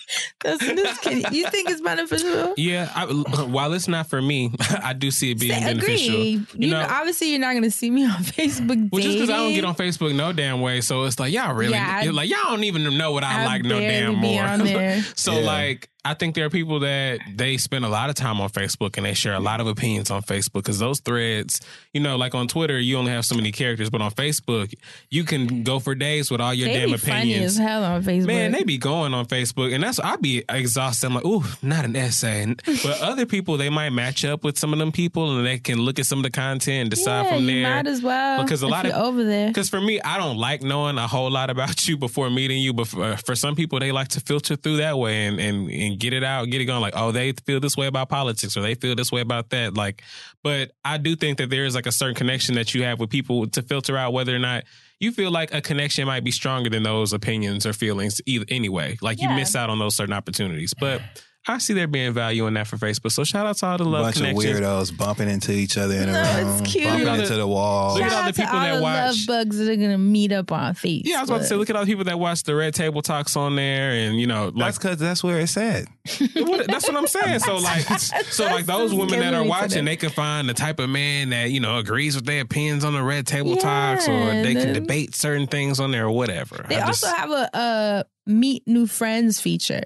That's 0.42 0.58
this 0.64 0.98
kid. 1.00 1.26
You 1.32 1.48
think 1.50 1.68
it's 1.70 1.80
beneficial? 1.80 2.54
Yeah, 2.56 2.90
I, 2.94 3.04
while 3.44 3.72
it's 3.72 3.88
not 3.88 4.08
for 4.08 4.20
me, 4.22 4.52
I 4.82 4.92
do 4.92 5.10
see 5.10 5.32
it 5.32 5.40
being 5.40 5.52
beneficial. 5.60 6.14
Agree. 6.14 6.28
You 6.30 6.46
You 6.54 6.70
know, 6.70 6.80
know, 6.80 6.86
obviously 6.88 7.30
you're 7.30 7.40
not 7.40 7.52
going 7.52 7.62
to 7.64 7.70
see 7.70 7.90
me 7.90 8.04
on 8.04 8.10
Facebook. 8.22 8.88
well, 8.92 9.02
just 9.02 9.16
because 9.16 9.30
I 9.30 9.36
don't 9.36 9.52
get 9.54 9.64
on 9.64 9.74
Facebook 9.74 10.14
no 10.14 10.32
damn 10.32 10.60
way, 10.60 10.80
so 10.80 11.04
it's 11.04 11.18
like 11.20 11.32
y'all 11.32 11.54
really, 11.54 11.72
Yeah, 11.72 11.98
I- 12.00 12.02
you're 12.04 12.12
like 12.12 12.30
y'all 12.30 12.38
don't 12.50 12.64
even 12.64 12.96
know 12.96 13.12
what 13.12 13.24
I, 13.24 13.42
I 13.42 13.46
like 13.46 13.64
no 13.64 13.78
damn 13.80 14.14
more. 14.16 14.42
on 14.42 14.60
there. 14.64 15.02
so 15.14 15.32
Yeah. 15.38 15.46
like, 15.46 15.90
I 16.08 16.14
think 16.14 16.34
there 16.34 16.46
are 16.46 16.50
people 16.50 16.80
that 16.80 17.20
they 17.36 17.58
spend 17.58 17.84
a 17.84 17.88
lot 17.90 18.08
of 18.08 18.14
time 18.14 18.40
on 18.40 18.48
Facebook 18.48 18.96
and 18.96 19.04
they 19.04 19.12
share 19.12 19.34
a 19.34 19.40
lot 19.40 19.60
of 19.60 19.66
opinions 19.66 20.10
on 20.10 20.22
Facebook 20.22 20.54
because 20.54 20.78
those 20.78 21.00
threads, 21.00 21.60
you 21.92 22.00
know, 22.00 22.16
like 22.16 22.34
on 22.34 22.48
Twitter, 22.48 22.78
you 22.78 22.96
only 22.96 23.12
have 23.12 23.26
so 23.26 23.34
many 23.34 23.52
characters, 23.52 23.90
but 23.90 24.00
on 24.00 24.10
Facebook, 24.12 24.72
you 25.10 25.24
can 25.24 25.64
go 25.64 25.78
for 25.78 25.94
days 25.94 26.30
with 26.30 26.40
all 26.40 26.54
your 26.54 26.68
They 26.68 26.78
damn 26.80 26.92
be 26.92 26.96
funny 26.96 27.20
opinions. 27.32 27.52
as 27.52 27.58
hell 27.58 27.84
on 27.84 28.02
Facebook. 28.02 28.26
Man, 28.26 28.52
they 28.52 28.62
be 28.62 28.78
going 28.78 29.12
on 29.12 29.26
Facebook, 29.26 29.74
and 29.74 29.84
that's 29.84 30.00
I'd 30.00 30.22
be 30.22 30.44
exhausted. 30.48 31.08
I'm 31.08 31.14
like, 31.14 31.26
ooh, 31.26 31.44
not 31.60 31.84
an 31.84 31.94
essay. 31.94 32.54
But 32.64 33.00
other 33.02 33.26
people, 33.26 33.58
they 33.58 33.68
might 33.68 33.90
match 33.90 34.24
up 34.24 34.44
with 34.44 34.58
some 34.58 34.72
of 34.72 34.78
them 34.78 34.92
people, 34.92 35.36
and 35.36 35.46
they 35.46 35.58
can 35.58 35.78
look 35.78 35.98
at 35.98 36.06
some 36.06 36.20
of 36.20 36.22
the 36.22 36.30
content 36.30 36.80
and 36.80 36.90
decide 36.90 37.24
yeah, 37.26 37.34
from 37.34 37.44
you 37.44 37.62
there. 37.62 37.74
might 37.74 37.86
as 37.86 38.00
well 38.02 38.42
because 38.42 38.62
a 38.62 38.66
lot 38.66 38.86
of 38.86 38.92
over 38.92 39.24
there. 39.24 39.48
because 39.48 39.68
for 39.68 39.80
me, 39.80 40.00
I 40.00 40.16
don't 40.16 40.38
like 40.38 40.62
knowing 40.62 40.96
a 40.96 41.06
whole 41.06 41.30
lot 41.30 41.50
about 41.50 41.86
you 41.86 41.98
before 41.98 42.30
meeting 42.30 42.60
you. 42.60 42.72
But 42.72 42.86
for, 42.86 43.16
for 43.18 43.34
some 43.34 43.54
people, 43.54 43.78
they 43.78 43.92
like 43.92 44.08
to 44.08 44.20
filter 44.20 44.56
through 44.56 44.78
that 44.78 44.96
way 44.98 45.26
and, 45.26 45.38
and 45.38 45.68
and 45.70 45.97
get 45.98 46.12
it 46.12 46.24
out, 46.24 46.48
get 46.50 46.60
it 46.60 46.66
going. 46.66 46.80
Like, 46.80 46.94
oh, 46.96 47.12
they 47.12 47.32
feel 47.32 47.60
this 47.60 47.76
way 47.76 47.86
about 47.86 48.08
politics, 48.08 48.56
or 48.56 48.62
they 48.62 48.74
feel 48.74 48.94
this 48.94 49.10
way 49.12 49.20
about 49.20 49.50
that. 49.50 49.74
Like, 49.74 50.02
but 50.42 50.72
I 50.84 50.98
do 50.98 51.16
think 51.16 51.38
that 51.38 51.50
there 51.50 51.64
is 51.64 51.74
like 51.74 51.86
a 51.86 51.92
certain 51.92 52.14
connection 52.14 52.54
that 52.54 52.74
you 52.74 52.84
have 52.84 53.00
with 53.00 53.10
people 53.10 53.48
to 53.48 53.62
filter 53.62 53.96
out 53.96 54.12
whether 54.12 54.34
or 54.34 54.38
not 54.38 54.64
you 55.00 55.12
feel 55.12 55.30
like 55.30 55.54
a 55.54 55.60
connection 55.60 56.06
might 56.06 56.24
be 56.24 56.30
stronger 56.30 56.70
than 56.70 56.82
those 56.82 57.12
opinions 57.12 57.66
or 57.66 57.72
feelings. 57.72 58.20
Either 58.26 58.46
anyway, 58.48 58.96
like 59.00 59.20
you 59.20 59.28
miss 59.30 59.54
out 59.54 59.70
on 59.70 59.78
those 59.78 59.96
certain 59.96 60.14
opportunities. 60.14 60.74
But 60.78 61.00
I 61.48 61.58
see 61.58 61.72
there 61.72 61.86
being 61.86 62.12
value 62.12 62.46
in 62.46 62.54
that 62.54 62.66
for 62.66 62.76
Facebook. 62.76 63.10
So 63.10 63.24
shout 63.24 63.46
out 63.46 63.56
to 63.56 63.66
all 63.66 63.78
the 63.78 63.84
love 63.84 64.04
bunch 64.04 64.16
of 64.20 64.26
weirdos 64.36 64.96
bumping 64.96 65.30
into 65.30 65.50
each 65.52 65.78
other 65.78 65.94
in 65.94 66.08
a 66.10 66.12
No, 66.12 66.36
room, 66.44 66.62
it's 66.62 66.72
cute. 66.72 66.84
bumping 66.84 67.08
into 67.14 67.28
the- 67.28 67.34
the 67.38 67.46
wall. 67.46 67.94
Look 67.94 68.02
at 68.02 68.12
all 68.12 68.26
the 68.26 68.32
people 68.34 68.54
all 68.54 68.60
that 68.60 68.82
watch- 68.82 69.06
love 69.06 69.26
bugs 69.26 69.56
that 69.58 69.68
are 69.70 69.76
gonna 69.76 69.96
meet 69.98 70.30
up 70.30 70.52
on 70.52 70.74
Facebook. 70.74 71.02
Yeah, 71.06 71.18
I 71.18 71.20
was 71.22 71.30
about 71.30 71.38
to 71.38 71.44
say, 71.46 71.54
look 71.54 71.70
at 71.70 71.76
all 71.76 71.84
the 71.84 71.90
people 71.90 72.04
that 72.04 72.18
watch 72.18 72.42
the 72.42 72.54
Red 72.54 72.74
Table 72.74 73.00
Talks 73.00 73.34
on 73.36 73.56
there, 73.56 73.90
and 73.92 74.20
you 74.20 74.26
know, 74.26 74.46
like 74.46 74.56
That's 74.74 74.78
because 74.78 74.98
that's 74.98 75.24
where 75.24 75.38
it's 75.40 75.56
at. 75.56 75.86
What- 76.34 76.66
that's 76.66 76.86
what 76.86 76.96
I'm 76.96 77.06
saying. 77.06 77.38
So 77.40 77.56
like, 77.56 77.82
so 78.30 78.44
like 78.44 78.66
those 78.66 78.92
women 78.94 79.20
that 79.20 79.32
are 79.34 79.44
watching, 79.44 79.84
they 79.84 79.96
can 79.96 80.10
find 80.10 80.48
the 80.48 80.54
type 80.54 80.78
of 80.80 80.90
man 80.90 81.30
that 81.30 81.50
you 81.50 81.60
know 81.60 81.78
agrees 81.78 82.14
with 82.14 82.26
their 82.26 82.42
opinions 82.42 82.84
on 82.84 82.92
the 82.92 83.02
red 83.02 83.26
table 83.26 83.56
talks, 83.56 84.06
or 84.08 84.30
they 84.42 84.54
can 84.54 84.72
the- 84.74 84.80
debate 84.80 85.14
certain 85.14 85.46
things 85.46 85.80
on 85.80 85.90
there 85.92 86.06
or 86.06 86.10
whatever. 86.10 86.66
They 86.68 86.76
I 86.76 86.86
also 86.86 87.06
just- 87.06 87.16
have 87.18 87.30
a, 87.30 87.50
a 87.54 88.04
meet 88.26 88.62
new 88.66 88.86
friends 88.86 89.40
feature. 89.40 89.84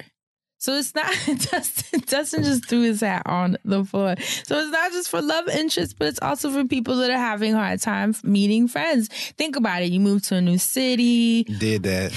So 0.62 0.74
it's 0.74 0.94
not 0.94 1.12
Dustin, 1.51 2.01
Dustin 2.06 2.44
just 2.44 2.68
threw 2.68 2.82
his 2.82 3.01
hat 3.01 3.22
on 3.26 3.56
the 3.64 3.84
floor. 3.84 4.14
So 4.44 4.60
it's 4.60 4.70
not 4.70 4.93
just 4.93 5.09
for 5.09 5.20
love 5.20 5.48
interests, 5.48 5.93
but 5.93 6.06
it's 6.06 6.20
also 6.22 6.52
for 6.52 6.64
people 6.64 6.98
that 6.98 7.10
are 7.10 7.18
having 7.18 7.55
a 7.55 7.56
hard 7.56 7.80
time 7.80 8.14
meeting 8.22 8.68
friends. 8.68 9.09
Think 9.36 9.56
about 9.56 9.82
it. 9.82 9.90
You 9.90 9.98
move 9.98 10.22
to 10.26 10.36
a 10.36 10.40
new 10.40 10.59
city. 10.59 11.43
Did 11.43 11.82
that. 11.82 12.12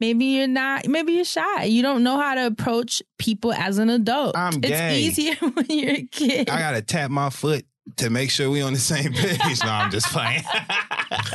Maybe 0.00 0.24
you're 0.24 0.48
not, 0.48 0.88
maybe 0.88 1.12
you're 1.12 1.24
shy. 1.26 1.64
You 1.64 1.82
don't 1.82 2.02
know 2.02 2.18
how 2.18 2.34
to 2.34 2.46
approach 2.46 3.02
people 3.18 3.52
as 3.52 3.76
an 3.76 3.90
adult. 3.90 4.34
I'm 4.34 4.60
gay. 4.60 5.04
it's 5.06 5.18
easier 5.18 5.34
when 5.50 5.66
you're 5.68 5.96
a 5.96 6.02
kid. 6.04 6.48
I 6.48 6.58
gotta 6.60 6.80
tap 6.80 7.10
my 7.10 7.28
foot 7.28 7.66
to 7.96 8.08
make 8.08 8.30
sure 8.30 8.48
we 8.48 8.62
on 8.62 8.72
the 8.72 8.78
same 8.78 9.12
page. 9.12 9.38
no, 9.62 9.70
I'm 9.70 9.90
just 9.90 10.06
playing. 10.06 10.44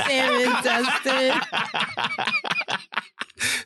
Damn 0.08 0.40
it, 0.40 0.64
Dustin. 0.64 1.40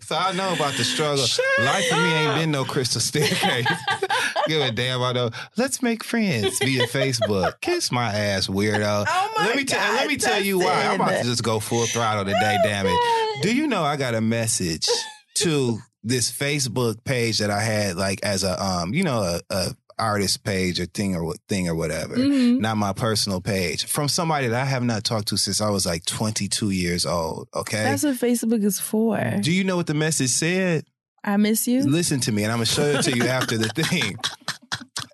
So 0.00 0.16
I 0.16 0.32
know 0.32 0.54
about 0.54 0.74
the 0.74 0.84
struggle. 0.84 1.24
Life 1.64 1.88
for 1.88 1.96
me 1.96 2.12
ain't 2.14 2.34
been 2.34 2.50
no 2.50 2.64
crystal 2.64 3.00
staircase. 3.00 3.66
Give 4.46 4.62
a 4.62 4.72
damn 4.72 5.00
about 5.00 5.14
no. 5.14 5.30
Let's 5.56 5.82
make 5.82 6.02
friends 6.02 6.58
via 6.58 6.86
Facebook. 6.86 7.52
Kiss 7.60 7.92
my 7.92 8.06
ass, 8.12 8.46
weirdo. 8.46 9.04
Oh 9.06 9.32
my 9.36 9.46
let 9.46 9.56
me 9.56 9.64
tell. 9.64 9.78
God, 9.80 9.96
Let 9.96 10.08
me 10.08 10.16
tell 10.16 10.42
you 10.42 10.58
why. 10.58 10.86
I'm 10.86 10.94
about 11.00 11.18
to 11.18 11.24
just 11.24 11.42
go 11.42 11.60
full 11.60 11.86
throttle 11.86 12.24
today. 12.24 12.58
damn 12.62 12.86
it. 12.86 13.42
Do 13.42 13.54
you 13.54 13.66
know 13.66 13.82
I 13.82 13.96
got 13.96 14.14
a 14.14 14.20
message 14.22 14.88
to 15.36 15.78
this 16.02 16.32
Facebook 16.32 17.04
page 17.04 17.38
that 17.38 17.50
I 17.50 17.60
had 17.60 17.96
like 17.96 18.20
as 18.22 18.44
a 18.44 18.62
um, 18.64 18.94
you 18.94 19.02
know, 19.04 19.20
a, 19.22 19.40
a 19.50 19.76
artist 19.98 20.44
page 20.44 20.80
or 20.80 20.86
thing 20.86 21.14
or 21.14 21.24
what 21.24 21.38
thing 21.48 21.68
or 21.68 21.74
whatever. 21.74 22.16
Mhm. 22.16 22.60
Not 22.60 22.76
my 22.76 22.92
personal 22.92 23.40
page. 23.40 23.84
From 23.86 24.08
somebody 24.08 24.48
that 24.48 24.60
I 24.62 24.64
have 24.64 24.82
not 24.84 25.04
talked 25.04 25.28
to 25.28 25.36
since 25.36 25.60
I 25.60 25.70
was 25.70 25.86
like 25.86 26.04
22 26.04 26.70
years 26.70 27.04
old. 27.06 27.48
Okay. 27.54 27.82
That's 27.82 28.02
what 28.02 28.16
Facebook 28.16 28.64
is 28.64 28.78
for. 28.80 29.18
Do 29.40 29.52
you 29.52 29.64
know 29.64 29.76
what 29.76 29.86
the 29.86 29.94
message 29.94 30.30
said? 30.30 30.84
I 31.24 31.36
miss 31.36 31.66
you. 31.68 31.82
Listen 31.82 32.20
to 32.20 32.32
me, 32.32 32.44
and 32.44 32.52
I'm 32.52 32.58
gonna 32.58 32.66
show 32.66 32.82
it 32.84 33.02
to 33.02 33.16
you 33.16 33.24
after 33.28 33.58
the 33.58 33.68
thing. 33.68 34.16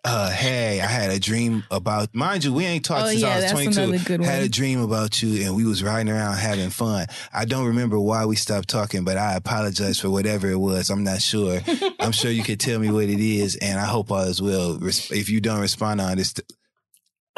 Uh, 0.06 0.30
hey, 0.30 0.80
I 0.82 0.86
had 0.86 1.10
a 1.10 1.18
dream 1.18 1.64
about. 1.70 2.14
Mind 2.14 2.44
you, 2.44 2.52
we 2.52 2.64
ain't 2.66 2.84
talked 2.84 3.04
Oh, 3.04 3.08
since 3.08 3.22
yeah, 3.22 3.28
I 3.28 3.34
was 3.36 3.44
that's 3.44 3.52
22. 3.52 3.80
another 3.82 4.04
good 4.04 4.22
Had 4.22 4.42
a 4.42 4.48
dream 4.50 4.80
about 4.80 5.22
you, 5.22 5.46
and 5.46 5.56
we 5.56 5.64
was 5.64 5.82
riding 5.82 6.12
around 6.12 6.36
having 6.36 6.68
fun. 6.70 7.06
I 7.32 7.46
don't 7.46 7.66
remember 7.68 7.98
why 7.98 8.26
we 8.26 8.36
stopped 8.36 8.68
talking, 8.68 9.04
but 9.04 9.16
I 9.16 9.34
apologize 9.34 9.98
for 9.98 10.10
whatever 10.10 10.50
it 10.50 10.58
was. 10.58 10.90
I'm 10.90 11.04
not 11.04 11.22
sure. 11.22 11.60
I'm 12.00 12.12
sure 12.12 12.30
you 12.30 12.42
could 12.42 12.60
tell 12.60 12.78
me 12.78 12.90
what 12.90 13.04
it 13.04 13.18
is, 13.20 13.56
and 13.56 13.80
I 13.80 13.86
hope 13.86 14.12
all 14.12 14.22
is 14.24 14.42
well. 14.42 14.78
If 14.82 15.30
you 15.30 15.40
don't 15.40 15.60
respond 15.60 16.00
on 16.02 16.18
this. 16.18 16.34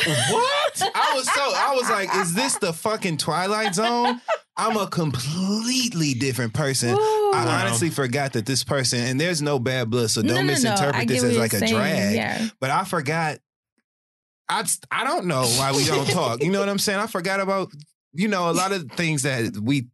What? 0.04 0.82
I 0.94 1.12
was 1.14 1.26
so 1.26 1.40
I 1.40 1.74
was 1.74 1.88
like, 1.88 2.14
is 2.16 2.34
this 2.34 2.56
the 2.58 2.72
fucking 2.72 3.16
Twilight 3.16 3.74
Zone? 3.74 4.20
I'm 4.56 4.76
a 4.76 4.86
completely 4.86 6.14
different 6.14 6.54
person. 6.54 6.90
Ooh. 6.90 7.32
I 7.34 7.62
honestly 7.62 7.90
forgot 7.90 8.34
that 8.34 8.46
this 8.46 8.64
person, 8.64 9.00
and 9.00 9.20
there's 9.20 9.42
no 9.42 9.58
bad 9.58 9.90
blood, 9.90 10.10
so 10.10 10.22
don't 10.22 10.34
no, 10.34 10.40
no. 10.40 10.46
misinterpret 10.48 10.94
I 10.94 11.04
this 11.04 11.22
as 11.22 11.36
like 11.36 11.52
a 11.52 11.58
saying. 11.58 11.72
drag. 11.72 12.14
Yeah. 12.14 12.48
But 12.60 12.70
I 12.70 12.84
forgot. 12.84 13.38
I 14.48 14.64
I 14.90 15.04
don't 15.04 15.26
know 15.26 15.42
why 15.42 15.72
we 15.72 15.84
don't 15.84 16.08
talk. 16.08 16.42
You 16.42 16.50
know 16.50 16.60
what 16.60 16.68
I'm 16.68 16.78
saying? 16.78 17.00
I 17.00 17.06
forgot 17.06 17.40
about 17.40 17.68
you 18.12 18.28
know 18.28 18.50
a 18.50 18.52
lot 18.52 18.72
of 18.72 18.90
things 18.92 19.22
that 19.22 19.56
we 19.56 19.88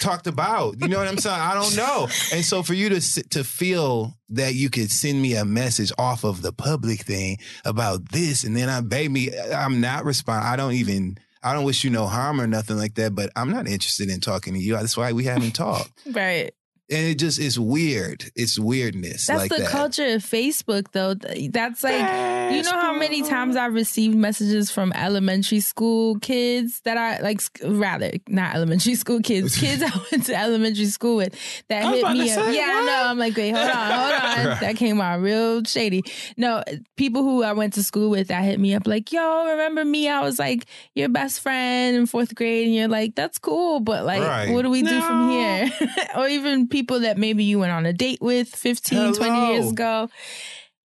talked 0.00 0.26
about. 0.26 0.80
You 0.80 0.88
know 0.88 0.98
what 0.98 1.08
I'm 1.08 1.18
saying? 1.18 1.40
I 1.40 1.54
don't 1.54 1.76
know. 1.76 2.08
And 2.32 2.44
so 2.44 2.62
for 2.62 2.74
you 2.74 2.88
to 2.90 3.00
to 3.30 3.44
feel 3.44 4.14
that 4.30 4.54
you 4.54 4.70
could 4.70 4.90
send 4.90 5.20
me 5.20 5.34
a 5.34 5.44
message 5.44 5.92
off 5.98 6.24
of 6.24 6.42
the 6.42 6.52
public 6.52 7.02
thing 7.02 7.38
about 7.64 8.10
this, 8.10 8.44
and 8.44 8.56
then 8.56 8.68
I 8.68 8.80
baby, 8.80 9.36
I'm 9.38 9.80
not 9.80 10.04
responding. 10.04 10.48
I 10.48 10.56
don't 10.56 10.72
even. 10.74 11.18
I 11.42 11.52
don't 11.54 11.64
wish 11.64 11.84
you 11.84 11.90
no 11.90 12.06
harm 12.06 12.40
or 12.40 12.48
nothing 12.48 12.76
like 12.76 12.96
that, 12.96 13.14
but 13.14 13.30
I'm 13.36 13.52
not 13.52 13.68
interested 13.68 14.10
in 14.10 14.20
talking 14.20 14.54
to 14.54 14.58
you. 14.58 14.72
That's 14.74 14.96
why 14.96 15.12
we 15.12 15.24
haven't 15.24 15.54
talked. 15.54 15.92
Right. 16.12 16.52
And 16.88 17.04
it 17.08 17.18
just 17.18 17.40
it's 17.40 17.58
weird. 17.58 18.24
It's 18.36 18.58
weirdness. 18.60 19.26
That's 19.26 19.40
like 19.40 19.50
the 19.50 19.64
that. 19.64 19.70
culture 19.70 20.04
of 20.06 20.22
Facebook, 20.22 20.92
though. 20.92 21.14
That's 21.14 21.82
like, 21.82 22.52
you 22.54 22.62
know 22.62 22.70
how 22.80 22.92
many 22.96 23.22
times 23.22 23.56
I've 23.56 23.74
received 23.74 24.14
messages 24.14 24.70
from 24.70 24.92
elementary 24.92 25.58
school 25.58 26.18
kids 26.20 26.80
that 26.84 26.96
I 26.96 27.18
like, 27.20 27.40
rather 27.64 28.12
not 28.28 28.54
elementary 28.54 28.94
school 29.02 29.20
kids, 29.20 29.56
kids 29.60 29.82
I 29.82 29.90
went 30.12 30.26
to 30.26 30.36
elementary 30.36 30.86
school 30.86 31.16
with 31.16 31.34
that 31.68 31.84
I 31.86 31.90
was 31.90 32.00
hit 32.02 32.12
me 32.12 32.30
up. 32.30 32.44
say, 32.44 32.56
yeah, 32.56 32.66
I 32.68 32.84
know. 32.86 33.10
I'm 33.10 33.18
like, 33.18 33.36
wait, 33.36 33.50
hold 33.54 33.68
on, 33.68 33.90
hold 33.90 34.12
on. 34.12 34.36
Right. 34.46 34.60
That 34.60 34.76
came 34.76 35.00
out 35.00 35.20
real 35.22 35.64
shady. 35.64 36.02
No, 36.36 36.62
people 36.96 37.22
who 37.22 37.42
I 37.42 37.52
went 37.52 37.72
to 37.74 37.82
school 37.82 38.10
with 38.10 38.28
that 38.28 38.44
hit 38.44 38.60
me 38.60 38.74
up 38.74 38.86
like, 38.86 39.10
yo, 39.12 39.46
remember 39.50 39.84
me? 39.84 40.08
I 40.08 40.20
was 40.20 40.38
like 40.38 40.66
your 40.94 41.08
best 41.08 41.40
friend 41.40 41.96
in 41.96 42.06
fourth 42.06 42.34
grade, 42.34 42.66
and 42.66 42.74
you're 42.76 42.86
like, 42.86 43.14
that's 43.16 43.38
cool, 43.38 43.80
but 43.80 44.04
like, 44.04 44.22
Right. 44.22 44.50
what 44.52 44.62
do 44.62 44.70
we 44.70 44.82
do 44.82 45.00
from 45.00 45.30
here? 45.30 45.70
or 46.16 46.28
even 46.28 46.68
people 46.76 47.00
that 47.00 47.16
maybe 47.16 47.42
you 47.42 47.58
went 47.58 47.72
on 47.72 47.86
a 47.86 47.92
date 47.94 48.18
with 48.20 48.48
15, 48.54 49.14
20 49.14 49.52
years 49.54 49.72
ago. 49.72 50.10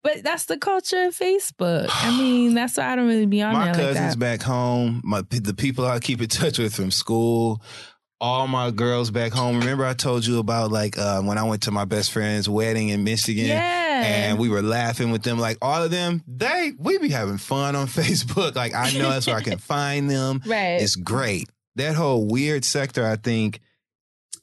But 0.04 0.24
that's 0.24 0.46
the 0.46 0.58
culture 0.58 1.04
of 1.04 1.14
Facebook. 1.14 1.90
I 1.92 2.18
mean, 2.18 2.54
that's 2.54 2.78
why 2.78 2.94
I 2.94 2.96
don't 2.96 3.08
really 3.08 3.26
be 3.26 3.42
on 3.42 3.52
my 3.54 3.66
there 3.66 3.74
like 3.74 3.84
cousins 3.84 4.16
that. 4.16 4.20
back 4.20 4.42
home, 4.42 5.02
my 5.04 5.22
the 5.30 5.54
people 5.54 5.86
I 5.86 6.00
keep 6.00 6.22
in 6.22 6.30
touch 6.30 6.60
with 6.60 6.74
from 6.74 6.92
school, 6.92 7.62
all 8.22 8.48
my 8.48 8.72
girls 8.72 9.12
back 9.12 9.34
home. 9.34 9.60
Remember 9.60 9.84
I 9.86 9.94
told 9.94 10.26
you 10.26 10.40
about 10.40 10.72
like 10.72 10.98
uh, 10.98 11.22
when 11.24 11.38
I 11.38 11.44
went 11.44 11.64
to 11.64 11.72
my 11.72 11.84
best 11.84 12.14
friend's 12.14 12.48
wedding 12.48 12.88
in 12.88 13.04
Michigan. 13.04 13.48
Yeah. 13.48 14.04
And 14.06 14.40
we 14.40 14.48
were 14.48 14.62
laughing 14.62 15.12
with 15.12 15.24
them, 15.24 15.40
like 15.40 15.58
all 15.62 15.84
of 15.84 15.92
them. 15.92 16.24
They 16.26 16.72
we 16.80 17.00
be 17.00 17.10
having 17.10 17.38
fun 17.38 17.76
on 17.76 17.88
Facebook. 18.00 18.56
Like 18.56 18.74
I 18.74 18.94
know 18.94 19.10
that's 19.10 19.28
where 19.28 19.36
I 19.36 19.42
can 19.42 19.58
find 19.74 20.10
them. 20.10 20.42
Right. 20.46 20.82
It's 20.82 20.96
great. 20.96 21.50
That 21.76 21.96
whole 21.96 22.26
weird 22.26 22.64
sector, 22.64 23.06
I 23.06 23.18
think, 23.18 23.60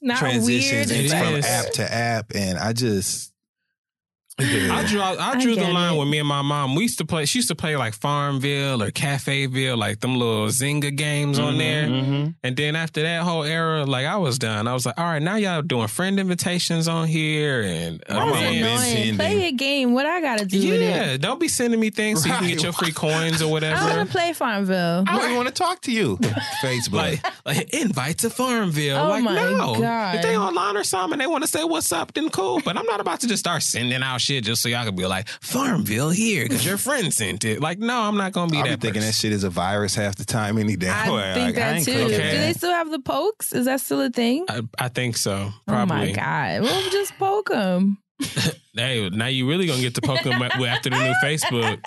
Not 0.01 0.19
transitions 0.19 0.91
weird. 0.91 1.05
It 1.05 1.09
from 1.09 1.51
app 1.51 1.71
to 1.73 1.93
app, 1.93 2.31
and 2.35 2.57
I 2.57 2.73
just 2.73 3.33
I 4.39 4.85
drew 4.87 5.01
I 5.01 5.31
I 5.31 5.39
drew 5.41 5.55
the 5.55 5.67
line 5.67 5.95
it. 5.95 5.99
with 5.99 6.07
me 6.07 6.19
and 6.19 6.27
my 6.27 6.41
mom. 6.41 6.75
We 6.75 6.83
used 6.83 6.97
to 6.99 7.05
play. 7.05 7.25
She 7.25 7.39
used 7.39 7.49
to 7.49 7.55
play 7.55 7.75
like 7.75 7.93
Farmville 7.93 8.81
or 8.81 8.91
Cafeville, 8.91 9.77
like 9.77 9.99
them 9.99 10.15
little 10.17 10.47
Zynga 10.47 10.95
games 10.95 11.39
on 11.39 11.57
there. 11.57 11.87
Mhm. 11.87 12.35
And 12.43 12.55
then 12.55 12.75
after 12.75 13.01
that 13.01 13.23
whole 13.23 13.43
era, 13.43 13.85
like 13.85 14.05
I 14.05 14.17
was 14.17 14.39
done. 14.39 14.67
I 14.67 14.73
was 14.73 14.85
like, 14.85 14.97
all 14.97 15.05
right, 15.05 15.21
now 15.21 15.35
y'all 15.35 15.61
doing 15.61 15.87
friend 15.87 16.19
invitations 16.19 16.87
on 16.87 17.07
here 17.07 17.61
and 17.61 18.01
My 18.09 18.15
mama 18.15 18.31
That's 18.31 18.43
been 18.45 18.55
events. 18.55 18.83
annoying. 18.91 19.15
Play 19.17 19.47
a 19.47 19.51
game. 19.51 19.93
What 19.93 20.05
I 20.05 20.21
gotta 20.21 20.45
do 20.45 20.57
with 20.57 20.81
it? 20.81 20.89
Yeah, 20.89 21.17
don't 21.17 21.39
be 21.39 21.47
sending 21.47 21.79
me 21.79 21.89
things 21.89 22.23
so 22.23 22.29
you 22.29 22.35
can 22.35 22.47
get 22.47 22.63
your 22.63 22.73
free 22.73 22.91
coins 22.91 23.41
or 23.41 23.51
whatever. 23.51 23.75
I 23.75 23.79
want 23.81 23.89
whatever. 23.91 24.05
to 24.05 24.11
play 24.11 24.33
Farmville. 24.33 25.03
I 25.07 25.15
don't 25.15 25.25
even 25.25 25.35
want 25.35 25.47
to 25.49 25.53
talk 25.53 25.81
to 25.81 25.91
you. 25.91 26.17
Facebook. 26.61 26.93
Like, 26.93 27.23
like 27.45 27.73
invite 27.73 28.19
to 28.19 28.29
Farmville. 28.29 28.97
Oh 28.97 29.09
like, 29.09 29.23
my 29.23 29.33
no. 29.35 29.75
God. 29.79 30.15
If 30.15 30.21
they 30.21 30.37
online 30.37 30.77
or 30.77 30.83
something 30.83 31.13
and 31.13 31.21
they 31.21 31.27
want 31.27 31.43
to 31.43 31.49
say 31.49 31.63
what's 31.63 31.91
up, 31.91 32.13
then 32.13 32.29
cool. 32.29 32.61
But 32.63 32.77
I'm 32.77 32.85
not 32.85 32.99
about 32.99 33.19
to 33.21 33.27
just 33.27 33.39
start 33.39 33.63
sending 33.63 34.01
out 34.03 34.21
shit 34.29 34.43
just 34.43 34.61
so 34.61 34.69
y'all 34.69 34.85
can 34.85 34.95
be 34.95 35.05
like, 35.05 35.27
Farmville 35.41 36.11
here 36.11 36.43
because 36.43 36.63
your 36.65 36.77
friend 36.77 37.11
sent 37.13 37.43
it. 37.45 37.61
Like, 37.61 37.79
no, 37.79 38.01
I'm 38.01 38.15
not 38.15 38.31
gonna 38.31 38.51
be 38.51 38.57
I'll 38.57 38.63
be 38.63 38.69
that 38.69 38.81
thinking 38.81 39.01
that 39.01 39.15
shit 39.15 39.31
is 39.31 39.43
a 39.43 39.49
virus 39.49 39.95
half 39.95 40.15
the 40.15 40.25
time 40.25 40.57
any 40.59 40.75
damn 40.75 41.09
I 41.09 41.11
way. 41.15 41.33
think 41.33 41.55
Like, 41.55 41.65
I 41.65 41.67
that 41.71 41.75
ain't 41.77 41.85
too. 41.85 41.91
clicking 41.93 42.09
Do 42.09 42.37
they 42.37 42.53
still 42.53 42.71
have 42.71 42.91
the 42.91 42.99
pokes? 42.99 43.53
Is 43.53 43.65
that 43.65 43.81
still 43.81 44.01
a 44.01 44.09
thing? 44.09 44.45
I, 44.47 44.61
I 44.77 44.87
think 44.89 45.17
so. 45.17 45.33
Oh 45.51 45.53
my 45.67 45.85
Probably. 45.85 46.11
god! 46.13 46.61
Well, 46.61 46.89
just 46.91 47.17
poke 47.17 47.49
them. 47.49 47.97
Hey, 48.75 49.09
now 49.09 49.25
you 49.25 49.49
really 49.49 49.65
gonna 49.67 49.81
get 49.81 49.95
to 49.95 50.01
poke 50.01 50.21
them 50.23 50.41
after 50.41 50.89
the 50.89 50.95
new 50.97 51.13
Facebook, 51.21 51.81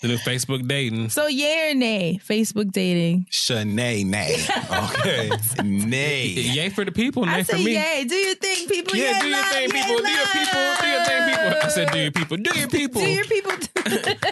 the 0.00 0.08
new 0.08 0.16
Facebook 0.18 0.66
dating. 0.68 1.10
So 1.10 1.26
yay 1.26 1.70
or 1.70 1.74
nay? 1.74 2.20
Facebook 2.24 2.70
dating. 2.70 3.26
Shanae, 3.32 4.04
nay. 4.06 4.36
Okay. 4.70 5.30
nay. 5.64 6.26
Yay 6.28 6.68
for 6.70 6.84
the 6.84 6.92
people, 6.92 7.24
nay 7.26 7.40
I 7.40 7.42
for 7.42 7.56
say 7.56 7.64
me. 7.64 7.74
yay. 7.74 8.04
Do 8.08 8.14
your 8.14 8.34
thing, 8.36 8.68
people. 8.68 8.96
Yeah, 8.96 9.12
Yay, 9.14 9.20
do 9.20 9.26
your 9.28 9.36
love, 9.38 9.46
thing, 9.52 9.62
yay, 9.62 9.68
people. 9.68 9.96
Do 9.98 10.10
your 10.10 10.26
people. 10.26 10.76
Do 10.80 10.86
your 10.88 11.04
thing, 11.04 11.28
people. 11.28 11.58
I 11.62 11.68
said, 11.68 11.90
do 11.92 11.98
your 11.98 12.12
people. 12.12 12.36
Do 12.36 12.58
your 12.58 12.68
people. 12.68 13.00
Do 13.00 13.08
your 13.10 13.24
people. 13.24 13.52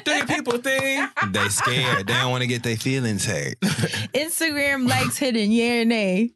Do 0.04 0.10
your 0.16 0.26
people 0.26 0.58
thing. 0.58 1.08
They 1.30 1.48
scared. 1.48 2.06
They 2.06 2.12
don't 2.14 2.30
want 2.30 2.42
to 2.42 2.46
get 2.46 2.62
their 2.62 2.76
feelings 2.76 3.24
hurt. 3.24 3.58
Instagram 3.60 4.88
likes 4.88 5.16
hidden. 5.18 5.50
Yay 5.50 5.82
or 5.82 5.84
nay? 5.84 6.30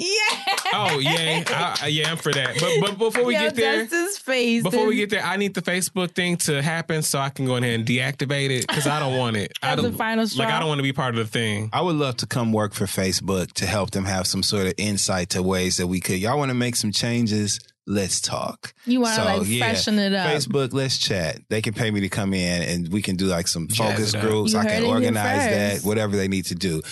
Oh, 0.00 0.04
yeah. 0.04 0.70
Oh, 0.74 0.98
yay. 0.98 1.44
I, 1.48 1.78
I- 1.82 1.86
yeah, 1.88 2.10
I'm 2.10 2.16
for 2.16 2.32
that. 2.32 2.56
But 2.60 2.80
but 2.80 2.98
before 2.98 3.24
we 3.24 3.34
Yo, 3.34 3.40
get 3.40 3.54
there, 3.54 3.84
that's 3.84 4.18
face. 4.18 4.62
before 4.62 4.86
we 4.86 4.96
get 4.96 5.10
there, 5.10 5.24
I 5.24 5.36
need 5.36 5.54
the 5.54 5.62
Facebook 5.62 6.12
thing 6.12 6.36
to 6.38 6.62
happen 6.62 7.02
so 7.02 7.18
I 7.18 7.30
can 7.30 7.46
go 7.46 7.56
ahead 7.56 7.72
and 7.78 7.86
deactivate 7.86 8.50
it 8.50 8.66
because 8.66 8.86
I 8.86 9.00
don't 9.00 9.16
want 9.16 9.36
it. 9.36 9.52
I 9.62 9.74
don't 9.74 9.86
a 9.86 9.92
final 9.92 10.26
like. 10.36 10.48
I 10.48 10.58
don't 10.58 10.68
want 10.68 10.78
to 10.78 10.82
be 10.84 10.92
part 10.92 11.16
of 11.16 11.24
the 11.24 11.30
thing. 11.30 11.70
I 11.72 11.80
would 11.80 11.96
love 11.96 12.16
to 12.18 12.26
come 12.26 12.52
work 12.52 12.74
for 12.74 12.84
Facebook 12.84 13.52
to 13.54 13.66
help 13.66 13.90
them 13.90 14.04
have 14.04 14.26
some 14.26 14.42
sort 14.42 14.66
of 14.66 14.74
insight 14.76 15.30
to 15.30 15.42
ways 15.42 15.78
that 15.78 15.86
we 15.86 16.00
could. 16.00 16.18
Y'all 16.18 16.38
want 16.38 16.50
to 16.50 16.54
make 16.54 16.76
some 16.76 16.92
changes? 16.92 17.60
Let's 17.90 18.20
talk. 18.20 18.74
You 18.84 19.00
wanna, 19.00 19.24
like, 19.24 19.46
freshen 19.58 19.98
it 19.98 20.12
up. 20.12 20.26
Facebook, 20.30 20.74
let's 20.74 20.98
chat. 20.98 21.40
They 21.48 21.62
can 21.62 21.72
pay 21.72 21.90
me 21.90 22.00
to 22.00 22.10
come 22.10 22.34
in 22.34 22.62
and 22.62 22.92
we 22.92 23.00
can 23.00 23.16
do 23.16 23.24
like 23.24 23.48
some 23.48 23.66
Jazz 23.66 24.12
focus 24.12 24.14
groups. 24.14 24.52
You 24.52 24.58
I 24.58 24.66
can 24.66 24.84
organize 24.84 25.80
that, 25.80 25.88
whatever 25.88 26.14
they 26.14 26.28
need 26.28 26.44
to 26.46 26.54
do. 26.54 26.82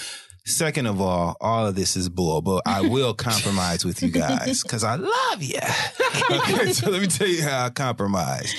Second 0.46 0.86
of 0.86 1.00
all, 1.00 1.36
all 1.40 1.66
of 1.66 1.74
this 1.74 1.96
is 1.96 2.08
bull, 2.08 2.40
but 2.40 2.62
I 2.66 2.80
will 2.82 3.14
compromise 3.28 3.84
with 3.84 4.00
you 4.02 4.10
guys 4.10 4.62
because 4.62 4.84
I 4.84 4.94
love 4.94 5.42
you. 5.42 5.58
okay, 6.30 6.72
so 6.72 6.88
let 6.90 7.00
me 7.02 7.08
tell 7.08 7.26
you 7.26 7.42
how 7.42 7.64
I 7.66 7.70
compromise 7.70 8.54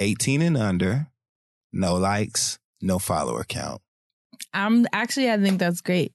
18 0.00 0.42
and 0.42 0.56
under, 0.56 1.06
no 1.72 1.94
likes, 1.94 2.58
no 2.82 2.98
follower 2.98 3.44
count. 3.44 3.80
I'm 4.52 4.86
actually. 4.92 5.30
I 5.30 5.38
think 5.38 5.58
that's 5.60 5.80
great. 5.80 6.12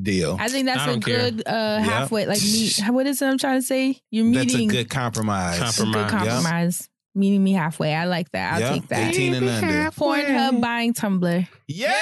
Deal. 0.00 0.36
I 0.40 0.48
think 0.48 0.66
that's 0.66 0.80
I 0.80 0.92
a 0.92 0.96
good 0.98 1.42
uh, 1.46 1.78
halfway. 1.80 2.26
Like 2.26 2.40
meet. 2.42 2.80
What 2.88 3.06
is 3.06 3.20
it? 3.22 3.26
I'm 3.26 3.38
trying 3.38 3.60
to 3.60 3.66
say. 3.66 3.98
You're 4.10 4.24
meeting. 4.24 4.32
That's 4.42 4.54
a 4.54 4.56
meeting. 4.58 4.68
good 4.68 4.90
compromise. 4.90 5.58
a 5.58 5.84
good 5.84 5.92
Compromise. 5.94 6.10
compromise. 6.10 6.88
Meeting 7.14 7.44
me 7.44 7.52
halfway. 7.52 7.94
I 7.94 8.04
like 8.04 8.30
that. 8.32 8.54
I'll 8.54 8.60
Yep, 8.60 8.72
take 8.72 8.88
that. 8.88 9.08
18 9.14 9.34
and 9.34 9.48
under. 9.48 9.90
Pornhub 9.90 10.60
buying 10.62 10.94
Tumblr. 10.94 11.46
Yeah! 11.68 11.98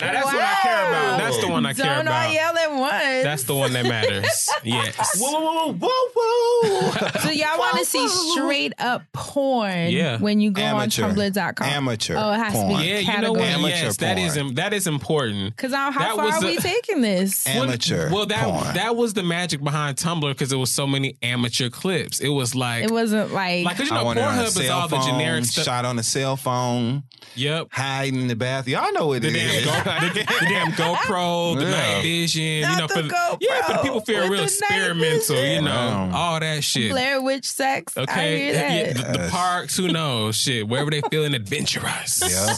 Now 0.00 0.12
that's 0.12 0.24
what 0.26 0.34
I 0.42 0.54
care 0.62 0.88
about. 0.88 1.18
That's 1.18 1.38
the 1.38 1.48
one 1.48 1.66
I 1.66 1.72
care 1.72 1.86
Don't 1.86 2.06
about. 2.06 2.32
yell 2.32 2.54
at 3.02 3.12
once. 3.14 3.24
That's 3.24 3.42
the 3.44 3.54
one 3.54 3.72
that 3.74 3.84
matters. 3.86 4.48
Yes. 4.64 5.20
Whoa, 5.20 5.30
whoa, 5.30 5.72
whoa, 5.72 5.88
whoa, 6.14 6.90
whoa. 6.90 7.20
So 7.20 7.30
y'all 7.30 7.58
want 7.58 7.76
to 7.78 7.84
see 7.84 8.06
straight 8.08 8.72
up 8.78 9.02
porn 9.12 9.90
Yeah. 9.90 10.18
when 10.18 10.40
you 10.40 10.50
go 10.52 10.62
Amateur. 10.62 11.04
on 11.04 11.14
Tumblr.com. 11.14 11.66
Amateur 11.66 12.14
Oh, 12.16 12.32
it 12.32 12.36
has 12.38 12.52
to 12.54 12.66
be 12.66 12.72
Yeah, 12.72 12.98
you 12.98 13.06
know 13.06 13.12
category. 13.12 13.40
what? 13.40 13.48
Amateur 13.48 13.68
yes, 13.84 13.96
that 13.98 14.18
is 14.18 14.34
porn. 14.34 14.46
im- 14.48 14.54
that 14.54 14.72
is 14.72 14.86
important. 14.86 15.54
Because 15.56 15.72
how 15.74 15.90
That 15.90 16.14
far 16.16 16.24
was 16.24 16.34
are 16.36 16.40
the- 16.40 16.46
we 16.46 16.56
taking 16.56 17.02
this? 17.02 17.46
Amateur 17.46 18.10
Well, 18.10 18.26
that 18.26 18.44
porn. 18.44 18.74
that 18.74 18.96
was 18.96 19.12
the 19.14 19.22
magic 19.22 19.62
behind 19.62 19.96
Tumblr 19.98 20.28
because 20.28 20.52
it 20.52 20.56
was 20.56 20.72
so 20.72 20.86
many 20.86 21.16
amateur 21.22 21.68
clips. 21.68 22.20
It 22.20 22.28
was 22.30 22.54
like 22.54 22.84
It 22.84 22.90
wasn't 22.90 23.32
like, 23.34 23.64
like 23.66 23.76
'cause 23.76 23.86
you 23.88 23.94
know 23.94 24.04
want 24.04 24.18
it 24.18 24.22
on 24.24 24.38
a 24.38 24.42
Pornhub 24.42 24.46
is 24.46 24.54
cell 24.54 24.80
all 24.80 24.88
the 24.88 24.98
generic 25.00 25.44
stuff. 25.44 25.64
Shot 25.64 25.84
on 25.84 25.98
a 25.98 26.02
cell 26.02 26.36
phone, 26.36 27.02
Yep. 27.34 27.68
hiding 27.72 28.20
in 28.22 28.28
the 28.28 28.36
bathroom. 28.36 28.74
Y'all 28.74 28.92
know 28.92 29.08
what 29.08 29.22
The 29.22 29.28
it 29.28 29.32
damn, 29.34 29.50
is. 29.50 29.64
Go, 29.64 29.72
the, 29.72 30.10
the 30.40 30.46
damn 30.48 30.72
GoPro, 30.72 31.58
the 31.58 31.64
Yeah. 31.64 31.70
night 31.70 32.02
vision, 32.02 32.42
you 32.70 32.76
know, 32.76 32.83
Not 32.84 32.90
for 32.92 33.02
the 33.02 33.08
the, 33.08 33.36
yeah, 33.40 33.62
for 33.66 33.72
the 33.74 33.78
people 33.80 34.00
feel 34.00 34.28
real 34.28 34.44
experimental, 34.44 35.36
you 35.44 35.62
know, 35.62 35.70
Wow. 35.70 36.10
all 36.14 36.40
that 36.40 36.62
shit. 36.64 36.90
Blair 36.92 37.20
Witch 37.22 37.46
sex. 37.46 37.96
I 37.96 38.00
Okay, 38.02 38.38
hear 38.38 38.54
yeah, 38.54 38.92
the, 38.92 39.18
the 39.18 39.28
parks, 39.30 39.76
who 39.76 39.88
knows? 39.88 40.36
Shit, 40.36 40.68
wherever 40.68 40.90
they 40.90 41.00
feeling 41.10 41.34
adventurous. 41.42 42.22
Yeah. 42.30 42.54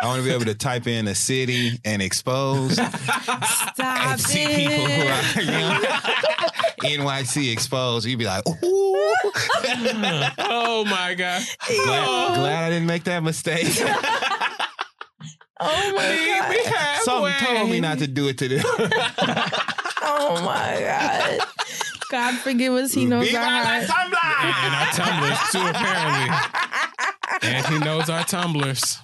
I 0.00 0.06
want 0.06 0.20
to 0.20 0.24
be 0.28 0.32
able 0.32 0.44
to 0.44 0.54
type 0.54 0.86
in 0.86 1.08
a 1.08 1.14
city 1.14 1.72
and 1.84 2.00
expose 2.00 2.74
Stop 2.76 3.76
and 3.80 4.20
see 4.20 4.44
it. 4.44 4.70
people 4.70 4.86
who 4.86 5.02
are 5.08 5.42
you 5.42 5.50
know, 5.50 5.80
NYC 7.04 7.52
exposed. 7.52 8.06
You'd 8.06 8.18
be 8.20 8.24
like, 8.24 8.46
ooh. 8.46 8.54
oh 10.38 10.84
my 10.88 11.14
god. 11.14 11.42
glad, 11.66 12.06
oh. 12.08 12.34
glad 12.36 12.64
I 12.64 12.70
didn't 12.70 12.86
make 12.86 13.02
that 13.04 13.24
mistake. 13.24 13.66
Oh 15.60 15.92
my 15.94 16.08
Meet 16.10 16.56
me 16.64 16.70
god. 16.70 17.02
Something 17.02 17.32
halfway. 17.32 17.56
told 17.58 17.70
me 17.70 17.80
not 17.80 17.98
to 17.98 18.06
do 18.06 18.28
it 18.28 18.38
to 18.38 18.48
them. 18.48 18.64
Oh 20.10 20.40
my 20.42 20.80
god. 20.80 21.40
God 22.10 22.34
forgive 22.38 22.72
us. 22.72 22.92
He 22.94 23.04
knows 23.04 23.26
Viva 23.26 23.38
our 23.38 23.44
la 23.44 23.58
heart. 23.62 23.84
Tumblr! 23.84 24.42
And 24.64 24.74
our 24.74 24.92
tumblers 24.92 25.38
too, 25.52 25.66
apparently. 25.68 27.48
And 27.50 27.66
he 27.66 27.78
knows 27.78 28.08
our 28.08 28.24
tumblers. 28.24 28.98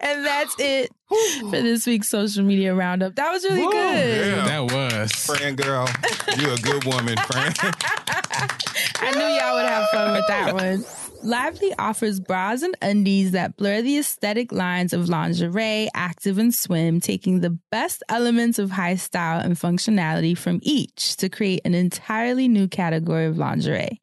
And 0.00 0.24
that's 0.24 0.54
it 0.58 0.90
for 1.40 1.50
this 1.60 1.86
week's 1.86 2.08
social 2.08 2.44
media 2.44 2.74
roundup. 2.74 3.14
That 3.16 3.30
was 3.30 3.44
really 3.44 3.60
good. 3.70 4.26
yeah. 4.36 4.44
That 4.46 4.72
was. 4.72 5.12
Friend 5.12 5.56
girl, 5.56 5.86
you 6.38 6.50
a 6.52 6.56
good 6.56 6.84
woman, 6.84 7.16
friend. 7.18 7.54
I 9.00 9.10
knew 9.14 9.26
y'all 9.26 9.54
would 9.56 9.66
have 9.66 9.86
fun 9.92 10.12
with 10.12 10.24
that 10.28 10.54
one. 10.54 10.84
Lively 11.22 11.74
offers 11.78 12.20
bras 12.20 12.62
and 12.62 12.76
undies 12.80 13.32
that 13.32 13.56
blur 13.56 13.82
the 13.82 13.98
aesthetic 13.98 14.52
lines 14.52 14.92
of 14.92 15.08
lingerie, 15.08 15.88
active, 15.92 16.38
and 16.38 16.54
swim, 16.54 17.00
taking 17.00 17.40
the 17.40 17.58
best 17.70 18.04
elements 18.08 18.58
of 18.58 18.70
high 18.70 18.94
style 18.94 19.40
and 19.40 19.56
functionality 19.56 20.38
from 20.38 20.60
each 20.62 21.16
to 21.16 21.28
create 21.28 21.60
an 21.64 21.74
entirely 21.74 22.46
new 22.46 22.68
category 22.68 23.26
of 23.26 23.36
lingerie. 23.36 24.00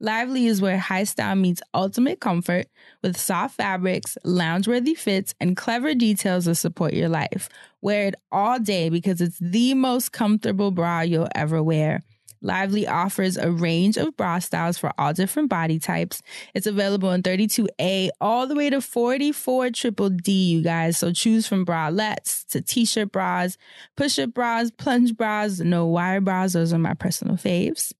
Lively 0.00 0.46
is 0.46 0.60
where 0.60 0.78
high 0.78 1.04
style 1.04 1.36
meets 1.36 1.62
ultimate 1.74 2.20
comfort 2.20 2.66
with 3.02 3.18
soft 3.18 3.56
fabrics, 3.56 4.16
lounge-worthy 4.24 4.94
fits, 4.94 5.34
and 5.40 5.56
clever 5.56 5.94
details 5.94 6.44
to 6.44 6.54
support 6.54 6.94
your 6.94 7.08
life. 7.08 7.48
Wear 7.82 8.08
it 8.08 8.14
all 8.32 8.58
day 8.58 8.88
because 8.88 9.20
it's 9.20 9.38
the 9.38 9.74
most 9.74 10.12
comfortable 10.12 10.70
bra 10.70 11.02
you'll 11.02 11.28
ever 11.34 11.62
wear. 11.62 12.02
Lively 12.40 12.86
offers 12.86 13.36
a 13.36 13.50
range 13.50 13.96
of 13.96 14.16
bra 14.16 14.38
styles 14.38 14.78
for 14.78 14.92
all 14.98 15.12
different 15.12 15.48
body 15.48 15.78
types. 15.78 16.22
It's 16.54 16.66
available 16.66 17.12
in 17.12 17.22
32A 17.22 18.10
all 18.20 18.46
the 18.46 18.54
way 18.54 18.70
to 18.70 18.80
44 18.80 19.70
triple 19.70 20.10
D, 20.10 20.32
you 20.32 20.62
guys. 20.62 20.98
So 20.98 21.12
choose 21.12 21.46
from 21.46 21.64
bralettes 21.64 22.46
to 22.48 22.60
t-shirt 22.60 23.12
bras, 23.12 23.56
push-up 23.96 24.34
bras, 24.34 24.70
plunge 24.70 25.16
bras, 25.16 25.60
no 25.60 25.86
wire 25.86 26.20
bras. 26.20 26.52
Those 26.52 26.72
are 26.72 26.78
my 26.78 26.94
personal 26.94 27.36
faves 27.36 27.92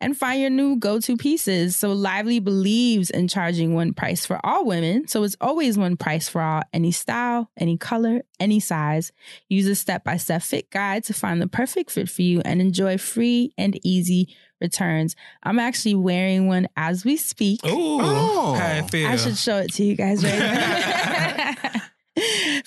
and 0.00 0.16
find 0.16 0.40
your 0.40 0.50
new 0.50 0.76
go-to 0.76 1.16
pieces. 1.16 1.76
So 1.76 1.92
Lively 1.92 2.40
believes 2.40 3.10
in 3.10 3.28
charging 3.28 3.74
one 3.74 3.92
price 3.92 4.26
for 4.26 4.40
all 4.44 4.64
women. 4.64 5.08
So 5.08 5.22
it's 5.22 5.36
always 5.40 5.78
one 5.78 5.96
price 5.96 6.28
for 6.28 6.40
all, 6.40 6.62
any 6.72 6.90
style, 6.90 7.50
any 7.56 7.76
color, 7.76 8.22
any 8.40 8.60
size. 8.60 9.12
Use 9.48 9.66
a 9.66 9.74
step-by-step 9.74 10.42
fit 10.42 10.70
guide 10.70 11.04
to 11.04 11.14
find 11.14 11.40
the 11.40 11.48
perfect 11.48 11.90
fit 11.90 12.08
for 12.08 12.22
you 12.22 12.40
and 12.44 12.60
enjoy 12.60 12.98
free 12.98 13.52
and 13.56 13.78
easy 13.84 14.34
returns. 14.60 15.14
I'm 15.42 15.58
actually 15.58 15.94
wearing 15.94 16.46
one 16.46 16.68
as 16.76 17.04
we 17.04 17.16
speak. 17.16 17.64
Ooh. 17.64 17.98
Oh. 18.00 18.54
How 18.54 18.78
it 18.78 18.90
feel? 18.90 19.08
I 19.08 19.16
should 19.16 19.36
show 19.36 19.58
it 19.58 19.72
to 19.74 19.84
you 19.84 19.94
guys 19.94 20.24
right 20.24 20.38
now. 20.38 21.72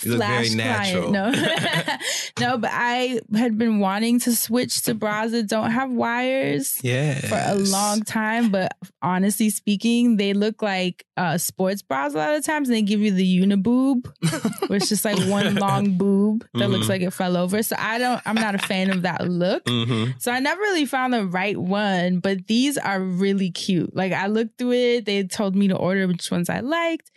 You 0.07 0.17
look 0.17 0.27
very 0.27 0.49
natural. 0.55 1.11
No, 1.11 1.31
no, 2.39 2.57
but 2.57 2.69
I 2.73 3.21
had 3.35 3.57
been 3.57 3.79
wanting 3.79 4.19
to 4.21 4.35
switch 4.35 4.81
to 4.83 4.93
bras 4.93 5.31
that 5.31 5.47
don't 5.47 5.71
have 5.71 5.91
wires 5.91 6.79
yeah. 6.83 7.19
for 7.19 7.39
a 7.39 7.55
long 7.55 8.01
time. 8.01 8.49
But 8.49 8.73
honestly 9.01 9.49
speaking, 9.49 10.17
they 10.17 10.33
look 10.33 10.61
like 10.61 11.05
uh, 11.17 11.37
sports 11.37 11.81
bras 11.81 12.13
a 12.13 12.17
lot 12.17 12.35
of 12.35 12.43
times. 12.45 12.69
And 12.69 12.75
they 12.75 12.81
give 12.81 12.99
you 13.01 13.11
the 13.11 13.39
uniboob, 13.41 14.07
which 14.69 14.83
is 14.83 14.89
just 14.89 15.05
like 15.05 15.17
one 15.29 15.55
long 15.55 15.97
boob 15.97 16.45
that 16.55 16.69
looks 16.69 16.85
Mhm. 16.85 16.89
like 16.89 17.01
it 17.01 17.11
fell 17.11 17.37
over. 17.37 17.61
So 17.63 17.75
I 17.79 17.97
don't. 17.97 18.21
I'm 18.25 18.35
not 18.35 18.55
a 18.55 18.59
fan 18.59 18.89
of 18.89 19.01
that 19.03 19.27
look. 19.27 19.65
Mm-hmm. 19.65 20.11
So 20.19 20.31
I 20.31 20.39
never 20.39 20.59
really 20.61 20.85
found 20.85 21.13
the 21.13 21.25
right 21.25 21.57
one, 21.57 22.19
but 22.19 22.47
these 22.47 22.77
are 22.77 22.99
really 23.01 23.51
cute. 23.51 23.95
Like 23.95 24.13
I 24.13 24.27
looked 24.27 24.57
through 24.57 24.71
it, 24.73 25.05
they 25.05 25.23
told 25.23 25.55
me 25.55 25.67
to 25.67 25.75
order 25.75 26.07
which 26.07 26.29
ones 26.31 26.49
I 26.49 26.59
liked, 26.61 27.11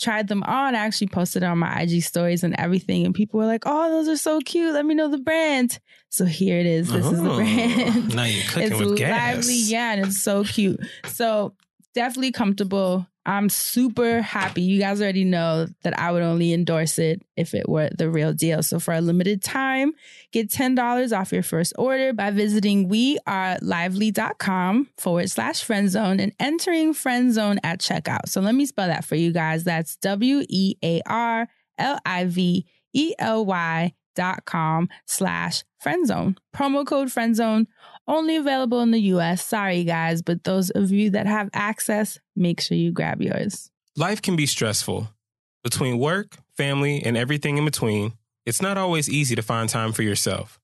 tried 0.00 0.28
them 0.28 0.42
on. 0.42 0.74
I 0.74 0.78
actually 0.78 1.08
posted 1.08 1.42
on 1.42 1.58
my 1.58 1.82
IG 1.82 2.02
stories 2.02 2.44
and 2.44 2.54
everything, 2.58 3.04
and 3.04 3.14
people 3.14 3.38
were 3.38 3.46
like, 3.46 3.64
"Oh, 3.66 3.90
those 3.90 4.08
are 4.08 4.16
so 4.16 4.40
cute. 4.40 4.74
Let 4.74 4.86
me 4.86 4.94
know 4.94 5.08
the 5.08 5.18
brand." 5.18 5.78
So 6.08 6.24
here 6.24 6.58
it 6.58 6.66
is. 6.66 6.90
This 6.90 7.06
is 7.06 7.22
the 7.22 7.30
oh, 7.30 7.36
brand. 7.36 8.14
Now 8.14 8.24
you're 8.24 8.44
cooking 8.48 8.72
it's 8.72 8.80
with 8.80 8.98
gas. 8.98 9.38
It's 9.38 9.46
lively, 9.46 9.62
yeah, 9.62 9.92
and 9.92 10.06
it's 10.06 10.22
so 10.22 10.44
cute. 10.44 10.80
So 11.06 11.54
definitely 11.94 12.32
comfortable. 12.32 13.06
I'm 13.26 13.48
super 13.48 14.22
happy. 14.22 14.62
You 14.62 14.78
guys 14.78 15.02
already 15.02 15.24
know 15.24 15.66
that 15.82 15.98
I 15.98 16.12
would 16.12 16.22
only 16.22 16.52
endorse 16.52 17.00
it 17.00 17.22
if 17.36 17.54
it 17.54 17.68
were 17.68 17.90
the 17.90 18.08
real 18.08 18.32
deal. 18.32 18.62
So 18.62 18.78
for 18.78 18.94
a 18.94 19.00
limited 19.00 19.42
time, 19.42 19.94
get 20.30 20.48
$10 20.48 21.18
off 21.18 21.32
your 21.32 21.42
first 21.42 21.72
order 21.76 22.12
by 22.12 22.30
visiting 22.30 22.88
wearlively.com 22.88 24.90
forward 24.96 25.28
slash 25.28 25.64
friend 25.64 25.90
zone 25.90 26.20
and 26.20 26.32
entering 26.38 26.94
friend 26.94 27.34
zone 27.34 27.58
at 27.64 27.80
checkout. 27.80 28.28
So 28.28 28.40
let 28.40 28.54
me 28.54 28.64
spell 28.64 28.86
that 28.86 29.04
for 29.04 29.16
you 29.16 29.32
guys. 29.32 29.64
That's 29.64 29.96
W 29.96 30.44
E 30.48 30.76
A 30.84 31.02
R 31.04 31.48
L 31.78 31.98
I 32.06 32.26
V 32.26 32.64
E 32.92 33.14
L 33.18 33.44
Y 33.44 33.92
dot 34.14 34.44
com 34.44 34.88
slash 35.04 35.64
friend 35.80 36.06
zone. 36.06 36.36
Promo 36.54 36.86
code 36.86 37.10
friend 37.10 37.34
zone 37.34 37.66
only 38.08 38.36
available 38.36 38.80
in 38.80 38.90
the 38.90 39.00
US. 39.12 39.44
Sorry, 39.44 39.84
guys, 39.84 40.22
but 40.22 40.44
those 40.44 40.70
of 40.70 40.90
you 40.90 41.10
that 41.10 41.26
have 41.26 41.50
access, 41.52 42.18
make 42.34 42.60
sure 42.60 42.76
you 42.76 42.92
grab 42.92 43.20
yours. 43.20 43.70
Life 43.96 44.22
can 44.22 44.36
be 44.36 44.46
stressful. 44.46 45.08
Between 45.64 45.98
work, 45.98 46.36
family, 46.56 47.02
and 47.02 47.16
everything 47.16 47.58
in 47.58 47.64
between, 47.64 48.12
it's 48.44 48.62
not 48.62 48.78
always 48.78 49.08
easy 49.08 49.34
to 49.34 49.42
find 49.42 49.68
time 49.68 49.92
for 49.92 50.02
yourself. 50.02 50.60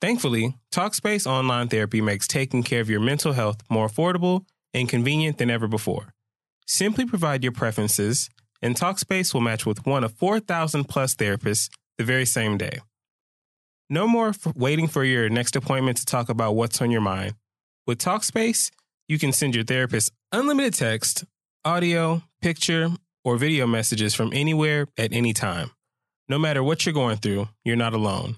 Thankfully, 0.00 0.54
Talkspace 0.72 1.26
Online 1.26 1.66
Therapy 1.66 2.00
makes 2.00 2.28
taking 2.28 2.62
care 2.62 2.80
of 2.80 2.88
your 2.88 3.00
mental 3.00 3.32
health 3.32 3.62
more 3.68 3.88
affordable 3.88 4.44
and 4.72 4.88
convenient 4.88 5.38
than 5.38 5.50
ever 5.50 5.66
before. 5.66 6.14
Simply 6.66 7.04
provide 7.04 7.42
your 7.42 7.52
preferences, 7.52 8.30
and 8.62 8.76
Talkspace 8.76 9.34
will 9.34 9.40
match 9.40 9.66
with 9.66 9.86
one 9.86 10.04
of 10.04 10.12
4,000 10.12 10.84
plus 10.84 11.14
therapists 11.16 11.68
the 11.96 12.04
very 12.04 12.26
same 12.26 12.56
day. 12.56 12.78
No 13.90 14.06
more 14.06 14.34
waiting 14.54 14.86
for 14.86 15.02
your 15.02 15.30
next 15.30 15.56
appointment 15.56 15.96
to 15.98 16.04
talk 16.04 16.28
about 16.28 16.54
what's 16.54 16.82
on 16.82 16.90
your 16.90 17.00
mind. 17.00 17.34
With 17.86 17.98
Talkspace, 17.98 18.70
you 19.08 19.18
can 19.18 19.32
send 19.32 19.54
your 19.54 19.64
therapist 19.64 20.12
unlimited 20.30 20.74
text, 20.74 21.24
audio, 21.64 22.22
picture, 22.42 22.90
or 23.24 23.38
video 23.38 23.66
messages 23.66 24.14
from 24.14 24.30
anywhere 24.34 24.88
at 24.98 25.12
any 25.12 25.32
time. 25.32 25.70
No 26.28 26.38
matter 26.38 26.62
what 26.62 26.84
you're 26.84 26.92
going 26.92 27.16
through, 27.16 27.48
you're 27.64 27.76
not 27.76 27.94
alone. 27.94 28.36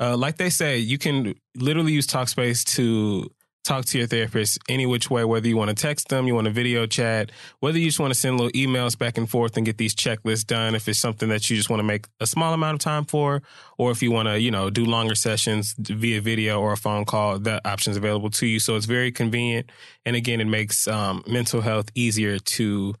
Uh, 0.00 0.16
like 0.16 0.38
they 0.38 0.48
say, 0.48 0.78
you 0.78 0.96
can 0.96 1.34
literally 1.54 1.92
use 1.92 2.06
Talkspace 2.06 2.64
to 2.76 3.30
talk 3.64 3.84
to 3.84 3.98
your 3.98 4.06
therapist 4.06 4.58
any 4.68 4.86
which 4.86 5.10
way, 5.10 5.24
whether 5.24 5.46
you 5.46 5.56
want 5.56 5.68
to 5.68 5.74
text 5.74 6.08
them, 6.08 6.26
you 6.26 6.34
want 6.34 6.46
to 6.46 6.52
video 6.52 6.86
chat, 6.86 7.30
whether 7.60 7.78
you 7.78 7.86
just 7.86 8.00
want 8.00 8.12
to 8.12 8.18
send 8.18 8.36
little 8.36 8.52
emails 8.52 8.98
back 8.98 9.16
and 9.16 9.30
forth 9.30 9.56
and 9.56 9.64
get 9.64 9.78
these 9.78 9.94
checklists 9.94 10.46
done, 10.46 10.74
if 10.74 10.88
it's 10.88 10.98
something 10.98 11.28
that 11.28 11.48
you 11.48 11.56
just 11.56 11.70
want 11.70 11.78
to 11.78 11.84
make 11.84 12.06
a 12.20 12.26
small 12.26 12.52
amount 12.52 12.74
of 12.74 12.80
time 12.80 13.04
for, 13.04 13.42
or 13.78 13.90
if 13.90 14.02
you 14.02 14.10
want 14.10 14.28
to, 14.28 14.40
you 14.40 14.50
know, 14.50 14.70
do 14.70 14.84
longer 14.84 15.14
sessions 15.14 15.74
via 15.78 16.20
video 16.20 16.60
or 16.60 16.72
a 16.72 16.76
phone 16.76 17.04
call, 17.04 17.38
that 17.38 17.64
option's 17.64 17.96
available 17.96 18.30
to 18.30 18.46
you. 18.46 18.58
So 18.58 18.76
it's 18.76 18.86
very 18.86 19.12
convenient. 19.12 19.70
And 20.04 20.16
again, 20.16 20.40
it 20.40 20.46
makes 20.46 20.88
um, 20.88 21.22
mental 21.26 21.60
health 21.60 21.90
easier 21.94 22.38
to 22.38 22.94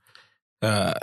uh, 0.62 0.94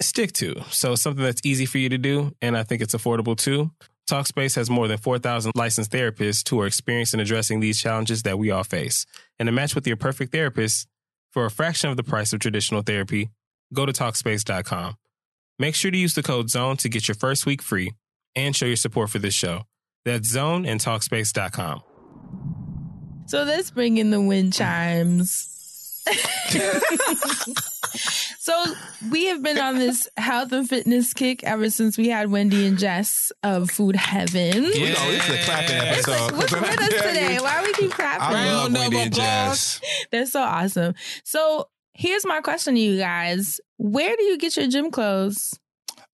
stick 0.00 0.32
to. 0.32 0.60
So 0.70 0.96
something 0.96 1.22
that's 1.22 1.42
easy 1.44 1.66
for 1.66 1.78
you 1.78 1.88
to 1.88 1.98
do. 1.98 2.34
And 2.42 2.56
I 2.56 2.64
think 2.64 2.82
it's 2.82 2.94
affordable 2.94 3.36
too. 3.36 3.70
Talkspace 4.12 4.56
has 4.56 4.68
more 4.68 4.88
than 4.88 4.98
4,000 4.98 5.52
licensed 5.54 5.90
therapists 5.90 6.46
who 6.46 6.60
are 6.60 6.66
experienced 6.66 7.14
in 7.14 7.20
addressing 7.20 7.60
these 7.60 7.80
challenges 7.80 8.24
that 8.24 8.38
we 8.38 8.50
all 8.50 8.62
face. 8.62 9.06
And 9.38 9.46
to 9.46 9.52
match 9.52 9.74
with 9.74 9.86
your 9.86 9.96
perfect 9.96 10.32
therapist 10.32 10.86
for 11.30 11.46
a 11.46 11.50
fraction 11.50 11.88
of 11.88 11.96
the 11.96 12.02
price 12.02 12.34
of 12.34 12.40
traditional 12.40 12.82
therapy, 12.82 13.30
go 13.72 13.86
to 13.86 13.92
Talkspace.com. 13.92 14.96
Make 15.58 15.74
sure 15.74 15.90
to 15.90 15.96
use 15.96 16.14
the 16.14 16.22
code 16.22 16.50
ZONE 16.50 16.76
to 16.78 16.90
get 16.90 17.08
your 17.08 17.14
first 17.14 17.46
week 17.46 17.62
free 17.62 17.94
and 18.36 18.54
show 18.54 18.66
your 18.66 18.76
support 18.76 19.08
for 19.08 19.18
this 19.18 19.32
show. 19.32 19.62
That's 20.04 20.28
Zone 20.28 20.66
and 20.66 20.78
Talkspace.com. 20.78 21.82
So 23.24 23.44
let's 23.44 23.70
bring 23.70 23.96
in 23.96 24.10
the 24.10 24.20
wind 24.20 24.52
chimes. 24.52 25.51
so 28.38 28.64
we 29.10 29.26
have 29.26 29.42
been 29.42 29.58
on 29.58 29.78
this 29.78 30.08
health 30.16 30.52
and 30.52 30.68
fitness 30.68 31.12
kick 31.14 31.44
ever 31.44 31.70
since 31.70 31.96
we 31.96 32.08
had 32.08 32.30
Wendy 32.30 32.66
and 32.66 32.78
Jess 32.78 33.30
of 33.42 33.70
Food 33.70 33.96
Heaven. 33.96 34.64
We 34.64 34.70
know 34.70 34.94
it's 34.98 35.28
a 35.28 35.38
clapping 35.44 35.76
episode. 35.76 36.32
What's 36.32 36.52
with 36.52 36.62
us 36.62 36.88
today? 36.88 37.38
Why 37.40 37.58
are 37.58 37.62
we 37.62 37.72
keep 37.74 37.92
clapping? 37.92 38.36
I 38.36 38.52
love 38.52 38.62
Round 38.62 38.74
Wendy 38.74 38.98
and 38.98 39.12
applause. 39.12 39.80
Jazz. 39.80 40.06
They're 40.10 40.26
so 40.26 40.42
awesome. 40.42 40.94
So 41.24 41.68
here's 41.94 42.26
my 42.26 42.40
question 42.40 42.74
to 42.74 42.80
you 42.80 42.98
guys: 42.98 43.60
Where 43.78 44.16
do 44.16 44.22
you 44.24 44.38
get 44.38 44.56
your 44.56 44.68
gym 44.68 44.90
clothes? 44.90 45.58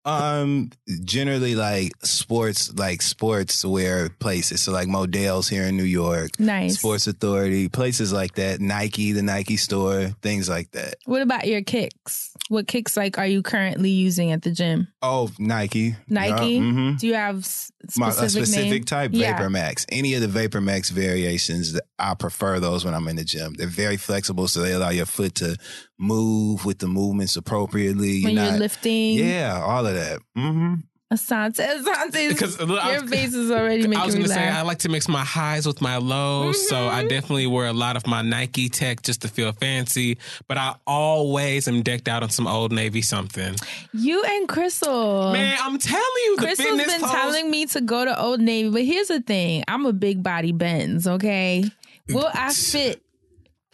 Um, 0.05 0.71
generally 1.03 1.55
like 1.55 1.91
sports, 2.03 2.73
like 2.73 3.01
sports 3.01 3.63
wear 3.65 4.09
places. 4.09 4.61
So 4.61 4.71
like 4.71 4.87
Modell's 4.87 5.49
here 5.49 5.63
in 5.63 5.77
New 5.77 5.83
York, 5.83 6.39
Nice. 6.39 6.79
Sports 6.79 7.07
Authority, 7.07 7.67
places 7.69 8.11
like 8.13 8.35
that. 8.35 8.59
Nike, 8.61 9.11
the 9.11 9.21
Nike 9.21 9.57
store, 9.57 10.15
things 10.21 10.49
like 10.49 10.71
that. 10.71 10.95
What 11.05 11.21
about 11.21 11.47
your 11.47 11.61
kicks? 11.61 12.28
What 12.49 12.67
kicks 12.67 12.97
like 12.97 13.17
are 13.19 13.27
you 13.27 13.41
currently 13.43 13.91
using 13.91 14.31
at 14.31 14.41
the 14.41 14.49
gym? 14.51 14.87
Oh, 15.03 15.29
Nike, 15.37 15.95
Nike? 16.07 16.57
hmm 16.59 16.95
Do 16.95 17.05
you 17.07 17.13
have 17.13 17.37
s- 17.39 17.71
My, 17.95 18.09
specific 18.09 18.43
a 18.43 18.45
specific 18.47 18.71
name? 18.71 18.83
type, 18.83 19.11
Yeah. 19.13 19.33
Vapor 19.37 19.49
Max. 19.51 19.85
Any 19.89 20.15
of 20.15 20.21
the 20.21 20.27
Vapor 20.27 20.59
Max 20.59 20.89
variations, 20.89 21.79
I 21.99 22.15
prefer 22.15 22.59
those 22.59 22.83
when 22.83 22.95
I'm 22.95 23.07
in 23.07 23.17
the 23.17 23.23
gym. 23.23 23.53
They're 23.53 23.67
very 23.67 23.97
flexible, 23.97 24.47
so 24.47 24.61
they 24.61 24.73
allow 24.73 24.89
your 24.89 25.05
foot 25.05 25.35
to 25.35 25.57
move 25.99 26.65
with 26.65 26.79
the 26.79 26.87
movements 26.87 27.35
appropriately. 27.35 28.23
When 28.23 28.33
you're 28.35 28.43
not- 28.51 28.59
lifting. 28.59 29.17
Yeah, 29.19 29.61
all 29.63 29.85
of 29.85 29.93
that. 29.93 30.19
hmm 30.35 30.73
Asante, 31.11 31.55
Asante, 31.65 32.29
Because 32.29 32.59
look, 32.59 32.83
your 32.85 33.01
was- 33.01 33.09
face 33.09 33.33
is 33.33 33.49
already 33.49 33.87
making 33.87 33.97
I 33.97 34.05
was 34.05 34.13
gonna 34.13 34.27
say 34.27 34.47
I 34.47 34.61
like 34.61 34.77
to 34.79 34.89
mix 34.89 35.07
my 35.07 35.23
highs 35.25 35.65
with 35.65 35.81
my 35.81 35.97
lows, 35.97 36.69
so 36.69 36.87
I 36.87 36.99
Mm-hmm. 36.99 37.07
definitely 37.07 37.47
wear 37.47 37.65
a 37.65 37.73
lot 37.73 37.95
of 37.95 38.05
my 38.05 38.21
Nike 38.21 38.69
tech 38.69 39.01
just 39.01 39.23
to 39.23 39.27
feel 39.27 39.51
fancy. 39.51 40.19
But 40.47 40.57
I 40.59 40.75
always 40.85 41.67
am 41.67 41.81
decked 41.81 42.07
out 42.07 42.21
on 42.21 42.29
some 42.29 42.45
Old 42.45 42.71
Navy 42.71 43.01
something. 43.01 43.55
you 43.91 44.21
and 44.23 44.47
Crystal. 44.47 45.31
Man, 45.33 45.57
I'm 45.61 45.79
telling 45.79 46.03
you, 46.25 46.35
Crystal's 46.37 46.77
been 46.77 46.99
clothes- 46.99 47.11
telling 47.11 47.49
me 47.49 47.65
to 47.67 47.81
go 47.81 48.05
to 48.05 48.19
Old 48.21 48.39
Navy, 48.39 48.69
but 48.69 48.83
here's 48.83 49.07
the 49.07 49.19
thing: 49.21 49.63
I'm 49.67 49.87
a 49.87 49.93
big 49.93 50.21
body 50.21 50.51
Benz. 50.51 51.07
Okay, 51.07 51.65
will 52.09 52.29
I 52.35 52.53
fit 52.53 53.01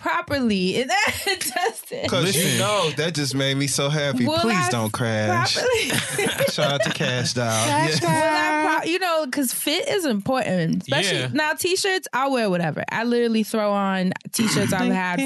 properly? 0.10 0.82
And 0.82 0.90
that 0.90 1.16
Justin. 1.26 2.00
Because 2.04 2.36
you 2.36 2.44
Listen. 2.44 2.60
know 2.60 2.90
that 2.92 3.16
just 3.16 3.34
made 3.34 3.56
me 3.58 3.68
so 3.68 3.90
happy. 3.90 4.26
Will 4.28 4.38
Please 4.40 4.56
I 4.68 4.70
don't 4.70 4.92
crash. 4.94 5.54
Shout 6.54 6.74
out 6.74 6.84
to 6.84 6.92
Cash 6.92 7.34
Doll. 7.34 7.48
Will 7.48 7.90
Yeah. 7.90 8.00
I 8.04 8.80
pro- 8.82 8.92
you 8.92 9.00
know, 9.00 9.26
because 9.26 9.52
fit 9.54 9.88
is 9.90 10.06
important. 10.06 10.84
Especially 10.84 11.20
Yeah. 11.20 11.30
now, 11.34 11.54
t-shirts 11.54 12.08
I'll 12.14 12.32
wear 12.32 12.50
whatever. 12.50 12.84
I 12.92 13.04
literally 13.04 13.44
throw 13.44 13.72
on 13.72 14.14
t-shirts 14.32 14.74
I've 14.74 14.92
had. 14.92 15.20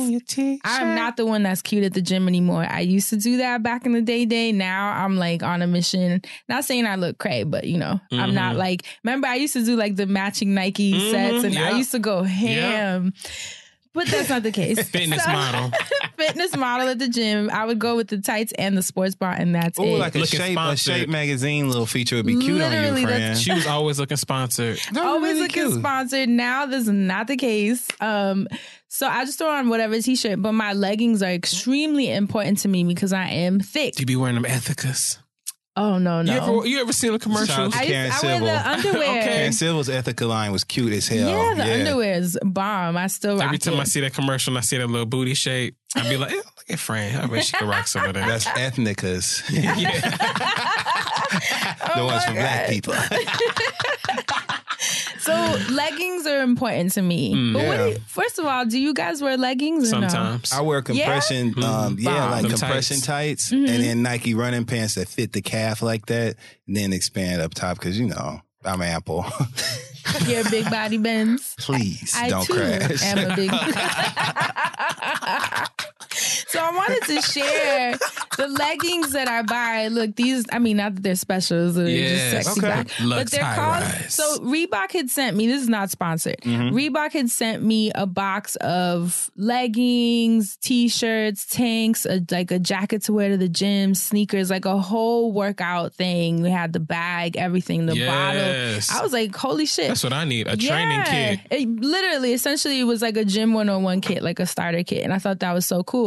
I'm 0.63 0.95
not 0.95 1.17
the 1.17 1.25
one 1.25 1.43
that's 1.43 1.61
cute 1.61 1.83
at 1.83 1.93
the 1.93 2.01
gym 2.01 2.27
anymore. 2.27 2.65
I 2.67 2.79
used 2.81 3.09
to 3.09 3.17
do 3.17 3.37
that 3.37 3.63
back 3.63 3.85
in 3.85 3.91
the 3.93 4.01
day. 4.01 4.25
Day 4.25 4.51
now, 4.51 4.91
I'm 5.03 5.17
like 5.17 5.43
on 5.43 5.61
a 5.61 5.67
mission. 5.67 6.21
Not 6.47 6.63
saying 6.65 6.85
I 6.85 6.95
look 6.95 7.17
cray, 7.17 7.43
but 7.43 7.65
you 7.65 7.77
know, 7.77 7.99
I'm 8.11 8.33
not 8.33 8.55
Mhm. 8.55 8.59
like. 8.59 8.83
Remember, 9.03 9.27
I 9.27 9.35
used 9.35 9.53
to 9.53 9.63
do 9.65 9.75
like 9.75 9.95
the 9.95 10.05
matching 10.05 10.53
Nike 10.53 10.93
Mhm, 10.93 11.11
sets, 11.11 11.43
and 11.43 11.57
I 11.57 11.71
used 11.77 11.91
to 11.91 11.99
go 11.99 12.23
ham. 12.23 13.13
But 13.93 14.07
that's 14.07 14.29
not 14.29 14.43
the 14.43 14.51
case. 14.51 14.87
Fitness 14.87 15.23
So- 15.23 15.31
model. 15.31 15.71
fitness 16.17 16.55
model 16.55 16.89
at 16.89 16.99
the 16.99 17.07
gym. 17.07 17.49
I 17.51 17.65
would 17.65 17.79
go 17.79 17.95
with 17.95 18.07
the 18.09 18.19
tights 18.19 18.51
and 18.57 18.77
the 18.77 18.83
sports 18.83 19.15
bra, 19.15 19.33
and 19.37 19.55
that's 19.55 19.79
Oh, 19.79 19.83
it. 19.83 19.97
like 19.97 20.13
a 20.15 20.19
Looking 20.19 20.39
shape, 20.39 20.57
a 20.59 20.75
shape 20.77 21.09
magazine 21.09 21.67
little 21.69 21.85
feature 21.85 22.17
would 22.17 22.25
be 22.25 22.33
cute 22.37 22.61
on 22.61 22.71
you, 22.71 22.77
that's- 22.81 23.03
friend. 23.03 23.37
She 23.37 23.51
was 23.53 23.65
always 23.67 23.99
looking 23.99 24.17
sponsored. 24.17 24.77
That 24.91 25.03
would 25.03 25.09
always 25.09 25.33
be 25.35 25.41
looking 25.41 25.63
cute. 25.69 25.79
sponsored. 25.79 26.29
Now 26.29 26.65
this 26.65 26.83
is 26.83 26.89
not 26.93 27.27
the 27.27 27.37
case. 27.37 27.87
Um, 27.99 28.47
so 28.89 29.07
I 29.07 29.25
just 29.25 29.37
throw 29.39 29.49
on 29.49 29.69
whatever 29.69 29.99
t-shirt, 30.01 30.41
but 30.41 30.51
my 30.53 30.73
leggings 30.73 31.23
are 31.23 31.31
extremely 31.31 32.11
important 32.11 32.59
to 32.59 32.67
me 32.67 32.83
because 32.83 33.13
I 33.13 33.27
am 33.29 33.59
thick. 33.59 33.95
Do 33.95 34.01
you 34.01 34.05
be 34.05 34.15
wearing 34.15 34.35
them 34.35 34.45
Ethikas. 34.45 35.17
Oh 35.79 35.97
no, 35.97 36.21
no. 36.21 36.33
You 36.33 36.37
ever 36.39 36.67
you 36.67 36.81
ever 36.81 36.91
seen 36.91 37.13
a 37.13 37.19
commercial? 37.19 37.47
Shout 37.47 37.67
out 37.67 37.71
to 37.71 37.79
I, 37.79 37.83
used, 37.83 38.23
I 38.23 38.27
wear 38.27 38.39
the 38.41 38.69
underwear. 38.69 39.23
Karen 39.23 39.53
Civil's 39.53 39.87
Ethika 39.87 40.27
line 40.27 40.51
was 40.51 40.65
cute 40.65 40.91
as 40.91 41.07
hell. 41.07 41.29
Yeah, 41.29 41.53
the 41.53 41.73
underwear 41.73 42.15
is 42.15 42.37
bomb. 42.43 42.97
I 42.97 43.07
still 43.07 43.35
rock 43.35 43.45
Every 43.45 43.59
time 43.59 43.75
it. 43.75 43.79
I 43.79 43.83
see 43.85 44.01
that 44.01 44.13
commercial 44.13 44.51
and 44.51 44.57
I 44.57 44.61
see 44.61 44.77
that 44.77 44.87
little 44.87 45.05
booty 45.05 45.35
shape, 45.35 45.77
I'd 45.95 46.09
be 46.09 46.17
like, 46.17 46.33
eh, 46.33 46.35
look 46.35 46.69
at 46.69 46.79
Fran. 46.79 47.15
I 47.15 47.27
bet 47.27 47.45
she 47.45 47.55
could 47.55 47.69
rock 47.69 47.87
some 47.87 48.03
of 48.03 48.13
that. 48.13 48.27
That's 48.27 48.45
ethnicas. 48.45 49.41
Oh 51.81 51.95
the 51.95 52.05
ones 52.05 52.23
my 52.27 52.33
for 52.33 52.33
black 52.33 52.67
people. 52.67 52.93
So 55.19 55.33
leggings 55.71 56.25
are 56.25 56.41
important 56.41 56.93
to 56.93 57.01
me. 57.01 57.33
Mm. 57.33 57.53
but 57.53 57.65
what 57.65 57.77
do 57.77 57.83
Yeah. 57.83 57.89
you, 57.89 57.97
first 58.07 58.39
of 58.39 58.45
all, 58.45 58.65
do 58.65 58.79
you 58.79 58.93
guys 58.93 59.21
wear 59.21 59.35
leggings 59.37 59.91
or 59.91 59.99
no? 59.99 60.07
Sometimes. 60.07 60.53
I 60.53 60.61
wear 60.61 60.81
compression, 60.81 61.61
um, 61.63 61.97
yeah, 61.99 62.29
like 62.29 62.43
Them 62.43 62.51
compression 62.51 63.01
tights, 63.01 63.51
Mhm. 63.51 63.67
and 63.69 63.83
then 63.83 64.01
Nike 64.01 64.33
running 64.33 64.65
pants 64.65 64.95
that 64.95 65.09
fit 65.09 65.33
the 65.33 65.41
calf 65.41 65.81
like 65.81 66.05
that, 66.07 66.35
and 66.67 66.77
then 66.77 66.93
expand 66.93 67.41
up 67.41 67.53
top 67.53 67.77
because 67.79 67.99
you 67.99 68.07
know 68.07 68.39
I'm 68.63 68.81
ample. 68.81 69.25
You're 70.25 70.47
a 70.47 70.49
big 70.49 70.69
body 70.69 70.97
Benz. 70.97 71.53
Please 71.59 72.13
I 72.15 72.29
don't 72.29 72.45
too 72.45 72.53
crash. 72.53 73.03
am 73.03 73.31
a 73.31 73.35
big. 73.35 73.51
so 76.11 76.59
I 76.59 76.71
wanted 76.75 77.01
to 77.03 77.21
share 77.21 77.97
the 78.37 78.47
leggings 78.47 79.11
that 79.13 79.27
I 79.27 79.41
buy. 79.43 79.87
Look, 79.89 80.15
these. 80.15 80.45
I 80.51 80.59
mean, 80.59 80.77
not 80.77 80.95
that 80.95 81.03
they're 81.03 81.15
specials. 81.15 81.75
They're 81.75 81.87
Yes. 81.87 82.31
just 82.45 82.55
sexy 82.55 82.65
Okay. 82.65 82.83
but 83.07 83.29
they're 83.31 83.41
called. 83.41 83.83
rise. 83.83 84.13
So 84.13 84.39
Reebok 84.39 84.91
had 84.91 85.09
sent 85.09 85.35
me. 85.37 85.47
This 85.47 85.61
is 85.61 85.69
not 85.69 85.89
sponsored. 85.91 86.37
Mhm. 86.41 86.71
Reebok 86.71 87.11
had 87.13 87.29
sent 87.29 87.63
me 87.63 87.91
a 87.93 88.05
box 88.05 88.55
of 88.57 89.29
leggings, 89.35 90.57
t-shirts, 90.57 91.45
tanks, 91.45 92.05
a, 92.05 92.21
like 92.31 92.51
a 92.51 92.59
jacket 92.59 93.03
to 93.03 93.13
wear 93.13 93.29
to 93.29 93.37
the 93.37 93.49
gym, 93.49 93.93
sneakers, 93.95 94.49
like 94.49 94.65
a 94.65 94.77
whole 94.77 95.31
workout 95.31 95.93
thing. 95.93 96.41
We 96.41 96.49
had 96.49 96.73
the 96.73 96.79
bag, 96.79 97.37
everything, 97.37 97.85
the 97.85 97.93
bottle. 98.05 98.41
I 98.41 99.01
was 99.01 99.11
like, 99.13 99.35
holy 99.35 99.65
shit. 99.65 99.89
That's 99.89 100.03
what 100.03 100.13
I 100.13 100.23
need. 100.25 100.47
A 100.47 100.55
training 100.57 100.99
Yeah. 101.05 101.35
kit. 101.35 101.39
It 101.51 101.69
literally, 101.81 102.33
essentially, 102.33 102.79
it 102.79 102.83
was 102.85 103.01
like 103.01 103.17
a 103.17 103.25
gym 103.25 103.53
101 103.53 104.01
kit, 104.01 104.23
like 104.23 104.39
a 104.39 104.45
starter 104.45 104.83
kit. 104.83 105.03
And 105.03 105.13
I 105.13 105.19
thought 105.19 105.39
that 105.39 105.53
was 105.53 105.65
so 105.65 105.83
cool. 105.83 105.98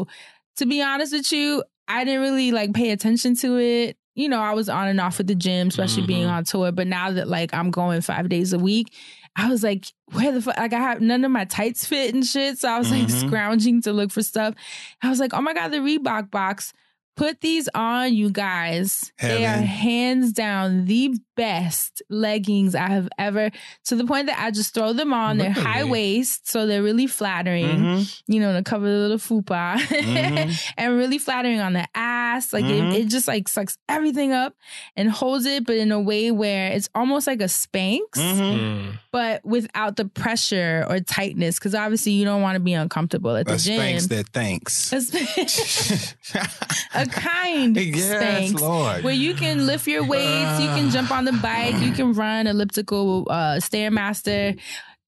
To 0.57 0.67
be 0.67 0.83
honest 0.83 1.13
with 1.13 1.31
you, 1.33 1.65
I 1.89 2.05
didn't 2.05 2.21
really 2.23 2.53
like 2.53 2.73
pay 2.75 2.91
attention 2.91 3.35
to 3.37 3.57
it. 3.59 3.97
You 4.15 4.29
know, 4.29 4.41
I 4.41 4.53
was 4.53 4.69
on 4.69 4.89
and 4.89 5.01
off 5.01 5.19
with 5.19 5.27
the 5.27 5.35
gym, 5.35 5.69
especially 5.69 6.07
being 6.07 6.27
Mhm. 6.27 6.33
on 6.33 6.45
tour. 6.45 6.71
But 6.73 6.87
now 6.87 7.11
that 7.13 7.29
like 7.29 7.55
I'm 7.55 7.71
going 7.71 8.03
five 8.03 8.29
days 8.29 8.53
a 8.53 8.59
week, 8.59 8.93
I 9.37 9.49
was 9.49 9.63
like, 9.63 9.87
where 10.13 10.31
the 10.33 10.43
fuck? 10.43 10.59
Like 10.59 10.75
I 10.75 10.79
have 10.81 11.01
none 11.01 11.25
of 11.25 11.31
my 11.31 11.47
tights 11.47 11.87
fit 11.87 12.15
and 12.15 12.25
shit. 12.25 12.59
So 12.59 12.69
I 12.69 12.79
was 12.79 12.91
like 12.91 13.09
Mhm. 13.09 13.11
scrounging 13.27 13.81
to 13.83 13.93
look 13.93 14.11
for 14.11 14.23
stuff. 14.23 14.55
I 15.03 15.09
was 15.09 15.19
like, 15.19 15.33
oh 15.33 15.41
my 15.41 15.55
God, 15.55 15.69
the 15.69 15.79
Reebok 15.79 16.31
box. 16.31 16.73
Put 17.17 17.41
these 17.43 17.69
on, 17.75 18.15
you 18.15 18.31
guys. 18.31 19.13
They 19.21 19.45
are 19.47 19.61
hands 19.61 20.33
down 20.33 20.87
the 20.87 21.15
best 21.37 22.03
leggings 22.11 22.75
I 22.75 22.89
have 22.89 23.09
ever, 23.19 23.51
to 23.87 23.97
the 23.97 24.05
point 24.05 24.27
that 24.27 24.39
I 24.39 24.51
just 24.51 24.75
throw 24.75 24.93
them 24.93 25.13
on. 25.13 25.39
They're 25.39 25.51
high 25.51 25.85
waist, 25.85 26.51
so 26.51 26.67
they're 26.67 26.83
really 26.83 27.07
flattering, 27.07 27.67
Mhm. 27.79 28.23
you 28.27 28.41
know, 28.41 28.53
to 28.53 28.63
cover 28.63 28.85
the 28.87 28.99
little 28.99 29.19
fupa 29.19 29.77
Mhm. 29.79 30.73
and 30.77 30.97
really 30.97 31.19
flattering 31.19 31.61
on 31.61 31.73
the 31.73 31.87
ass. 31.95 32.53
Like 32.53 32.65
Mhm. 32.65 32.93
it, 32.93 33.01
it 33.03 33.09
just 33.09 33.29
like 33.29 33.49
sucks 33.49 33.79
everything 33.89 34.33
up 34.33 34.55
and 34.97 35.11
holds 35.11 35.47
it, 35.47 35.65
but 35.67 35.77
in 35.77 35.91
a 35.93 36.01
way 36.01 36.31
where 36.31 36.71
it's 36.73 36.89
almost 36.95 37.27
like 37.27 37.41
a 37.41 37.45
Spanx, 37.45 38.01
Mhm. 38.17 38.59
Mm. 38.59 38.99
but 39.13 39.45
without 39.45 39.97
the 39.97 40.05
pressure 40.05 40.85
or 40.89 41.01
tightness. 41.01 41.59
Cause 41.59 41.75
obviously 41.75 42.13
you 42.13 42.25
don't 42.25 42.43
want 42.43 42.57
to 42.57 42.61
be 42.61 42.75
uncomfortable 42.75 43.37
at 43.37 43.47
the 43.47 43.55
A 43.55 43.59
gym. 43.59 43.81
Spanx 43.81 44.09
that 44.09 44.29
thanks. 44.33 44.93
A 44.93 44.97
Spanx- 44.97 46.15
a 46.95 47.07
kind 47.07 47.77
yes, 47.77 48.53
Spanx 48.53 48.61
Lord. 48.61 49.05
where 49.05 49.15
you 49.15 49.35
can 49.35 49.67
lift 49.67 49.87
your 49.87 50.05
weights, 50.07 50.61
you 50.61 50.69
can 50.69 50.91
jump 50.91 51.11
on 51.11 51.25
the 51.25 51.32
bike, 51.41 51.81
you 51.81 51.93
can 51.93 52.13
run 52.13 52.47
elliptical 52.47 53.27
uh 53.31 53.57
stairmaster. 53.61 54.59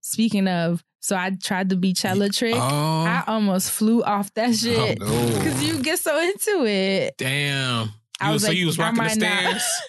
Speaking 0.00 0.48
of, 0.48 0.82
so 1.00 1.16
I 1.16 1.30
tried 1.42 1.68
the 1.68 1.76
Beychella 1.76 2.34
trick. 2.34 2.54
Oh, 2.56 2.60
I 3.04 3.24
almost 3.26 3.70
flew 3.70 4.02
off 4.02 4.32
that 4.34 4.54
shit 4.54 4.98
Oh, 5.00 5.26
because 5.38 5.62
you 5.62 5.82
get 5.82 5.98
so 5.98 6.18
into 6.20 6.64
it. 6.66 7.14
damn. 7.18 7.90
I 8.20 8.28
You- 8.28 8.32
was 8.34 8.42
so 8.42 8.48
like, 8.48 8.56
you 8.58 8.66
was 8.66 8.78
I 8.78 8.82
rocking 8.90 8.96
the 8.96 9.02
might 9.02 9.18
not. 9.18 9.60
stairs? 9.60 9.80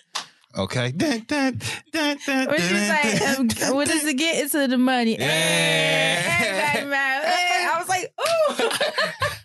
Okay. 0.58 0.92
Dun, 0.96 1.20
dun, 1.28 1.60
dun, 1.92 2.18
dun, 2.26 2.48
Or 2.50 2.58
she's 2.58 2.70
dun, 2.70 2.88
like, 2.88 3.20
dun. 3.20 3.70
um, 3.70 3.76
what 3.76 3.88
does 3.90 4.06
it 4.06 4.14
get 4.18 4.42
into 4.44 4.68
the 4.70 4.78
money? 4.78 5.18
Yeah. 5.20 5.26
Eh, 5.30 6.48
everybody 6.48 6.90
mad. 6.92 7.24
Eh, 7.26 7.70
I 7.74 7.78
was 7.78 7.90
like, 7.90 8.14
ooh. 8.22 8.70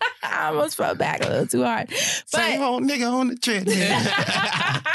I 0.23 0.47
almost 0.47 0.75
fell 0.77 0.93
back 0.95 1.23
a 1.25 1.29
little 1.29 1.47
too 1.47 1.63
hard. 1.63 1.89
Same 1.91 2.59
But 2.59 2.65
old 2.67 2.83
nigga 2.83 3.11
on 3.11 3.27
the 3.29 3.35
treadmill. 3.35 3.75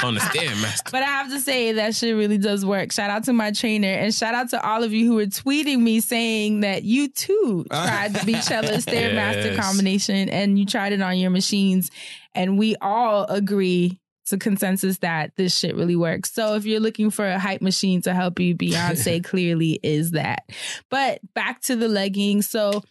On 0.03 0.13
the 0.13 0.19
stairmaster. 0.21 0.91
But 0.91 1.03
I 1.03 1.07
have 1.07 1.29
to 1.31 1.39
say 1.39 1.73
that 1.73 1.95
shit 1.95 2.15
really 2.15 2.37
does 2.37 2.65
work. 2.65 2.91
Shout 2.91 3.09
out 3.09 3.23
to 3.25 3.33
my 3.33 3.51
trainer 3.51 3.87
and 3.89 4.13
shout 4.13 4.33
out 4.33 4.49
to 4.51 4.65
all 4.67 4.83
of 4.83 4.93
you 4.93 5.05
who 5.07 5.15
were 5.15 5.25
tweeting 5.25 5.79
me 5.79 5.99
saying 5.99 6.61
that 6.61 6.83
you 6.83 7.09
too 7.09 7.65
tried 7.71 8.13
the 8.13 8.19
Beychella 8.19 8.77
Stairmaster 8.83 9.55
Yes. 9.55 9.59
combination 9.65 10.29
and 10.29 10.57
you 10.57 10.65
tried 10.65 10.93
it 10.93 11.01
on 11.01 11.17
your 11.17 11.29
machines. 11.29 11.91
And 12.33 12.57
we 12.57 12.75
all 12.81 13.25
agree 13.25 13.99
to 14.27 14.37
consensus 14.37 14.97
that 14.99 15.31
this 15.37 15.57
shit 15.57 15.75
really 15.75 15.95
works. 15.95 16.33
So 16.33 16.55
if 16.55 16.65
you're 16.65 16.81
looking 16.81 17.09
for 17.11 17.25
a 17.27 17.39
hype 17.39 17.61
machine 17.61 18.01
to 18.03 18.13
help 18.13 18.39
you, 18.39 18.55
Beyonce 18.55 19.23
clearly 19.23 19.79
is 19.83 20.11
that. 20.11 20.43
But 20.89 21.19
back 21.33 21.61
to 21.63 21.75
the 21.75 21.87
leggings. 21.87 22.49
So 22.49 22.83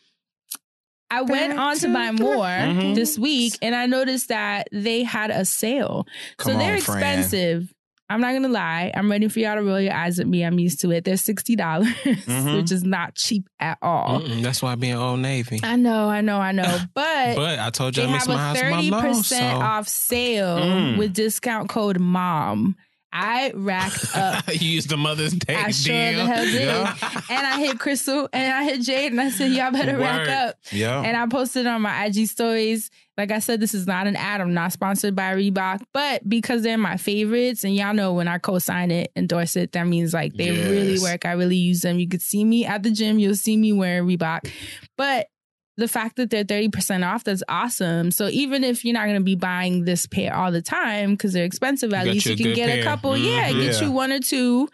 I 1.11 1.23
went 1.23 1.59
on 1.59 1.77
to 1.79 1.89
buy 1.93 2.11
more 2.13 2.45
Mhm. 2.47 2.95
this 2.97 3.19
week 3.19 3.55
and 3.63 3.75
I 3.75 3.87
noticed 3.87 4.29
that 4.29 4.69
they 4.73 5.03
had 5.05 5.31
a 5.31 5.45
sale. 5.45 6.07
Come 6.37 6.53
so 6.55 6.59
they're 6.59 6.75
on, 6.75 6.81
Fran. 6.81 6.97
expensive. 6.99 7.73
I'm 8.09 8.21
not 8.21 8.35
gonna 8.35 8.49
lie. 8.49 8.93
I'm 8.95 9.11
ready 9.11 9.27
for 9.27 9.41
y'all 9.41 9.57
to 9.57 9.63
roll 9.65 9.81
your 9.81 9.93
eyes 9.93 10.21
at 10.21 10.29
me. 10.29 10.45
I'm 10.45 10.61
used 10.61 10.81
to 10.83 10.93
it. 10.93 11.05
They're 11.05 11.17
sixty 11.17 11.57
dollars, 11.57 11.89
Mhm. 12.05 12.57
which 12.57 12.71
is 12.71 12.85
not 12.85 13.17
cheap 13.17 13.49
at 13.59 13.79
all. 13.83 14.21
Mm-mm, 14.21 14.43
that's 14.43 14.63
why 14.63 14.73
I 14.73 14.75
be 14.77 14.91
in 14.91 14.97
Old 14.97 15.19
Navy. 15.19 15.59
I 15.65 15.75
know, 15.75 16.09
I 16.09 16.21
know, 16.21 16.39
I 16.39 16.53
know. 16.53 16.79
But, 16.95 17.35
But 17.35 17.59
I 17.59 17.71
told 17.71 17.97
you 17.97 18.05
they 18.05 18.09
I 18.09 18.13
miss 18.13 18.27
have 18.27 18.29
my 18.29 18.35
a 18.35 18.39
house, 18.39 18.55
my 18.63 18.71
thirty 18.77 18.91
low. 18.91 19.01
percent 19.01 19.59
So 19.59 19.61
off 19.61 19.89
sale 19.89 20.57
Mm. 20.59 20.99
with 20.99 21.15
discount 21.15 21.69
code 21.69 21.99
MOM. 21.99 22.77
I 23.13 23.53
racked 23.55 24.15
up. 24.15 24.45
you 24.53 24.69
used 24.69 24.91
the 24.91 24.97
Mother's 24.97 25.33
Day 25.33 25.55
I 25.55 25.71
sure 25.71 25.95
deal. 25.95 26.19
the 26.19 26.27
hell 26.27 26.45
did. 26.45 26.63
Yeah. 26.63 27.21
And 27.31 27.47
I 27.47 27.59
hit 27.59 27.79
Crystal 27.79 28.29
and 28.33 28.53
I 28.53 28.65
hit 28.65 28.83
Jade 28.83 29.13
and 29.13 29.21
I 29.21 29.31
said, 29.31 29.53
y'all 29.53 29.71
better 29.71 29.97
rack 29.97 30.29
up. 30.29 30.57
Yeah. 30.71 31.01
And 31.01 31.17
I 31.17 31.27
posted 31.27 31.67
on 31.67 31.83
my 31.83 32.05
IG 32.07 32.27
stories. 32.27 32.91
Like 33.17 33.31
I 33.31 33.39
said, 33.39 33.61
this 33.61 33.73
is 33.73 33.87
not 33.87 34.07
an 34.07 34.17
ad. 34.17 34.43
I'm 34.43 34.53
not 34.53 34.73
sponsored 34.73 35.17
by 35.17 35.35
Reebok, 35.35 35.83
but 35.95 36.29
because 36.29 36.63
they're 36.63 36.77
my 36.77 36.99
favorites, 36.99 37.65
and 37.65 37.75
y'all 37.75 37.95
know 37.95 38.13
when 38.13 38.29
I 38.29 38.37
co-sign 38.37 38.91
it, 38.91 39.11
endorse 39.17 39.57
it, 39.57 39.73
that 39.73 39.87
means 39.87 40.13
like 40.13 40.35
they 40.35 40.51
really 40.51 40.99
work. 40.99 41.25
I 41.25 41.33
really 41.33 41.57
use 41.57 41.81
them. 41.81 41.99
You 41.99 42.09
could 42.09 42.21
see 42.21 42.45
me 42.45 42.67
at 42.67 42.83
the 42.83 42.91
gym. 42.91 43.19
You'll 43.19 43.35
see 43.35 43.57
me 43.57 43.73
wearing 43.73 44.07
Reebok, 44.07 44.51
but 44.99 45.29
the 45.77 45.89
fact 45.89 46.17
that 46.17 46.31
they're 46.31 46.45
30% 46.45 47.07
off, 47.07 47.25
that's 47.25 47.43
awesome. 47.49 48.11
So 48.11 48.29
even 48.29 48.65
if 48.65 48.85
you're 48.85 48.95
not 48.95 49.05
going 49.05 49.19
to 49.19 49.23
be 49.25 49.35
buying 49.35 49.85
this 49.85 50.07
pair 50.07 50.35
all 50.35 50.51
the 50.51 50.63
time 50.63 51.11
because 51.13 51.33
they're 51.35 51.45
expensive, 51.45 51.93
at 51.93 52.05
got 52.07 52.15
least 52.15 52.27
you 52.27 52.35
you 52.35 52.45
can 52.47 52.55
get 52.55 52.69
pair. 52.71 52.81
a 52.81 52.83
couple. 52.83 53.17
Yeah, 53.17 53.51
Mhm. 53.51 53.61
get 53.63 53.75
Yeah. 53.75 53.87
you 53.87 53.93
one 53.93 54.11
or 54.13 54.21
two 54.21 54.69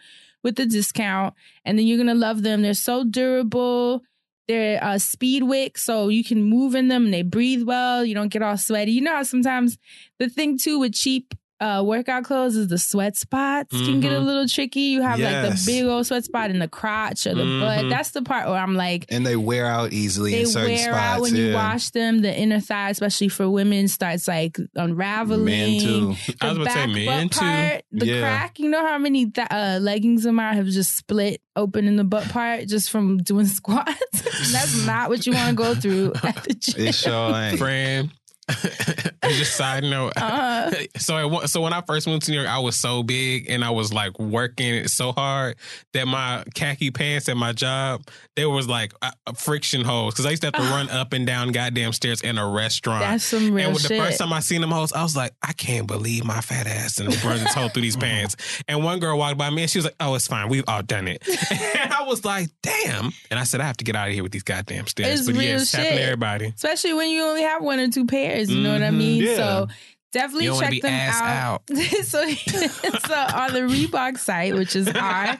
with 0.45 0.57
the 0.57 0.67
discount, 0.67 1.35
and 1.65 1.79
then 1.79 1.87
you're 1.87 1.97
going 1.99 2.07
to 2.09 2.15
love 2.15 2.43
them. 2.43 2.63
They're 2.63 2.75
so 2.75 3.05
durable. 3.05 4.03
They're 4.49 4.83
uh, 4.83 4.99
speed 4.99 5.45
wick, 5.45 5.79
so 5.79 6.09
you 6.09 6.25
can 6.25 6.43
move 6.43 6.75
in 6.75 6.89
them 6.89 7.05
and 7.07 7.15
they 7.15 7.23
breathe 7.23 7.63
well. 7.63 8.05
You 8.05 8.15
don't 8.15 8.29
get 8.29 8.43
all 8.43 8.57
sweaty. 8.57 8.91
You 8.93 9.01
know 9.01 9.15
how 9.15 9.23
sometimes 9.23 9.79
the 10.19 10.29
thing 10.29 10.59
too 10.59 10.79
with 10.81 10.95
cheap 10.95 11.35
uh, 11.63 11.83
workout 11.83 12.25
clothes 12.25 12.57
is 12.57 12.67
the 12.69 12.77
sweat 12.79 13.17
spots 13.17 13.71
can 13.71 14.01
get 14.01 14.13
a 14.13 14.17
Mhm. 14.17 14.25
little 14.25 14.49
tricky. 14.49 14.81
You 14.81 15.03
have 15.03 15.19
like 15.21 15.43
the 15.51 15.63
big 15.65 15.85
old 15.85 16.07
sweat 16.07 16.25
spot 16.25 16.51
in 16.51 16.59
the 16.59 16.67
crotch 16.69 17.27
or 17.27 17.35
the 17.35 17.45
butt. 17.61 17.85
Mhm. 17.85 17.91
That's 17.91 18.11
the 18.11 18.23
part 18.23 18.49
where 18.49 18.59
I'm 18.59 18.75
like, 18.75 19.07
and 19.11 19.25
they 19.25 19.37
wear 19.37 19.67
out 19.67 19.93
easily 19.93 20.33
they 20.33 20.41
in 20.41 20.47
certain 20.47 20.71
wear 20.75 20.79
spots. 20.93 20.99
out 20.99 21.21
when 21.23 21.37
yeah. 21.37 21.43
you 21.45 21.55
wash 21.55 21.91
them. 21.91 22.23
The 22.23 22.37
inner 22.37 22.61
thigh, 22.61 22.91
especially 22.91 23.29
for 23.29 23.49
women, 23.49 23.87
starts 23.89 24.27
like 24.27 24.59
unraveling. 24.75 25.45
Men 25.45 25.81
too. 25.81 26.17
I 26.41 26.49
was 26.49 26.57
The 26.57 26.63
about 26.63 26.65
to 26.65 26.71
say 26.73 26.87
men 27.07 27.27
butt 27.29 27.33
too. 27.33 27.39
part, 27.41 27.83
the 27.93 28.07
Yeah. 28.07 28.21
crack. 28.21 28.59
You 28.59 28.69
know 28.69 28.85
how 28.87 28.99
many 28.99 29.31
th- 29.31 29.47
uh, 29.51 29.79
leggings 29.81 30.27
of 30.27 30.35
mine 30.35 30.57
have 30.57 30.67
just 30.67 30.97
split 30.97 31.41
open 31.55 31.87
in 31.87 31.97
the 31.97 32.05
butt 32.05 32.29
part 32.31 32.67
just 32.67 32.91
from 32.91 33.19
doing 33.19 33.47
squats. 33.59 33.93
That's 34.53 34.85
not 34.87 35.09
what 35.11 35.27
you 35.27 35.33
want 35.33 35.51
to 35.51 35.55
go 35.55 35.75
through 35.75 36.13
at 36.25 36.43
the 36.45 36.55
gym. 36.59 36.87
It 36.89 36.95
sure 36.95 37.35
ain't. 37.37 37.59
Friend. 37.59 38.11
just 39.29 39.57
side 39.57 39.85
note. 39.85 40.13
Uh-huh. 40.23 40.71
So 40.99 41.17
I, 41.17 41.47
so 41.47 41.61
when 41.63 41.73
I 41.73 41.81
first 41.81 42.07
moved 42.07 42.25
to 42.27 42.31
New 42.31 42.39
York, 42.39 42.49
I 42.49 42.59
was 42.59 42.77
so 42.77 43.03
big 43.03 43.51
and 43.51 43.65
I 43.65 43.71
was 43.71 43.93
like 43.93 44.19
working 44.19 44.87
so 44.87 45.13
hard 45.13 45.57
that 45.95 46.07
my 46.07 46.45
khaki 46.55 46.91
pants 46.91 47.29
at 47.29 47.37
my 47.37 47.53
job 47.53 48.03
there 48.37 48.49
was 48.49 48.67
like 48.67 48.95
uh, 49.03 49.11
friction 49.35 49.85
holes 49.85 50.15
because 50.15 50.25
I 50.27 50.31
used 50.31 50.43
to 50.43 50.47
have 50.49 50.55
to 50.55 50.63
run 50.63 50.89
up 50.89 51.13
and 51.13 51.27
down 51.27 51.53
goddamn 51.53 51.93
stairs 51.93 52.23
in 52.23 52.39
a 52.39 52.49
restaurant. 52.49 53.01
That's 53.01 53.25
some 53.25 53.53
real 53.53 53.71
and 53.71 53.81
shit. 53.81 53.91
the 53.91 53.99
first 53.99 54.19
time 54.19 54.33
I 54.33 54.41
seen 54.41 54.63
them 54.63 54.71
hoes, 54.71 54.93
I 54.93 55.03
was 55.03 55.15
like, 55.15 55.33
I 55.43 55.53
can't 55.53 55.87
believe 55.87 56.25
my 56.25 56.41
fat 56.41 56.67
ass 56.67 56.99
and 56.99 57.09
run 57.25 57.41
this 57.41 57.53
hole 57.53 57.69
through 57.69 57.83
these 57.83 57.97
pants. 57.99 58.37
And 58.69 58.83
one 58.83 59.01
girl 59.01 59.19
walked 59.19 59.37
by 59.37 59.51
me 59.51 59.63
and 59.63 59.71
she 59.71 59.79
was 59.79 59.85
like, 59.85 59.97
Oh, 60.01 60.15
it's 60.15 60.27
fine. 60.29 60.49
We've 60.49 60.65
all 60.67 60.83
done 60.83 61.09
it. 61.09 61.23
and 61.29 61.93
I 61.93 62.05
was 62.05 62.25
like, 62.25 62.49
Damn. 62.63 63.13
And 63.31 63.39
I 63.39 63.45
said, 63.45 63.61
I 63.61 63.65
have 63.65 63.77
to 63.79 63.85
get 63.85 63.97
out 63.97 64.09
of 64.09 64.15
here 64.15 64.23
with 64.23 64.33
these 64.33 64.43
goddamn 64.43 64.87
stairs. 64.87 65.21
It's 65.21 65.29
but 65.29 65.37
real 65.37 65.43
yes, 65.43 65.73
happen 65.73 65.91
to 65.91 65.97
shit. 65.97 66.03
everybody. 66.05 66.47
Especially 66.47 66.95
when 66.95 67.11
you 67.11 67.23
only 67.23 67.43
have 67.43 67.63
one 67.63 67.81
or 67.81 67.89
two 67.89 68.07
pairs, 68.07 68.32
you 68.39 68.61
know 68.63 68.73
what 68.73 68.83
I 68.83 68.89
Mhm. 68.91 68.97
mean? 68.97 69.23
Yeah. 69.23 69.37
So 69.37 69.69
definitely 70.13 70.45
You 70.47 70.61
check 70.61 70.71
be 70.71 70.81
them 70.81 70.93
ass 70.93 71.21
out. 71.23 71.63
so, 72.05 72.27
so 72.35 73.15
on 73.15 73.53
the 73.55 73.61
Reebok 73.61 74.19
site, 74.19 74.55
which 74.55 74.77
is 74.77 74.89
R 74.89 75.37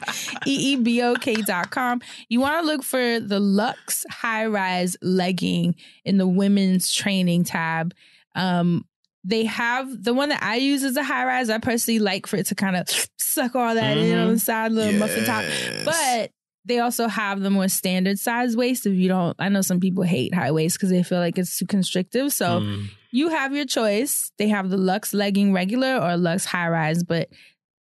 E 0.47 0.73
E 0.73 0.75
B 0.77 1.01
O 1.03 1.15
K 1.15 1.35
dot 1.35 1.69
com, 1.71 2.01
you 2.29 2.39
want 2.39 2.59
to 2.61 2.65
look 2.65 2.83
for 2.83 3.19
the 3.19 3.39
Lux 3.39 4.05
High 4.09 4.45
Rise 4.47 4.97
legging 5.01 5.75
in 6.05 6.17
the 6.17 6.27
women's 6.27 6.91
training 6.91 7.43
tab. 7.43 7.93
Um, 8.35 8.85
they 9.23 9.45
have 9.45 10.03
the 10.03 10.13
one 10.13 10.29
that 10.29 10.43
I 10.43 10.55
use 10.55 10.83
is 10.83 10.97
a 10.97 11.03
high 11.03 11.23
rise. 11.25 11.49
I 11.49 11.57
personally 11.57 11.99
like 11.99 12.27
for 12.27 12.35
it 12.35 12.47
to 12.47 12.55
kind 12.55 12.75
of 12.75 12.87
suck 13.17 13.55
all 13.55 13.73
that 13.73 13.97
in 13.97 14.17
on 14.17 14.33
the 14.33 14.39
side, 14.39 14.73
little 14.73 14.99
muffin 14.99 15.23
top. 15.23 15.45
But 15.85 16.31
they 16.65 16.79
also 16.79 17.07
have 17.07 17.41
the 17.41 17.49
more 17.49 17.67
standard 17.67 18.17
size 18.19 18.55
waist. 18.55 18.85
If 18.85 18.93
you 18.93 19.07
don't, 19.09 19.35
I 19.39 19.49
know 19.49 19.61
some 19.61 19.79
people 19.79 20.03
hate 20.03 20.33
high 20.33 20.51
waist 20.51 20.77
because 20.77 20.89
they 20.89 21.03
feel 21.03 21.19
like 21.19 21.37
it's 21.37 21.57
too 21.57 21.65
constrictive. 21.65 22.31
So 22.31 22.61
Mm. 22.61 22.85
you 23.11 23.29
have 23.29 23.53
your 23.53 23.65
choice. 23.65 24.31
They 24.37 24.47
have 24.49 24.69
the 24.69 24.77
Lux 24.77 25.13
legging 25.13 25.51
regular 25.53 25.97
or 25.97 26.15
Lux 26.17 26.45
high 26.45 26.69
rise, 26.69 27.03
but 27.03 27.29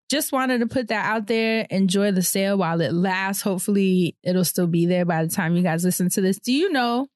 just 0.10 0.32
wanted 0.34 0.60
to 0.60 0.68
put 0.68 0.88
that 0.90 1.06
out 1.06 1.28
there. 1.28 1.66
Enjoy 1.70 2.12
the 2.12 2.22
sale 2.24 2.58
while 2.58 2.82
it 2.82 2.92
lasts. 2.94 3.44
Hopefully, 3.44 4.16
it'll 4.24 4.44
still 4.44 4.68
be 4.68 4.86
there 4.86 5.06
by 5.06 5.24
the 5.24 5.30
time 5.32 5.56
you 5.56 5.64
guys 5.64 5.86
listen 5.86 6.10
to 6.10 6.22
this. 6.22 6.38
Do 6.40 6.52
you 6.52 6.72
know 6.72 7.08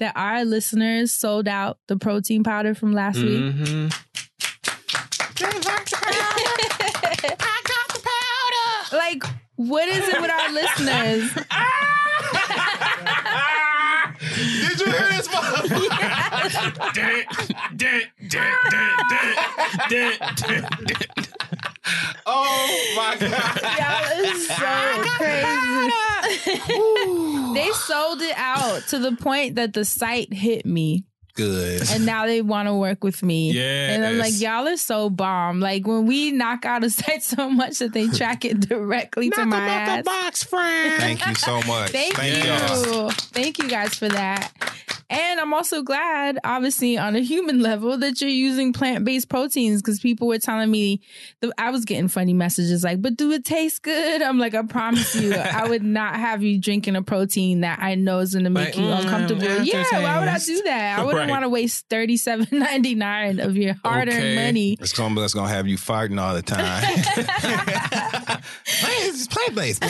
that 0.00 0.12
our 0.16 0.44
listeners 0.44 1.12
sold 1.12 1.46
out 1.48 1.78
the 1.88 1.96
protein 1.96 2.42
powder 2.42 2.74
from 2.74 2.92
last 2.92 3.16
week? 3.18 3.40
Mhm. 3.54 3.94
Like, 8.92 9.22
what 9.56 9.88
is 9.88 10.08
it 10.08 10.20
with 10.20 10.30
our 10.30 10.52
listeners? 10.52 11.32
Did 14.22 14.80
you 14.80 14.86
hear 14.86 15.08
this? 15.08 15.28
motherfucker? 15.28 16.22
Oh 22.24 22.94
my 22.96 23.16
god! 23.18 23.60
Y'all 23.78 24.24
is 24.24 24.46
so 24.48 25.02
crazy. 25.16 25.92
they 27.54 27.70
sold 27.72 28.22
it 28.22 28.34
out 28.36 28.86
to 28.88 28.98
the 28.98 29.16
point 29.16 29.56
that 29.56 29.72
the 29.72 29.84
site 29.84 30.32
hit 30.32 30.64
me. 30.64 31.04
Good. 31.34 31.90
and 31.90 32.04
now 32.04 32.26
they 32.26 32.42
want 32.42 32.68
to 32.68 32.74
work 32.74 33.02
with 33.02 33.22
me. 33.22 33.52
Yeah. 33.52 33.92
And 33.92 34.04
I'm 34.04 34.18
like, 34.18 34.38
y'all 34.38 34.68
are 34.68 34.76
so 34.76 35.08
bomb. 35.08 35.60
Like 35.60 35.86
when 35.86 36.06
we 36.06 36.30
knock 36.32 36.64
out 36.64 36.84
a 36.84 36.90
site 36.90 37.22
so 37.22 37.48
much 37.48 37.78
that 37.78 37.92
they 37.92 38.08
track 38.08 38.44
it 38.44 38.60
directly 38.60 39.30
to 39.30 39.44
my 39.46 39.56
ass. 39.58 40.04
box, 40.04 40.42
friend. 40.44 41.00
Thank 41.00 41.26
you 41.26 41.34
so 41.34 41.62
much. 41.62 41.90
Thank, 41.90 42.14
Thank 42.14 42.44
you. 42.44 42.50
y'all. 42.92 43.10
Thank 43.10 43.58
you 43.58 43.68
guys 43.68 43.94
for 43.94 44.08
that. 44.08 44.52
And 45.12 45.38
I'm 45.40 45.52
also 45.52 45.82
glad, 45.82 46.38
obviously, 46.42 46.96
on 46.98 47.14
a 47.16 47.20
human 47.20 47.60
level, 47.70 47.98
that 47.98 48.20
you're 48.20 48.30
using 48.30 48.72
plant 48.72 49.04
based 49.04 49.28
proteins 49.28 49.82
because 49.82 50.00
people 50.00 50.26
were 50.26 50.38
telling 50.38 50.70
me, 50.70 51.00
the, 51.40 51.52
I 51.58 51.70
was 51.70 51.84
getting 51.84 52.08
funny 52.08 52.32
messages 52.32 52.82
like, 52.82 53.02
but 53.02 53.16
do 53.16 53.30
it 53.32 53.44
taste 53.44 53.82
good? 53.82 54.22
I'm 54.22 54.38
like, 54.38 54.54
I 54.54 54.62
promise 54.62 55.14
you, 55.14 55.34
I 55.36 55.66
would 55.66 55.82
not 55.82 56.16
have 56.16 56.42
you 56.42 56.58
drinking 56.60 56.96
a 56.96 57.02
protein 57.02 57.60
that 57.60 57.78
I 57.80 57.94
know 57.94 58.20
is 58.20 58.32
going 58.32 58.44
to 58.44 58.50
make 58.50 58.68
Like, 58.74 58.78
you 58.78 58.84
mm, 58.90 58.98
uncomfortable. 59.02 59.42
Yeah, 59.64 59.84
why 60.02 60.18
would 60.18 60.28
I 60.28 60.38
do 60.38 60.62
that? 60.64 60.98
I 60.98 61.02
wouldn't 61.04 61.20
Right. 61.22 61.30
want 61.30 61.42
to 61.44 61.48
waste 61.50 61.88
$37.99 61.90 63.44
of 63.44 63.56
your 63.56 63.74
hard 63.84 64.08
earned 64.08 64.14
Okay. 64.18 64.34
money. 64.46 64.76
It's 64.80 64.92
gonna, 64.94 65.20
that's 65.20 65.34
gonna 65.34 65.48
have 65.52 65.66
you 65.68 65.76
farting 65.76 66.18
all 66.20 66.34
the 66.34 66.42
time. 66.42 66.82
It's 69.04 69.26
plant 69.28 69.54
based. 69.54 69.82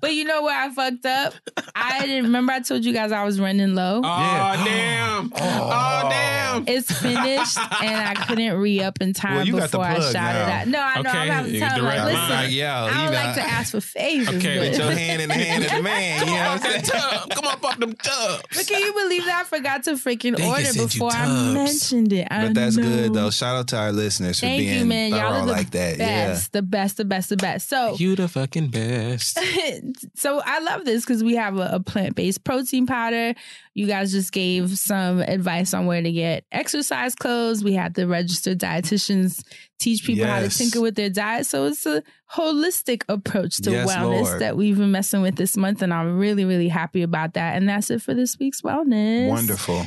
But 0.00 0.12
you 0.14 0.24
know 0.24 0.42
where 0.42 0.58
I 0.60 0.70
fucked 0.70 1.06
up? 1.06 1.34
I 1.74 2.06
didn't 2.06 2.24
remember 2.24 2.52
I 2.52 2.60
told 2.60 2.84
you 2.84 2.92
guys 2.92 3.10
I 3.12 3.24
was 3.24 3.40
running 3.40 3.53
low. 3.74 4.00
Oh, 4.04 4.08
Yeah. 4.08 4.64
damn. 4.64 5.04
Oh, 5.36 5.70
oh 5.72 6.08
damn. 6.10 6.64
It's 6.68 6.90
finished 7.00 7.58
and 7.82 7.96
I 7.96 8.14
couldn't 8.26 8.56
re 8.58 8.80
up 8.82 9.00
in 9.00 9.12
time 9.12 9.36
Well, 9.36 9.46
you 9.46 9.52
got 9.54 9.70
the 9.70 9.78
before 9.78 9.84
I 9.84 10.00
shot 10.00 10.12
now. 10.14 10.30
it 10.46 10.50
out. 10.62 10.68
No, 10.68 10.80
I 10.80 10.94
know. 11.02 11.10
Okay, 11.10 11.18
I'm 11.18 11.28
having 11.28 11.52
to 11.52 11.58
tell 11.58 11.74
them, 11.76 11.84
like, 11.84 11.94
direct 11.94 12.04
listen, 12.06 12.28
mine. 12.28 12.50
Yo, 12.52 12.66
I 12.66 12.86
you 12.86 12.92
don't 12.92 13.04
know, 13.06 13.10
like 13.12 13.34
to 13.36 13.40
ask 13.42 13.70
for 13.72 13.80
favors. 13.80 14.34
Okay, 14.36 14.58
but- 14.58 14.68
Put 14.70 14.78
your 14.78 14.90
hand 14.92 15.22
in 15.22 15.28
the 15.30 15.34
hand 15.34 15.64
of 15.64 15.70
the 15.70 15.82
man. 15.82 16.20
You 16.20 16.26
know 16.26 16.32
what 16.40 16.64
I'm 16.64 16.70
saying? 16.70 16.82
tub. 16.84 17.30
Come 17.30 17.44
up 17.46 17.64
off 17.64 17.78
them 17.78 17.92
tubs. 17.94 18.42
But 18.54 18.66
can 18.66 18.82
you 18.82 18.92
believe 18.92 19.24
that 19.24 19.40
I 19.40 19.44
forgot 19.44 19.82
to 19.84 19.92
freaking 19.92 20.36
They 20.36 20.46
order 20.46 20.64
send 20.64 20.90
before 20.90 21.10
I 21.12 21.52
mentioned 21.54 22.12
it? 22.12 22.28
I 22.30 22.46
But 22.46 22.54
that's 22.54 22.76
know. 22.76 22.82
good 22.84 23.14
though. 23.14 23.30
Shout 23.30 23.56
out 23.56 23.68
to 23.68 23.76
our 23.78 23.92
listeners 23.92 24.38
for 24.40 24.46
Thank 24.46 24.60
being 24.60 24.78
you, 24.80 24.84
man. 24.84 25.10
Y'all 25.10 25.20
thorough 25.30 25.40
are 25.42 25.46
the 25.46 25.52
like 25.52 25.70
that. 25.70 25.98
best, 25.98 26.52
the 26.52 26.62
best, 26.62 26.96
the 26.98 27.04
best, 27.04 27.28
the 27.30 27.36
best. 27.36 27.68
So, 27.68 27.96
You 27.96 28.14
the 28.14 28.28
fucking 28.28 28.68
best. 28.68 29.38
so 30.14 30.40
I 30.44 30.60
love 30.60 30.84
this 30.84 31.04
because 31.04 31.24
we 31.24 31.34
have 31.36 31.56
a, 31.58 31.70
a 31.74 31.80
plant 31.80 32.14
based 32.14 32.44
protein 32.44 32.86
powder. 32.86 33.34
You 33.74 33.86
guys 33.86 34.12
just 34.12 34.30
gave 34.32 34.78
some 34.78 35.20
advice 35.20 35.74
on 35.74 35.86
where 35.86 36.00
to 36.00 36.12
get 36.12 36.44
exercise 36.52 37.14
clothes. 37.14 37.64
We 37.64 37.72
had 37.74 37.94
the 37.94 38.06
registered 38.06 38.58
dietitians 38.60 39.44
teach 39.80 40.04
people 40.04 40.26
how 40.26 40.40
to 40.40 40.48
tinker 40.48 40.80
with 40.80 40.94
their 40.94 41.10
diet. 41.10 41.46
So 41.46 41.66
it's 41.66 41.84
a 41.84 42.02
holistic 42.32 43.02
approach 43.08 43.56
to 43.62 43.72
Yes, 43.72 43.88
wellness 43.92 44.22
Lord. 44.24 44.40
that 44.42 44.56
we've 44.56 44.78
been 44.78 44.92
messing 44.92 45.22
with 45.22 45.34
this 45.36 45.56
month. 45.56 45.82
And 45.82 45.92
I'm 45.92 46.18
really, 46.18 46.44
really 46.44 46.68
happy 46.68 47.02
about 47.02 47.34
that. 47.34 47.56
And 47.56 47.68
that's 47.68 47.90
it 47.90 48.00
for 48.02 48.14
this 48.14 48.38
week's 48.38 48.62
wellness. 48.62 49.28
Wonderful. 49.28 49.86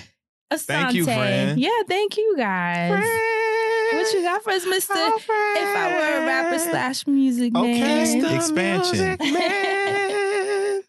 Asante. 0.51 0.93
you, 0.93 1.03
friend. 1.05 1.59
Yeah, 1.59 1.69
thank 1.87 2.17
you 2.17 2.35
guys. 2.37 2.91
What 3.93 4.13
you 4.13 4.21
got 4.21 4.43
for 4.43 4.51
us, 4.51 4.65
Mister? 4.65 4.93
if 4.95 5.29
I 5.29 5.93
were 5.93 6.23
a 6.23 6.25
rapper 6.25 6.59
slash 6.59 7.07
music 7.07 7.55
Okay. 7.55 7.79
man. 7.79 8.35
Expansion. 8.35 9.17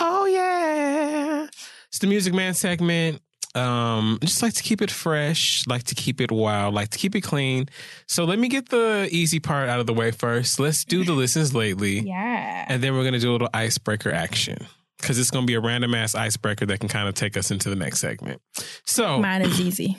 Oh 0.00 0.26
yeah. 0.26 1.46
It's 1.88 1.98
the 1.98 2.06
Music 2.06 2.34
Man 2.34 2.54
segment. 2.54 3.20
Um, 3.54 4.18
just 4.20 4.42
like 4.42 4.52
to 4.54 4.62
keep 4.62 4.82
it 4.82 4.90
fresh, 4.90 5.66
like 5.66 5.82
to 5.84 5.94
keep 5.94 6.20
it 6.20 6.30
wild, 6.30 6.74
like 6.74 6.90
to 6.90 6.98
keep 6.98 7.16
it 7.16 7.22
clean. 7.22 7.66
So 8.06 8.24
let 8.24 8.38
me 8.38 8.48
get 8.48 8.68
the 8.68 9.08
easy 9.10 9.40
part 9.40 9.68
out 9.68 9.80
of 9.80 9.86
the 9.86 9.94
way 9.94 10.10
first. 10.10 10.60
Let's 10.60 10.84
do 10.84 11.02
the 11.04 11.12
listens 11.12 11.54
lately. 11.54 12.00
Yeah. 12.08 12.66
And 12.68 12.82
then 12.82 12.94
we're 12.94 13.04
gonna 13.04 13.18
do 13.18 13.30
a 13.30 13.32
little 13.32 13.50
icebreaker 13.52 14.10
action. 14.12 14.66
Cause 15.00 15.18
it's 15.18 15.30
gonna 15.30 15.46
be 15.46 15.54
a 15.54 15.60
random 15.60 15.94
ass 15.94 16.14
icebreaker 16.14 16.66
that 16.66 16.80
can 16.80 16.88
kind 16.88 17.08
of 17.08 17.14
take 17.14 17.36
us 17.36 17.50
into 17.50 17.70
the 17.70 17.76
next 17.76 18.00
segment. 18.00 18.40
So 18.84 19.18
Mine 19.18 19.42
is 19.42 19.60
easy. 19.60 19.96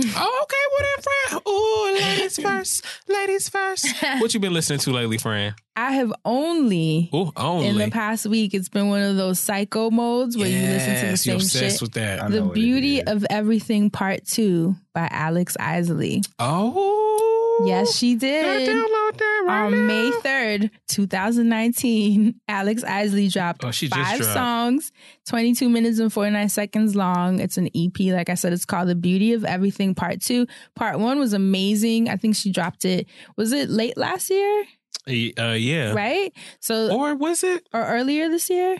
Oh, 0.16 0.40
okay, 0.44 0.56
well 0.70 0.88
then, 0.96 1.02
friend. 1.02 1.42
Ooh, 1.48 2.08
ladies 2.08 2.38
first. 2.42 2.84
Ladies 3.08 3.48
first. 3.48 3.86
What 4.20 4.32
you 4.34 4.40
been 4.40 4.52
listening 4.54 4.78
to 4.80 4.90
lately, 4.92 5.18
friend? 5.18 5.54
I 5.76 5.92
have 5.92 6.12
only 6.24 7.08
Ooh, 7.14 7.30
only. 7.36 7.68
in 7.68 7.78
the 7.78 7.90
past 7.90 8.26
week 8.26 8.52
it's 8.52 8.68
been 8.68 8.88
one 8.88 9.00
of 9.02 9.16
those 9.16 9.38
psycho 9.38 9.90
modes 9.90 10.36
where 10.36 10.48
you 10.48 10.58
listen 10.58 10.94
to 10.94 11.00
the 11.02 11.06
Yes, 11.08 11.26
you're 11.26 11.38
same 11.40 11.44
obsessed 11.46 11.74
shit. 11.76 11.82
with 11.82 11.92
that. 11.92 12.20
I 12.22 12.28
The 12.28 12.42
Beauty 12.42 13.02
of 13.02 13.24
Everything 13.30 13.88
Part 13.90 14.24
2 14.26 14.74
by 14.92 15.06
Alex 15.10 15.56
Isley. 15.60 16.22
Oh. 16.40 17.27
Yes, 17.64 17.96
she 17.96 18.14
Gotta 18.14 18.20
did. 18.58 18.68
download 18.68 19.18
that 19.18 19.42
right 19.46 19.64
On 19.66 19.86
May 19.86 20.10
3rd, 20.22 20.70
2019, 20.88 22.34
Alex 22.48 22.84
Isley 22.84 23.28
dropped 23.28 23.64
Oh, 23.64 23.70
she 23.70 23.88
five 23.88 24.18
dropped. 24.18 24.32
songs, 24.32 24.92
22 25.26 25.68
minutes 25.68 25.98
and 25.98 26.12
49 26.12 26.48
seconds 26.48 26.94
long. 26.94 27.40
It's 27.40 27.56
an 27.56 27.68
EP. 27.74 27.98
Like 28.12 28.28
I 28.28 28.34
said, 28.34 28.52
it's 28.52 28.64
called 28.64 28.88
The 28.88 28.94
Beauty 28.94 29.32
of 29.32 29.44
Everything 29.44 29.94
Part 29.94 30.20
2. 30.20 30.46
Part 30.74 30.98
1 30.98 31.18
was 31.18 31.32
amazing. 31.32 32.08
I 32.08 32.16
think 32.16 32.36
she 32.36 32.50
dropped 32.52 32.84
it, 32.84 33.06
was 33.36 33.52
it 33.52 33.68
late 33.70 33.96
last 33.96 34.30
year? 34.30 34.64
Uh, 35.08 35.52
yeah. 35.52 35.92
Right? 35.94 36.32
So, 36.60 36.90
Or 36.94 37.14
was 37.14 37.42
it? 37.42 37.66
or 37.72 37.82
earlier 37.84 38.28
this 38.28 38.50
year? 38.50 38.76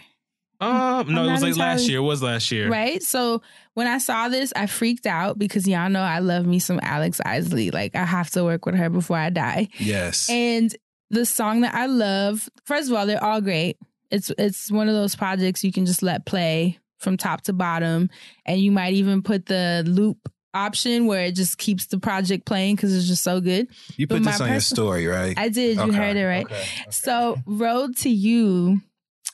Um, 0.60 1.12
no, 1.12 1.28
it 1.28 1.32
was 1.32 1.42
like 1.42 1.56
last 1.56 1.88
year. 1.88 1.98
It 1.98 2.02
was 2.02 2.22
last 2.22 2.50
year. 2.50 2.68
Right. 2.68 3.02
So 3.02 3.42
when 3.74 3.86
I 3.86 3.98
saw 3.98 4.28
this, 4.28 4.52
I 4.56 4.66
freaked 4.66 5.06
out 5.06 5.38
because 5.38 5.68
y'all 5.68 5.88
know 5.88 6.02
I 6.02 6.18
love 6.18 6.46
me 6.46 6.58
some 6.58 6.80
Alex 6.82 7.20
Isley. 7.24 7.70
Like 7.70 7.94
I 7.94 8.04
have 8.04 8.30
to 8.30 8.44
work 8.44 8.66
with 8.66 8.74
her 8.74 8.90
before 8.90 9.16
I 9.18 9.30
die. 9.30 9.68
Yes. 9.78 10.28
And 10.28 10.74
the 11.10 11.24
song 11.24 11.60
that 11.62 11.74
I 11.74 11.86
love, 11.86 12.48
first 12.64 12.90
of 12.90 12.96
all, 12.96 13.06
they're 13.06 13.22
all 13.22 13.40
great. 13.40 13.78
It's 14.10 14.30
it's 14.38 14.70
one 14.70 14.88
of 14.88 14.94
those 14.94 15.14
projects 15.14 15.62
you 15.62 15.72
can 15.72 15.86
just 15.86 16.02
let 16.02 16.26
play 16.26 16.78
from 16.98 17.16
top 17.16 17.42
to 17.42 17.52
bottom, 17.52 18.10
and 18.44 18.60
you 18.60 18.72
might 18.72 18.94
even 18.94 19.22
put 19.22 19.46
the 19.46 19.84
loop 19.86 20.28
option 20.54 21.06
where 21.06 21.24
it 21.26 21.34
just 21.34 21.58
keeps 21.58 21.86
the 21.86 21.98
project 21.98 22.46
playing 22.46 22.74
because 22.76 22.96
it's 22.96 23.06
just 23.06 23.22
so 23.22 23.40
good. 23.40 23.68
you 23.96 24.06
put 24.06 24.22
my 24.22 24.32
this 24.32 24.40
on 24.40 24.50
your 24.50 24.60
story, 24.60 25.06
right? 25.06 25.38
I 25.38 25.48
did. 25.48 25.76
You 25.76 25.92
heard 25.92 26.16
it 26.16 26.24
right. 26.24 26.46
okay, 26.46 26.54
okay. 26.54 26.90
So, 26.90 27.36
Road 27.46 27.96
to 27.98 28.08
You, 28.08 28.80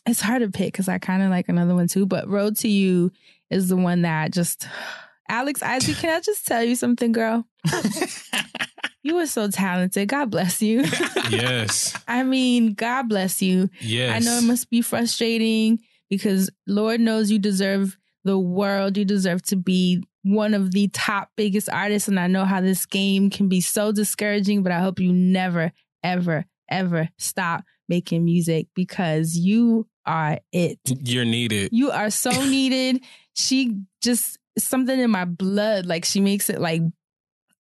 it's 0.06 0.20
hard 0.20 0.42
to 0.42 0.50
pick 0.50 0.72
because 0.72 0.88
I 0.88 0.98
kind 0.98 1.22
of 1.22 1.30
like 1.30 1.48
another 1.48 1.74
one 1.74 1.88
too, 1.88 2.06
but 2.06 2.28
Road 2.28 2.56
to 2.58 2.68
You 2.68 3.12
is 3.50 3.68
the 3.68 3.76
one 3.76 4.02
that 4.02 4.32
just. 4.32 4.66
Alex 5.28 5.62
Isley, 5.62 5.94
can 5.94 6.14
I 6.14 6.20
just 6.20 6.46
tell 6.46 6.62
you 6.62 6.76
something, 6.76 7.10
girl? 7.10 7.46
you 9.02 9.16
are 9.16 9.26
so 9.26 9.48
talented. 9.48 10.06
God 10.08 10.30
bless 10.30 10.60
you. 10.60 10.84
Yes. 11.30 11.98
I 12.06 12.22
mean, 12.22 12.74
God 12.74 13.08
bless 13.08 13.40
you. 13.40 13.70
Yes. 13.80 14.14
I 14.14 14.18
know 14.18 14.36
it 14.36 14.44
must 14.44 14.68
be 14.68 14.82
frustrating 14.82 15.80
because 16.10 16.50
Lord 16.66 17.00
knows 17.00 17.30
you 17.30 17.38
deserve 17.38 17.96
the 18.24 18.38
world. 18.38 18.98
You 18.98 19.06
deserve 19.06 19.42
to 19.44 19.56
be 19.56 20.04
one 20.22 20.52
of 20.52 20.72
the 20.72 20.88
top 20.88 21.30
biggest 21.34 21.70
artists. 21.70 22.08
And 22.08 22.20
I 22.20 22.26
know 22.26 22.44
how 22.44 22.60
this 22.60 22.84
game 22.84 23.30
can 23.30 23.48
be 23.48 23.62
so 23.62 23.90
discouraging, 23.90 24.62
but 24.62 24.70
I 24.70 24.80
hope 24.80 25.00
you 25.00 25.12
never, 25.12 25.72
ever, 26.04 26.44
ever 26.68 27.08
stop 27.18 27.64
making 27.88 28.24
music 28.24 28.68
because 28.74 29.36
you 29.36 29.86
are 30.06 30.38
it. 30.52 30.78
You're 30.86 31.24
needed. 31.24 31.70
You 31.72 31.90
are 31.90 32.10
so 32.10 32.30
needed. 32.44 33.02
She 33.34 33.76
just 34.02 34.38
something 34.58 34.98
in 34.98 35.10
my 35.10 35.24
blood. 35.24 35.86
Like 35.86 36.04
she 36.04 36.20
makes 36.20 36.48
it 36.50 36.60
like 36.60 36.82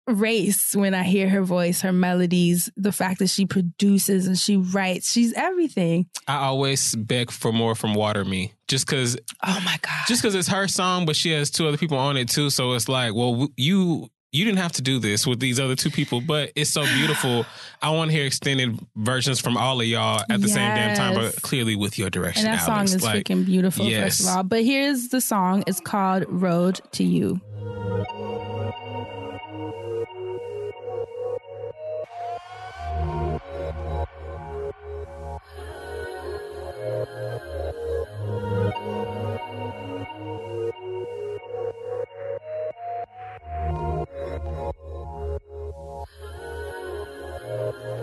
race 0.06 0.74
when 0.74 0.94
I 0.94 1.02
hear 1.02 1.28
her 1.28 1.42
voice, 1.42 1.82
her 1.82 1.92
melodies, 1.92 2.70
the 2.76 2.92
fact 2.92 3.18
that 3.18 3.28
she 3.28 3.44
produces 3.44 4.26
and 4.26 4.38
she 4.38 4.56
writes. 4.56 5.12
She's 5.12 5.34
everything. 5.34 6.06
I 6.26 6.36
always 6.46 6.94
beg 6.96 7.30
for 7.30 7.52
more 7.52 7.74
from 7.74 7.94
Water 7.94 8.24
Me, 8.24 8.52
just 8.68 8.86
because, 8.86 9.18
Oh 9.44 9.60
my 9.64 9.76
God. 9.82 9.92
just 10.06 10.22
because 10.22 10.34
it's 10.34 10.48
her 10.48 10.66
song, 10.66 11.04
but 11.04 11.14
she 11.14 11.30
has 11.32 11.50
two 11.50 11.68
other 11.68 11.76
people 11.76 11.98
on 11.98 12.16
it 12.16 12.28
too. 12.30 12.48
So 12.50 12.72
it's 12.72 12.88
like, 12.88 13.14
well, 13.14 13.48
you. 13.56 14.08
You 14.30 14.44
didn't 14.44 14.58
have 14.58 14.72
to 14.72 14.82
do 14.82 14.98
this 14.98 15.26
with 15.26 15.40
these 15.40 15.58
other 15.58 15.74
two 15.74 15.88
people, 15.90 16.20
but 16.20 16.52
it's 16.54 16.68
so 16.68 16.84
beautiful. 16.84 17.46
I 17.80 17.88
want 17.90 18.10
to 18.10 18.16
hear 18.16 18.26
extended 18.26 18.78
versions 18.94 19.40
from 19.40 19.56
all 19.56 19.80
of 19.80 19.86
y'all 19.86 20.22
at 20.28 20.42
the 20.42 20.48
same 20.48 20.74
damn 20.74 20.94
time, 20.96 21.14
but 21.14 21.40
clearly 21.40 21.76
with 21.76 21.98
your 21.98 22.10
direction. 22.10 22.46
and 22.46 22.58
that 22.58 22.66
song 22.66 22.84
is 22.84 23.02
Like, 23.02 23.24
freaking 23.24 23.46
beautiful, 23.46 23.86
yes. 23.86 24.18
first 24.18 24.28
of 24.28 24.36
all. 24.36 24.42
But 24.42 24.64
here's 24.64 25.08
the 25.08 25.22
song. 25.22 25.64
It's 25.66 25.80
called 25.80 26.24
Road 26.28 26.78
to 26.92 27.04
You. 27.04 27.40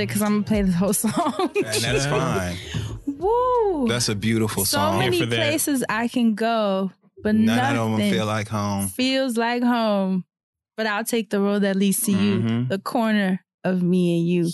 it 0.00 0.06
because 0.08 0.22
I'm 0.22 0.42
going 0.42 0.44
to 0.44 0.48
play 0.48 0.62
the 0.62 0.72
whole 0.72 0.92
song. 0.94 1.50
And 1.56 1.64
that's 1.64 2.06
fine. 2.06 2.56
Woo. 3.06 3.86
That's 3.88 4.08
a 4.08 4.14
beautiful 4.14 4.64
so 4.64 4.78
song. 4.78 4.98
many 4.98 5.18
for 5.20 5.26
that. 5.26 5.32
So 5.34 5.38
many 5.38 5.50
places 5.50 5.84
I 5.88 6.08
can 6.08 6.34
go, 6.34 6.90
but 7.22 7.34
None 7.34 7.56
nothing 7.56 7.76
of 7.78 7.98
them 7.98 8.10
feel 8.10 8.26
like 8.26 8.48
home. 8.48 8.88
feels 8.88 9.36
like 9.36 9.62
home. 9.62 10.24
But 10.76 10.86
I'll 10.86 11.04
take 11.04 11.28
the 11.30 11.40
road 11.40 11.60
that 11.62 11.76
leads 11.76 12.00
to 12.04 12.12
you, 12.12 12.40
Mhm. 12.40 12.68
the 12.68 12.78
corner 12.78 13.44
of 13.64 13.82
me 13.82 14.18
and 14.18 14.26
you. 14.26 14.44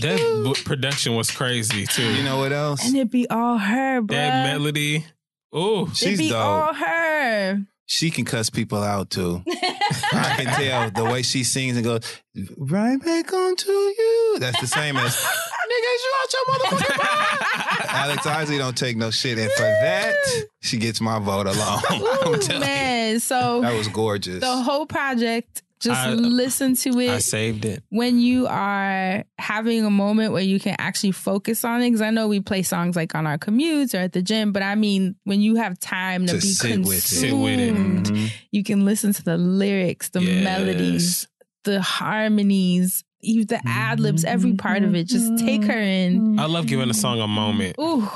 that 0.00 0.18
w- 0.18 0.54
production 0.64 1.14
was 1.14 1.30
crazy 1.30 1.86
too. 1.86 2.02
You 2.14 2.24
know 2.24 2.38
what 2.38 2.52
else? 2.52 2.84
And 2.86 2.96
it 2.96 3.10
be 3.10 3.28
all 3.28 3.58
her, 3.58 4.00
bro. 4.00 4.16
that 4.16 4.44
melody. 4.52 5.04
Oh, 5.52 5.86
it 5.86 5.96
She's 5.96 6.18
be 6.18 6.28
dope. 6.30 6.38
all 6.38 6.74
her. 6.74 7.62
She 7.90 8.12
can 8.12 8.24
cuss 8.24 8.50
people 8.50 8.84
out 8.84 9.10
too. 9.10 9.42
I 10.12 10.34
can 10.36 10.46
tell 10.46 10.90
the 10.92 11.10
way 11.10 11.22
she 11.22 11.42
sings 11.42 11.74
and 11.76 11.84
goes 11.84 12.02
right 12.56 13.02
back 13.02 13.32
onto 13.32 13.68
you. 13.68 14.36
That's 14.38 14.60
the 14.60 14.68
same 14.68 14.96
as 14.96 15.16
niggas, 15.16 16.00
you 16.04 16.12
out 16.22 16.32
your 16.32 16.44
motherfucking 16.54 16.98
mind. 16.98 17.40
Alex 17.88 18.26
Isley 18.26 18.58
don't 18.58 18.78
take 18.78 18.96
no 18.96 19.10
shit, 19.10 19.38
and 19.38 19.50
for 19.50 19.62
that, 19.64 20.14
she 20.60 20.76
gets 20.76 21.00
my 21.00 21.18
vote 21.18 21.48
alone. 21.48 21.80
I'm 21.90 22.34
Ooh, 22.34 22.38
telling 22.38 22.60
man. 22.60 23.18
So 23.18 23.60
that 23.62 23.76
was 23.76 23.88
gorgeous. 23.88 24.38
the 24.40 24.62
whole 24.62 24.86
project 24.86 25.62
Just 25.80 25.98
I- 26.00 26.10
listen 26.12 26.76
to 26.76 27.00
it 27.00 27.08
I 27.10 27.18
saved 27.20 27.64
it. 27.64 27.82
when 27.88 28.20
you 28.20 28.46
are 28.46 29.24
having 29.38 29.84
a 29.84 29.90
moment 29.90 30.32
where 30.32 30.42
you 30.42 30.60
can 30.60 30.76
actually 30.78 31.12
focus 31.12 31.64
on 31.64 31.80
it. 31.80 31.86
Because 31.88 32.02
I 32.02 32.10
know 32.10 32.28
we 32.28 32.40
play 32.40 32.62
songs 32.62 32.96
like 32.96 33.14
on 33.14 33.26
our 33.26 33.38
commutes 33.38 33.94
or 33.94 33.98
at 33.98 34.12
the 34.12 34.20
gym, 34.22 34.52
but 34.52 34.62
I 34.62 34.74
mean, 34.74 35.16
when 35.24 35.40
you 35.40 35.56
have 35.56 35.78
time 35.78 36.26
to, 36.26 36.32
To 36.34 36.38
be 36.38 36.40
sit 36.48 36.78
with 36.80 36.88
it. 36.88 36.90
consumed, 36.90 37.02
Sit 37.02 37.32
with 37.32 37.58
it. 37.60 37.74
Mhm. 38.14 38.30
you 38.52 38.62
can 38.62 38.84
listen 38.84 39.12
to 39.14 39.22
the 39.24 39.38
lyrics, 39.38 40.10
the 40.10 40.20
melodies, 40.20 41.26
the 41.64 41.80
harmonies, 41.80 43.04
you 43.22 43.44
the 43.44 43.60
ad 43.66 44.00
libs, 44.00 44.24
every 44.24 44.54
part 44.54 44.82
of 44.82 44.94
it. 44.94 45.04
Just 45.04 45.38
take 45.38 45.64
her 45.64 45.78
in. 45.78 46.38
I 46.38 46.46
love 46.46 46.66
giving 46.66 46.88
a 46.90 46.94
song 46.94 47.20
a 47.20 47.26
moment. 47.28 47.76
Ooh. 47.80 48.08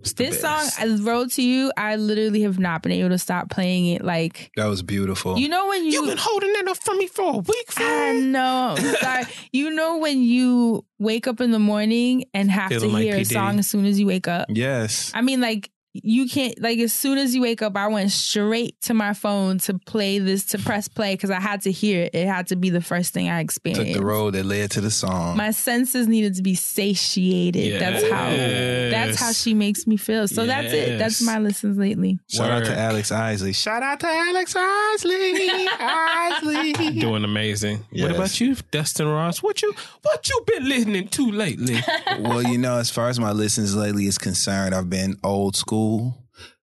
It's 0.00 0.12
This 0.14 0.40
song, 0.40 0.68
I 0.78 0.96
wrote 1.00 1.32
to 1.32 1.42
you. 1.42 1.72
I 1.76 1.96
literally 1.96 2.42
have 2.42 2.58
not 2.58 2.82
been 2.82 2.92
able 2.92 3.08
to 3.10 3.18
stop 3.18 3.50
playing 3.50 3.86
it. 3.86 4.04
Like, 4.04 4.50
That 4.56 4.66
was 4.66 4.82
beautiful. 4.82 5.38
you 5.38 5.48
know, 5.48 5.66
when 5.68 5.84
you. 5.84 5.92
You've 5.92 6.06
been 6.08 6.18
holding 6.18 6.52
that 6.52 6.68
up 6.68 6.76
for 6.76 6.94
me 6.94 7.06
for 7.06 7.34
a 7.34 7.38
week. 7.38 7.72
I 7.78 8.12
know. 8.20 8.76
Sorry. 9.00 9.24
you 9.52 9.70
know 9.70 9.98
when 9.98 10.22
you 10.22 10.84
wake 10.98 11.26
up 11.26 11.40
in 11.40 11.50
the 11.50 11.58
morning 11.58 12.24
and 12.34 12.50
have 12.50 12.68
Feeling 12.70 12.88
to 12.90 12.94
like 12.94 13.02
hear 13.04 13.14
P. 13.16 13.22
a 13.22 13.24
song 13.24 13.58
as 13.58 13.68
soon 13.68 13.84
as 13.86 13.98
you 13.98 14.06
wake 14.06 14.28
up? 14.28 14.46
yes. 14.50 15.10
I 15.14 15.20
mean, 15.22 15.40
like 15.40 15.70
you 15.96 16.28
can't 16.28 16.60
like 16.60 16.80
as 16.80 16.92
soon 16.92 17.18
as 17.18 17.34
you 17.36 17.40
wake 17.42 17.62
up, 17.62 17.76
I 17.76 17.86
went 17.86 18.10
straight 18.10 18.80
to 18.82 18.94
my 18.94 19.14
phone 19.14 19.58
to 19.58 19.78
play 19.78 20.18
this 20.18 20.44
to 20.46 20.58
press 20.58 20.88
play 20.88 21.14
because 21.14 21.30
I 21.30 21.38
had 21.40 21.62
to 21.62 21.70
hear 21.72 22.02
it. 22.02 22.14
It 22.14 22.26
had 22.26 22.48
to 22.48 22.56
be 22.56 22.68
the 22.70 22.80
first 22.80 23.14
thing 23.14 23.28
I 23.30 23.38
Took 23.38 23.44
experienced. 23.44 23.98
the 23.98 24.04
road 24.04 24.34
that 24.34 24.44
led 24.44 24.72
to 24.72 24.80
the 24.80 24.90
song. 24.90 25.36
My 25.36 25.52
senses 25.52 26.08
needed 26.08 26.34
to 26.34 26.42
be 26.42 26.56
satiated. 26.56 27.80
That's 27.80 28.02
how 28.10 28.30
that's 28.30 29.20
how 29.20 29.30
she 29.32 29.54
makes 29.54 29.86
me 29.86 29.96
feel. 29.96 30.26
So 30.26 30.46
that's 30.46 30.72
it. 30.72 30.98
That's 30.98 31.22
my 31.22 31.38
listens 31.38 31.78
lately. 31.78 32.18
Shout 32.28 32.50
out 32.50 32.64
to 32.64 32.76
Alex 32.76 33.12
Isley. 33.12 33.52
Shout 33.52 33.82
out 33.84 34.00
to 34.00 34.08
Alex 34.08 34.54
Isley. 34.56 35.68
Isley. 35.78 36.72
Doing 36.98 37.22
amazing. 37.24 37.84
Yes. 37.92 38.02
What 38.08 38.16
about 38.16 38.40
you, 38.40 38.56
Dustin 38.72 39.06
Ross? 39.06 39.42
What 39.42 39.62
you 39.62 39.72
what 40.02 40.28
you 40.28 40.44
been 40.46 40.68
listening 40.68 41.08
to 41.08 41.30
lately? 41.30 41.78
well, 42.20 42.42
you 42.42 42.58
know, 42.58 42.78
as 42.78 42.90
far 42.90 43.08
as 43.08 43.20
my 43.20 43.30
listens 43.32 43.76
lately 43.76 44.06
is 44.06 44.18
concerned, 44.18 44.74
I've 44.74 44.90
been 44.90 45.16
old 45.22 45.54
school. 45.54 45.83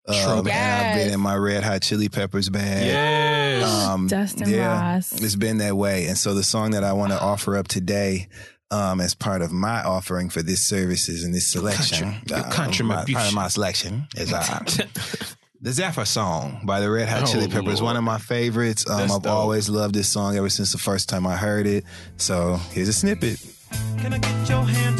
Um, 0.07 0.47
and 0.47 0.49
I've 0.49 0.95
been 0.95 1.13
in 1.13 1.19
my 1.19 1.35
Red 1.35 1.63
Hot 1.63 1.81
Chili 1.81 2.09
Peppers 2.09 2.49
band. 2.49 2.85
yes. 2.85 3.63
Um, 3.87 4.07
Dustin 4.07 4.49
yeah, 4.49 4.93
Ross. 4.95 5.11
It's 5.13 5.35
been 5.35 5.57
that 5.59 5.77
way. 5.77 6.07
And 6.07 6.17
so 6.17 6.33
the 6.33 6.43
song 6.43 6.71
that 6.71 6.83
I 6.83 6.93
want 6.93 7.11
to 7.11 7.21
offer 7.21 7.55
up 7.55 7.67
today, 7.67 8.27
um, 8.71 8.99
as 8.99 9.13
part 9.13 9.41
of 9.41 9.51
my 9.51 9.81
offering 9.83 10.29
for 10.29 10.41
this 10.41 10.61
services 10.61 11.23
and 11.23 11.33
this 11.33 11.47
selection, 11.47 12.13
Contri- 12.25 12.29
your 12.29 12.39
uh, 12.39 12.43
my, 12.43 12.49
contribution. 12.49 13.13
part 13.15 13.27
of 13.27 13.33
my 13.35 13.47
selection 13.47 14.07
is 14.17 14.33
uh, 14.33 14.59
the 15.61 15.71
Zephyr 15.71 16.05
song 16.05 16.61
by 16.65 16.79
the 16.79 16.89
Red 16.89 17.07
Hot 17.07 17.27
Chili 17.27 17.45
Oh, 17.45 17.49
Peppers. 17.49 17.79
Lord. 17.79 17.81
One 17.81 17.97
of 17.97 18.03
my 18.03 18.17
favorites. 18.17 18.89
Um, 18.89 19.01
I've 19.03 19.07
dope. 19.21 19.27
always 19.27 19.69
loved 19.69 19.93
this 19.93 20.07
song 20.09 20.35
ever 20.35 20.49
since 20.49 20.71
the 20.71 20.77
first 20.79 21.07
time 21.09 21.27
I 21.27 21.37
heard 21.37 21.67
it. 21.67 21.83
So 22.17 22.55
here's 22.71 22.87
a 22.87 22.93
snippet. 22.93 23.39
Can 23.99 24.13
I 24.13 24.17
get 24.17 24.49
your 24.49 24.63
hand 24.63 24.99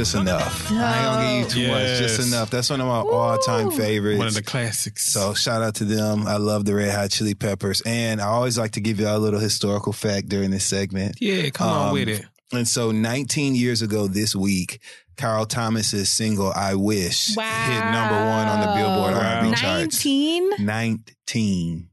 Just 0.00 0.14
enough. 0.14 0.70
I 0.72 0.74
ain't 0.74 1.04
gonna 1.04 1.44
give 1.50 1.56
you 1.58 1.66
too 1.66 1.72
much. 1.72 1.98
Just 1.98 2.26
enough. 2.26 2.48
That's 2.48 2.70
one 2.70 2.80
of 2.80 2.86
my 2.86 3.00
all-time 3.00 3.70
favorites. 3.70 4.16
One 4.16 4.28
of 4.28 4.32
the 4.34 4.42
classics. 4.42 5.12
So 5.12 5.34
shout 5.34 5.60
out 5.60 5.74
to 5.74 5.84
them. 5.84 6.26
I 6.26 6.38
love 6.38 6.64
the 6.64 6.74
Red 6.74 6.94
Hot 6.94 7.10
Chili 7.10 7.34
Peppers, 7.34 7.82
and 7.84 8.18
I 8.18 8.24
always 8.28 8.56
like 8.56 8.70
to 8.72 8.80
give 8.80 8.98
you 8.98 9.06
a 9.06 9.18
little 9.18 9.38
historical 9.40 9.92
fact 9.92 10.30
during 10.30 10.52
this 10.52 10.64
segment. 10.64 11.16
yeah, 11.20 11.50
come 11.50 11.68
on 11.68 11.88
Um, 11.88 11.92
with 11.92 12.08
it. 12.08 12.24
And 12.50 12.66
so, 12.66 12.92
19 12.92 13.54
years 13.54 13.82
ago 13.82 14.06
this 14.06 14.34
week, 14.34 14.80
Carl 15.18 15.44
Thomas's 15.44 16.08
single 16.08 16.50
"I 16.50 16.76
Wish" 16.76 17.26
hit 17.34 17.36
number 17.36 18.24
one 18.24 18.48
on 18.48 18.60
the 18.60 18.72
Billboard 18.74 19.12
Wow. 19.12 19.40
R&B 19.42 19.54
charts. 19.54 20.02
19? 20.06 20.50
19. 20.64 21.89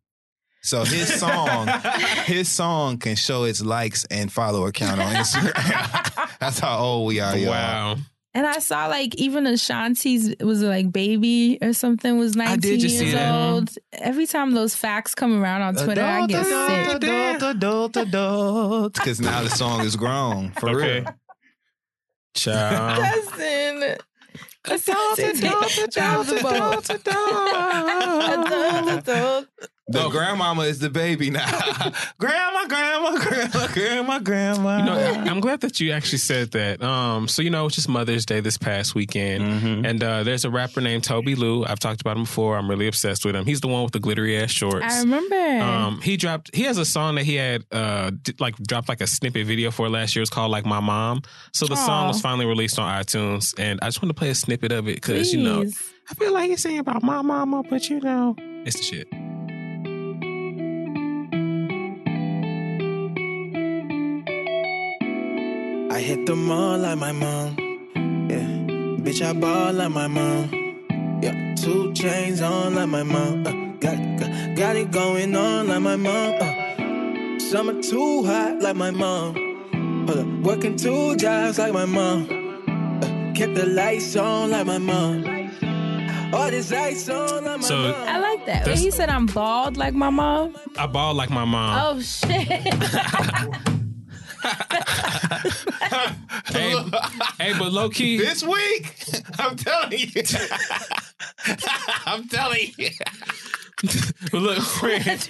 So 0.68 0.84
his 0.84 1.14
song, 1.18 1.70
his 2.26 2.50
song 2.50 2.98
can 2.98 3.16
show 3.16 3.46
its 3.46 3.64
likes 3.64 4.04
and 4.12 4.30
follower 4.30 4.74
count 4.74 5.00
on 5.00 5.14
Instagram. 5.16 6.38
That's 6.40 6.60
how 6.60 6.80
old 6.80 7.08
we 7.08 7.22
are, 7.22 7.38
y'all. 7.38 7.52
Wow. 7.52 7.96
And 8.34 8.46
I 8.46 8.60
saw 8.60 8.88
like 8.88 9.16
even 9.16 9.48
Ashanti's 9.48 10.36
was 10.42 10.62
like 10.62 10.92
baby 10.92 11.58
or 11.62 11.72
something 11.72 12.20
was 12.20 12.36
19 12.36 12.60
did 12.60 12.80
just 12.82 12.98
see 13.00 13.06
years 13.06 13.16
that. 13.16 13.52
old. 13.54 13.70
Every 13.94 14.28
time 14.28 14.52
those 14.52 14.76
facts 14.76 15.16
come 15.16 15.42
around 15.42 15.62
on 15.62 15.76
Twitter, 15.76 16.04
I 16.04 16.28
get 16.28 16.46
sick. 16.46 17.02
Adult, 17.42 17.56
adult, 17.56 17.96
adult. 17.98 18.94
Because 18.96 19.22
now 19.22 19.42
the 19.44 19.50
song 19.50 19.86
is 19.86 19.96
grown. 19.96 20.52
For 20.52 20.70
Okay. 20.70 21.00
real. 21.00 21.16
Child. 22.36 23.04
Cousin. 23.04 23.96
Adult, 24.70 25.20
adult, 25.20 25.78
adult, 25.80 26.90
adult, 26.90 26.90
adult. 26.90 29.08
adult. 29.08 29.48
The 29.90 30.10
grandmama 30.10 30.64
is 30.64 30.80
the 30.80 30.90
baby 30.90 31.30
now. 31.30 31.46
grandma, 32.20 32.68
grandma, 32.68 33.18
grandma, 33.18 33.68
grandma, 33.68 34.20
grandma. 34.20 34.78
You 34.80 34.84
know, 34.86 35.32
I'm 35.32 35.40
glad 35.40 35.62
that 35.62 35.80
you 35.80 35.94
actually 35.94 36.18
said 36.18 36.52
that. 36.52 36.84
Um, 36.84 37.30
so 37.30 37.42
you 37.42 37.50
know, 37.50 37.68
it's 37.68 37.76
just 37.76 37.88
Mother's 37.88 38.26
Day 38.26 38.42
this 38.42 38.58
past 38.58 38.96
weekend, 38.96 39.44
Mm-hmm. 39.46 39.86
and 39.86 40.04
uh, 40.04 40.24
there's 40.24 40.44
a 40.44 40.50
rapper 40.50 40.82
named 40.82 41.04
Tobi 41.04 41.38
Lou. 41.38 41.64
I've 41.66 41.80
talked 41.80 42.02
about 42.02 42.18
him 42.18 42.24
before. 42.24 42.58
I'm 42.58 42.70
really 42.70 42.88
obsessed 42.88 43.24
with 43.24 43.34
him. 43.34 43.46
He's 43.46 43.62
the 43.62 43.70
one 43.70 43.84
with 43.84 43.94
the 43.94 44.00
glittery 44.00 44.38
ass 44.38 44.52
shorts. 44.52 44.84
I 44.86 45.00
remember. 45.00 45.64
Um, 45.64 46.02
he 46.02 46.18
dropped. 46.18 46.54
He 46.54 46.64
has 46.64 46.78
a 46.78 46.86
song 46.86 47.16
that 47.16 47.24
he 47.24 47.36
had 47.36 47.64
uh 47.72 48.12
d- 48.22 48.34
like 48.40 48.58
dropped 48.58 48.90
like 48.90 49.00
a 49.00 49.08
snippet 49.08 49.48
video 49.48 49.72
for 49.72 49.88
last 49.88 50.16
year. 50.18 50.22
It's 50.22 50.30
called 50.30 50.52
like 50.52 50.66
My 50.66 50.82
Mom. 50.82 51.22
So 51.54 51.66
the 51.66 51.78
song 51.78 52.10
was 52.10 52.20
finally 52.20 52.46
released 52.46 52.78
on 52.78 52.92
iTunes, 53.04 53.54
and 53.58 53.80
I 53.82 53.86
just 53.86 54.02
want 54.02 54.10
to 54.10 54.20
play 54.20 54.32
a 54.32 54.36
snippet 54.36 54.74
of 54.74 54.90
it 54.90 54.96
because 54.96 55.32
you 55.32 55.42
know 55.42 55.64
I 56.10 56.14
feel 56.16 56.34
like 56.34 56.50
he's 56.50 56.62
saying 56.62 56.80
about 56.80 57.04
my 57.04 57.22
mama, 57.22 57.64
but 57.70 57.90
you 57.90 58.02
know 58.02 58.36
it's 58.66 58.76
the 58.76 58.84
shit. 58.84 59.08
I 65.98 66.02
hit 66.02 66.28
the 66.28 66.36
mall 66.36 66.78
like 66.78 66.98
my 67.00 67.12
mom. 67.12 67.56
Yeah, 68.30 68.48
bitch, 69.04 69.22
I 69.26 69.34
ball 69.34 69.74
like 69.74 69.90
my 69.90 70.08
mom. 70.08 70.52
Yeah, 71.24 71.56
two 71.56 71.92
chains 71.94 72.40
on 72.40 72.76
like 72.76 72.88
my 72.90 73.02
mom. 73.02 73.48
Uh, 73.48 73.52
got, 73.80 73.98
got, 74.20 74.56
got 74.56 74.76
it 74.76 74.92
going 74.92 75.36
on 75.36 75.68
like 75.70 75.82
my 75.82 75.96
mom. 75.96 76.36
Uh, 76.40 77.40
summer 77.40 77.82
too 77.82 78.24
hot 78.26 78.62
like 78.62 78.76
my 78.76 78.92
mom. 78.92 79.34
Hold 80.08 80.20
up, 80.20 80.28
working 80.46 80.76
two 80.76 81.16
jobs 81.16 81.58
like 81.58 81.74
my 81.74 81.86
mom. 81.86 82.28
Uh, 83.02 83.34
kept 83.34 83.56
the 83.56 83.66
lights 83.66 84.16
on 84.16 84.52
like 84.52 84.68
my 84.68 84.78
mom. 84.78 85.24
All 86.32 86.52
this 86.52 86.72
ice 86.72 87.10
on 87.10 87.44
like 87.44 87.60
my 87.62 87.68
So- 87.68 87.76
mom. 87.76 87.96
I 88.08 88.20
like 88.20 88.46
that. 88.46 88.60
Wait, 88.60 88.66
That's- 88.66 88.82
he 88.82 88.92
said 88.92 89.10
I'm 89.10 89.26
bald 89.26 89.78
like 89.78 89.96
my 89.96 90.12
mom. 90.12 90.56
I 90.78 90.86
ball 90.86 91.16
like 91.16 91.32
my 91.32 91.46
mom. 91.46 91.80
Oh 91.98 92.00
shit. 92.02 92.52
Hey, 95.80 96.76
hey, 97.40 97.54
but 97.58 97.72
low 97.72 97.90
key, 97.90 98.18
This 98.18 98.44
week, 98.44 98.94
I'm 99.40 99.56
telling 99.56 100.00
you. 100.00 100.24
I'm 102.06 102.28
telling 102.28 102.72
you. 102.78 102.90
look, 104.34 104.58
friend, 104.64 105.28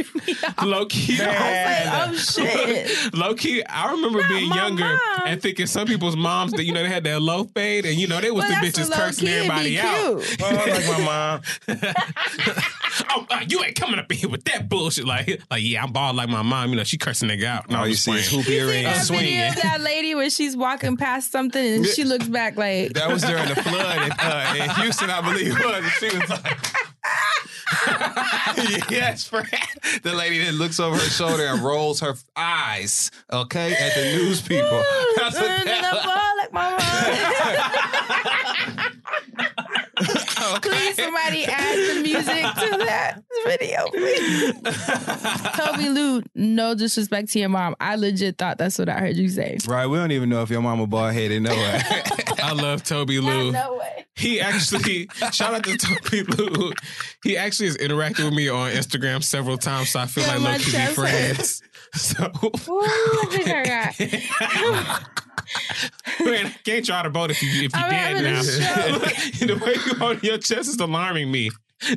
low 0.64 0.86
key. 0.86 1.18
I 1.22 2.10
was 2.11 2.38
like, 2.38 2.48
oh 2.48 2.53
shit. 2.53 3.14
Low 3.14 3.34
key, 3.36 3.64
I 3.65 3.91
remember 3.91 4.26
being 4.30 4.52
younger 4.53 4.84
mom. 4.86 4.99
and 5.26 5.41
thinking 5.41 5.65
some 5.68 5.86
people's 5.88 6.15
moms 6.15 6.52
that 6.53 6.64
you 6.64 6.72
know 6.72 6.82
they 6.84 6.88
had 6.90 7.03
that 7.06 7.22
low 7.22 7.44
fade 7.45 7.86
and 7.86 7.95
you 7.95 8.07
know 8.07 8.22
they 8.22 8.32
was 8.32 8.45
Well, 8.48 8.61
the 8.61 8.68
bitches 8.68 8.90
cursing 8.91 9.28
everybody 9.28 9.78
out. 9.80 10.22
cute. 10.24 10.38
Oh, 10.41 10.56
like 10.56 10.88
my 10.88 11.03
mom. 11.06 11.41
oh, 13.11 13.26
uh, 13.30 13.41
you 13.49 13.64
ain't 13.64 13.76
coming 13.76 13.99
up 13.99 14.10
in 14.11 14.18
here 14.18 14.30
with 14.30 14.44
that 14.45 14.69
bullshit. 14.69 15.06
Like, 15.06 15.41
like 15.52 15.61
yeah, 15.64 15.84
I'm 15.84 15.91
bald 15.91 16.15
like 16.15 16.30
my 16.30 16.41
mom. 16.41 16.69
You 16.69 16.78
know, 16.78 16.84
she 16.86 16.98
cursing 16.98 17.28
nigga 17.30 17.44
out. 17.45 17.69
No, 17.69 17.78
All 17.78 17.84
I'm 17.84 17.90
you 17.90 17.95
just 17.95 18.06
see 18.06 18.11
is 18.14 18.30
playing. 18.30 18.44
hoop 18.45 18.52
earrings. 18.53 18.84
That 18.86 19.06
swing. 19.06 19.19
video 19.22 19.48
of 19.49 19.56
that 19.61 19.82
lady 19.82 20.15
where 20.15 20.30
she's 20.30 20.56
walking 20.56 20.95
past 20.95 21.32
something 21.32 21.61
and 21.76 21.86
she 21.86 22.03
looks 22.06 22.28
back 22.30 22.56
like 22.56 22.94
That 22.94 23.11
was 23.11 23.24
during 23.24 23.48
the 23.49 23.56
flood 23.56 24.03
in, 24.03 24.11
uh, 24.19 24.56
in 24.64 24.69
Houston, 24.82 25.10
I 25.10 25.22
believe 25.22 25.48
it 25.60 25.65
was. 25.65 25.84
And 25.84 25.91
she 26.11 26.18
was 26.18 26.30
like, 26.30 26.57
yes, 28.89 29.27
Fred. 29.27 29.47
The 30.03 30.14
lady 30.14 30.43
that 30.43 30.53
looks 30.53 30.80
over 30.80 30.95
her 30.95 31.09
shoulder 31.09 31.45
and 31.45 31.61
rolls 31.61 31.99
her 32.01 32.15
eyes, 32.35 33.11
okay, 33.31 33.73
at 33.73 33.93
the 33.95 34.03
news 34.18 34.41
people. 34.41 34.84
That's 35.18 35.35
what 35.35 35.49
"Mm, 35.49 35.65
that 35.65 36.34
like 36.38 36.53
my 36.53 36.69
mom. 36.72 38.23
Please, 40.61 40.95
somebody 40.95 41.45
add 41.45 41.76
the 41.76 42.02
music 42.02 42.26
to 42.26 42.78
that 42.86 43.22
video, 43.45 43.88
please. 43.91 44.53
Tobi 45.57 45.94
Lou, 45.94 46.24
no 46.36 46.76
disrespect 46.76 47.30
to 47.32 47.40
your 47.40 47.49
mom. 47.49 47.76
I 47.80 47.95
legit 47.95 48.38
thought 48.38 48.57
that's 48.57 48.78
what 48.80 48.90
I 48.90 48.99
heard 48.99 49.15
you 49.18 49.30
say. 49.30 49.57
Right, 49.68 49.88
we 49.88 49.98
don't 49.98 50.11
even 50.11 50.30
know 50.30 50.41
if 50.41 50.49
your 50.49 50.61
mama 50.61 50.88
bald 50.88 51.14
headed. 51.14 51.41
No 51.44 51.52
way. 51.52 51.82
I 52.44 52.53
love 52.53 52.84
Tobi 52.84 53.22
Lou. 53.22 53.52
No 53.52 53.76
way. 53.78 54.06
He 54.15 54.40
actually, 54.40 55.07
shout 55.32 55.53
out 55.53 55.64
to 55.64 55.72
Tobi 55.78 56.28
Lou. 56.38 56.72
He 57.24 57.38
actually 57.38 57.68
has 57.68 57.78
interacted 57.78 58.26
with 58.26 58.34
me 58.34 58.49
on 58.49 58.72
Instagram 58.72 59.24
several 59.24 59.57
times, 59.57 59.90
so 59.91 59.99
I 59.99 60.06
feel 60.07 60.24
Yeah, 60.26 60.34
like 60.34 60.41
my 60.41 60.52
low 60.53 60.57
key 60.57 60.65
be 60.65 60.72
chest 60.72 60.95
friends. 60.95 61.61
So 61.98 62.26
Ooh, 62.26 62.82
I 62.82 63.26
think 63.30 63.48
I 63.48 63.64
got. 63.65 63.99
Man, 66.26 66.45
I 66.48 66.49
can't 66.64 66.86
try 66.86 67.03
to 67.03 67.10
vote 67.10 67.32
if 67.32 67.41
you 67.41 67.49
if 67.49 67.61
you 67.64 67.69
I'm 67.74 67.90
dead 67.90 68.24
now. 68.24 68.41
stroke. 68.41 69.02
the 69.48 69.56
way 69.65 69.74
you 69.86 69.94
hold 69.95 70.22
your 70.24 70.38
chest 70.38 70.69
is 70.69 70.78
alarming 70.80 71.32
me. 71.32 71.49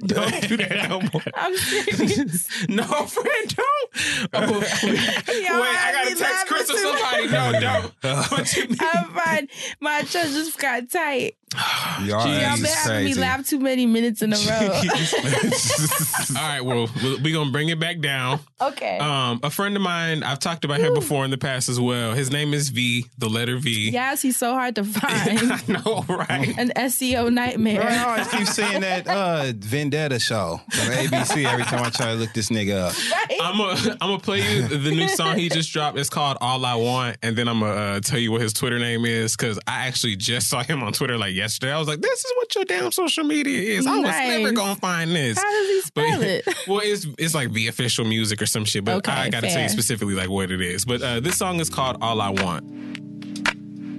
Don't 0.07 0.47
do 0.49 0.57
that 0.59 0.89
no 0.91 1.01
more. 1.13 1.23
I'm 1.35 1.57
serious. 1.57 2.49
no, 2.69 2.85
friend, 2.85 3.57
don't. 3.57 3.91
Oh, 4.35 4.35
oh 4.35 4.61
wait, 4.61 5.35
I 5.35 5.93
gotta 5.93 6.15
text 6.17 6.47
Chris 6.47 6.71
or 6.71 6.77
somebody. 6.77 7.27
No, 7.29 7.53
don't. 7.61 7.93
What 8.31 8.57
you 8.57 8.69
mean? 8.69 8.77
I'm 8.81 9.07
fine. 9.11 9.49
My 9.81 10.03
chest 10.03 10.35
just 10.35 10.59
got 10.59 10.91
tight. 10.91 11.37
Y'all, 12.03 12.27
Y'all 12.27 12.55
is 12.55 12.63
been 12.63 12.71
having 12.71 13.05
me 13.05 13.15
laugh 13.15 13.47
too 13.47 13.59
many 13.59 13.85
minutes 13.85 14.23
in 14.23 14.33
a 14.33 14.37
row. 14.37 14.81
All 16.41 16.49
right, 16.49 16.61
well, 16.61 16.89
we're 17.23 17.35
gonna 17.35 17.51
bring 17.51 17.69
it 17.69 17.81
back 17.81 17.99
down. 18.01 18.39
okay. 18.61 18.99
Um, 18.99 19.41
a 19.43 19.51
friend 19.51 19.75
of 19.77 19.83
mine, 19.83 20.23
I've 20.23 20.39
talked 20.39 20.65
about 20.65 20.79
him 20.81 20.95
before 20.95 21.25
in 21.25 21.31
the 21.31 21.39
past 21.39 21.69
as 21.69 21.81
well. 21.81 22.15
His 22.15 22.31
name 22.31 22.55
is 22.55 22.69
V, 22.69 23.07
the 23.19 23.29
letter 23.29 23.57
V. 23.59 23.91
yes, 23.91 24.23
he's 24.23 24.37
so 24.37 24.55
hard 24.55 24.77
to 24.77 24.85
find. 24.85 25.41
I 25.53 25.61
know, 25.67 26.05
right? 26.09 26.57
An 26.57 26.71
SEO 26.77 27.33
nightmare. 27.33 27.83
I 27.83 28.05
always 28.05 28.29
keep 28.29 28.47
seeing 28.47 28.81
that 28.83 29.09
uh, 29.09 29.53
Vendetta 29.57 30.21
show 30.21 30.61
on 30.63 30.69
ABC 30.71 31.45
every 31.45 31.65
time 31.65 31.83
I 31.85 31.91
try 31.91 32.07
to 32.07 32.15
look 32.15 32.33
this 32.33 32.49
nigga 32.51 32.77
up. 32.89 32.95
I'm 33.43 33.59
gonna 33.59 33.91
I'm 34.01 34.11
gonna 34.11 34.19
play 34.21 34.41
you 34.41 34.69
the 34.69 34.91
new 34.91 35.09
song 35.09 35.37
he 35.37 35.49
just 35.49 35.73
dropped. 35.73 35.99
It's 35.99 36.11
called 36.11 36.39
All 36.41 36.65
I 36.65 36.77
Want, 36.77 37.17
and 37.23 37.37
then 37.37 37.49
I'm 37.49 37.61
gonna 37.61 37.73
uh, 37.75 38.01
tell 38.01 38.21
you 38.21 38.31
what 38.31 38.41
his 38.41 38.53
Twitter 38.53 38.79
name 38.79 39.05
is 39.05 39.37
because 39.37 39.59
I 39.67 39.87
actually 39.89 40.15
just 40.17 40.49
saw 40.49 40.63
him 40.63 40.83
on 40.85 40.93
Twitter 40.93 41.19
like 41.19 41.35
yesterday. 41.41 41.73
I 41.73 41.79
was 41.79 41.89
like, 41.89 42.01
this 42.01 42.25
is 42.25 42.33
what 42.37 42.55
your 42.55 42.65
damn 42.65 42.93
social 42.93 43.25
media 43.25 43.77
is. 43.79 43.87
I 43.87 43.97
was 43.97 44.03
Nice. 44.05 44.29
never 44.39 44.53
gonna 44.53 44.77
find 44.77 45.11
this. 45.11 45.37
How 45.39 45.51
does 45.51 45.69
he 45.69 45.81
spell 45.93 46.23
it? 46.23 46.47
well, 46.69 46.81
it's 46.85 47.07
it's 47.19 47.35
like 47.35 47.53
the 47.53 47.67
official 47.69 48.05
music 48.05 48.41
or 48.41 48.47
some 48.47 48.65
shit, 48.65 48.85
but 48.85 48.97
Okay, 48.97 49.13
I 49.13 49.29
gotta 49.31 49.49
tell 49.49 49.63
you 49.63 49.69
specifically 49.69 50.15
like 50.15 50.29
what 50.31 50.51
it 50.51 50.61
is. 50.61 50.85
But 50.85 51.03
uh, 51.03 51.19
this 51.21 51.37
song 51.37 51.59
is 51.61 51.69
called 51.69 51.97
All 52.01 52.21
I 52.21 52.31
Want. 52.31 52.65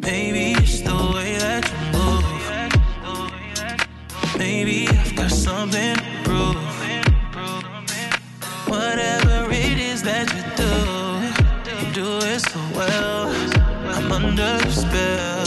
Maybe 0.01 0.53
it's 0.53 0.81
the 0.81 0.95
way 1.13 1.38
that 1.38 1.63
you 1.69 1.77
move. 1.99 2.23
Maybe 4.38 4.88
I've 4.88 5.15
got 5.15 5.30
something 5.31 5.95
to 5.95 6.03
prove. 6.23 6.57
Whatever 8.68 9.51
it 9.51 9.77
is 9.77 10.01
that 10.03 10.27
you 10.34 10.43
do, 10.57 10.73
you 11.85 11.93
do 11.93 12.07
it 12.26 12.39
so 12.39 12.59
well. 12.76 13.27
I'm 13.93 14.11
under 14.11 14.57
the 14.57 14.72
spell. 14.72 15.40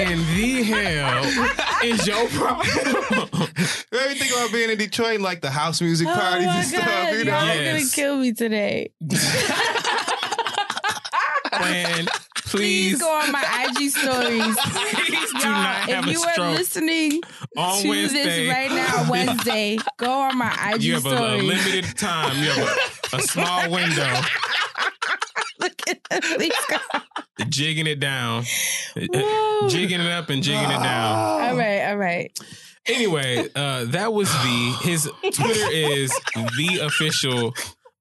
In 0.00 0.18
the 0.36 0.62
hell 0.62 1.24
is 1.84 2.06
your 2.06 2.26
problem? 2.28 2.66
Everything 3.92 4.28
about 4.32 4.52
being 4.52 4.70
in 4.70 4.78
Detroit, 4.78 5.14
and, 5.16 5.22
like 5.24 5.40
the 5.40 5.50
house 5.50 5.80
music 5.80 6.06
Oh 6.08 6.14
parties 6.14 6.46
my 6.46 6.56
and 6.58 6.66
stuff, 6.66 6.84
God, 6.84 7.12
you 7.12 7.18
y'all 7.18 7.24
know. 7.26 7.32
are 7.36 7.54
Yes. 7.54 7.80
gonna 7.80 7.90
kill 7.94 8.16
me 8.18 8.32
today. 8.32 8.92
Man, 11.60 12.06
Please 12.48 12.92
please, 12.94 12.98
go 13.00 13.10
on 13.10 13.30
my 13.30 13.66
IG 13.68 13.90
stories. 13.90 14.56
please 14.72 15.32
do 15.32 15.38
Y'all, 15.40 15.52
not 15.52 15.76
have 15.90 16.06
if 16.08 16.12
you 16.14 16.22
are 16.22 16.50
listening 16.52 17.20
on 17.58 17.82
to 17.82 17.88
Wednesday. 17.90 18.46
this 18.46 18.50
right 18.54 18.70
now, 18.70 19.10
Wednesday, 19.10 19.78
go 19.98 20.10
on 20.10 20.38
my 20.38 20.72
IG 20.74 20.82
You 20.82 20.94
have 20.94 21.04
a, 21.04 21.08
a 21.10 21.16
stories. 21.16 21.42
limited 21.42 21.98
time. 21.98 22.38
You 22.38 22.48
have 22.50 22.78
a, 23.12 23.16
a 23.16 23.20
small 23.20 23.70
window. 23.70 24.14
Look 25.60 25.88
at 25.88 26.00
that. 26.10 26.22
Please 26.22 26.52
jigging 27.48 27.86
it 27.86 28.00
down, 28.00 28.44
Woo. 28.96 29.68
jigging 29.68 30.00
it 30.00 30.10
up 30.10 30.30
and 30.30 30.42
jigging 30.42 30.70
it 30.70 30.82
down. 30.82 31.16
All 31.16 31.56
right, 31.56 31.88
all 31.88 31.96
right. 31.96 32.38
Anyway, 32.86 33.46
uh, 33.54 33.84
that 33.86 34.12
was 34.12 34.32
V. 34.36 34.72
His 34.82 35.10
Twitter 35.22 35.70
is 35.72 36.10
the 36.34 36.80
official 36.82 37.54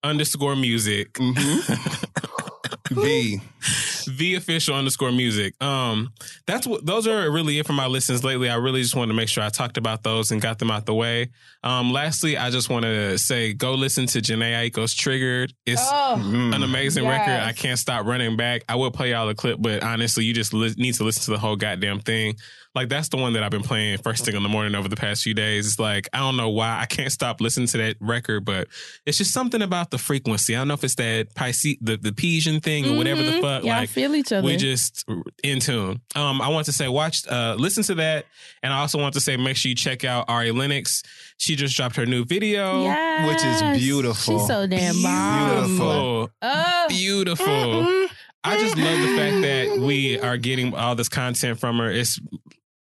underscore 0.03 0.55
music. 0.55 1.17
V. 2.91 3.41
the 4.17 4.35
official 4.35 4.75
underscore 4.75 5.11
music. 5.11 5.53
Um, 5.61 6.11
that's 6.45 6.65
what 6.67 6.85
those 6.85 7.07
are 7.07 7.29
really 7.31 7.59
it 7.59 7.65
for 7.67 7.73
my 7.73 7.87
listens 7.87 8.23
lately. 8.23 8.49
I 8.49 8.55
really 8.55 8.81
just 8.81 8.95
wanted 8.95 9.09
to 9.09 9.15
make 9.15 9.29
sure 9.29 9.43
I 9.43 9.49
talked 9.49 9.77
about 9.77 10.03
those 10.03 10.31
and 10.31 10.41
got 10.41 10.59
them 10.59 10.71
out 10.71 10.85
the 10.85 10.93
way. 10.93 11.29
Um, 11.63 11.91
lastly, 11.91 12.37
I 12.37 12.49
just 12.49 12.69
want 12.69 12.83
to 12.83 13.17
say 13.17 13.53
go 13.53 13.73
listen 13.73 14.05
to 14.07 14.19
Jhené 14.21 14.69
Aiko's 14.71 14.93
Triggered. 14.93 15.53
It's 15.65 15.81
Oh, 15.85 16.15
an 16.53 16.63
amazing 16.63 17.03
Yes. 17.03 17.19
record. 17.19 17.43
I 17.43 17.53
can't 17.53 17.79
stop 17.79 18.05
running 18.05 18.37
back. 18.37 18.63
I 18.69 18.75
will 18.75 18.91
play 18.91 19.11
y'all 19.11 19.29
a 19.29 19.35
clip, 19.35 19.57
but 19.61 19.83
honestly, 19.83 20.23
you 20.25 20.33
just 20.33 20.53
li- 20.53 20.73
need 20.77 20.93
to 20.95 21.03
listen 21.03 21.23
to 21.25 21.31
the 21.31 21.37
whole 21.39 21.55
goddamn 21.55 21.99
thing. 21.99 22.35
Like 22.75 22.89
that's 22.89 23.09
the 23.09 23.17
one 23.17 23.33
that 23.33 23.41
I've 23.41 23.49
been 23.49 23.63
playing 23.63 23.97
first 23.99 24.23
thing 24.23 24.35
in 24.35 24.43
the 24.43 24.49
morning 24.49 24.75
over 24.75 24.87
the 24.87 24.95
past 24.95 25.23
few 25.23 25.33
days. 25.33 25.65
It's 25.65 25.79
like 25.79 26.07
I 26.13 26.19
don't 26.19 26.37
know 26.37 26.49
why 26.49 26.79
I 26.79 26.85
can't 26.85 27.11
stop 27.11 27.41
listening 27.41 27.65
to 27.69 27.77
that 27.79 27.95
record, 27.99 28.45
but 28.45 28.67
it's 29.05 29.17
just 29.17 29.31
something 29.33 29.63
about 29.63 29.89
the 29.89 29.97
frequency. 29.97 30.55
I 30.55 30.59
don't 30.59 30.67
know 30.67 30.75
if 30.75 30.83
it's 30.83 30.93
that 30.95 31.33
Pisces, 31.33 31.77
the 31.81 31.97
the 31.97 32.11
Pigeon 32.11 32.59
thing 32.59 32.85
or 32.87 32.95
whatever 32.95 33.23
the 33.23 33.31
Mhm. 33.31 33.41
Fuck. 33.47 33.63
Y'all 33.63 33.71
like 33.73 33.89
feel 33.89 34.15
each 34.15 34.31
other. 34.31 34.45
we 34.45 34.57
just 34.57 35.05
in 35.43 35.59
tune. 35.59 36.01
Um, 36.15 36.41
I 36.41 36.49
want 36.49 36.65
to 36.65 36.71
say 36.71 36.87
watch, 36.87 37.27
uh, 37.27 37.55
listen 37.57 37.83
to 37.83 37.95
that, 37.95 38.25
and 38.63 38.73
I 38.73 38.79
also 38.79 38.97
want 38.99 39.13
to 39.15 39.19
say 39.19 39.37
make 39.37 39.57
sure 39.57 39.69
you 39.69 39.75
check 39.75 40.03
out 40.03 40.25
Ari 40.29 40.51
Lennox. 40.51 41.03
She 41.37 41.55
just 41.55 41.75
dropped 41.75 41.95
her 41.95 42.05
new 42.05 42.25
video. 42.25 42.83
yes. 42.83 43.27
which 43.27 43.43
is 43.75 43.79
beautiful. 43.83 44.39
She's 44.39 44.47
so 44.47 44.67
damn. 44.67 44.93
Beautiful, 44.95 46.29
Oh, 46.41 46.85
beautiful. 46.89 47.45
mhm. 47.45 48.07
I 48.43 48.57
just 48.59 48.77
love 48.77 48.99
the 49.01 49.17
fact 49.17 49.41
that 49.41 49.79
we 49.79 50.19
are 50.19 50.37
getting 50.37 50.73
all 50.73 50.95
this 50.95 51.09
content 51.09 51.59
from 51.59 51.79
her. 51.79 51.91
It's 51.91 52.19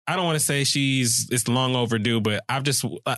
I 0.06 0.16
don't 0.16 0.24
want 0.26 0.38
to 0.38 0.44
say 0.44 0.64
she's 0.64 1.28
it's 1.30 1.48
long 1.48 1.74
overdue, 1.76 2.20
but 2.20 2.42
I've 2.48 2.62
just 2.62 2.84
uh, 3.06 3.16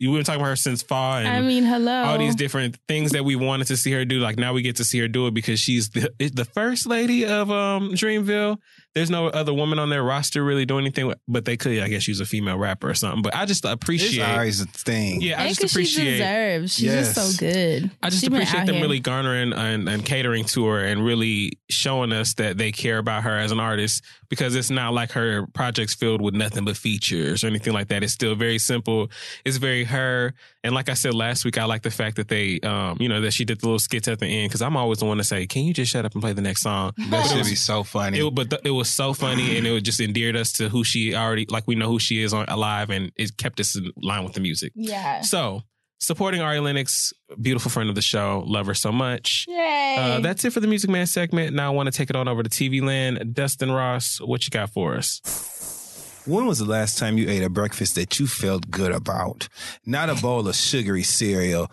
we've 0.00 0.12
been 0.12 0.24
talking 0.24 0.40
about 0.40 0.48
her 0.50 0.56
since 0.56 0.82
fall, 0.82 1.18
and 1.18 1.28
I 1.28 1.40
mean, 1.40 1.64
hello. 1.64 2.02
all 2.04 2.18
these 2.18 2.34
different 2.34 2.76
things 2.88 3.12
that 3.12 3.24
we 3.24 3.36
wanted 3.36 3.68
to 3.68 3.76
see 3.76 3.92
her 3.92 4.04
do. 4.04 4.18
Like 4.18 4.36
now 4.38 4.52
we 4.52 4.62
get 4.62 4.76
to 4.76 4.84
see 4.84 4.98
her 4.98 5.08
do 5.08 5.26
it 5.28 5.34
because 5.34 5.60
she's 5.60 5.90
the 5.90 6.10
the 6.18 6.44
first 6.44 6.86
lady 6.86 7.24
of 7.24 7.50
um 7.50 7.90
Dreamville. 7.92 8.56
There's 8.94 9.10
no 9.10 9.26
other 9.26 9.52
woman 9.52 9.80
on 9.80 9.90
their 9.90 10.04
roster 10.04 10.44
really 10.44 10.64
doing 10.66 10.84
anything, 10.84 11.08
with- 11.08 11.18
but 11.26 11.44
they 11.44 11.56
could. 11.56 11.80
I 11.80 11.88
guess 11.88 12.04
she's 12.04 12.20
a 12.20 12.24
female 12.26 12.56
rapper 12.58 12.88
or 12.90 12.94
something. 12.94 13.22
But 13.22 13.34
I 13.34 13.44
just 13.44 13.64
appreciate. 13.64 14.08
It's 14.10 14.18
appreciate. 14.18 14.36
Ari's 14.36 14.64
thing. 14.82 15.20
Yeah, 15.20 15.40
I 15.40 15.46
and 15.46 15.48
just 15.56 15.60
'cause 15.60 15.70
she 15.72 15.78
appreciate. 16.00 16.12
deserves. 16.18 16.74
She's 16.74 16.92
just 16.92 17.14
so 17.14 17.30
good. 17.38 17.90
I 18.02 18.10
just 18.10 18.20
She 18.20 18.26
appreciate 18.28 18.66
them 18.66 18.76
here. 18.76 18.82
really 18.84 19.00
garnering 19.00 19.52
and, 19.52 19.88
and 19.88 20.04
catering 20.04 20.44
to 20.46 20.66
her 20.66 20.84
and 20.84 21.04
really 21.04 21.58
showing 21.70 22.12
us 22.12 22.34
that 22.34 22.56
they 22.56 22.70
care 22.70 22.98
about 22.98 23.24
her 23.24 23.36
as 23.36 23.50
an 23.50 23.58
artist 23.58 24.04
because 24.34 24.54
it's 24.54 24.70
not 24.70 24.92
like 24.92 25.12
her 25.12 25.46
project's 25.54 25.94
filled 25.94 26.20
with 26.20 26.34
nothing 26.34 26.64
but 26.64 26.76
features 26.76 27.44
or 27.44 27.46
anything 27.46 27.72
like 27.72 27.88
that. 27.88 28.02
It's 28.02 28.12
still 28.12 28.34
very 28.34 28.58
simple. 28.58 29.10
It's 29.44 29.56
very 29.56 29.84
her. 29.84 30.34
And 30.62 30.74
like 30.74 30.88
I 30.88 30.94
said 30.94 31.14
last 31.14 31.44
week, 31.44 31.58
I 31.58 31.64
like 31.64 31.82
the 31.82 31.90
fact 31.90 32.16
that 32.16 32.28
they, 32.28 32.60
um, 32.60 32.96
you 33.00 33.08
know, 33.08 33.20
that 33.20 33.32
she 33.32 33.44
did 33.44 33.60
the 33.60 33.66
little 33.66 33.78
skits 33.78 34.08
at 34.08 34.18
the 34.18 34.26
end 34.26 34.48
because 34.50 34.62
I'm 34.62 34.76
always 34.76 34.98
the 34.98 35.04
one 35.06 35.18
to 35.18 35.24
say, 35.24 35.46
"Can 35.46 35.64
you 35.64 35.72
just 35.72 35.92
shut 35.92 36.04
up 36.04 36.12
and 36.14 36.22
play 36.22 36.32
the 36.32 36.42
next 36.42 36.62
song?" 36.62 36.92
That 36.96 37.10
But 37.10 37.26
it 37.26 37.28
should 37.28 37.44
be 37.46 37.54
so 37.54 37.84
funny. 37.84 38.18
it, 38.18 38.34
but 38.34 38.50
th- 38.50 38.62
it 38.64 38.70
was 38.70 38.90
so 38.90 39.12
funny 39.12 39.56
and 39.56 39.66
it 39.66 39.80
just 39.82 40.00
endeared 40.00 40.36
us 40.36 40.52
to 40.54 40.68
who 40.68 40.84
she 40.84 41.14
already 41.14 41.46
like. 41.48 41.64
We 41.66 41.74
know 41.74 41.88
who 41.88 41.98
she 41.98 42.22
is 42.22 42.32
on 42.34 42.46
alive, 42.48 42.90
and 42.90 43.12
it 43.16 43.36
kept 43.36 43.60
us 43.60 43.76
in 43.76 43.90
line 43.96 44.24
with 44.24 44.32
the 44.34 44.40
music. 44.40 44.72
Yeah. 44.74 45.20
So 45.20 45.62
supporting 46.04 46.40
Ari 46.40 46.60
Lennox, 46.60 47.12
beautiful 47.40 47.70
friend 47.70 47.88
of 47.88 47.94
the 47.94 48.02
show, 48.02 48.44
love 48.46 48.66
her 48.66 48.74
so 48.74 48.92
much. 48.92 49.46
Yay. 49.48 49.96
Uh, 49.98 50.20
that's 50.20 50.44
it 50.44 50.52
for 50.52 50.60
the 50.60 50.66
Music 50.66 50.90
Man 50.90 51.06
segment. 51.06 51.54
Now 51.54 51.72
I 51.72 51.74
want 51.74 51.86
to 51.86 51.92
take 51.92 52.10
it 52.10 52.16
on 52.16 52.28
over 52.28 52.42
to 52.42 52.50
TV 52.50 52.82
Land. 52.82 53.34
Dustin 53.34 53.70
Ross, 53.70 54.20
what 54.20 54.44
you 54.46 54.50
got 54.50 54.70
for 54.70 54.96
us? 54.96 55.20
When 56.26 56.46
was 56.46 56.58
the 56.58 56.64
last 56.64 56.96
time 56.96 57.18
you 57.18 57.28
ate 57.28 57.42
a 57.42 57.50
breakfast 57.50 57.96
that 57.96 58.18
you 58.18 58.26
felt 58.26 58.70
good 58.70 58.92
about? 58.92 59.48
Not 59.84 60.08
a 60.08 60.14
bowl 60.14 60.48
of 60.48 60.56
sugary 60.56 61.02
cereal, 61.02 61.70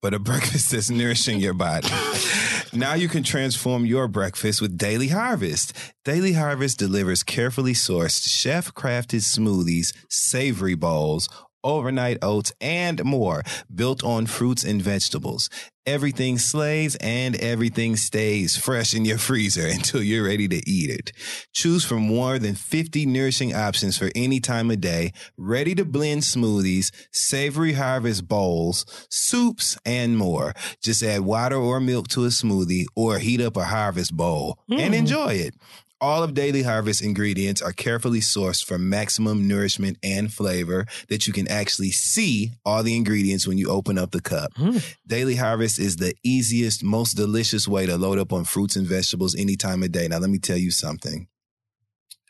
but 0.00 0.14
a 0.14 0.18
breakfast 0.30 0.70
that's 0.70 0.88
nourishing 0.88 1.38
your 1.38 1.52
body. 1.52 1.88
now 2.72 2.94
you 2.94 3.08
can 3.08 3.22
transform 3.22 3.84
your 3.84 4.08
breakfast 4.08 4.62
with 4.62 4.78
Daily 4.78 5.08
Harvest. 5.08 5.74
Daily 6.02 6.32
Harvest 6.32 6.78
delivers 6.78 7.22
carefully 7.22 7.74
sourced, 7.74 8.26
chef 8.26 8.72
crafted 8.72 9.20
smoothies, 9.20 9.94
savory 10.08 10.74
bowls, 10.74 11.28
overnight 11.64 12.18
oats, 12.22 12.52
and 12.60 13.02
more 13.04 13.42
built 13.74 14.04
on 14.04 14.26
fruits 14.26 14.62
and 14.62 14.80
vegetables. 14.80 15.50
Everything 15.86 16.38
slays 16.38 16.96
and 16.96 17.36
everything 17.36 17.96
stays 17.96 18.56
fresh 18.56 18.94
in 18.94 19.04
your 19.04 19.18
freezer 19.18 19.66
until 19.70 20.02
you're 20.02 20.24
ready 20.24 20.48
to 20.48 20.70
eat 20.70 20.88
it. 20.90 21.12
Choose 21.52 21.84
from 21.84 22.02
more 22.02 22.38
than 22.38 22.54
50 22.54 23.04
nourishing 23.04 23.54
options 23.54 23.98
for 23.98 24.10
any 24.14 24.40
time 24.40 24.70
of 24.70 24.80
day, 24.80 25.12
ready 25.36 25.74
to 25.74 25.84
blend 25.84 26.22
smoothies, 26.22 26.90
savory 27.12 27.74
harvest 27.74 28.26
bowls, 28.26 28.86
soups, 29.10 29.76
and 29.84 30.16
more. 30.16 30.54
Just 30.82 31.02
add 31.02 31.20
water 31.20 31.56
or 31.56 31.80
milk 31.80 32.08
to 32.08 32.24
a 32.24 32.28
smoothie 32.28 32.86
or 32.96 33.18
heat 33.18 33.40
up 33.40 33.56
a 33.56 33.64
harvest 33.64 34.16
bowl 34.16 34.58
and 34.70 34.88
hmm. 34.88 34.94
enjoy 34.94 35.34
it. 35.34 35.54
All 36.00 36.22
of 36.22 36.34
Daily 36.34 36.62
Harvest 36.62 37.02
ingredients 37.02 37.62
are 37.62 37.72
carefully 37.72 38.20
sourced 38.20 38.64
for 38.64 38.78
maximum 38.78 39.48
nourishment 39.48 39.96
and 40.02 40.32
flavor 40.32 40.86
that 41.08 41.26
you 41.26 41.32
can 41.32 41.48
actually 41.48 41.92
see 41.92 42.52
all 42.64 42.82
the 42.82 42.96
ingredients 42.96 43.46
when 43.46 43.58
you 43.58 43.70
open 43.70 43.96
up 43.96 44.10
the 44.10 44.20
cup. 44.20 44.52
Hmm. 44.56 44.78
Daily 45.06 45.36
Harvest 45.36 45.78
is 45.78 45.96
the 45.96 46.14
easiest, 46.22 46.82
most 46.82 47.14
delicious 47.14 47.66
way 47.68 47.86
to 47.86 47.96
load 47.96 48.18
up 48.18 48.32
on 48.32 48.44
fruits 48.44 48.76
and 48.76 48.86
vegetables 48.86 49.34
any 49.34 49.56
time 49.56 49.82
of 49.82 49.92
day. 49.92 50.08
Now, 50.08 50.18
let 50.18 50.30
me 50.30 50.38
tell 50.38 50.58
you 50.58 50.70
something. 50.70 51.28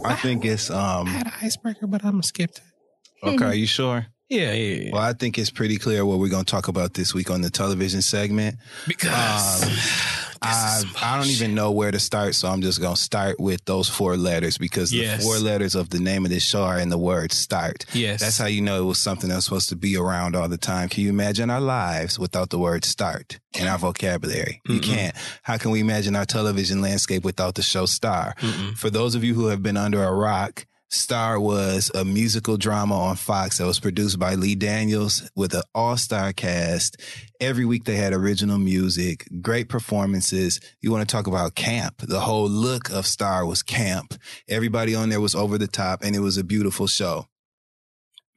I 0.04 0.14
think 0.14 0.44
it's 0.44 0.70
um 0.70 1.06
I 1.06 1.10
had 1.10 1.26
an 1.26 1.32
icebreaker, 1.42 1.86
but 1.86 2.04
I'm 2.04 2.22
skipped. 2.22 2.58
It. 3.22 3.26
Okay, 3.26 3.44
are 3.44 3.54
you 3.54 3.66
sure? 3.66 4.06
Yeah, 4.28 4.52
yeah, 4.52 4.74
yeah. 4.84 4.90
Well, 4.92 5.02
I 5.02 5.14
think 5.14 5.38
it's 5.38 5.50
pretty 5.50 5.78
clear 5.78 6.04
what 6.04 6.18
we're 6.18 6.28
going 6.28 6.44
to 6.44 6.50
talk 6.50 6.68
about 6.68 6.94
this 6.94 7.14
week 7.14 7.30
on 7.30 7.40
the 7.40 7.48
television 7.50 8.02
segment. 8.02 8.56
Because 8.86 9.62
Um, 9.64 9.70
I, 10.42 10.82
I 11.02 11.16
don't 11.16 11.26
even 11.28 11.54
know 11.54 11.70
where 11.70 11.90
to 11.90 11.98
start, 11.98 12.34
so 12.34 12.48
I'm 12.48 12.60
just 12.62 12.80
going 12.80 12.94
to 12.94 13.00
start 13.00 13.38
with 13.40 13.64
those 13.64 13.88
four 13.88 14.16
letters 14.16 14.58
because 14.58 14.92
Yes. 14.92 15.18
the 15.18 15.24
four 15.24 15.38
letters 15.38 15.74
of 15.74 15.90
the 15.90 15.98
name 15.98 16.24
of 16.24 16.30
this 16.30 16.42
show 16.42 16.62
are 16.62 16.78
in 16.78 16.88
the 16.88 16.98
word 16.98 17.32
start. 17.32 17.84
Yes. 17.92 18.20
That's 18.20 18.38
how 18.38 18.46
you 18.46 18.60
know 18.62 18.80
it 18.82 18.84
was 18.86 18.98
something 18.98 19.28
that 19.30 19.36
was 19.36 19.44
supposed 19.44 19.68
to 19.70 19.76
be 19.76 19.96
around 19.96 20.36
all 20.36 20.48
the 20.48 20.58
time. 20.58 20.88
Can 20.88 21.02
you 21.04 21.10
imagine 21.10 21.50
our 21.50 21.60
lives 21.60 22.18
without 22.18 22.50
the 22.50 22.58
word 22.58 22.84
start 22.84 23.38
in 23.58 23.66
our 23.66 23.78
vocabulary? 23.78 24.60
You 24.66 24.80
Mm-mm. 24.80 24.84
can't. 24.84 25.16
How 25.42 25.56
can 25.58 25.70
we 25.70 25.80
imagine 25.80 26.14
our 26.16 26.24
television 26.24 26.80
landscape 26.80 27.24
without 27.24 27.54
the 27.54 27.62
show 27.62 27.86
Star? 27.86 28.34
Mm-mm. 28.40 28.76
For 28.76 28.90
those 28.90 29.14
of 29.14 29.24
you 29.24 29.34
who 29.34 29.46
have 29.46 29.62
been 29.62 29.76
under 29.76 30.02
a 30.04 30.12
rock, 30.12 30.66
Star 30.90 31.38
was 31.38 31.90
a 31.94 32.02
musical 32.02 32.56
drama 32.56 32.98
on 32.98 33.16
Fox 33.16 33.58
that 33.58 33.66
was 33.66 33.78
produced 33.78 34.18
by 34.18 34.36
Lee 34.36 34.54
Daniels 34.54 35.30
with 35.36 35.52
an 35.52 35.62
all-star 35.74 36.32
cast. 36.32 36.96
Every 37.40 37.66
week 37.66 37.84
they 37.84 37.96
had 37.96 38.14
original 38.14 38.56
music, 38.56 39.28
great 39.42 39.68
performances. 39.68 40.60
You 40.80 40.90
want 40.90 41.06
to 41.06 41.12
talk 41.12 41.26
about 41.26 41.54
camp. 41.54 41.98
The 41.98 42.20
whole 42.20 42.48
look 42.48 42.88
of 42.90 43.06
Star 43.06 43.44
was 43.44 43.62
camp. 43.62 44.14
Everybody 44.48 44.94
on 44.94 45.10
there 45.10 45.20
was 45.20 45.34
over 45.34 45.58
the 45.58 45.68
top 45.68 46.02
and 46.02 46.16
it 46.16 46.20
was 46.20 46.38
a 46.38 46.44
beautiful 46.44 46.86
show. 46.86 47.26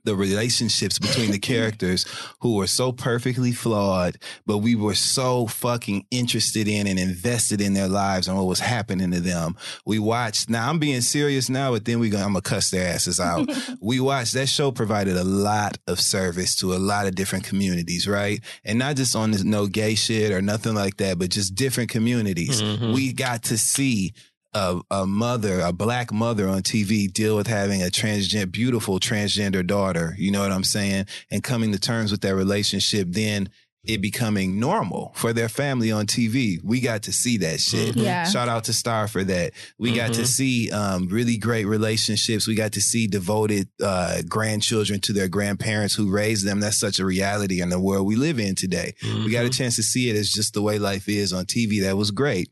The 0.03 0.15
relationships 0.15 0.97
between 0.99 1.31
the 1.31 1.39
characters 1.51 2.05
who 2.41 2.55
were 2.55 2.67
so 2.67 2.91
perfectly 2.91 3.51
flawed, 3.51 4.17
but 4.45 4.59
we 4.59 4.75
were 4.75 4.95
so 4.95 5.47
fucking 5.47 6.05
interested 6.11 6.67
in 6.67 6.87
and 6.87 6.97
invested 6.99 7.61
in 7.61 7.73
their 7.73 7.87
lives 7.87 8.27
and 8.27 8.37
what 8.37 8.45
was 8.47 8.59
happening 8.59 9.11
to 9.11 9.19
them. 9.19 9.55
We 9.85 9.99
watched. 9.99 10.49
Now 10.49 10.69
I'm 10.69 10.79
being 10.79 11.01
serious 11.01 11.49
now, 11.49 11.71
but 11.71 11.85
then 11.85 11.99
we 11.99 12.09
gonna 12.09 12.25
I'm 12.25 12.33
gonna 12.33 12.41
cuss 12.41 12.69
their 12.71 12.87
asses 12.87 13.19
out. 13.19 13.49
we 13.81 13.99
watched 13.99 14.33
that 14.33 14.47
show 14.49 14.71
provided 14.71 15.17
a 15.17 15.23
lot 15.23 15.77
of 15.87 15.99
service 15.99 16.55
to 16.57 16.73
a 16.73 16.79
lot 16.79 17.07
of 17.07 17.15
different 17.15 17.45
communities, 17.45 18.07
right? 18.07 18.39
And 18.63 18.79
not 18.79 18.95
just 18.95 19.15
on 19.15 19.31
this 19.31 19.43
no 19.43 19.67
gay 19.67 19.95
shit 19.95 20.31
or 20.31 20.41
nothing 20.41 20.73
like 20.75 20.97
that, 20.97 21.19
but 21.19 21.29
just 21.29 21.55
different 21.55 21.89
communities. 21.89 22.61
Mhm. 22.61 22.93
We 22.93 23.13
got 23.13 23.43
to 23.43 23.57
see 23.57 24.13
a, 24.53 24.79
a 24.91 25.05
mother, 25.07 25.59
a 25.61 25.71
black 25.73 26.11
mother 26.11 26.47
on 26.47 26.61
TV 26.61 27.11
deal 27.11 27.35
with 27.37 27.47
having 27.47 27.81
a 27.81 27.87
transgender, 27.87 28.51
beautiful 28.51 28.99
transgender 28.99 29.65
daughter. 29.65 30.15
You 30.17 30.31
know 30.31 30.41
what 30.41 30.51
I'm 30.51 30.63
saying? 30.63 31.05
And 31.29 31.43
coming 31.43 31.71
to 31.71 31.79
terms 31.79 32.11
with 32.11 32.21
that 32.21 32.35
relationship, 32.35 33.07
then 33.11 33.49
it 33.83 33.99
becoming 33.99 34.59
normal 34.59 35.11
for 35.15 35.33
their 35.33 35.49
family 35.49 35.91
on 35.91 36.05
TV. 36.05 36.59
We 36.63 36.81
got 36.81 37.01
to 37.03 37.11
see 37.11 37.37
that 37.37 37.59
shit. 37.59 37.95
Mhm. 37.95 38.03
Yeah. 38.03 38.25
Shout 38.29 38.47
out 38.47 38.65
to 38.65 38.73
Star 38.73 39.07
for 39.07 39.23
that. 39.23 39.53
We 39.79 39.95
got 39.95 40.13
to 40.13 40.21
Mhm. 40.21 40.27
see 40.27 40.69
um, 40.69 41.07
really 41.07 41.35
great 41.37 41.65
relationships. 41.65 42.45
We 42.45 42.53
got 42.53 42.73
to 42.73 42.81
see 42.81 43.07
devoted 43.07 43.69
uh, 43.81 44.21
grandchildren 44.29 44.99
to 44.99 45.13
their 45.13 45.27
grandparents 45.27 45.95
who 45.95 46.11
raised 46.11 46.45
them. 46.45 46.59
That's 46.59 46.77
such 46.77 46.99
a 46.99 47.05
reality 47.05 47.59
in 47.59 47.69
the 47.69 47.79
world 47.79 48.05
we 48.05 48.15
live 48.15 48.39
in 48.39 48.53
today. 48.53 48.93
We 49.25 49.31
got 49.31 49.45
a 49.45 49.49
chance 49.49 49.77
to 49.77 49.83
see 49.83 50.11
it 50.11 50.15
as 50.15 50.29
just 50.29 50.53
the 50.53 50.61
way 50.61 50.77
life 50.77 51.09
is 51.09 51.33
on 51.33 51.45
TV. 51.47 51.81
That 51.81 51.97
was 51.97 52.11
great. 52.11 52.49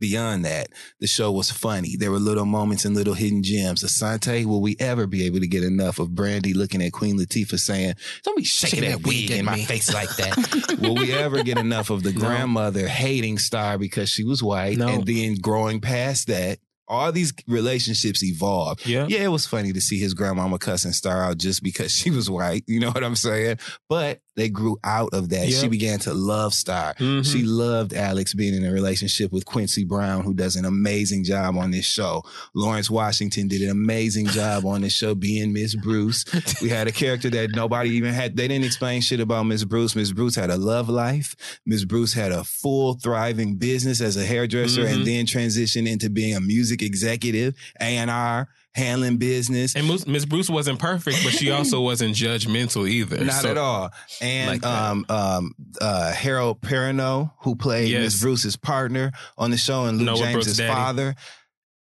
Beyond 0.00 0.44
that, 0.44 0.68
the 1.00 1.06
show 1.08 1.32
was 1.32 1.50
funny. 1.50 1.96
There 1.96 2.10
were 2.12 2.18
little 2.20 2.44
moments 2.44 2.84
and 2.84 2.94
little 2.94 3.14
hidden 3.14 3.42
gems. 3.42 3.82
Asante, 3.82 4.44
will 4.44 4.60
we 4.62 4.76
ever 4.78 5.06
be 5.06 5.24
able 5.26 5.40
to 5.40 5.46
get 5.48 5.64
enough 5.64 5.98
of 5.98 6.14
Brandy 6.14 6.54
looking 6.54 6.82
at 6.82 6.92
Queen 6.92 7.18
Latifah 7.18 7.58
saying, 7.58 7.94
Don't 8.22 8.36
be 8.36 8.44
shaking 8.44 8.82
that 8.88 9.04
wig 9.06 9.30
in 9.30 9.44
my 9.44 9.58
face 9.58 9.92
like 9.92 10.14
that? 10.16 10.78
will 10.80 10.94
we 10.94 11.12
ever 11.12 11.42
get 11.42 11.58
enough 11.58 11.90
of 11.90 12.02
the 12.04 12.12
grandmother 12.12 12.86
hating 12.86 13.38
Star 13.38 13.76
because 13.78 14.08
she 14.08 14.22
was 14.24 14.42
white 14.42 14.76
No. 14.78 14.88
and 14.88 15.06
then 15.06 15.34
growing 15.34 15.80
past 15.80 16.28
that? 16.28 16.58
All 16.90 17.12
these 17.12 17.34
relationships 17.46 18.24
evolve. 18.24 18.86
Yeah. 18.86 19.04
Yeah, 19.10 19.24
it 19.24 19.28
was 19.28 19.44
funny 19.44 19.74
to 19.74 19.80
see 19.80 19.98
his 19.98 20.14
grandmama 20.14 20.58
cussing 20.58 20.92
Star 20.92 21.22
out 21.22 21.36
just 21.36 21.62
because 21.62 21.92
she 21.92 22.10
was 22.10 22.30
white. 22.30 22.64
You 22.66 22.80
know 22.80 22.90
what 22.90 23.04
I'm 23.04 23.14
saying? 23.16 23.58
But 23.90 24.20
they 24.38 24.48
grew 24.48 24.78
out 24.84 25.10
of 25.12 25.28
that. 25.28 25.48
Yep. 25.48 25.60
She 25.60 25.68
began 25.68 25.98
to 26.00 26.14
love 26.14 26.54
Star. 26.54 26.94
Mhm. 26.94 27.30
She 27.30 27.42
loved 27.42 27.92
Alex 27.92 28.32
being 28.32 28.54
in 28.54 28.64
a 28.64 28.72
relationship 28.72 29.32
with 29.32 29.44
Quincy 29.44 29.84
Brown, 29.84 30.24
who 30.24 30.32
does 30.32 30.56
an 30.56 30.64
amazing 30.64 31.24
job 31.24 31.56
on 31.58 31.70
this 31.70 31.84
show. 31.84 32.24
Lawrence 32.54 32.88
Washington 32.90 33.48
did 33.48 33.60
an 33.62 33.70
amazing 33.70 34.26
job 34.28 34.64
on 34.64 34.80
this 34.80 34.92
show 34.94 35.14
being 35.14 35.52
Miss 35.52 35.74
Bruce. 35.74 36.24
We 36.62 36.68
had 36.70 36.88
a 36.88 36.92
character 36.92 37.28
that 37.30 37.50
nobody 37.54 37.90
even 37.90 38.14
had, 38.14 38.36
they 38.36 38.48
didn't 38.48 38.64
explain 38.64 39.00
shit 39.02 39.20
about 39.20 39.42
Miss 39.44 39.64
Bruce. 39.64 39.94
Miss 39.94 40.12
Bruce 40.12 40.36
had 40.36 40.50
a 40.50 40.56
love 40.56 40.88
life. 40.88 41.34
Miss 41.66 41.84
Bruce 41.84 42.12
had 42.14 42.32
a 42.32 42.44
full 42.44 42.94
thriving 42.94 43.56
business 43.56 44.00
as 44.00 44.16
a 44.16 44.24
hairdresser 44.24 44.84
Mhm. 44.84 44.92
and 44.94 45.06
then 45.06 45.26
transitioned 45.26 45.88
into 45.88 46.08
being 46.08 46.34
a 46.34 46.40
music 46.40 46.80
executive, 46.82 47.54
A&R, 47.80 48.48
handling 48.78 49.16
business. 49.18 49.74
And 49.76 49.86
Miss 50.06 50.24
Bruce 50.24 50.48
wasn't 50.48 50.78
perfect, 50.78 51.18
but 51.24 51.32
she 51.32 51.50
also 51.52 51.80
wasn't 51.80 52.14
judgmental 52.14 52.88
either. 52.88 53.24
Not 53.24 53.42
So- 53.42 53.50
at 53.50 53.58
all. 53.58 53.90
And 54.20 54.50
Like 54.50 54.64
um 54.64 55.04
um 55.08 55.54
uh 55.80 56.12
Harold 56.12 56.60
Perrineau, 56.62 57.32
who 57.40 57.56
played 57.56 57.88
Yes. 57.90 58.02
Miss 58.02 58.20
Bruce's 58.22 58.56
partner 58.56 59.12
on 59.36 59.50
the 59.50 59.56
show 59.58 59.84
and 59.86 59.98
Luke 59.98 60.06
Noah 60.06 60.32
Brooks' 60.32 60.56
James's 60.56 60.56
daddy. 60.58 61.14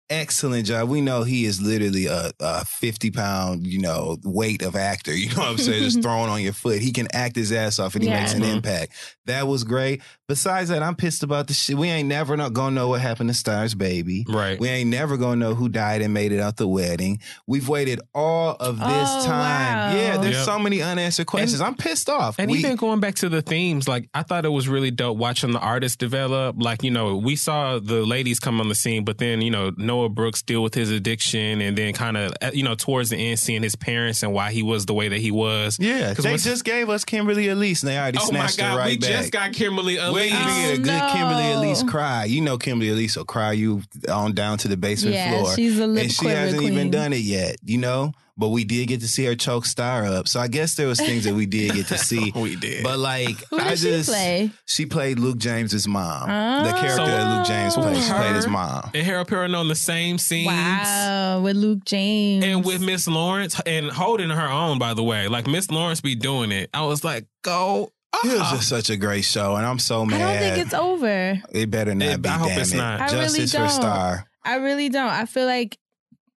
Father. 0.09 0.21
Excellent 0.21 0.65
job. 0.65 0.89
We 0.89 1.01
know 1.01 1.23
he 1.23 1.45
is 1.45 1.61
literally 1.61 2.05
a, 2.07 2.31
a 2.39 2.65
50 2.65 3.11
pound, 3.11 3.65
you 3.67 3.79
know, 3.79 4.17
weight 4.23 4.61
of 4.61 4.75
actor. 4.75 5.13
You 5.19 5.29
know 5.35 5.41
what 5.41 5.49
I'm 5.51 5.57
saying? 5.57 5.83
Just 5.83 6.01
thrown 6.03 6.29
on 6.29 6.41
your 6.41 6.53
foot. 6.53 6.79
He 6.79 6.91
can 6.91 7.07
act 7.13 7.35
his 7.35 7.51
ass 7.51 7.77
off 7.79 7.95
and 7.95 8.03
he 8.03 8.09
Yeah. 8.09 8.19
makes 8.21 8.33
an 8.33 8.41
Mhm. 8.41 8.55
impact. 8.55 8.93
That 9.25 9.47
was 9.47 9.63
great. 9.63 10.01
Besides 10.27 10.69
that, 10.69 10.81
I'm 10.83 10.95
pissed 10.95 11.23
about 11.23 11.47
the 11.47 11.53
shit. 11.53 11.77
We 11.77 11.87
ain't 11.89 12.07
never 12.07 12.35
not 12.37 12.53
gonna 12.53 12.75
know 12.75 12.87
what 12.89 13.01
happened 13.01 13.29
to 13.29 13.33
Star's 13.33 13.75
baby. 13.75 14.25
Right. 14.27 14.59
We 14.59 14.69
ain't 14.69 14.89
never 14.89 15.17
gonna 15.17 15.35
know 15.35 15.55
who 15.55 15.69
died 15.69 16.01
and 16.01 16.13
made 16.13 16.31
it 16.31 16.39
out 16.39 16.57
the 16.57 16.67
wedding. 16.67 17.19
We've 17.47 17.67
waited 17.67 17.99
all 18.15 18.55
of 18.59 18.77
this 18.77 18.85
Oh, 18.87 19.25
time. 19.25 19.91
wow. 19.91 19.95
Yeah, 19.95 20.17
there's 20.17 20.35
Yep. 20.37 20.45
so 20.45 20.59
many 20.59 20.81
unanswered 20.81 21.27
questions. 21.27 21.61
I'm 21.61 21.75
pissed 21.75 22.09
off. 22.09 22.35
And 22.39 22.49
We- 22.49 22.59
even 22.59 22.75
going 22.75 22.99
back 22.99 23.15
to 23.15 23.29
the 23.29 23.41
themes, 23.41 23.87
like 23.87 24.07
I 24.13 24.23
thought 24.23 24.45
it 24.45 24.49
was 24.51 24.67
really 24.67 24.91
dope 24.91 25.17
watching 25.17 25.51
the 25.51 25.59
artists 25.59 25.97
develop. 25.97 26.55
Like, 26.59 26.83
you 26.83 26.91
know, 26.91 27.15
we 27.17 27.35
saw 27.35 27.79
the 27.79 28.05
ladies 28.05 28.39
come 28.39 28.59
on 28.61 28.69
the 28.69 28.75
scene, 28.75 29.03
but 29.03 29.17
then, 29.17 29.41
you 29.41 29.51
know, 29.51 29.71
Noah 29.99 30.09
Brooks 30.09 30.41
deal 30.41 30.63
with 30.63 30.73
his 30.73 30.91
addiction 30.91 31.61
and 31.61 31.77
then 31.77 31.93
kind 31.93 32.15
of, 32.15 32.33
eh, 32.41 32.51
you 32.53 32.63
know, 32.63 32.75
towards 32.75 33.09
the 33.09 33.17
end, 33.17 33.37
seeing 33.39 33.61
his 33.63 33.75
parents 33.75 34.23
and 34.23 34.31
why 34.33 34.51
he 34.51 34.63
was 34.63 34.85
the 34.85 34.93
way 34.93 35.09
that 35.09 35.19
he 35.19 35.31
was. 35.31 35.77
Yeah, 35.79 36.13
'Cause 36.13 36.23
they 36.23 36.31
once- 36.31 36.43
just 36.43 36.63
gave 36.63 36.89
us 36.89 37.03
Kimberly 37.03 37.49
Elise, 37.49 37.83
and 37.83 37.89
they 37.89 37.97
already 37.97 38.17
Oh 38.21 38.31
my 38.31 38.49
God, 38.57 38.71
her 38.71 38.77
right 38.77 38.89
we 38.91 38.97
back. 38.97 39.09
just 39.09 39.31
got 39.31 39.51
Kimberly 39.53 39.95
Wait 39.97 40.31
Elise. 40.31 40.31
till 40.31 40.39
you 40.39 40.45
get 40.45 40.69
a 40.69 40.73
Oh, 40.73 40.75
good 40.77 40.85
no. 40.85 41.13
Kimberly 41.13 41.51
Elise 41.51 41.83
cry. 41.83 42.25
You 42.25 42.41
know 42.41 42.57
Kimberly 42.57 42.89
Elise 42.91 43.17
will 43.17 43.25
cry 43.25 43.51
you 43.51 43.83
on 44.09 44.33
down 44.33 44.57
to 44.59 44.67
the 44.67 44.77
basement 44.77 45.15
Yeah, 45.15 45.39
floor. 45.41 45.55
she's 45.55 45.77
a 45.79 45.87
lip 45.87 46.03
and 46.03 46.11
she 46.13 46.25
hasn't 46.27 46.63
even 46.63 46.89
done 46.91 47.11
it 47.13 47.21
yet, 47.21 47.57
you 47.65 47.77
know? 47.77 48.13
But 48.39 48.49
we 48.49 48.63
did 48.63 48.87
get 48.87 49.01
to 49.01 49.07
see 49.07 49.25
her 49.25 49.35
choke 49.35 49.65
Star 49.65 50.05
up. 50.05 50.27
So 50.29 50.39
I 50.39 50.47
guess 50.47 50.75
there 50.75 50.87
was 50.87 50.97
things 50.99 51.25
that 51.25 51.35
we 51.35 51.45
did 51.45 51.73
get 51.73 51.87
to 51.87 51.97
see. 52.09 52.31
we 52.33 52.55
did. 52.55 52.83
But 52.83 52.97
like, 52.97 53.35
Who 53.49 53.59
I 53.59 53.71
did 53.71 53.79
she 53.79 53.85
just 53.89 54.09
play? 54.09 54.51
she 54.65 54.85
played 54.85 55.19
Luke 55.19 55.37
James's 55.37 55.87
mom. 55.87 56.29
the 56.63 56.69
Oh. 56.75 56.79
character 56.79 57.05
that 57.05 57.37
Luke 57.37 57.45
James 57.45 57.75
played, 57.75 58.01
she 58.01 58.11
played 58.13 58.35
his 58.35 58.47
mom. 58.47 58.89
And 58.93 59.05
Harold 59.05 59.27
Perrineau 59.27 59.67
the 59.67 59.75
same 59.75 60.17
scenes. 60.17 60.47
Wow, 60.47 61.41
with 61.41 61.57
Luke 61.57 61.83
James. 61.83 62.45
And 62.45 62.63
with 62.65 62.81
Miss 62.81 63.07
Lawrence 63.07 63.59
and 63.65 63.91
holding 63.91 64.29
her 64.29 64.47
own, 64.49 64.79
by 64.79 64.93
the 64.93 65.03
way. 65.03 65.27
Like 65.27 65.45
Miss 65.45 65.69
Lawrence 65.69 65.99
be 65.99 66.15
doing 66.15 66.53
it. 66.53 66.69
I 66.73 66.85
was 66.85 67.03
like, 67.03 67.25
go. 67.43 67.91
It 68.23 68.39
was 68.39 68.51
just 68.51 68.69
such 68.69 68.89
a 68.89 68.95
great 68.97 69.23
show, 69.25 69.55
and 69.55 69.65
I'm 69.65 69.77
so 69.79 70.03
mad. 70.05 70.19
I 70.21 70.33
don't 70.33 70.41
think 70.55 70.65
it's 70.65 70.73
over. 70.73 71.41
It 71.51 71.69
better 71.69 71.93
not 71.93 72.07
It- 72.09 72.21
be. 72.21 72.29
I 72.29 72.37
hope 72.37 72.47
damn 72.49 72.59
it's 72.61 72.73
it. 72.73 72.77
not. 72.77 73.01
I 73.01 73.07
Justice 73.09 73.33
really 73.33 73.47
for 73.47 73.57
don't. 73.57 73.69
Star. 73.69 74.25
I 74.45 74.55
really 74.55 74.89
don't. 74.89 75.09
I 75.11 75.25
feel 75.25 75.45
like 75.45 75.77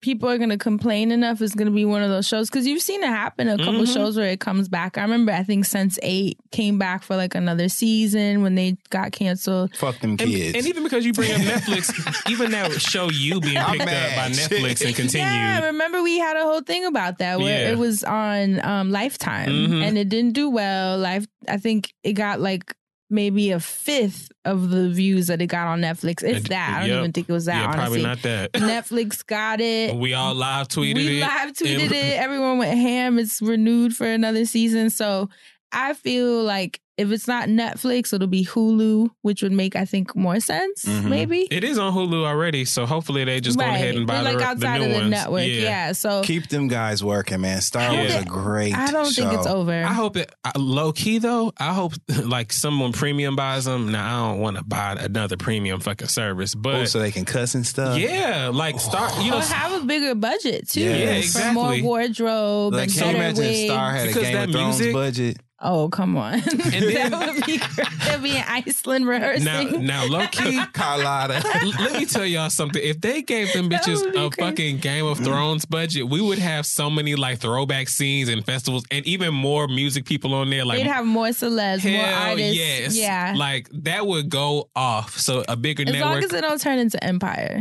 people 0.03 0.29
are 0.29 0.37
gonna 0.37 0.59
complain 0.59 1.11
enough. 1.11 1.41
It's 1.41 1.55
gonna 1.55 1.70
be 1.70 1.85
one 1.85 2.03
of 2.03 2.11
those 2.11 2.27
shows 2.27 2.51
because 2.51 2.66
you've 2.66 2.83
seen 2.83 3.03
it 3.03 3.07
happen 3.09 3.49
a 3.49 3.57
couple 3.57 3.83
Mhm. 3.83 3.95
shows 3.95 4.16
where 4.16 4.29
it 4.29 4.41
comes 4.41 4.69
back. 4.69 4.99
I 4.99 5.03
remember 5.03 5.33
I 5.33 5.43
think 5.45 5.65
Sense8 5.65 6.35
came 6.51 6.77
back 6.79 7.03
for 7.05 7.16
like 7.16 7.35
another 7.35 7.69
season 7.69 8.43
when 8.43 8.55
they 8.57 8.77
got 8.91 9.12
canceled. 9.12 9.74
Fuck 9.77 10.01
them 10.01 10.16
kids. 10.16 10.57
and 10.59 10.66
even 10.66 10.83
because 10.83 11.07
you 11.07 11.12
bring 11.12 11.31
up 11.33 11.39
Netflix, 11.43 12.31
even 12.31 12.51
that 12.51 12.73
show 12.81 13.09
you 13.11 13.41
being 13.41 13.55
picked 13.57 13.83
up 13.83 13.89
by. 14.16 14.29
Netflix 14.31 14.85
and 14.85 14.95
continued. 14.95 15.27
Yeah, 15.27 15.61
I 15.62 15.66
remember 15.66 16.03
we 16.03 16.19
had 16.19 16.37
a 16.37 16.43
whole 16.43 16.61
thing 16.62 16.85
about 16.85 17.19
that 17.19 17.39
where 17.39 17.66
Yeah. 17.66 17.70
it 17.73 17.79
was 17.79 18.05
on 18.05 18.65
um, 18.65 18.91
Lifetime 18.91 19.49
Mhm. 19.51 19.83
and 19.87 19.97
it 19.99 20.09
didn't 20.09 20.33
do 20.33 20.51
well. 20.51 20.99
Life, 20.99 21.27
I 21.49 21.57
think 21.59 21.93
it 22.03 22.15
got 22.15 22.41
like 22.41 22.74
maybe 23.12 23.51
a 23.52 23.60
fifth 23.60 24.32
of 24.44 24.70
the 24.70 24.89
views 24.89 25.28
that 25.28 25.40
it 25.40 25.47
got 25.47 25.68
on 25.68 25.80
Netflix. 25.80 26.22
And- 26.22 26.44
that, 26.47 26.76
I 26.76 26.80
don't 26.80 26.89
yep. 26.89 26.98
even 26.98 27.12
think 27.12 27.28
it 27.28 27.32
was 27.32 27.44
that. 27.44 27.60
yeah, 27.60 27.72
probably 27.72 28.05
honestly, 28.05 28.30
not 28.32 28.51
that. 28.51 28.52
Netflix 28.55 29.24
got 29.24 29.60
it. 29.60 29.94
We 29.94 30.14
all 30.14 30.34
live 30.34 30.68
tweeted 30.68 30.97
we 30.97 31.06
it. 31.06 31.10
We 31.10 31.20
live 31.20 31.52
tweeted 31.52 31.93
it. 31.93 32.18
Everyone 32.18 32.59
went 32.59 32.78
ham. 32.78 33.18
It's 33.18 33.40
renewed 33.40 33.94
for 33.94 34.06
another 34.06 34.44
season. 34.44 34.90
So 34.90 35.28
I 35.70 35.94
feel 35.94 36.43
like 36.43 36.80
if 36.98 37.10
it's 37.10 37.27
not 37.27 37.48
Netflix, 37.48 38.12
it'll 38.12 38.27
be 38.27 38.44
Hulu, 38.44 39.09
which 39.23 39.43
would 39.43 39.52
make 39.52 39.74
I 39.77 39.85
think 39.85 40.14
more 40.14 40.39
sense. 40.40 40.85
Mhm. 40.85 41.05
Maybe 41.05 41.48
It 41.51 41.64
is 41.64 41.78
on 41.78 41.93
Hulu 41.93 42.24
already, 42.24 42.64
so 42.66 42.85
hopefully 42.86 43.24
they 43.24 43.40
just 43.40 43.59
go 43.59 43.64
ahead 43.64 43.94
and 43.94 44.06
buy 44.06 44.23
They're 44.23 44.35
like 44.35 44.39
the, 44.39 44.44
outside 44.44 44.81
the 44.81 44.85
of 44.85 44.89
new 44.89 44.94
the 44.94 45.01
ones. 45.01 45.10
network. 45.10 45.47
Yeah. 45.47 45.93
So 45.93 46.23
Keep 46.23 46.48
them 46.48 46.69
guys 46.69 47.02
working, 47.02 47.40
man. 47.40 47.60
Star 47.62 47.93
Yeah. 47.93 48.05
was 48.05 48.14
a 48.16 48.24
great. 48.24 48.77
I 48.77 48.90
don't 48.90 49.10
think 49.12 49.32
it's 49.32 49.47
over. 49.47 49.73
I 49.73 49.93
hope 49.93 50.16
it 50.16 50.32
uh, 50.44 50.52
low 50.59 50.93
key 50.93 51.19
though. 51.19 51.52
I 51.59 51.73
hope 51.73 51.94
like 52.24 52.52
someone 52.52 52.93
premium 52.93 53.36
buys 53.36 53.64
them. 53.64 53.90
Now 53.90 54.27
I 54.27 54.31
don't 54.32 54.40
want 54.40 54.56
to 54.59 54.64
buy 54.64 54.93
another 55.01 55.36
premium 55.36 55.81
fucking 55.81 56.09
service, 56.09 56.55
but 56.55 56.74
Oh, 56.74 56.85
so 56.85 56.98
they 56.98 57.10
can 57.10 57.24
cuss 57.24 57.55
and 57.55 57.66
stuff. 57.66 57.98
yeah, 57.98 58.51
like 58.52 58.78
start 58.81 59.12
you 59.23 59.31
know 59.31 59.39
Or 59.39 59.43
have 59.43 59.82
a 59.82 59.85
bigger 59.86 60.14
budget 60.14 60.69
too. 60.69 60.81
Yeah, 60.82 61.20
For 61.23 61.52
more 61.52 61.74
wardrobe 61.81 62.74
Like, 62.74 62.85
and 62.90 62.93
can 62.93 63.06
you 63.06 63.12
better 63.12 63.16
imagine 63.16 63.44
if 63.44 63.66
Star 63.66 63.93
wigs. 63.93 63.98
had 63.98 64.05
a 64.05 64.06
Because 64.09 64.23
Game 64.23 64.32
that 64.35 64.48
of 64.48 64.52
Thrones 64.55 64.78
music- 64.78 64.93
budget? 64.94 65.36
Oh 65.64 65.89
come 65.89 66.16
on, 66.16 66.40
then- 66.40 67.10
that 67.10 67.34
would 67.36 67.47
be 67.47 67.59
great. 67.59 67.89
That'd 68.01 68.22
be 68.22 68.36
in 68.36 68.44
Iceland 68.47 69.06
rehearsing. 69.06 69.44
now 69.44 69.62
now 70.02 70.06
low 70.06 70.26
key. 70.26 70.60
Carlotta. 70.72 71.40
Let 71.78 71.93
me 71.93 72.05
tell 72.05 72.26
y'all 72.26 72.51
something. 72.51 72.82
If 72.82 73.01
they 73.01 73.22
gave 73.22 73.52
them 73.52 73.70
bitches 73.70 74.01
a 74.09 74.12
crazy. 74.30 74.30
fucking 74.40 74.78
Game 74.78 75.06
of 75.06 75.18
Thrones 75.18 75.64
budget, 75.64 76.09
we 76.09 76.20
would 76.20 76.39
have 76.39 76.66
so 76.66 76.90
many 76.90 77.14
like 77.14 77.39
throwback 77.39 77.89
scenes 77.89 78.28
and 78.28 78.44
festivals, 78.44 78.84
and 78.90 79.06
even 79.06 79.32
more 79.34 79.68
music 79.68 80.05
people 80.05 80.34
on 80.34 80.51
there. 80.51 80.64
Like 80.64 80.78
They'd 80.78 80.89
have 80.89 81.06
more 81.06 81.28
celebs, 81.28 81.84
more 81.89 82.02
hell 82.02 82.30
artists. 82.30 82.56
yes, 82.56 82.97
Yeah. 82.97 83.34
like 83.36 83.68
that 83.84 84.06
would 84.06 84.28
go 84.30 84.68
off. 84.74 85.16
So 85.18 85.44
a 85.48 85.56
bigger 85.56 85.84
network. 85.84 85.97
as 85.97 86.02
long 86.02 86.24
as 86.24 86.32
it 86.32 86.40
don't 86.40 86.60
turn 86.60 86.78
into 86.80 87.02
Empire. 87.05 87.60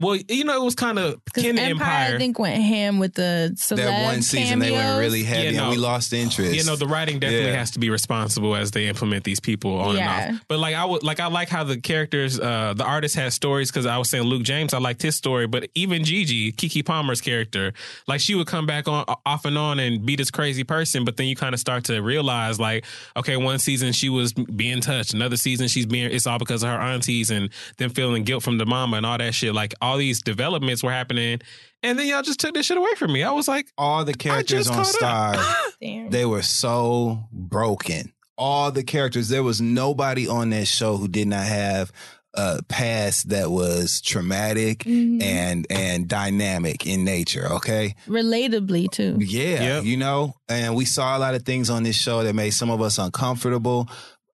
Well, 0.00 0.16
you 0.28 0.44
know, 0.44 0.56
it 0.60 0.64
was 0.64 0.74
kind 0.74 0.98
of 0.98 1.22
Because 1.24 1.44
Empire, 1.44 1.64
Empire. 1.66 2.14
I 2.14 2.18
think, 2.18 2.38
went 2.38 2.62
ham 2.62 2.98
with 2.98 3.14
the 3.14 3.54
celeb 3.56 3.76
that 3.76 4.04
one 4.04 4.22
season 4.22 4.58
they 4.58 4.70
went 4.70 4.82
cameos. 4.82 4.98
really 5.00 5.22
heavy, 5.22 5.44
Yeah, 5.44 5.50
no. 5.58 5.62
and 5.64 5.70
we 5.72 5.76
lost 5.76 6.12
interest. 6.12 6.54
You 6.54 6.64
know, 6.64 6.74
the 6.76 6.86
writing 6.86 7.18
definitely 7.20 7.48
Yeah. 7.50 7.56
has 7.56 7.70
to 7.72 7.78
be 7.78 7.90
responsible 7.90 8.56
as 8.56 8.70
they 8.70 8.86
implement 8.88 9.24
these 9.24 9.40
people 9.40 9.78
on 9.78 9.96
Yeah. 9.96 10.20
and 10.28 10.36
off. 10.36 10.44
But 10.48 10.58
like 10.58 10.74
I 10.74 10.84
would 10.84 11.02
like 11.02 11.20
I 11.20 11.26
like 11.26 11.48
how 11.50 11.64
the 11.64 11.78
characters, 11.80 12.40
uh, 12.40 12.72
the 12.74 12.84
artist 12.84 13.14
has 13.16 13.34
stories 13.34 13.70
because 13.70 13.84
I 13.86 13.98
was 13.98 14.08
saying 14.08 14.24
Luke 14.24 14.42
James, 14.42 14.72
I 14.72 14.78
liked 14.78 15.02
his 15.02 15.16
story, 15.16 15.46
but 15.46 15.68
even 15.74 16.02
Gigi, 16.02 16.50
Keke 16.52 16.84
Palmer's 16.84 17.20
character, 17.20 17.72
like 18.08 18.20
she 18.20 18.34
would 18.34 18.46
come 18.46 18.64
back 18.66 18.88
on 18.88 19.04
off 19.26 19.44
and 19.44 19.58
on 19.58 19.78
and 19.78 20.06
be 20.06 20.16
this 20.16 20.30
crazy 20.30 20.64
person, 20.64 21.04
but 21.04 21.18
then 21.18 21.26
you 21.26 21.36
kind 21.36 21.52
of 21.54 21.60
start 21.60 21.84
to 21.84 22.00
realize 22.00 22.58
like, 22.58 22.86
okay, 23.16 23.36
one 23.36 23.58
season 23.58 23.92
she 23.92 24.08
was 24.08 24.32
being 24.32 24.80
touched, 24.80 25.12
another 25.12 25.36
season 25.36 25.68
she's 25.68 25.84
being 25.86 26.10
it's 26.10 26.26
all 26.26 26.38
because 26.38 26.62
of 26.62 26.70
her 26.70 26.78
aunties 26.80 27.30
and 27.30 27.50
them 27.76 27.90
feeling 27.90 28.24
guilt 28.24 28.42
from 28.42 28.56
the 28.56 28.64
mama 28.64 28.96
and 28.96 29.04
all 29.04 29.18
that 29.18 29.34
shit. 29.34 29.54
Like 29.54 29.74
all 29.82 29.89
these 29.96 30.22
developments 30.22 30.82
were 30.82 30.90
happening. 30.92 31.40
And 31.82 31.98
then 31.98 32.06
y'all 32.06 32.22
just 32.22 32.40
took 32.40 32.54
this 32.54 32.66
shit 32.66 32.76
away 32.76 32.94
from 32.96 33.12
me. 33.12 33.22
I 33.22 33.32
was 33.32 33.48
like, 33.48 33.66
all 33.78 34.04
the 34.04 34.14
characters 34.14 34.68
on 34.68 34.84
Star, 34.84 35.36
they 35.80 36.24
were 36.26 36.42
so 36.42 37.24
broken. 37.32 38.12
All 38.36 38.70
the 38.70 38.82
characters, 38.82 39.28
there 39.28 39.42
was 39.42 39.60
nobody 39.60 40.26
on 40.28 40.50
that 40.50 40.66
show 40.66 40.96
who 40.96 41.08
did 41.08 41.28
not 41.28 41.44
have 41.44 41.92
a 42.34 42.62
past 42.68 43.30
that 43.30 43.50
was 43.50 44.00
traumatic 44.00 44.80
Mhm. 44.84 45.20
and 45.20 45.66
and 45.68 46.06
dynamic 46.06 46.86
in 46.86 47.04
nature. 47.04 47.50
Okay, 47.54 47.96
Relatably 48.06 48.88
too. 48.90 49.16
Yeah, 49.20 49.62
Yep. 49.62 49.84
you 49.84 49.96
know, 49.96 50.34
and 50.48 50.76
we 50.76 50.84
saw 50.84 51.16
a 51.16 51.18
lot 51.18 51.34
of 51.34 51.42
things 51.42 51.70
on 51.70 51.82
this 51.82 51.96
show 51.96 52.22
that 52.22 52.34
made 52.34 52.50
some 52.50 52.70
of 52.70 52.80
us 52.82 52.98
uncomfortable. 52.98 53.88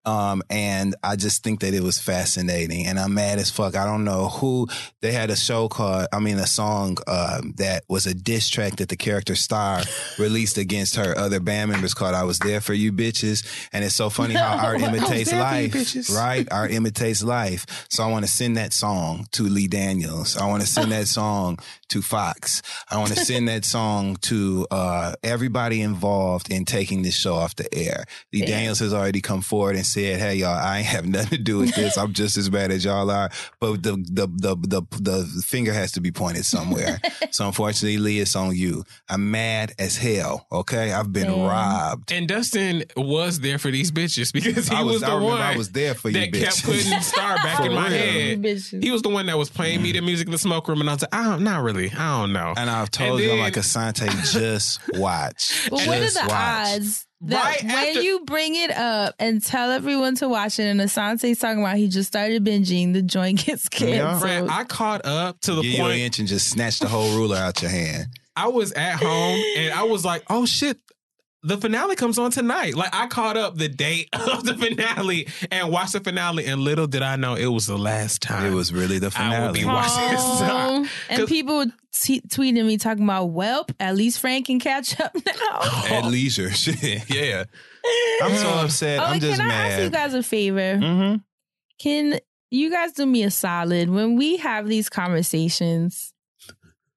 Um, 0.06 0.42
and 0.48 0.94
I 1.02 1.16
just 1.16 1.42
think 1.42 1.60
that 1.60 1.74
it 1.74 1.82
was 1.82 1.98
fascinating, 1.98 2.86
and 2.86 2.98
I'm 2.98 3.14
mad 3.14 3.38
as 3.40 3.50
fuck. 3.50 3.76
I 3.76 3.84
don't 3.84 4.04
know 4.04 4.28
who 4.28 4.68
they 5.02 5.10
had 5.10 5.30
a 5.30 5.36
show 5.36 5.68
called, 5.68 6.06
I 6.12 6.20
mean, 6.20 6.38
a 6.38 6.46
song 6.46 6.96
um, 7.08 7.54
that 7.56 7.82
was 7.88 8.06
a 8.06 8.14
diss 8.14 8.48
track 8.48 8.76
that 8.76 8.88
the 8.88 8.96
character 8.96 9.34
Star 9.34 9.82
released 10.18 10.58
against 10.58 10.94
her 10.94 11.18
other 11.18 11.40
band 11.40 11.72
members 11.72 11.92
called 11.92 12.14
"I 12.14 12.22
Was 12.22 12.38
There 12.38 12.60
for 12.60 12.72
You 12.72 12.92
Bitches," 12.92 13.68
and 13.72 13.84
it's 13.84 13.96
so 13.96 14.08
funny 14.16 14.34
how 14.34 14.56
art 14.56 14.80
imitates 14.80 15.32
life, 15.32 16.08
right? 16.14 16.46
Art 16.52 16.70
imitates 16.70 17.24
life. 17.24 17.86
So 17.90 18.04
I 18.04 18.06
want 18.06 18.24
to 18.24 18.30
send 18.30 18.56
that 18.56 18.72
song 18.72 19.26
to 19.32 19.42
Lee 19.42 19.66
Daniels. 19.66 20.36
I 20.36 20.46
want 20.46 20.62
to 20.62 20.68
send 20.68 20.92
that 20.92 21.08
song 21.16 21.58
to 21.88 22.02
Fox. 22.02 22.62
I 22.90 22.98
want 22.98 23.10
to 23.12 23.16
send 23.24 23.48
that 23.48 23.64
song 23.64 24.16
to 24.22 24.66
uh, 24.70 25.14
everybody 25.22 25.80
involved 25.82 26.50
in 26.50 26.64
taking 26.64 27.02
this 27.02 27.14
show 27.16 27.34
off 27.34 27.56
the 27.56 27.72
air. 27.74 28.04
Lee 28.32 28.40
Yeah. 28.40 28.46
Daniels 28.46 28.78
has 28.80 28.92
already 28.94 29.20
come 29.20 29.40
forward 29.40 29.76
and 29.76 29.86
said, 29.86 30.18
"Hey, 30.20 30.36
y'all, 30.36 30.54
I 30.56 30.78
ain't 30.78 30.86
have 30.86 31.06
nothing 31.08 31.38
to 31.38 31.42
do 31.44 31.58
with 31.58 31.74
this. 31.74 31.96
I'm 31.96 32.12
just 32.12 32.36
as 32.36 32.48
bad 32.48 32.70
as 32.70 32.84
y'all 32.84 33.10
are." 33.10 33.30
But 33.60 33.82
the 33.82 33.92
the 33.92 34.26
the 34.26 34.56
the, 34.56 34.82
the 35.00 35.42
finger 35.46 35.72
has 35.72 35.92
to 35.92 36.00
be 36.00 36.10
pointed 36.12 36.44
somewhere. 36.44 37.00
so 37.30 37.46
unfortunately, 37.46 37.98
Lee, 37.98 38.20
it's 38.20 38.36
on 38.36 38.54
you. 38.56 38.84
I'm 39.08 39.30
mad 39.30 39.72
as 39.78 39.96
hell. 39.96 40.46
Okay, 40.50 40.92
I've 40.92 41.12
been 41.12 41.26
Damn. 41.28 41.40
robbed. 41.46 42.12
And 42.12 42.26
Dustin 42.28 42.84
was 42.96 43.40
there 43.40 43.58
for 43.58 43.70
these 43.70 43.90
bitches 43.92 44.32
because 44.32 44.68
he 44.68 44.76
I 44.76 44.82
was, 44.82 44.94
was, 44.94 45.02
the 45.02 45.08
I 45.08 45.14
one 45.14 45.40
I 45.40 45.56
was 45.56 45.70
there 45.72 45.94
for 45.94 46.08
you, 46.08 46.14
that 46.20 46.32
bitch. 46.32 46.42
kept 46.44 46.64
putting 46.64 47.00
Star 47.00 47.36
back 47.36 47.60
in 47.64 47.72
my 47.74 47.88
real. 47.88 47.98
head. 47.98 48.82
He 48.82 48.90
was 48.90 49.02
the 49.02 49.08
one 49.08 49.26
that 49.26 49.38
was 49.38 49.50
playing 49.50 49.82
me 49.82 49.92
the 49.92 50.00
music 50.00 50.26
in 50.28 50.32
the 50.32 50.38
smoke 50.38 50.68
room, 50.68 50.80
and 50.80 50.88
I 50.90 50.94
was 50.94 51.02
like, 51.02 51.14
I 51.14 51.24
don't, 51.24 51.42
not 51.44 51.62
really. 51.62 51.75
I 51.78 52.20
don't 52.20 52.32
know. 52.32 52.54
And 52.56 52.68
I've 52.70 52.90
told 52.90 53.20
And 53.20 53.28
you, 53.28 53.32
I'm 53.34 53.38
like 53.40 53.54
Asante, 53.54 54.08
just 54.32 54.80
watch. 54.94 55.68
But 55.70 55.86
what 55.86 55.98
are 55.98 56.10
the 56.10 56.20
watch. 56.28 56.30
odds 56.76 57.06
that 57.22 57.44
Right 57.44 57.62
when 57.62 57.88
after- 57.88 58.02
you 58.02 58.20
bring 58.26 58.54
it 58.56 58.70
up 58.70 59.14
and 59.18 59.42
tell 59.42 59.70
everyone 59.70 60.16
to 60.16 60.28
watch 60.28 60.58
it, 60.58 60.64
and 60.64 60.80
Asante's 60.80 61.38
talking 61.38 61.60
about 61.62 61.76
he 61.76 61.88
just 61.88 62.08
started 62.08 62.44
binging, 62.44 62.92
the 62.92 63.02
joint 63.02 63.44
gets 63.46 63.68
Yeah. 63.72 63.78
canceled. 63.78 64.20
Friend, 64.20 64.50
I 64.50 64.64
caught 64.64 65.06
up 65.06 65.40
to 65.42 65.54
the 65.54 65.62
Give 65.62 65.70
you 65.72 65.76
an 65.78 65.82
point 65.90 65.98
inch 66.00 66.18
and 66.18 66.28
just 66.28 66.48
snatched 66.50 66.80
the 66.82 66.88
whole 66.88 67.16
ruler 67.16 67.36
out 67.36 67.60
your 67.62 67.70
hand. 67.70 68.06
I 68.36 68.48
was 68.48 68.72
at 68.72 68.96
home 68.96 69.42
and 69.56 69.72
I 69.72 69.84
was 69.84 70.04
like, 70.04 70.24
oh 70.28 70.44
shit. 70.46 70.78
The 71.46 71.56
finale 71.58 71.94
comes 71.96 72.18
on 72.18 72.30
tonight. 72.30 72.74
Like 72.74 72.94
I 72.94 73.06
caught 73.06 73.36
up 73.36 73.56
the 73.56 73.68
date 73.68 74.08
of 74.12 74.44
the 74.44 74.54
finale 74.56 75.28
and 75.50 75.70
watched 75.70 75.92
the 75.92 76.00
finale, 76.00 76.44
and 76.46 76.60
little 76.60 76.86
did 76.86 77.02
I 77.02 77.16
know 77.16 77.34
it 77.34 77.46
was 77.46 77.66
the 77.66 77.78
last 77.78 78.20
time. 78.22 78.52
It 78.52 78.54
was 78.54 78.72
really 78.72 78.98
the 78.98 79.12
I 79.16 79.28
will 79.28 79.52
finale. 79.52 79.60
be 79.60 79.64
watching 79.64 80.08
this. 80.10 80.20
Oh, 80.24 80.88
and 81.10 81.18
'Cause- 81.20 81.28
people 81.28 81.66
t- 81.92 82.20
tweeting 82.22 82.66
me 82.66 82.76
talking 82.78 83.04
about, 83.04 83.30
"Welp, 83.30 83.70
at 83.78 83.94
least 83.96 84.20
Frank 84.20 84.46
can 84.46 84.58
catch 84.58 84.98
up 85.00 85.14
now." 85.26 85.60
At 85.88 86.04
leisure, 86.06 86.50
shit. 86.50 87.08
Yeah, 87.08 87.44
I'm 88.22 88.34
so 88.36 88.48
upset. 88.48 88.98
Oh, 89.00 89.04
I'm 89.04 89.12
and 89.14 89.20
just 89.22 89.40
can 89.40 89.50
I 89.50 89.54
ask 89.68 89.82
you 89.82 89.90
guys 89.90 90.14
a 90.14 90.22
favor? 90.22 90.58
Mm-hmm. 90.76 91.16
Can 91.78 92.18
you 92.50 92.70
guys 92.70 92.92
do 92.92 93.06
me 93.06 93.22
a 93.22 93.30
solid 93.30 93.88
when 93.90 94.16
we 94.16 94.38
have 94.38 94.66
these 94.66 94.88
conversations? 94.88 96.12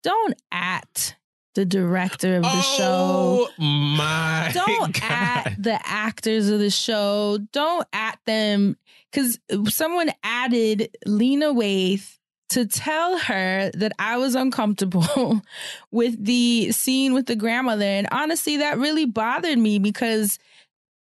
Don't 0.02 0.42
at 0.52 1.16
the 1.60 1.65
director 1.65 2.38
of 2.38 2.44
the 2.44 2.61
show. 2.61 3.49
Oh 3.49 3.61
my 3.61 4.49
Don't 4.53 4.94
God. 4.94 5.11
at 5.11 5.56
the 5.61 5.77
actors 5.86 6.48
of 6.48 6.60
the 6.60 6.69
show. 6.69 7.38
Don't 7.52 7.86
at 7.91 8.18
them 8.26 8.77
because 9.11 9.38
someone 9.68 10.10
added 10.23 10.95
Lena 11.06 11.48
Waithe 11.53 12.15
to 12.52 12.65
tell 12.65 13.18
her 13.18 13.72
that 13.73 13.91
I 13.99 14.15
was 14.15 14.36
uncomfortable 14.36 15.41
with 15.91 16.23
the 16.23 16.72
scene 16.72 17.14
with 17.14 17.26
the 17.26 17.36
grandmother. 17.36 17.84
And 17.84 18.07
honestly, 18.10 18.56
that 18.57 18.77
really 18.77 19.06
bothered 19.06 19.57
me 19.57 19.80
because 19.80 20.40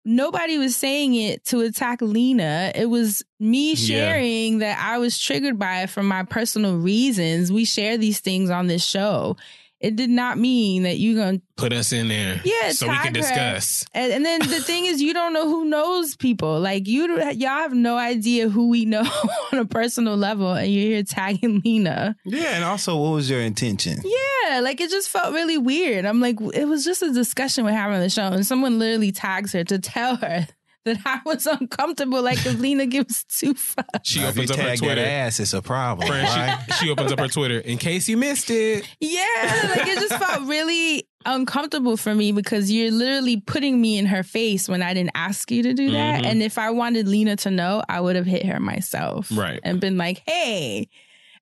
nobody 0.03 0.57
was 0.57 0.75
saying 0.75 1.15
it 1.15 1.45
to 1.45 1.61
attack 1.61 2.01
Lena. 2.01 2.73
It 2.75 2.87
was 2.87 3.23
me 3.39 3.69
Yeah. 3.75 3.75
sharing 3.75 4.57
that 4.59 4.77
I 4.77 4.97
was 4.97 5.17
triggered 5.17 5.57
by 5.57 5.83
it 5.83 5.89
for 5.89 6.03
my 6.03 6.23
personal 6.23 6.75
reasons. 6.77 7.49
We 7.49 7.63
share 7.63 7.97
these 7.97 8.19
things 8.19 8.49
on 8.49 8.67
this 8.67 8.83
show. 8.85 9.37
It 9.79 9.95
did 9.95 10.09
not 10.09 10.37
mean 10.37 10.83
that 10.83 10.97
you're 10.97 11.15
gonna 11.23 11.39
Put 11.55 11.73
us 11.73 11.91
in 11.91 12.07
there. 12.07 12.39
Yeah, 12.45 12.71
So 12.71 12.87
we 12.87 12.95
can 12.99 13.07
her. 13.07 13.11
discuss. 13.21 13.85
And, 13.93 14.13
and 14.13 14.25
then 14.25 14.39
the 14.39 14.61
thing 14.61 14.85
is, 14.85 15.01
you 15.01 15.13
don't 15.13 15.33
know 15.33 15.45
who 15.47 15.65
knows 15.65 16.15
people. 16.15 16.57
Like 16.59 16.87
you, 16.87 17.17
y'all 17.33 17.49
have 17.49 17.73
no 17.73 17.97
idea 17.97 18.47
who 18.47 18.69
we 18.69 18.85
know 18.85 19.03
on 19.51 19.59
a 19.59 19.65
personal 19.65 20.15
level, 20.15 20.53
and 20.53 20.71
you're 20.71 20.83
here 20.95 21.03
tagging 21.03 21.61
Lena. 21.65 22.15
Yeah, 22.25 22.55
and 22.55 22.63
also, 22.63 22.95
what 22.95 23.11
was 23.11 23.29
your 23.29 23.41
intention? 23.41 23.97
Yeah, 24.05 24.59
like 24.61 24.79
it 24.79 24.89
just 24.89 25.09
felt 25.09 25.33
really 25.33 25.57
weird. 25.57 26.05
I'm 26.05 26.21
like, 26.21 26.37
it 26.53 26.65
was 26.65 26.85
just 26.85 27.01
a 27.01 27.11
discussion 27.11 27.65
we're 27.65 27.71
having 27.71 27.95
on 27.95 28.01
the 28.01 28.09
show, 28.09 28.23
and 28.23 28.45
someone 28.45 28.79
literally 28.79 29.11
tags 29.11 29.51
her 29.53 29.63
to 29.65 29.79
tell 29.79 30.15
her 30.17 30.47
that 30.85 30.97
I 31.05 31.19
was 31.25 31.45
uncomfortable. 31.45 32.21
Like 32.21 32.37
if 32.45 32.59
Lena 32.59 32.85
gives 32.85 33.23
two 33.25 33.53
fucks. 33.53 33.83
She 34.03 34.19
If 34.21 34.35
you 34.37 34.43
opens 34.43 34.51
up 34.51 34.57
her 34.57 34.63
tag 34.63 34.79
that 34.79 34.85
Twitter. 34.85 35.01
ass, 35.05 35.39
it's 35.39 35.53
a 35.53 35.61
problem, 35.61 36.07
Friend, 36.07 36.27
right? 36.27 36.59
she, 36.79 36.85
she 36.85 36.89
opens 36.91 37.11
up 37.11 37.19
her 37.19 37.27
Twitter 37.27 37.59
in 37.59 37.77
case 37.77 38.07
you 38.07 38.17
missed 38.17 38.49
it. 38.49 38.87
Yeah, 38.99 39.25
like 39.75 39.87
it 39.87 39.99
just 39.99 40.15
felt 40.23 40.47
really 40.47 41.07
uncomfortable 41.25 41.97
for 41.97 42.15
me 42.15 42.31
because 42.31 42.71
you're 42.71 42.91
literally 42.91 43.41
putting 43.41 43.79
me 43.81 43.97
in 43.97 44.05
her 44.05 44.23
face 44.23 44.69
when 44.69 44.81
I 44.81 44.93
didn't 44.93 45.11
ask 45.15 45.51
you 45.51 45.63
to 45.63 45.73
do 45.73 45.91
that. 45.91 46.23
Mhm. 46.23 46.27
And 46.27 46.41
if 46.43 46.57
I 46.57 46.69
wanted 46.71 47.07
Lena 47.07 47.35
to 47.37 47.51
know, 47.51 47.83
I 47.89 47.99
would 47.99 48.15
have 48.15 48.25
hit 48.25 48.45
her 48.45 48.59
myself. 48.59 49.29
Right. 49.35 49.59
And 49.63 49.79
been 49.81 49.97
like, 49.97 50.21
hey. 50.25 50.87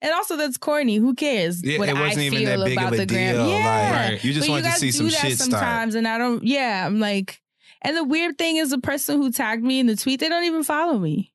And 0.01 0.11
also 0.13 0.35
that's 0.37 0.57
corny. 0.57 0.97
Who 0.97 1.13
cares 1.15 1.63
Yeah, 1.63 1.79
what 1.79 1.89
it 1.89 1.95
I 1.95 2.01
wasn't 2.01 2.23
even 2.25 2.39
feel 2.39 2.59
that 2.59 2.65
big 2.65 2.77
of 2.77 2.83
about 2.83 2.93
a 2.93 2.97
the 2.97 3.05
gram? 3.05 3.35
Yeah. 3.35 3.43
Like, 3.43 4.11
Right. 4.11 4.23
you 4.23 4.33
just 4.33 4.47
But 4.47 4.53
wanted 4.53 4.71
to 4.73 4.79
see 4.79 4.91
some 4.91 5.05
do 5.07 5.11
that 5.11 5.21
shit 5.21 5.37
start. 5.39 5.51
sometimes 5.51 5.95
and 5.95 6.07
I 6.07 6.17
don't 6.17 6.43
yeah, 6.43 6.85
I'm 6.85 6.99
like 6.99 7.39
and 7.87 7.95
the 7.95 8.03
weird 8.03 8.37
thing 8.37 8.57
is 8.57 8.71
the 8.71 8.79
person 8.79 9.21
who 9.21 9.31
tagged 9.31 9.63
me 9.63 9.79
in 9.79 9.87
the 9.87 9.95
tweet, 9.95 10.19
they 10.19 10.27
don't 10.27 10.43
even 10.43 10.61
follow 10.65 10.97
me. 10.99 11.31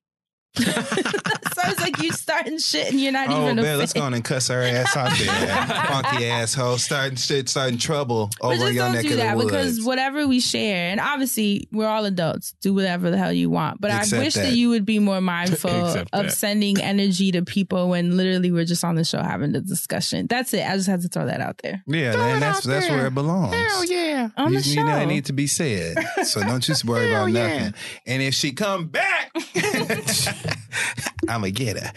So 0.54 1.62
it's 1.64 1.80
like 1.80 2.00
you 2.02 2.12
starting 2.12 2.58
shit 2.58 2.90
and 2.90 3.00
you're 3.00 3.12
not 3.12 3.28
Oh, 3.28 3.44
even 3.44 3.58
a 3.58 3.62
man, 3.62 3.78
let's 3.78 3.92
go 3.92 4.02
on 4.02 4.12
and 4.14 4.22
cuss 4.24 4.48
her 4.48 4.62
ass 4.62 4.94
out 4.96 5.16
there. 5.18 5.56
Funky 5.86 6.26
asshole. 6.26 6.76
Starting 6.78 7.16
shit, 7.16 7.48
starting 7.48 7.78
trouble 7.78 8.30
But 8.40 8.46
over 8.48 8.56
just 8.56 8.72
your 8.74 8.84
don't 8.84 8.92
neck 8.94 9.02
do 9.02 9.08
of 9.12 9.16
the 9.16 9.22
that 9.22 9.36
woods. 9.36 9.50
because 9.50 9.84
whatever 9.84 10.26
we 10.26 10.40
share, 10.40 10.90
and 10.90 11.00
obviously 11.00 11.68
we're 11.72 11.86
all 11.86 12.04
adults, 12.04 12.54
do 12.60 12.74
whatever 12.74 13.10
the 13.10 13.16
hell 13.16 13.32
you 13.32 13.48
want. 13.48 13.80
But 13.80 13.92
Except 13.92 14.12
I 14.20 14.24
wish 14.24 14.34
that. 14.34 14.42
that. 14.42 14.52
you 14.52 14.68
would 14.70 14.84
be 14.84 14.98
more 14.98 15.20
mindful 15.20 15.70
of 15.86 16.08
that. 16.12 16.32
sending 16.32 16.80
energy 16.80 17.32
to 17.32 17.42
people 17.42 17.88
when 17.88 18.16
literally 18.16 18.50
we're 18.52 18.64
just 18.66 18.84
on 18.84 18.94
the 18.96 19.04
show 19.04 19.22
having 19.22 19.52
the 19.52 19.60
discussion. 19.60 20.26
That's 20.26 20.52
it. 20.52 20.66
I 20.68 20.76
just 20.76 20.88
had 20.88 21.00
to 21.02 21.08
throw 21.08 21.26
that 21.26 21.40
out 21.40 21.58
there. 21.62 21.82
yeah, 21.86 22.14
man, 22.16 22.40
that's 22.40 22.64
that's 22.64 22.88
where 22.90 23.06
it 23.06 23.14
belongs. 23.14 23.54
Hell 23.54 23.84
yeah. 23.84 24.28
On 24.36 24.52
you, 24.52 24.60
the 24.60 24.68
you 24.68 24.74
show. 24.74 24.82
know 24.86 24.98
it 24.98 25.06
need 25.06 25.24
to 25.26 25.32
be 25.32 25.46
said. 25.46 25.96
So 26.24 26.42
don't 26.42 26.66
you 26.68 26.74
worry 26.84 27.08
about 27.10 27.30
nothing. 27.30 27.74
And 28.06 28.22
if 28.22 28.34
she 28.34 28.52
come 28.52 28.88
back, 28.88 29.30
I'ma 31.28 31.48
get 31.52 31.78
her. 31.78 31.92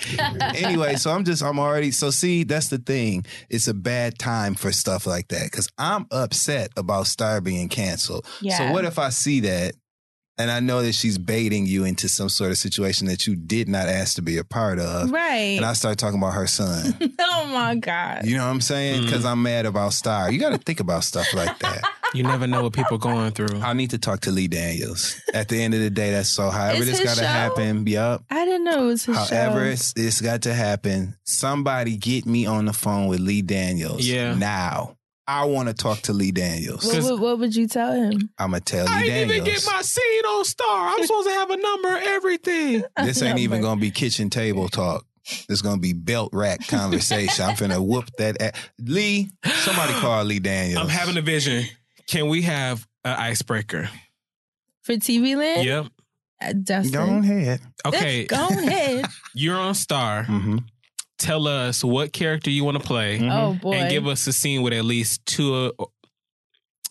Anyway, 0.55 0.95
so 0.95 1.11
I'm 1.11 1.23
just 1.23 1.43
I'm 1.43 1.59
already 1.59 1.91
so 1.91 2.11
see 2.11 2.43
that's 2.43 2.69
the 2.69 2.77
thing. 2.77 3.26
It's 3.49 3.67
a 3.67 3.73
bad 3.73 4.19
time 4.19 4.55
for 4.55 4.72
stuff 4.72 5.05
like 5.07 5.27
that 5.30 5.45
because 5.51 5.69
I'm 5.77 6.05
upset 6.11 6.72
about 6.77 7.07
Star 7.07 7.41
being 7.41 7.69
canceled. 7.69 8.26
Yeah. 8.41 8.57
So 8.57 8.72
what 8.72 8.85
if 8.85 8.99
I 8.99 9.09
see 9.09 9.41
that 9.41 9.76
and 10.37 10.51
I 10.51 10.59
know 10.59 10.81
that 10.81 10.93
she's 10.93 11.17
baiting 11.17 11.65
you 11.65 11.85
into 11.85 12.09
some 12.09 12.29
sort 12.29 12.51
of 12.51 12.57
situation 12.57 13.07
that 13.07 13.25
you 13.25 13.35
did 13.35 13.69
not 13.69 13.87
ask 13.87 14.15
to 14.15 14.21
be 14.21 14.37
a 14.37 14.43
part 14.43 14.79
of, 14.79 15.11
right. 15.11 15.57
and 15.57 15.65
I 15.65 15.73
start 15.73 15.97
talking 15.97 16.19
about 16.19 16.33
her 16.33 16.47
son. 16.47 16.95
oh 17.19 17.49
my 17.51 17.75
God. 17.75 18.25
You 18.25 18.37
know 18.37 18.43
what 18.45 18.51
I'm 18.51 18.61
saying? 18.61 18.95
Mm-hmm. 18.97 19.05
Because 19.05 19.25
I'm 19.25 19.41
mad 19.41 19.65
about 19.65 19.93
Star. 19.93 20.31
You 20.31 20.39
got 20.39 20.51
to 20.51 20.57
think 20.57 20.79
about 20.79 21.03
stuff 21.03 21.33
like 21.33 21.59
that. 21.59 21.81
You 22.13 22.23
never 22.23 22.47
know 22.47 22.63
what 22.63 22.71
people 22.71 22.97
going 22.97 23.31
through. 23.31 23.59
I 23.59 23.73
need 23.73 23.89
to 23.89 23.97
talk 23.97 24.21
to 24.21 24.31
Lee 24.31 24.47
Daniels. 24.47 25.19
At 25.33 25.49
the 25.49 25.61
end 25.61 25.73
of 25.73 25.81
the 25.81 25.89
day, 25.89 26.11
that's 26.11 26.29
so. 26.29 26.49
However, 26.49 26.77
It's 26.77 26.99
this 26.99 27.03
got 27.03 27.17
to 27.17 27.27
happen. 27.27 27.85
Yup. 27.85 28.23
I 28.29 28.45
didn't 28.45 28.63
know 28.63 28.83
it 28.83 28.87
was 28.87 29.05
his 29.05 29.17
However, 29.17 29.65
show. 29.65 29.71
it's, 29.71 29.93
it's 29.97 30.21
got 30.21 30.43
to 30.43 30.53
happen. 30.53 31.17
Somebody 31.25 31.97
get 31.97 32.25
me 32.25 32.45
on 32.45 32.65
the 32.65 32.73
phone 32.73 33.07
with 33.07 33.19
Lee 33.19 33.41
Daniels. 33.41 34.07
Yeah. 34.07 34.33
Now. 34.35 34.94
I 35.27 35.45
want 35.45 35.69
to 35.69 35.73
talk 35.73 35.99
to 36.02 36.14
Lee 36.14 36.31
Daniels. 36.31 36.85
What, 36.85 37.03
what, 37.03 37.19
what 37.19 37.39
would 37.39 37.56
you 37.56 37.68
tell 37.68 37.93
him? 37.93 38.30
I'm 38.38 38.52
gonna 38.52 38.60
tell 38.61 38.88
I 38.88 38.99
Lee 39.02 39.06
didn't 39.07 39.30
Daniels. 39.30 39.47
even 39.47 39.53
get 39.61 39.65
my 39.73 39.81
scene 39.81 40.26
on 40.26 40.45
Star. 40.45 40.88
I'm 40.89 41.03
supposed 41.03 41.27
to 41.27 41.34
have 41.34 41.49
a 41.49 41.57
number, 41.57 41.88
everything. 41.89 42.84
this 43.03 43.22
ain't 43.22 43.39
even 43.39 43.61
gonna 43.61 43.81
be 43.81 43.89
kitchen 43.91 44.30
table 44.30 44.69
talk. 44.69 45.06
It's 45.49 45.61
gonna 45.61 45.81
be 45.81 45.93
belt 45.93 46.30
rack 46.34 46.68
conversation. 46.68 47.45
I'm 47.45 47.56
finna 47.56 47.84
whoop 47.84 48.06
that. 48.19 48.39
A- 48.39 48.53
Lee, 48.80 49.30
somebody 49.43 49.93
call 49.99 50.23
Lee 50.23 50.39
Daniels. 50.39 50.84
I'm 50.84 50.89
having 50.89 51.18
a 51.18 51.22
vision. 51.22 51.64
Can 52.07 52.27
we 52.30 52.43
have 52.43 52.88
an 53.03 53.15
icebreaker? 53.18 53.89
For 54.84 54.93
TV 54.93 55.35
land? 55.35 55.65
Yep. 55.65 55.85
Uh, 56.39 56.53
Dustin. 56.61 56.91
Go 56.91 57.18
ahead. 57.18 57.61
Okay. 57.88 58.26
Go 58.26 58.47
ahead. 58.49 59.06
You're 59.34 59.57
on 59.57 59.73
Star. 59.73 60.26
Mm-hmm. 60.26 60.57
Tell 61.17 61.47
us 61.47 61.83
what 61.83 62.11
character 62.13 62.49
you 62.49 62.63
want 62.65 62.77
to 62.77 62.83
play. 62.83 63.19
Oh 63.29 63.53
boy. 63.53 63.73
And 63.73 63.89
give 63.89 64.05
us 64.07 64.27
a 64.27 64.33
scene 64.33 64.61
with 64.61 64.73
at 64.73 64.83
least 64.85 65.25
two. 65.25 65.71
Uh, 65.79 65.85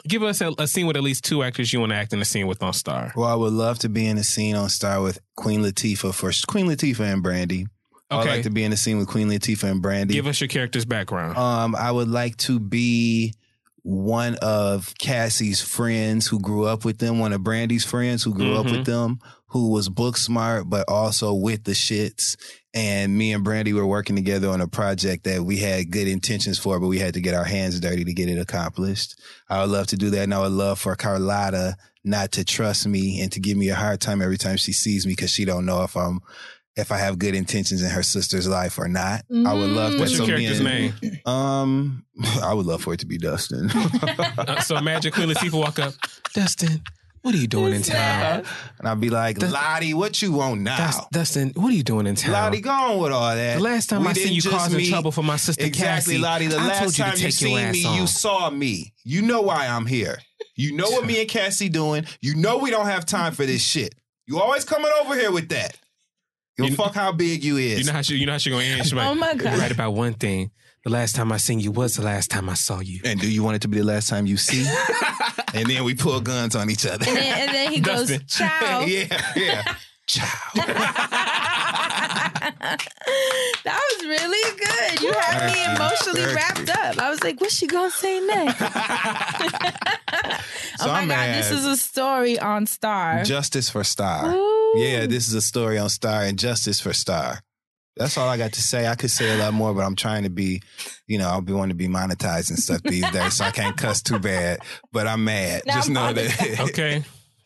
give 0.08 0.22
us 0.22 0.40
a, 0.40 0.52
a 0.58 0.66
scene 0.66 0.86
with 0.86 0.96
at 0.96 1.02
least 1.02 1.24
two 1.24 1.42
actors 1.42 1.72
you 1.72 1.80
want 1.80 1.90
to 1.92 1.96
act 1.96 2.12
in 2.12 2.20
a 2.20 2.24
scene 2.24 2.46
with 2.46 2.62
on 2.62 2.72
Star. 2.72 3.12
Well, 3.16 3.26
I 3.28 3.34
would 3.34 3.52
love 3.52 3.78
to 3.80 3.88
be 3.88 4.06
in 4.06 4.16
a 4.18 4.24
scene 4.24 4.56
on 4.56 4.68
Star 4.70 5.02
with 5.02 5.18
Queen 5.36 5.60
Latifah 5.62 6.14
for 6.14 6.30
Queen 6.46 6.66
Latifah 6.66 7.12
and 7.12 7.22
Brandy. 7.22 7.62
Okay. 7.62 7.68
I 8.10 8.16
would 8.16 8.22
Okay. 8.22 8.30
like 8.36 8.42
to 8.44 8.50
be 8.50 8.64
in 8.64 8.72
a 8.72 8.76
scene 8.76 8.98
with 8.98 9.08
Queen 9.08 9.28
Latifah 9.28 9.70
and 9.70 9.82
Brandy. 9.82 10.14
Give 10.14 10.26
us 10.26 10.40
your 10.40 10.48
character's 10.48 10.84
background. 10.84 11.36
Um, 11.36 11.74
I 11.74 11.90
would 11.90 12.08
like 12.08 12.36
to 12.38 12.58
be 12.60 13.34
one 13.84 14.34
of 14.36 14.94
Cassie's 14.98 15.60
friends 15.60 16.26
who 16.26 16.40
grew 16.40 16.64
up 16.64 16.84
with 16.86 16.98
them, 16.98 17.18
one 17.18 17.34
of 17.34 17.44
Brandy's 17.44 17.84
friends 17.84 18.22
who 18.22 18.32
grew 18.32 18.54
up 18.56 18.64
Mhm. 18.66 18.72
with 18.78 18.86
them, 18.86 19.18
who 19.48 19.68
was 19.68 19.90
book 19.90 20.16
smart 20.16 20.70
but 20.70 20.88
also 20.88 21.34
with 21.34 21.64
the 21.64 21.72
shits. 21.72 22.36
And 22.72 23.16
me 23.16 23.32
and 23.34 23.44
Brandy 23.44 23.74
were 23.74 23.86
working 23.86 24.16
together 24.16 24.48
on 24.48 24.62
a 24.62 24.66
project 24.66 25.24
that 25.24 25.44
we 25.44 25.58
had 25.58 25.90
good 25.90 26.08
intentions 26.08 26.58
for, 26.58 26.80
but 26.80 26.88
we 26.88 26.98
had 26.98 27.12
to 27.14 27.20
get 27.20 27.34
our 27.34 27.44
hands 27.44 27.78
dirty 27.78 28.04
to 28.04 28.14
get 28.14 28.28
it 28.30 28.38
accomplished. 28.38 29.16
I 29.50 29.60
would 29.60 29.70
love 29.70 29.86
to 29.88 29.96
do 29.96 30.08
that, 30.10 30.22
and 30.24 30.34
I 30.34 30.40
would 30.40 30.52
love 30.52 30.80
for 30.80 30.96
Carlotta 30.96 31.76
not 32.06 32.32
to 32.32 32.44
trust 32.44 32.86
me 32.86 33.20
and 33.20 33.30
to 33.32 33.38
give 33.40 33.56
me 33.56 33.68
a 33.68 33.74
hard 33.74 34.00
time 34.00 34.20
every 34.22 34.38
time 34.38 34.56
she 34.56 34.72
sees 34.72 35.06
me 35.06 35.12
because 35.12 35.30
she 35.30 35.44
don't 35.44 35.66
know 35.66 35.82
if 35.84 35.94
I'm 35.96 36.20
if 36.76 36.90
I 36.90 36.98
have 36.98 37.18
good 37.18 37.34
intentions 37.34 37.82
in 37.82 37.90
her 37.90 38.02
sister's 38.02 38.48
life 38.48 38.78
or 38.78 38.88
not. 38.88 39.24
I 39.30 39.52
would 39.54 39.70
love 39.70 39.92
that. 39.92 40.00
What's 40.00 40.12
your 40.12 40.20
So 40.22 40.26
character's 40.26 40.60
being- 40.60 40.92
name? 41.02 41.20
um, 41.26 42.04
I 42.42 42.52
would 42.54 42.66
love 42.66 42.82
for 42.82 42.94
it 42.94 43.00
to 43.00 43.06
be 43.06 43.18
Dustin. 43.18 43.70
Uh, 44.36 44.60
so 44.60 44.76
imagine 44.76 45.12
Queen 45.12 45.28
Latifah 45.28 45.58
walk 45.58 45.78
up. 45.78 45.94
Dustin, 46.32 46.82
what 47.22 47.34
are 47.34 47.38
you 47.38 47.46
doing 47.46 47.72
in 47.72 47.82
town? 47.82 48.44
and 48.78 48.88
I'd 48.88 49.00
be 49.00 49.08
like, 49.10 49.38
Dust- 49.38 49.52
Lottie, 49.52 49.94
what 49.94 50.20
you 50.20 50.32
want 50.32 50.60
now? 50.62 50.76
Dust- 50.76 51.10
Dustin, 51.12 51.52
what 51.54 51.70
are 51.70 51.74
you 51.76 51.82
doing 51.84 52.06
in 52.06 52.14
town? 52.16 52.32
Lottie, 52.32 52.60
gone 52.60 52.98
with 52.98 53.12
all 53.12 53.34
that. 53.34 53.56
The 53.56 53.62
last 53.62 53.88
time 53.88 54.02
We 54.02 54.08
I 54.08 54.12
seen 54.12 54.24
didn't 54.28 54.44
you 54.44 54.50
causing 54.50 54.76
meet- 54.78 54.90
trouble 54.90 55.12
for 55.12 55.22
my 55.22 55.36
sister 55.36 55.64
Exactly, 55.64 56.14
Cassie, 56.14 56.18
Lottie. 56.18 56.46
The 56.48 56.56
I 56.58 56.66
last 56.66 56.78
told 56.80 56.98
you 56.98 57.04
time 57.04 57.12
you 57.12 57.16
take 57.18 57.40
your 57.40 57.48
seen 57.50 57.58
ass 57.58 57.72
me, 57.74 57.84
on. 57.86 57.96
you 57.96 58.06
saw 58.06 58.50
me. 58.50 58.92
You 59.04 59.22
know 59.22 59.40
why 59.42 59.66
I'm 59.68 59.86
here. 59.86 60.18
You 60.56 60.76
know 60.76 60.90
what 60.90 61.06
me 61.06 61.20
and 61.20 61.28
Cassie 61.28 61.68
doing. 61.68 62.04
You 62.20 62.34
know 62.34 62.58
we 62.58 62.70
don't 62.70 62.86
have 62.86 63.06
time 63.06 63.32
for 63.32 63.46
this 63.46 63.62
shit. 63.62 63.94
You 64.26 64.40
always 64.40 64.64
coming 64.64 64.90
over 65.00 65.14
here 65.14 65.32
with 65.32 65.48
that. 65.50 65.76
Give 66.56 66.66
a 66.66 66.70
You- 66.70 66.76
fuck 66.76 66.94
how 66.94 67.12
big 67.12 67.42
you 67.44 67.56
is. 67.56 67.80
You 67.80 67.84
know 67.86 67.92
how 67.92 68.02
she, 68.02 68.16
you 68.16 68.26
know 68.26 68.32
how 68.32 68.38
she 68.38 68.50
gonna 68.50 68.64
end. 68.64 68.86
She 68.86 68.94
like, 68.94 69.08
Oh 69.08 69.14
my 69.14 69.34
God. 69.34 69.52
You're 69.52 69.60
right 69.60 69.70
about 69.72 69.92
one 69.92 70.14
thing. 70.14 70.50
The 70.84 70.90
last 70.90 71.16
time 71.16 71.32
I 71.32 71.38
seen 71.38 71.60
you 71.60 71.72
was 71.72 71.96
the 71.96 72.02
last 72.02 72.30
time 72.30 72.48
I 72.50 72.54
saw 72.54 72.80
you. 72.80 73.00
and 73.04 73.18
do 73.18 73.26
you 73.30 73.42
want 73.42 73.56
it 73.56 73.62
to 73.62 73.68
be 73.68 73.78
the 73.78 73.84
last 73.84 74.08
time 74.08 74.26
you 74.26 74.36
see? 74.36 74.70
and 75.54 75.66
then 75.66 75.82
we 75.84 75.94
pull 75.94 76.20
guns 76.20 76.54
on 76.54 76.68
each 76.70 76.84
other. 76.84 77.06
And 77.08 77.16
then, 77.16 77.38
and 77.48 77.54
then 77.54 77.72
he 77.72 77.80
goes, 77.80 78.10
ciao. 78.26 78.80
yeah, 78.86 79.32
yeah. 79.34 79.74
Ciao. 80.06 81.50
that 82.40 82.78
was 83.64 84.06
really 84.06 84.58
good. 84.58 85.02
You 85.02 85.12
had 85.12 85.52
me 85.52 85.64
emotionally 85.74 86.34
wrapped 86.34 86.70
up. 86.70 86.98
I 86.98 87.10
was 87.10 87.22
like, 87.22 87.40
what's 87.40 87.54
she 87.54 87.66
gonna 87.66 87.90
say 87.90 88.20
next? 88.20 88.58
So 88.58 88.66
oh 90.80 90.86
my 90.88 91.00
I'm 91.00 91.08
god, 91.08 91.34
this 91.34 91.50
is 91.50 91.64
a 91.64 91.76
story 91.76 92.38
on 92.38 92.66
Star. 92.66 93.24
Justice 93.24 93.70
for 93.70 93.84
Star. 93.84 94.34
Ooh. 94.34 94.72
Yeah, 94.76 95.06
this 95.06 95.28
is 95.28 95.34
a 95.34 95.42
story 95.42 95.78
on 95.78 95.88
Star 95.88 96.24
and 96.24 96.38
Justice 96.38 96.80
for 96.80 96.92
Star. 96.92 97.40
That's 97.96 98.18
all 98.18 98.28
I 98.28 98.36
got 98.36 98.52
to 98.54 98.62
say. 98.62 98.88
I 98.88 98.96
could 98.96 99.10
say 99.10 99.34
a 99.34 99.38
lot 99.38 99.54
more, 99.54 99.72
but 99.72 99.82
I'm 99.82 99.94
trying 99.94 100.24
to 100.24 100.30
be, 100.30 100.60
you 101.06 101.16
know, 101.16 101.28
I'll 101.28 101.40
be 101.40 101.52
wanting 101.52 101.70
to 101.70 101.76
be 101.76 101.86
monetized 101.86 102.50
and 102.50 102.58
stuff 102.58 102.82
these 102.82 103.08
days, 103.12 103.34
so 103.34 103.44
I 103.44 103.52
can't 103.52 103.76
cuss 103.76 104.02
too 104.02 104.18
bad. 104.18 104.58
But 104.92 105.06
I'm 105.06 105.24
mad. 105.24 105.62
Not 105.64 105.76
Just 105.76 105.90
know 105.90 106.12
that. 106.12 106.60
Okay. 106.70 107.04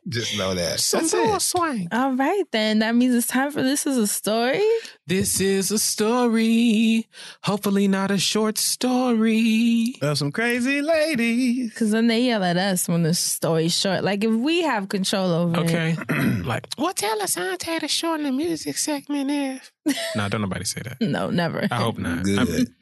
Just 0.09 0.39
know 0.39 0.55
that. 0.55 0.81
Some 0.81 1.03
That's 1.07 1.55
more 1.55 1.75
it. 1.75 1.89
All 1.93 2.13
right, 2.15 2.45
then. 2.51 2.79
That 2.79 2.95
means 2.95 3.15
it's 3.15 3.27
time 3.27 3.51
for 3.51 3.63
this 3.63 3.87
is 3.87 3.97
a 3.97 4.07
story. 4.07 4.65
This 5.07 5.41
is 5.41 5.71
a 5.71 5.79
story. 5.79 7.07
Hopefully 7.43 7.89
not 7.89 8.11
a 8.11 8.19
short 8.19 8.57
story. 8.59 9.95
Of 10.01 10.19
some 10.19 10.33
crazy 10.33 10.81
ladies. 10.83 11.71
Because 11.71 11.91
then 11.91 12.07
they 12.07 12.23
yell 12.23 12.43
at 12.43 12.57
us 12.57 12.89
when 12.89 13.03
the 13.03 13.15
story's 13.15 13.79
short. 13.79 14.03
Like 14.05 14.25
if 14.25 14.33
we 14.33 14.63
have 14.63 14.89
control 14.89 15.31
over 15.31 15.61
it. 15.61 15.65
Okay. 15.65 15.97
like, 16.45 16.67
what 16.77 16.97
tell 16.97 17.21
us 17.23 17.37
Asante 17.37 17.81
to 17.81 17.89
shorten 17.89 18.25
the 18.25 18.33
music 18.33 18.77
segment 18.79 19.31
is? 19.31 19.97
no, 20.17 20.29
don't 20.29 20.41
nobody 20.41 20.65
say 20.65 20.81
that. 20.85 21.01
No, 21.01 21.31
never. 21.31 21.67
I 21.71 21.77
hope 21.77 21.99
not. 21.99 22.27
I'm- 22.27 22.47
Good. 22.47 22.75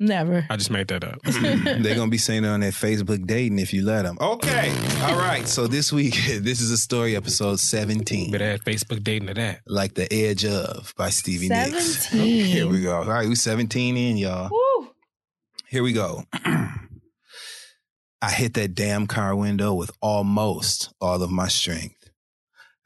Never. 0.00 0.46
I 0.50 0.56
just 0.56 0.70
made 0.70 0.88
that 0.88 1.04
up. 1.04 1.20
They're 1.24 1.94
gonna 1.94 2.10
be 2.10 2.18
saying 2.18 2.44
it 2.44 2.48
on 2.48 2.60
their 2.60 2.70
Facebook 2.72 3.26
dating 3.26 3.58
if 3.58 3.72
you 3.72 3.84
let 3.84 4.02
them. 4.02 4.18
Okay. 4.20 4.74
All 5.02 5.16
right. 5.16 5.46
So 5.46 5.66
this 5.66 5.92
week, 5.92 6.14
this 6.40 6.60
is 6.60 6.70
a 6.70 6.78
story 6.78 7.16
episode 7.16 7.60
17. 7.60 8.32
Better 8.32 8.44
add 8.44 8.64
Facebook 8.64 9.02
dating 9.04 9.28
to 9.28 9.34
that. 9.34 9.60
Like 9.66 9.94
the 9.94 10.12
Edge 10.12 10.44
of 10.44 10.92
by 10.96 11.10
Stevie 11.10 11.48
Nicks. 11.48 12.08
17. 12.08 12.44
Here 12.46 12.68
we 12.68 12.82
go. 12.82 12.96
All 12.96 13.04
right, 13.04 13.28
we 13.28 13.36
17 13.36 13.96
in, 13.96 14.16
y'all. 14.16 14.50
Woo. 14.50 14.88
Here 15.68 15.82
we 15.82 15.92
go. 15.92 16.24
I 18.22 18.30
hit 18.30 18.54
that 18.54 18.74
damn 18.74 19.06
car 19.06 19.36
window 19.36 19.74
with 19.74 19.90
almost 20.00 20.92
all 21.00 21.22
of 21.22 21.30
my 21.30 21.48
strength. 21.48 22.10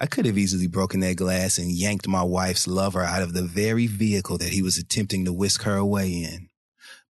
I 0.01 0.07
could 0.07 0.27
have 0.27 0.39
easily 0.39 0.67
broken 0.67 1.01
that 1.01 1.17
glass 1.17 1.59
and 1.59 1.71
yanked 1.71 2.07
my 2.07 2.23
wife's 2.23 2.69
lover 2.69 3.03
out 3.03 3.23
of 3.23 3.35
the 3.35 3.43
very 3.43 3.87
vehicle 3.87 4.39
that 4.39 4.51
he 4.51 4.63
was 4.63 4.79
attempting 4.79 5.25
to 5.25 5.33
whisk 5.33 5.63
her 5.63 5.77
away 5.77 6.09
in. 6.11 6.48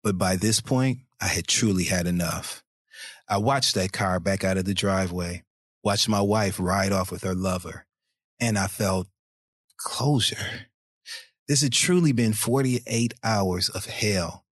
But 0.05 0.19
by 0.19 0.37
this 0.37 0.61
point, 0.61 0.99
I 1.19 1.29
had 1.29 1.49
truly 1.49 1.85
had 1.85 2.07
enough. 2.07 2.63
I 3.27 3.39
watched 3.39 3.75
that 3.75 3.93
car 3.93 4.21
back 4.21 4.45
out 4.45 4.59
of 4.59 4.67
the 4.67 4.75
driveway, 4.75 5.43
watched 5.83 6.11
my 6.11 6.21
wife 6.21 6.61
ride 6.61 6.93
off 6.93 7.11
with 7.11 7.23
her 7.23 7.35
lover, 7.35 7.87
and 8.39 8.59
I 8.59 8.67
felt 8.67 9.09
closure. 9.79 10.67
This 11.49 11.63
had 11.63 11.73
truly 11.73 12.13
been 12.13 12.35
48 12.35 13.15
hours 13.25 13.71
of 13.71 13.87
hell. 13.87 14.45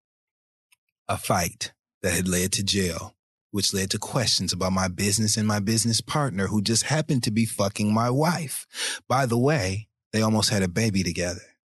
A 1.10 1.18
fight 1.18 1.74
that 2.02 2.14
had 2.14 2.30
led 2.30 2.54
to 2.54 2.64
jail, 2.64 3.18
which 3.52 3.74
led 3.74 3.92
to 3.92 4.00
questions 4.00 4.54
about 4.54 4.72
my 4.72 4.88
business 4.88 5.36
and 5.36 5.46
my 5.46 5.60
business 5.60 6.00
partner 6.00 6.48
who 6.48 6.62
just 6.62 6.84
happened 6.84 7.24
to 7.24 7.32
be 7.32 7.46
fucking 7.46 7.94
my 7.94 8.10
wife. 8.10 9.02
By 9.10 9.26
the 9.26 9.38
way, 9.38 9.90
they 10.14 10.22
almost 10.22 10.50
had 10.50 10.64
a 10.64 10.70
baby 10.70 11.04
together. 11.04 11.58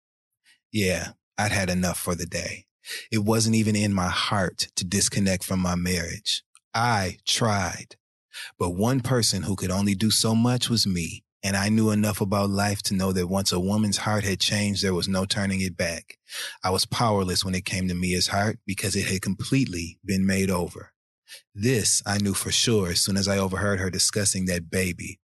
Yeah, 0.72 1.10
I'd 1.38 1.52
had 1.52 1.70
enough 1.70 2.00
for 2.00 2.16
the 2.16 2.26
day. 2.26 2.66
It 3.12 3.20
wasn't 3.20 3.56
even 3.56 3.76
in 3.76 3.94
my 3.94 4.10
heart 4.10 4.68
to 4.76 4.86
disconnect 4.86 5.44
from 5.44 5.60
my 5.60 5.76
marriage. 5.76 6.44
I 6.74 7.18
tried. 7.26 7.96
But 8.60 8.72
one 8.72 9.00
person 9.00 9.44
who 9.44 9.56
could 9.56 9.72
only 9.72 9.96
do 9.96 10.12
so 10.12 10.36
much 10.36 10.70
was 10.70 10.86
me. 10.86 11.24
And 11.44 11.56
I 11.56 11.70
knew 11.70 11.92
enough 11.92 12.22
about 12.22 12.50
life 12.50 12.82
to 12.84 12.96
know 12.96 13.12
that 13.14 13.28
once 13.28 13.52
a 13.52 13.60
woman's 13.60 13.98
heart 13.98 14.24
had 14.24 14.40
changed, 14.40 14.84
there 14.84 14.96
was 14.96 15.08
no 15.08 15.26
turning 15.26 15.62
it 15.62 15.78
back. 15.78 16.18
I 16.64 16.72
was 16.72 16.88
powerless 16.88 17.46
when 17.46 17.54
it 17.54 17.66
came 17.66 17.88
to 17.88 17.94
Mia's 17.94 18.28
heart 18.28 18.58
because 18.66 18.96
it 18.96 19.06
had 19.06 19.22
completely 19.22 20.00
been 20.04 20.26
made 20.26 20.50
over. 20.50 20.92
This 21.54 22.02
I 22.06 22.18
knew 22.18 22.34
for 22.34 22.52
sure 22.52 22.90
as 22.90 23.02
soon 23.02 23.16
as 23.16 23.28
I 23.28 23.38
overheard 23.38 23.80
her 23.80 23.92
discussing 23.92 24.46
that 24.46 24.72
baby. 24.72 25.20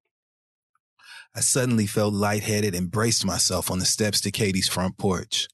I 1.35 1.39
suddenly 1.39 1.88
felt 1.88 2.13
lightheaded 2.13 2.75
and 2.75 2.91
braced 2.91 3.25
myself 3.25 3.71
on 3.71 3.79
the 3.79 3.85
steps 3.85 4.21
to 4.21 4.31
Katie's 4.31 4.69
front 4.69 4.97
porch. 4.97 5.47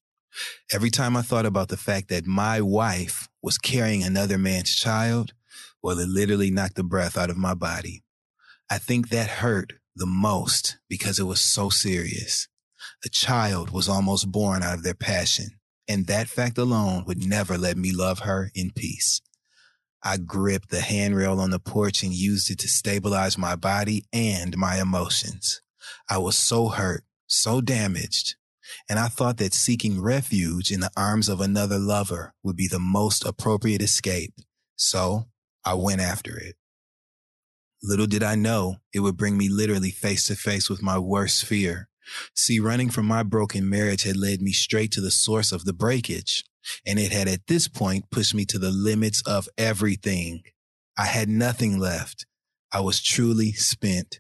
Every 0.72 0.89
time 0.89 1.15
I 1.15 1.22
thought 1.22 1.45
about 1.45 1.69
the 1.69 1.77
fact 1.77 2.09
that 2.09 2.26
my 2.26 2.61
wife 2.61 3.27
was 3.41 3.57
carrying 3.57 4.03
another 4.03 4.38
man's 4.38 4.76
child, 4.76 5.34
well, 5.81 5.99
it 5.99 6.09
literally 6.09 6.51
knocked 6.51 6.76
the 6.76 6.84
breath 6.84 7.18
out 7.18 7.30
of 7.30 7.38
my 7.38 7.53
body. 7.53 8.03
I 8.69 8.77
think 8.77 9.09
that 9.09 9.30
hurt 9.30 9.73
the 9.95 10.05
most 10.05 10.77
because 10.89 11.19
it 11.19 11.23
was 11.23 11.39
so 11.39 11.69
serious. 11.69 12.47
A 13.05 13.09
child 13.09 13.72
was 13.72 13.88
almost 13.88 14.31
born 14.31 14.64
out 14.64 14.76
of 14.76 14.84
their 14.84 14.93
passion, 14.93 15.59
and 15.88 16.07
that 16.07 16.27
fact 16.27 16.57
alone 16.57 17.03
would 17.07 17.26
never 17.26 17.57
let 17.57 17.77
me 17.77 17.91
love 17.91 18.19
her 18.19 18.51
in 18.53 18.72
peace. 18.72 19.22
I 20.03 20.18
gripped 20.18 20.69
the 20.69 20.81
handrail 20.81 21.39
on 21.39 21.49
the 21.49 21.59
porch 21.59 22.03
and 22.03 22.14
used 22.14 22.51
it 22.51 22.59
to 22.59 22.68
stabilize 22.68 23.38
my 23.38 23.55
body 23.55 24.05
and 24.14 24.57
my 24.57 24.80
emotions. 24.80 25.61
I 26.09 26.18
was 26.19 26.38
so 26.38 26.68
hurt, 26.69 27.03
so 27.26 27.61
damaged, 27.61 28.35
and 28.89 28.99
I 28.99 29.07
thought 29.07 29.37
that 29.37 29.53
seeking 29.53 30.01
refuge 30.01 30.71
in 30.71 30.79
the 30.79 30.91
arms 30.95 31.29
of 31.29 31.41
another 31.41 31.79
lover 31.79 32.33
would 32.43 32.55
be 32.55 32.67
the 32.67 32.79
most 32.79 33.25
appropriate 33.25 33.81
escape. 33.81 34.33
So 34.75 35.25
I 35.65 35.73
went 35.73 36.01
after 36.01 36.37
it. 36.37 36.55
Little 37.83 38.07
did 38.07 38.23
I 38.23 38.35
know 38.35 38.77
it 38.93 39.01
would 39.01 39.17
bring 39.17 39.37
me 39.37 39.49
literally 39.49 39.91
face 39.91 40.27
to 40.27 40.35
face 40.35 40.69
with 40.69 40.81
my 40.81 40.97
worst 40.97 41.45
fear. 41.45 41.89
See, 42.33 42.59
running 42.59 42.89
from 42.89 43.05
my 43.05 43.23
broken 43.23 43.69
marriage 43.69 44.03
had 44.03 44.17
led 44.17 44.41
me 44.41 44.51
straight 44.51 44.91
to 44.93 45.01
the 45.01 45.11
source 45.11 45.51
of 45.51 45.65
the 45.65 45.73
breakage, 45.73 46.43
and 46.85 46.97
it 46.97 47.11
had 47.11 47.27
at 47.27 47.47
this 47.47 47.67
point 47.67 48.09
pushed 48.11 48.33
me 48.33 48.45
to 48.45 48.57
the 48.57 48.71
limits 48.71 49.21
of 49.25 49.47
everything. 49.57 50.43
I 50.97 51.05
had 51.05 51.29
nothing 51.29 51.77
left. 51.77 52.25
I 52.71 52.79
was 52.79 53.01
truly 53.01 53.51
spent. 53.51 54.19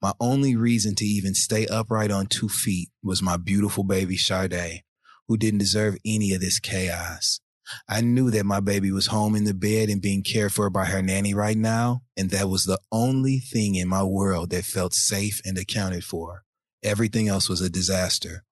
My 0.00 0.12
only 0.20 0.56
reason 0.56 0.94
to 0.96 1.04
even 1.04 1.34
stay 1.34 1.66
upright 1.66 2.10
on 2.10 2.26
two 2.26 2.48
feet 2.48 2.90
was 3.02 3.22
my 3.22 3.36
beautiful 3.36 3.84
baby 3.84 4.16
Sade, 4.16 4.82
who 5.26 5.36
didn't 5.36 5.58
deserve 5.58 5.96
any 6.04 6.32
of 6.32 6.40
this 6.40 6.58
chaos. 6.58 7.40
I 7.88 8.00
knew 8.00 8.30
that 8.30 8.46
my 8.46 8.60
baby 8.60 8.90
was 8.90 9.06
home 9.06 9.34
in 9.34 9.44
the 9.44 9.54
bed 9.54 9.90
and 9.90 10.00
being 10.00 10.22
cared 10.22 10.52
for 10.52 10.70
by 10.70 10.86
her 10.86 11.02
nanny 11.02 11.34
right 11.34 11.56
now, 11.56 12.02
and 12.16 12.30
that 12.30 12.48
was 12.48 12.64
the 12.64 12.78
only 12.90 13.38
thing 13.38 13.74
in 13.74 13.88
my 13.88 14.02
world 14.02 14.50
that 14.50 14.64
felt 14.64 14.94
safe 14.94 15.40
and 15.44 15.58
accounted 15.58 16.04
for. 16.04 16.44
Everything 16.82 17.28
else 17.28 17.48
was 17.48 17.60
a 17.60 17.68
disaster. 17.68 18.44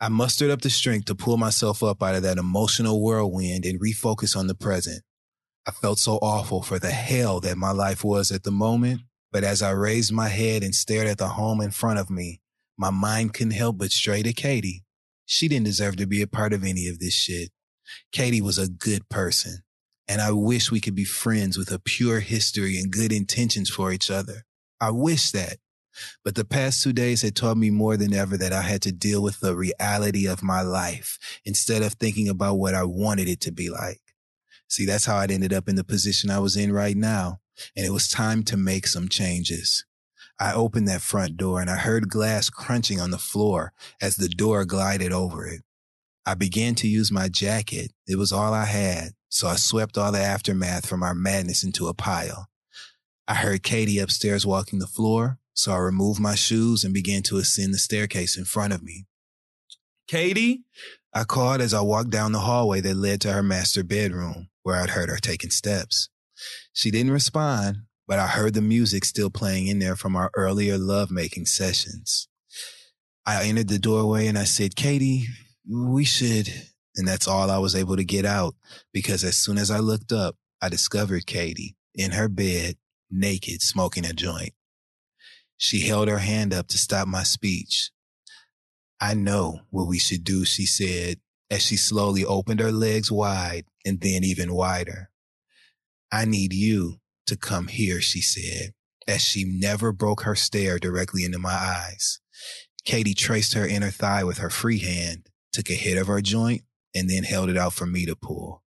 I 0.00 0.08
mustered 0.08 0.50
up 0.50 0.62
the 0.62 0.70
strength 0.70 1.06
to 1.06 1.14
pull 1.14 1.36
myself 1.36 1.82
up 1.82 2.02
out 2.02 2.16
of 2.16 2.22
that 2.22 2.38
emotional 2.38 3.00
whirlwind 3.00 3.64
and 3.64 3.80
refocus 3.80 4.36
on 4.36 4.46
the 4.46 4.54
present. 4.54 5.02
I 5.66 5.70
felt 5.70 5.98
so 5.98 6.16
awful 6.16 6.62
for 6.62 6.78
the 6.78 6.90
hell 6.90 7.40
that 7.40 7.56
my 7.56 7.70
life 7.70 8.04
was 8.04 8.30
at 8.30 8.42
the 8.42 8.50
moment, 8.50 9.02
but 9.36 9.44
as 9.44 9.60
I 9.60 9.72
raised 9.72 10.14
my 10.14 10.28
head 10.28 10.62
and 10.62 10.74
stared 10.74 11.06
at 11.06 11.18
the 11.18 11.28
home 11.28 11.60
in 11.60 11.70
front 11.70 11.98
of 11.98 12.08
me, 12.08 12.40
my 12.78 12.88
mind 12.88 13.34
couldn't 13.34 13.50
help 13.50 13.76
but 13.76 13.92
stray 13.92 14.22
to 14.22 14.32
Katie. 14.32 14.82
She 15.26 15.46
didn't 15.46 15.66
deserve 15.66 15.96
to 15.96 16.06
be 16.06 16.22
a 16.22 16.26
part 16.26 16.54
of 16.54 16.64
any 16.64 16.88
of 16.88 17.00
this 17.00 17.12
shit. 17.12 17.50
Katie 18.12 18.40
was 18.40 18.56
a 18.56 18.66
good 18.66 19.10
person, 19.10 19.58
and 20.08 20.22
I 20.22 20.30
wish 20.30 20.70
we 20.70 20.80
could 20.80 20.94
be 20.94 21.04
friends 21.04 21.58
with 21.58 21.70
a 21.70 21.78
pure 21.78 22.20
history 22.20 22.78
and 22.78 22.90
good 22.90 23.12
intentions 23.12 23.68
for 23.68 23.92
each 23.92 24.10
other. 24.10 24.46
I 24.80 24.90
wish 24.90 25.32
that. 25.32 25.58
But 26.24 26.34
the 26.34 26.46
past 26.46 26.82
two 26.82 26.94
days 26.94 27.20
had 27.20 27.36
taught 27.36 27.58
me 27.58 27.68
more 27.68 27.98
than 27.98 28.14
ever 28.14 28.38
that 28.38 28.54
I 28.54 28.62
had 28.62 28.80
to 28.84 28.90
deal 28.90 29.22
with 29.22 29.40
the 29.40 29.54
reality 29.54 30.26
of 30.26 30.42
my 30.42 30.62
life 30.62 31.18
instead 31.44 31.82
of 31.82 31.92
thinking 31.92 32.30
about 32.30 32.54
what 32.54 32.74
I 32.74 32.84
wanted 32.84 33.28
it 33.28 33.42
to 33.42 33.52
be 33.52 33.68
like. 33.68 34.00
See, 34.66 34.86
that's 34.86 35.04
how 35.04 35.18
I'd 35.18 35.30
ended 35.30 35.52
up 35.52 35.68
in 35.68 35.76
the 35.76 35.84
position 35.84 36.30
I 36.30 36.38
was 36.38 36.56
in 36.56 36.72
right 36.72 36.96
now. 36.96 37.40
And 37.76 37.86
it 37.86 37.90
was 37.90 38.08
time 38.08 38.42
to 38.44 38.56
make 38.56 38.86
some 38.86 39.08
changes. 39.08 39.84
I 40.38 40.52
opened 40.52 40.88
that 40.88 41.00
front 41.00 41.36
door 41.36 41.60
and 41.60 41.70
I 41.70 41.76
heard 41.76 42.10
glass 42.10 42.50
crunching 42.50 43.00
on 43.00 43.10
the 43.10 43.18
floor 43.18 43.72
as 44.00 44.16
the 44.16 44.28
door 44.28 44.64
glided 44.64 45.12
over 45.12 45.46
it. 45.46 45.62
I 46.26 46.34
began 46.34 46.74
to 46.76 46.88
use 46.88 47.12
my 47.12 47.28
jacket. 47.28 47.92
It 48.06 48.16
was 48.16 48.32
all 48.32 48.52
I 48.52 48.64
had. 48.64 49.10
So 49.28 49.48
I 49.48 49.56
swept 49.56 49.96
all 49.96 50.12
the 50.12 50.20
aftermath 50.20 50.86
from 50.86 51.02
our 51.02 51.14
madness 51.14 51.64
into 51.64 51.88
a 51.88 51.94
pile. 51.94 52.48
I 53.28 53.34
heard 53.34 53.62
Katie 53.62 53.98
upstairs 53.98 54.46
walking 54.46 54.78
the 54.78 54.86
floor. 54.86 55.38
So 55.54 55.72
I 55.72 55.78
removed 55.78 56.20
my 56.20 56.34
shoes 56.34 56.84
and 56.84 56.92
began 56.92 57.22
to 57.24 57.38
ascend 57.38 57.72
the 57.72 57.78
staircase 57.78 58.36
in 58.36 58.44
front 58.44 58.74
of 58.74 58.82
me. 58.82 59.06
Katie, 60.06 60.64
I 61.14 61.24
called 61.24 61.62
as 61.62 61.72
I 61.72 61.80
walked 61.80 62.10
down 62.10 62.32
the 62.32 62.40
hallway 62.40 62.82
that 62.82 62.94
led 62.94 63.22
to 63.22 63.32
her 63.32 63.42
master 63.42 63.82
bedroom, 63.82 64.48
where 64.62 64.76
I'd 64.76 64.90
heard 64.90 65.08
her 65.08 65.16
taking 65.16 65.50
steps. 65.50 66.10
She 66.76 66.90
didn't 66.90 67.12
respond, 67.12 67.84
but 68.06 68.18
I 68.18 68.26
heard 68.26 68.52
the 68.52 68.60
music 68.60 69.06
still 69.06 69.30
playing 69.30 69.66
in 69.66 69.78
there 69.78 69.96
from 69.96 70.14
our 70.14 70.30
earlier 70.36 70.76
lovemaking 70.76 71.46
sessions. 71.46 72.28
I 73.24 73.44
entered 73.44 73.68
the 73.68 73.78
doorway 73.78 74.26
and 74.26 74.36
I 74.36 74.44
said, 74.44 74.76
Katie, 74.76 75.24
we 75.66 76.04
should. 76.04 76.52
And 76.94 77.08
that's 77.08 77.26
all 77.26 77.50
I 77.50 77.56
was 77.56 77.74
able 77.74 77.96
to 77.96 78.04
get 78.04 78.26
out 78.26 78.56
because 78.92 79.24
as 79.24 79.38
soon 79.38 79.56
as 79.56 79.70
I 79.70 79.78
looked 79.78 80.12
up, 80.12 80.36
I 80.60 80.68
discovered 80.68 81.24
Katie 81.24 81.76
in 81.94 82.10
her 82.10 82.28
bed, 82.28 82.76
naked, 83.10 83.62
smoking 83.62 84.04
a 84.04 84.12
joint. 84.12 84.52
She 85.56 85.80
held 85.80 86.08
her 86.08 86.18
hand 86.18 86.52
up 86.52 86.68
to 86.68 86.76
stop 86.76 87.08
my 87.08 87.22
speech. 87.22 87.90
I 89.00 89.14
know 89.14 89.60
what 89.70 89.88
we 89.88 89.98
should 89.98 90.24
do, 90.24 90.44
she 90.44 90.66
said, 90.66 91.20
as 91.50 91.62
she 91.62 91.78
slowly 91.78 92.22
opened 92.22 92.60
her 92.60 92.70
legs 92.70 93.10
wide 93.10 93.64
and 93.86 93.98
then 93.98 94.24
even 94.24 94.52
wider. 94.52 95.08
I 96.12 96.24
need 96.24 96.52
you 96.52 97.00
to 97.26 97.36
come 97.36 97.68
here, 97.68 98.00
she 98.00 98.20
said, 98.20 98.72
as 99.06 99.22
she 99.22 99.44
never 99.44 99.92
broke 99.92 100.22
her 100.22 100.34
stare 100.34 100.78
directly 100.78 101.24
into 101.24 101.38
my 101.38 101.52
eyes. 101.52 102.20
Katie 102.84 103.14
traced 103.14 103.54
her 103.54 103.66
inner 103.66 103.90
thigh 103.90 104.24
with 104.24 104.38
her 104.38 104.50
free 104.50 104.78
hand, 104.78 105.28
took 105.52 105.70
a 105.70 105.74
hit 105.74 105.98
of 105.98 106.06
her 106.06 106.20
joint, 106.20 106.62
and 106.94 107.10
then 107.10 107.24
held 107.24 107.50
it 107.50 107.56
out 107.56 107.72
for 107.72 107.86
me 107.86 108.06
to 108.06 108.16
pull. 108.16 108.62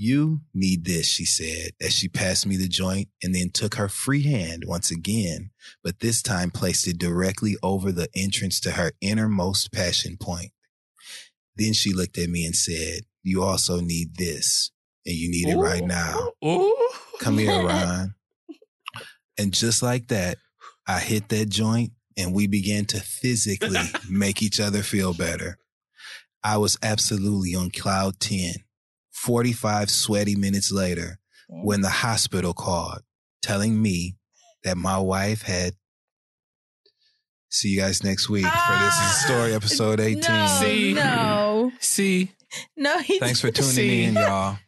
You 0.00 0.42
need 0.54 0.84
this, 0.84 1.08
she 1.08 1.24
said, 1.24 1.72
as 1.80 1.92
she 1.92 2.08
passed 2.08 2.46
me 2.46 2.56
the 2.56 2.68
joint 2.68 3.08
and 3.20 3.34
then 3.34 3.50
took 3.50 3.74
her 3.74 3.88
free 3.88 4.22
hand 4.22 4.62
once 4.64 4.92
again, 4.92 5.50
but 5.82 5.98
this 5.98 6.22
time 6.22 6.52
placed 6.52 6.86
it 6.86 6.98
directly 6.98 7.56
over 7.64 7.90
the 7.90 8.08
entrance 8.14 8.60
to 8.60 8.72
her 8.72 8.92
innermost 9.00 9.72
passion 9.72 10.16
point. 10.16 10.52
Then 11.56 11.72
she 11.72 11.92
looked 11.92 12.16
at 12.16 12.30
me 12.30 12.46
and 12.46 12.54
said, 12.54 13.00
You 13.24 13.42
also 13.42 13.80
need 13.80 14.14
this, 14.18 14.70
and 15.06 15.14
you 15.14 15.30
need 15.30 15.48
it 15.48 15.56
right 15.56 15.84
now. 15.84 16.32
Come 17.20 17.38
here, 17.38 17.50
Ron. 17.66 18.14
And 19.38 19.52
just 19.52 19.82
like 19.82 20.08
that, 20.08 20.38
I 20.86 20.98
hit 20.98 21.28
that 21.28 21.48
joint 21.48 21.92
and 22.16 22.34
we 22.34 22.46
began 22.46 22.84
to 22.86 23.00
physically 23.00 23.78
make 24.10 24.42
each 24.42 24.58
other 24.60 24.82
feel 24.82 25.14
better. 25.14 25.58
I 26.42 26.56
was 26.56 26.76
absolutely 26.82 27.54
on 27.54 27.70
cloud 27.70 28.20
10. 28.20 28.54
45 29.12 29.90
sweaty 29.90 30.36
minutes 30.36 30.70
later, 30.70 31.18
when 31.48 31.80
the 31.80 31.88
hospital 31.88 32.54
called, 32.54 33.00
telling 33.42 33.80
me 33.80 34.16
that 34.64 34.76
my 34.76 34.98
wife 34.98 35.42
had. 35.42 35.74
See 37.50 37.70
you 37.70 37.80
guys 37.80 38.04
next 38.04 38.28
week 38.28 38.44
for 38.44 38.50
this 38.50 38.94
is 38.94 39.00
ah, 39.00 39.22
story 39.24 39.54
episode 39.54 40.00
18. 40.00 40.20
No, 40.20 40.46
See? 40.60 40.92
no, 40.92 41.72
See, 41.80 42.30
no. 42.76 42.98
He 42.98 43.18
Thanks 43.18 43.40
for 43.40 43.50
tuning 43.50 43.70
See. 43.72 44.04
in, 44.04 44.14
y'all. 44.14 44.58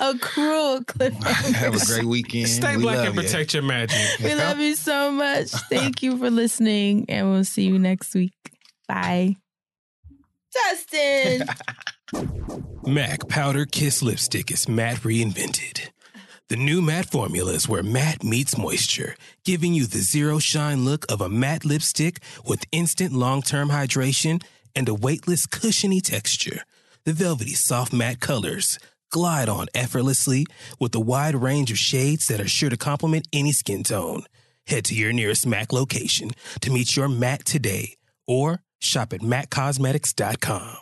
A 0.00 0.18
cruel 0.18 0.80
cliffhanger. 0.84 1.52
Have 1.54 1.80
a 1.80 1.86
great 1.86 2.04
weekend. 2.04 2.48
Stay 2.48 2.76
We 2.76 2.82
black 2.82 3.06
and 3.06 3.14
ya. 3.14 3.22
protect 3.22 3.54
your 3.54 3.62
magic. 3.62 4.18
We 4.22 4.34
love 4.34 4.58
you 4.58 4.74
so 4.74 5.12
much. 5.12 5.48
Thank 5.68 6.02
you 6.02 6.18
for 6.18 6.30
listening, 6.30 7.06
and 7.08 7.30
we'll 7.30 7.44
see 7.44 7.64
you 7.66 7.78
next 7.78 8.14
week. 8.14 8.32
Bye. 8.88 9.36
Justin. 10.52 11.46
MAC 12.86 13.28
Powder 13.28 13.66
Kiss 13.66 14.02
Lipstick 14.02 14.50
is 14.50 14.68
matte 14.68 14.98
reinvented. 15.02 15.90
The 16.48 16.56
new 16.56 16.82
matte 16.82 17.06
formula 17.08 17.52
is 17.52 17.68
where 17.68 17.84
matte 17.84 18.24
meets 18.24 18.58
moisture, 18.58 19.14
giving 19.44 19.72
you 19.72 19.86
the 19.86 20.00
zero 20.00 20.40
shine 20.40 20.84
look 20.84 21.06
of 21.12 21.20
a 21.20 21.28
matte 21.28 21.64
lipstick 21.64 22.18
with 22.44 22.64
instant 22.72 23.12
long 23.12 23.42
term 23.42 23.68
hydration 23.68 24.42
and 24.74 24.88
a 24.88 24.94
weightless, 24.94 25.46
cushiony 25.46 26.00
texture. 26.00 26.62
The 27.04 27.12
velvety, 27.12 27.54
soft 27.54 27.92
matte 27.92 28.18
colors 28.18 28.78
glide 29.10 29.48
on 29.48 29.66
effortlessly 29.74 30.46
with 30.78 30.94
a 30.94 31.00
wide 31.00 31.34
range 31.34 31.70
of 31.70 31.78
shades 31.78 32.26
that 32.28 32.40
are 32.40 32.48
sure 32.48 32.70
to 32.70 32.76
complement 32.76 33.28
any 33.32 33.52
skin 33.52 33.82
tone. 33.82 34.24
Head 34.66 34.84
to 34.86 34.94
your 34.94 35.12
nearest 35.12 35.46
MAC 35.46 35.72
location 35.72 36.30
to 36.60 36.70
meet 36.70 36.96
your 36.96 37.08
MAC 37.08 37.44
today 37.44 37.96
or 38.26 38.62
shop 38.80 39.12
at 39.12 39.20
MACCosmetics.com. 39.20 40.76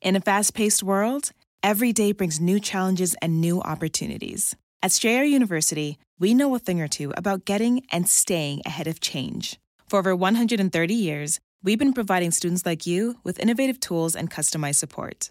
In 0.00 0.16
a 0.16 0.20
fast 0.20 0.54
paced 0.54 0.82
world, 0.82 1.30
every 1.62 1.92
day 1.92 2.12
brings 2.12 2.40
new 2.40 2.58
challenges 2.58 3.14
and 3.22 3.40
new 3.40 3.60
opportunities. 3.60 4.56
At 4.82 4.90
Strayer 4.90 5.22
University, 5.22 5.98
we 6.18 6.34
know 6.34 6.52
a 6.56 6.58
thing 6.58 6.80
or 6.80 6.88
two 6.88 7.12
about 7.16 7.44
getting 7.44 7.82
and 7.92 8.08
staying 8.08 8.62
ahead 8.66 8.88
of 8.88 9.00
change. 9.00 9.60
For 9.88 10.00
over 10.00 10.16
130 10.16 10.94
years, 10.94 11.38
we've 11.62 11.78
been 11.78 11.92
providing 11.92 12.32
students 12.32 12.66
like 12.66 12.84
you 12.84 13.16
with 13.22 13.38
innovative 13.38 13.78
tools 13.78 14.16
and 14.16 14.28
customized 14.28 14.76
support 14.76 15.30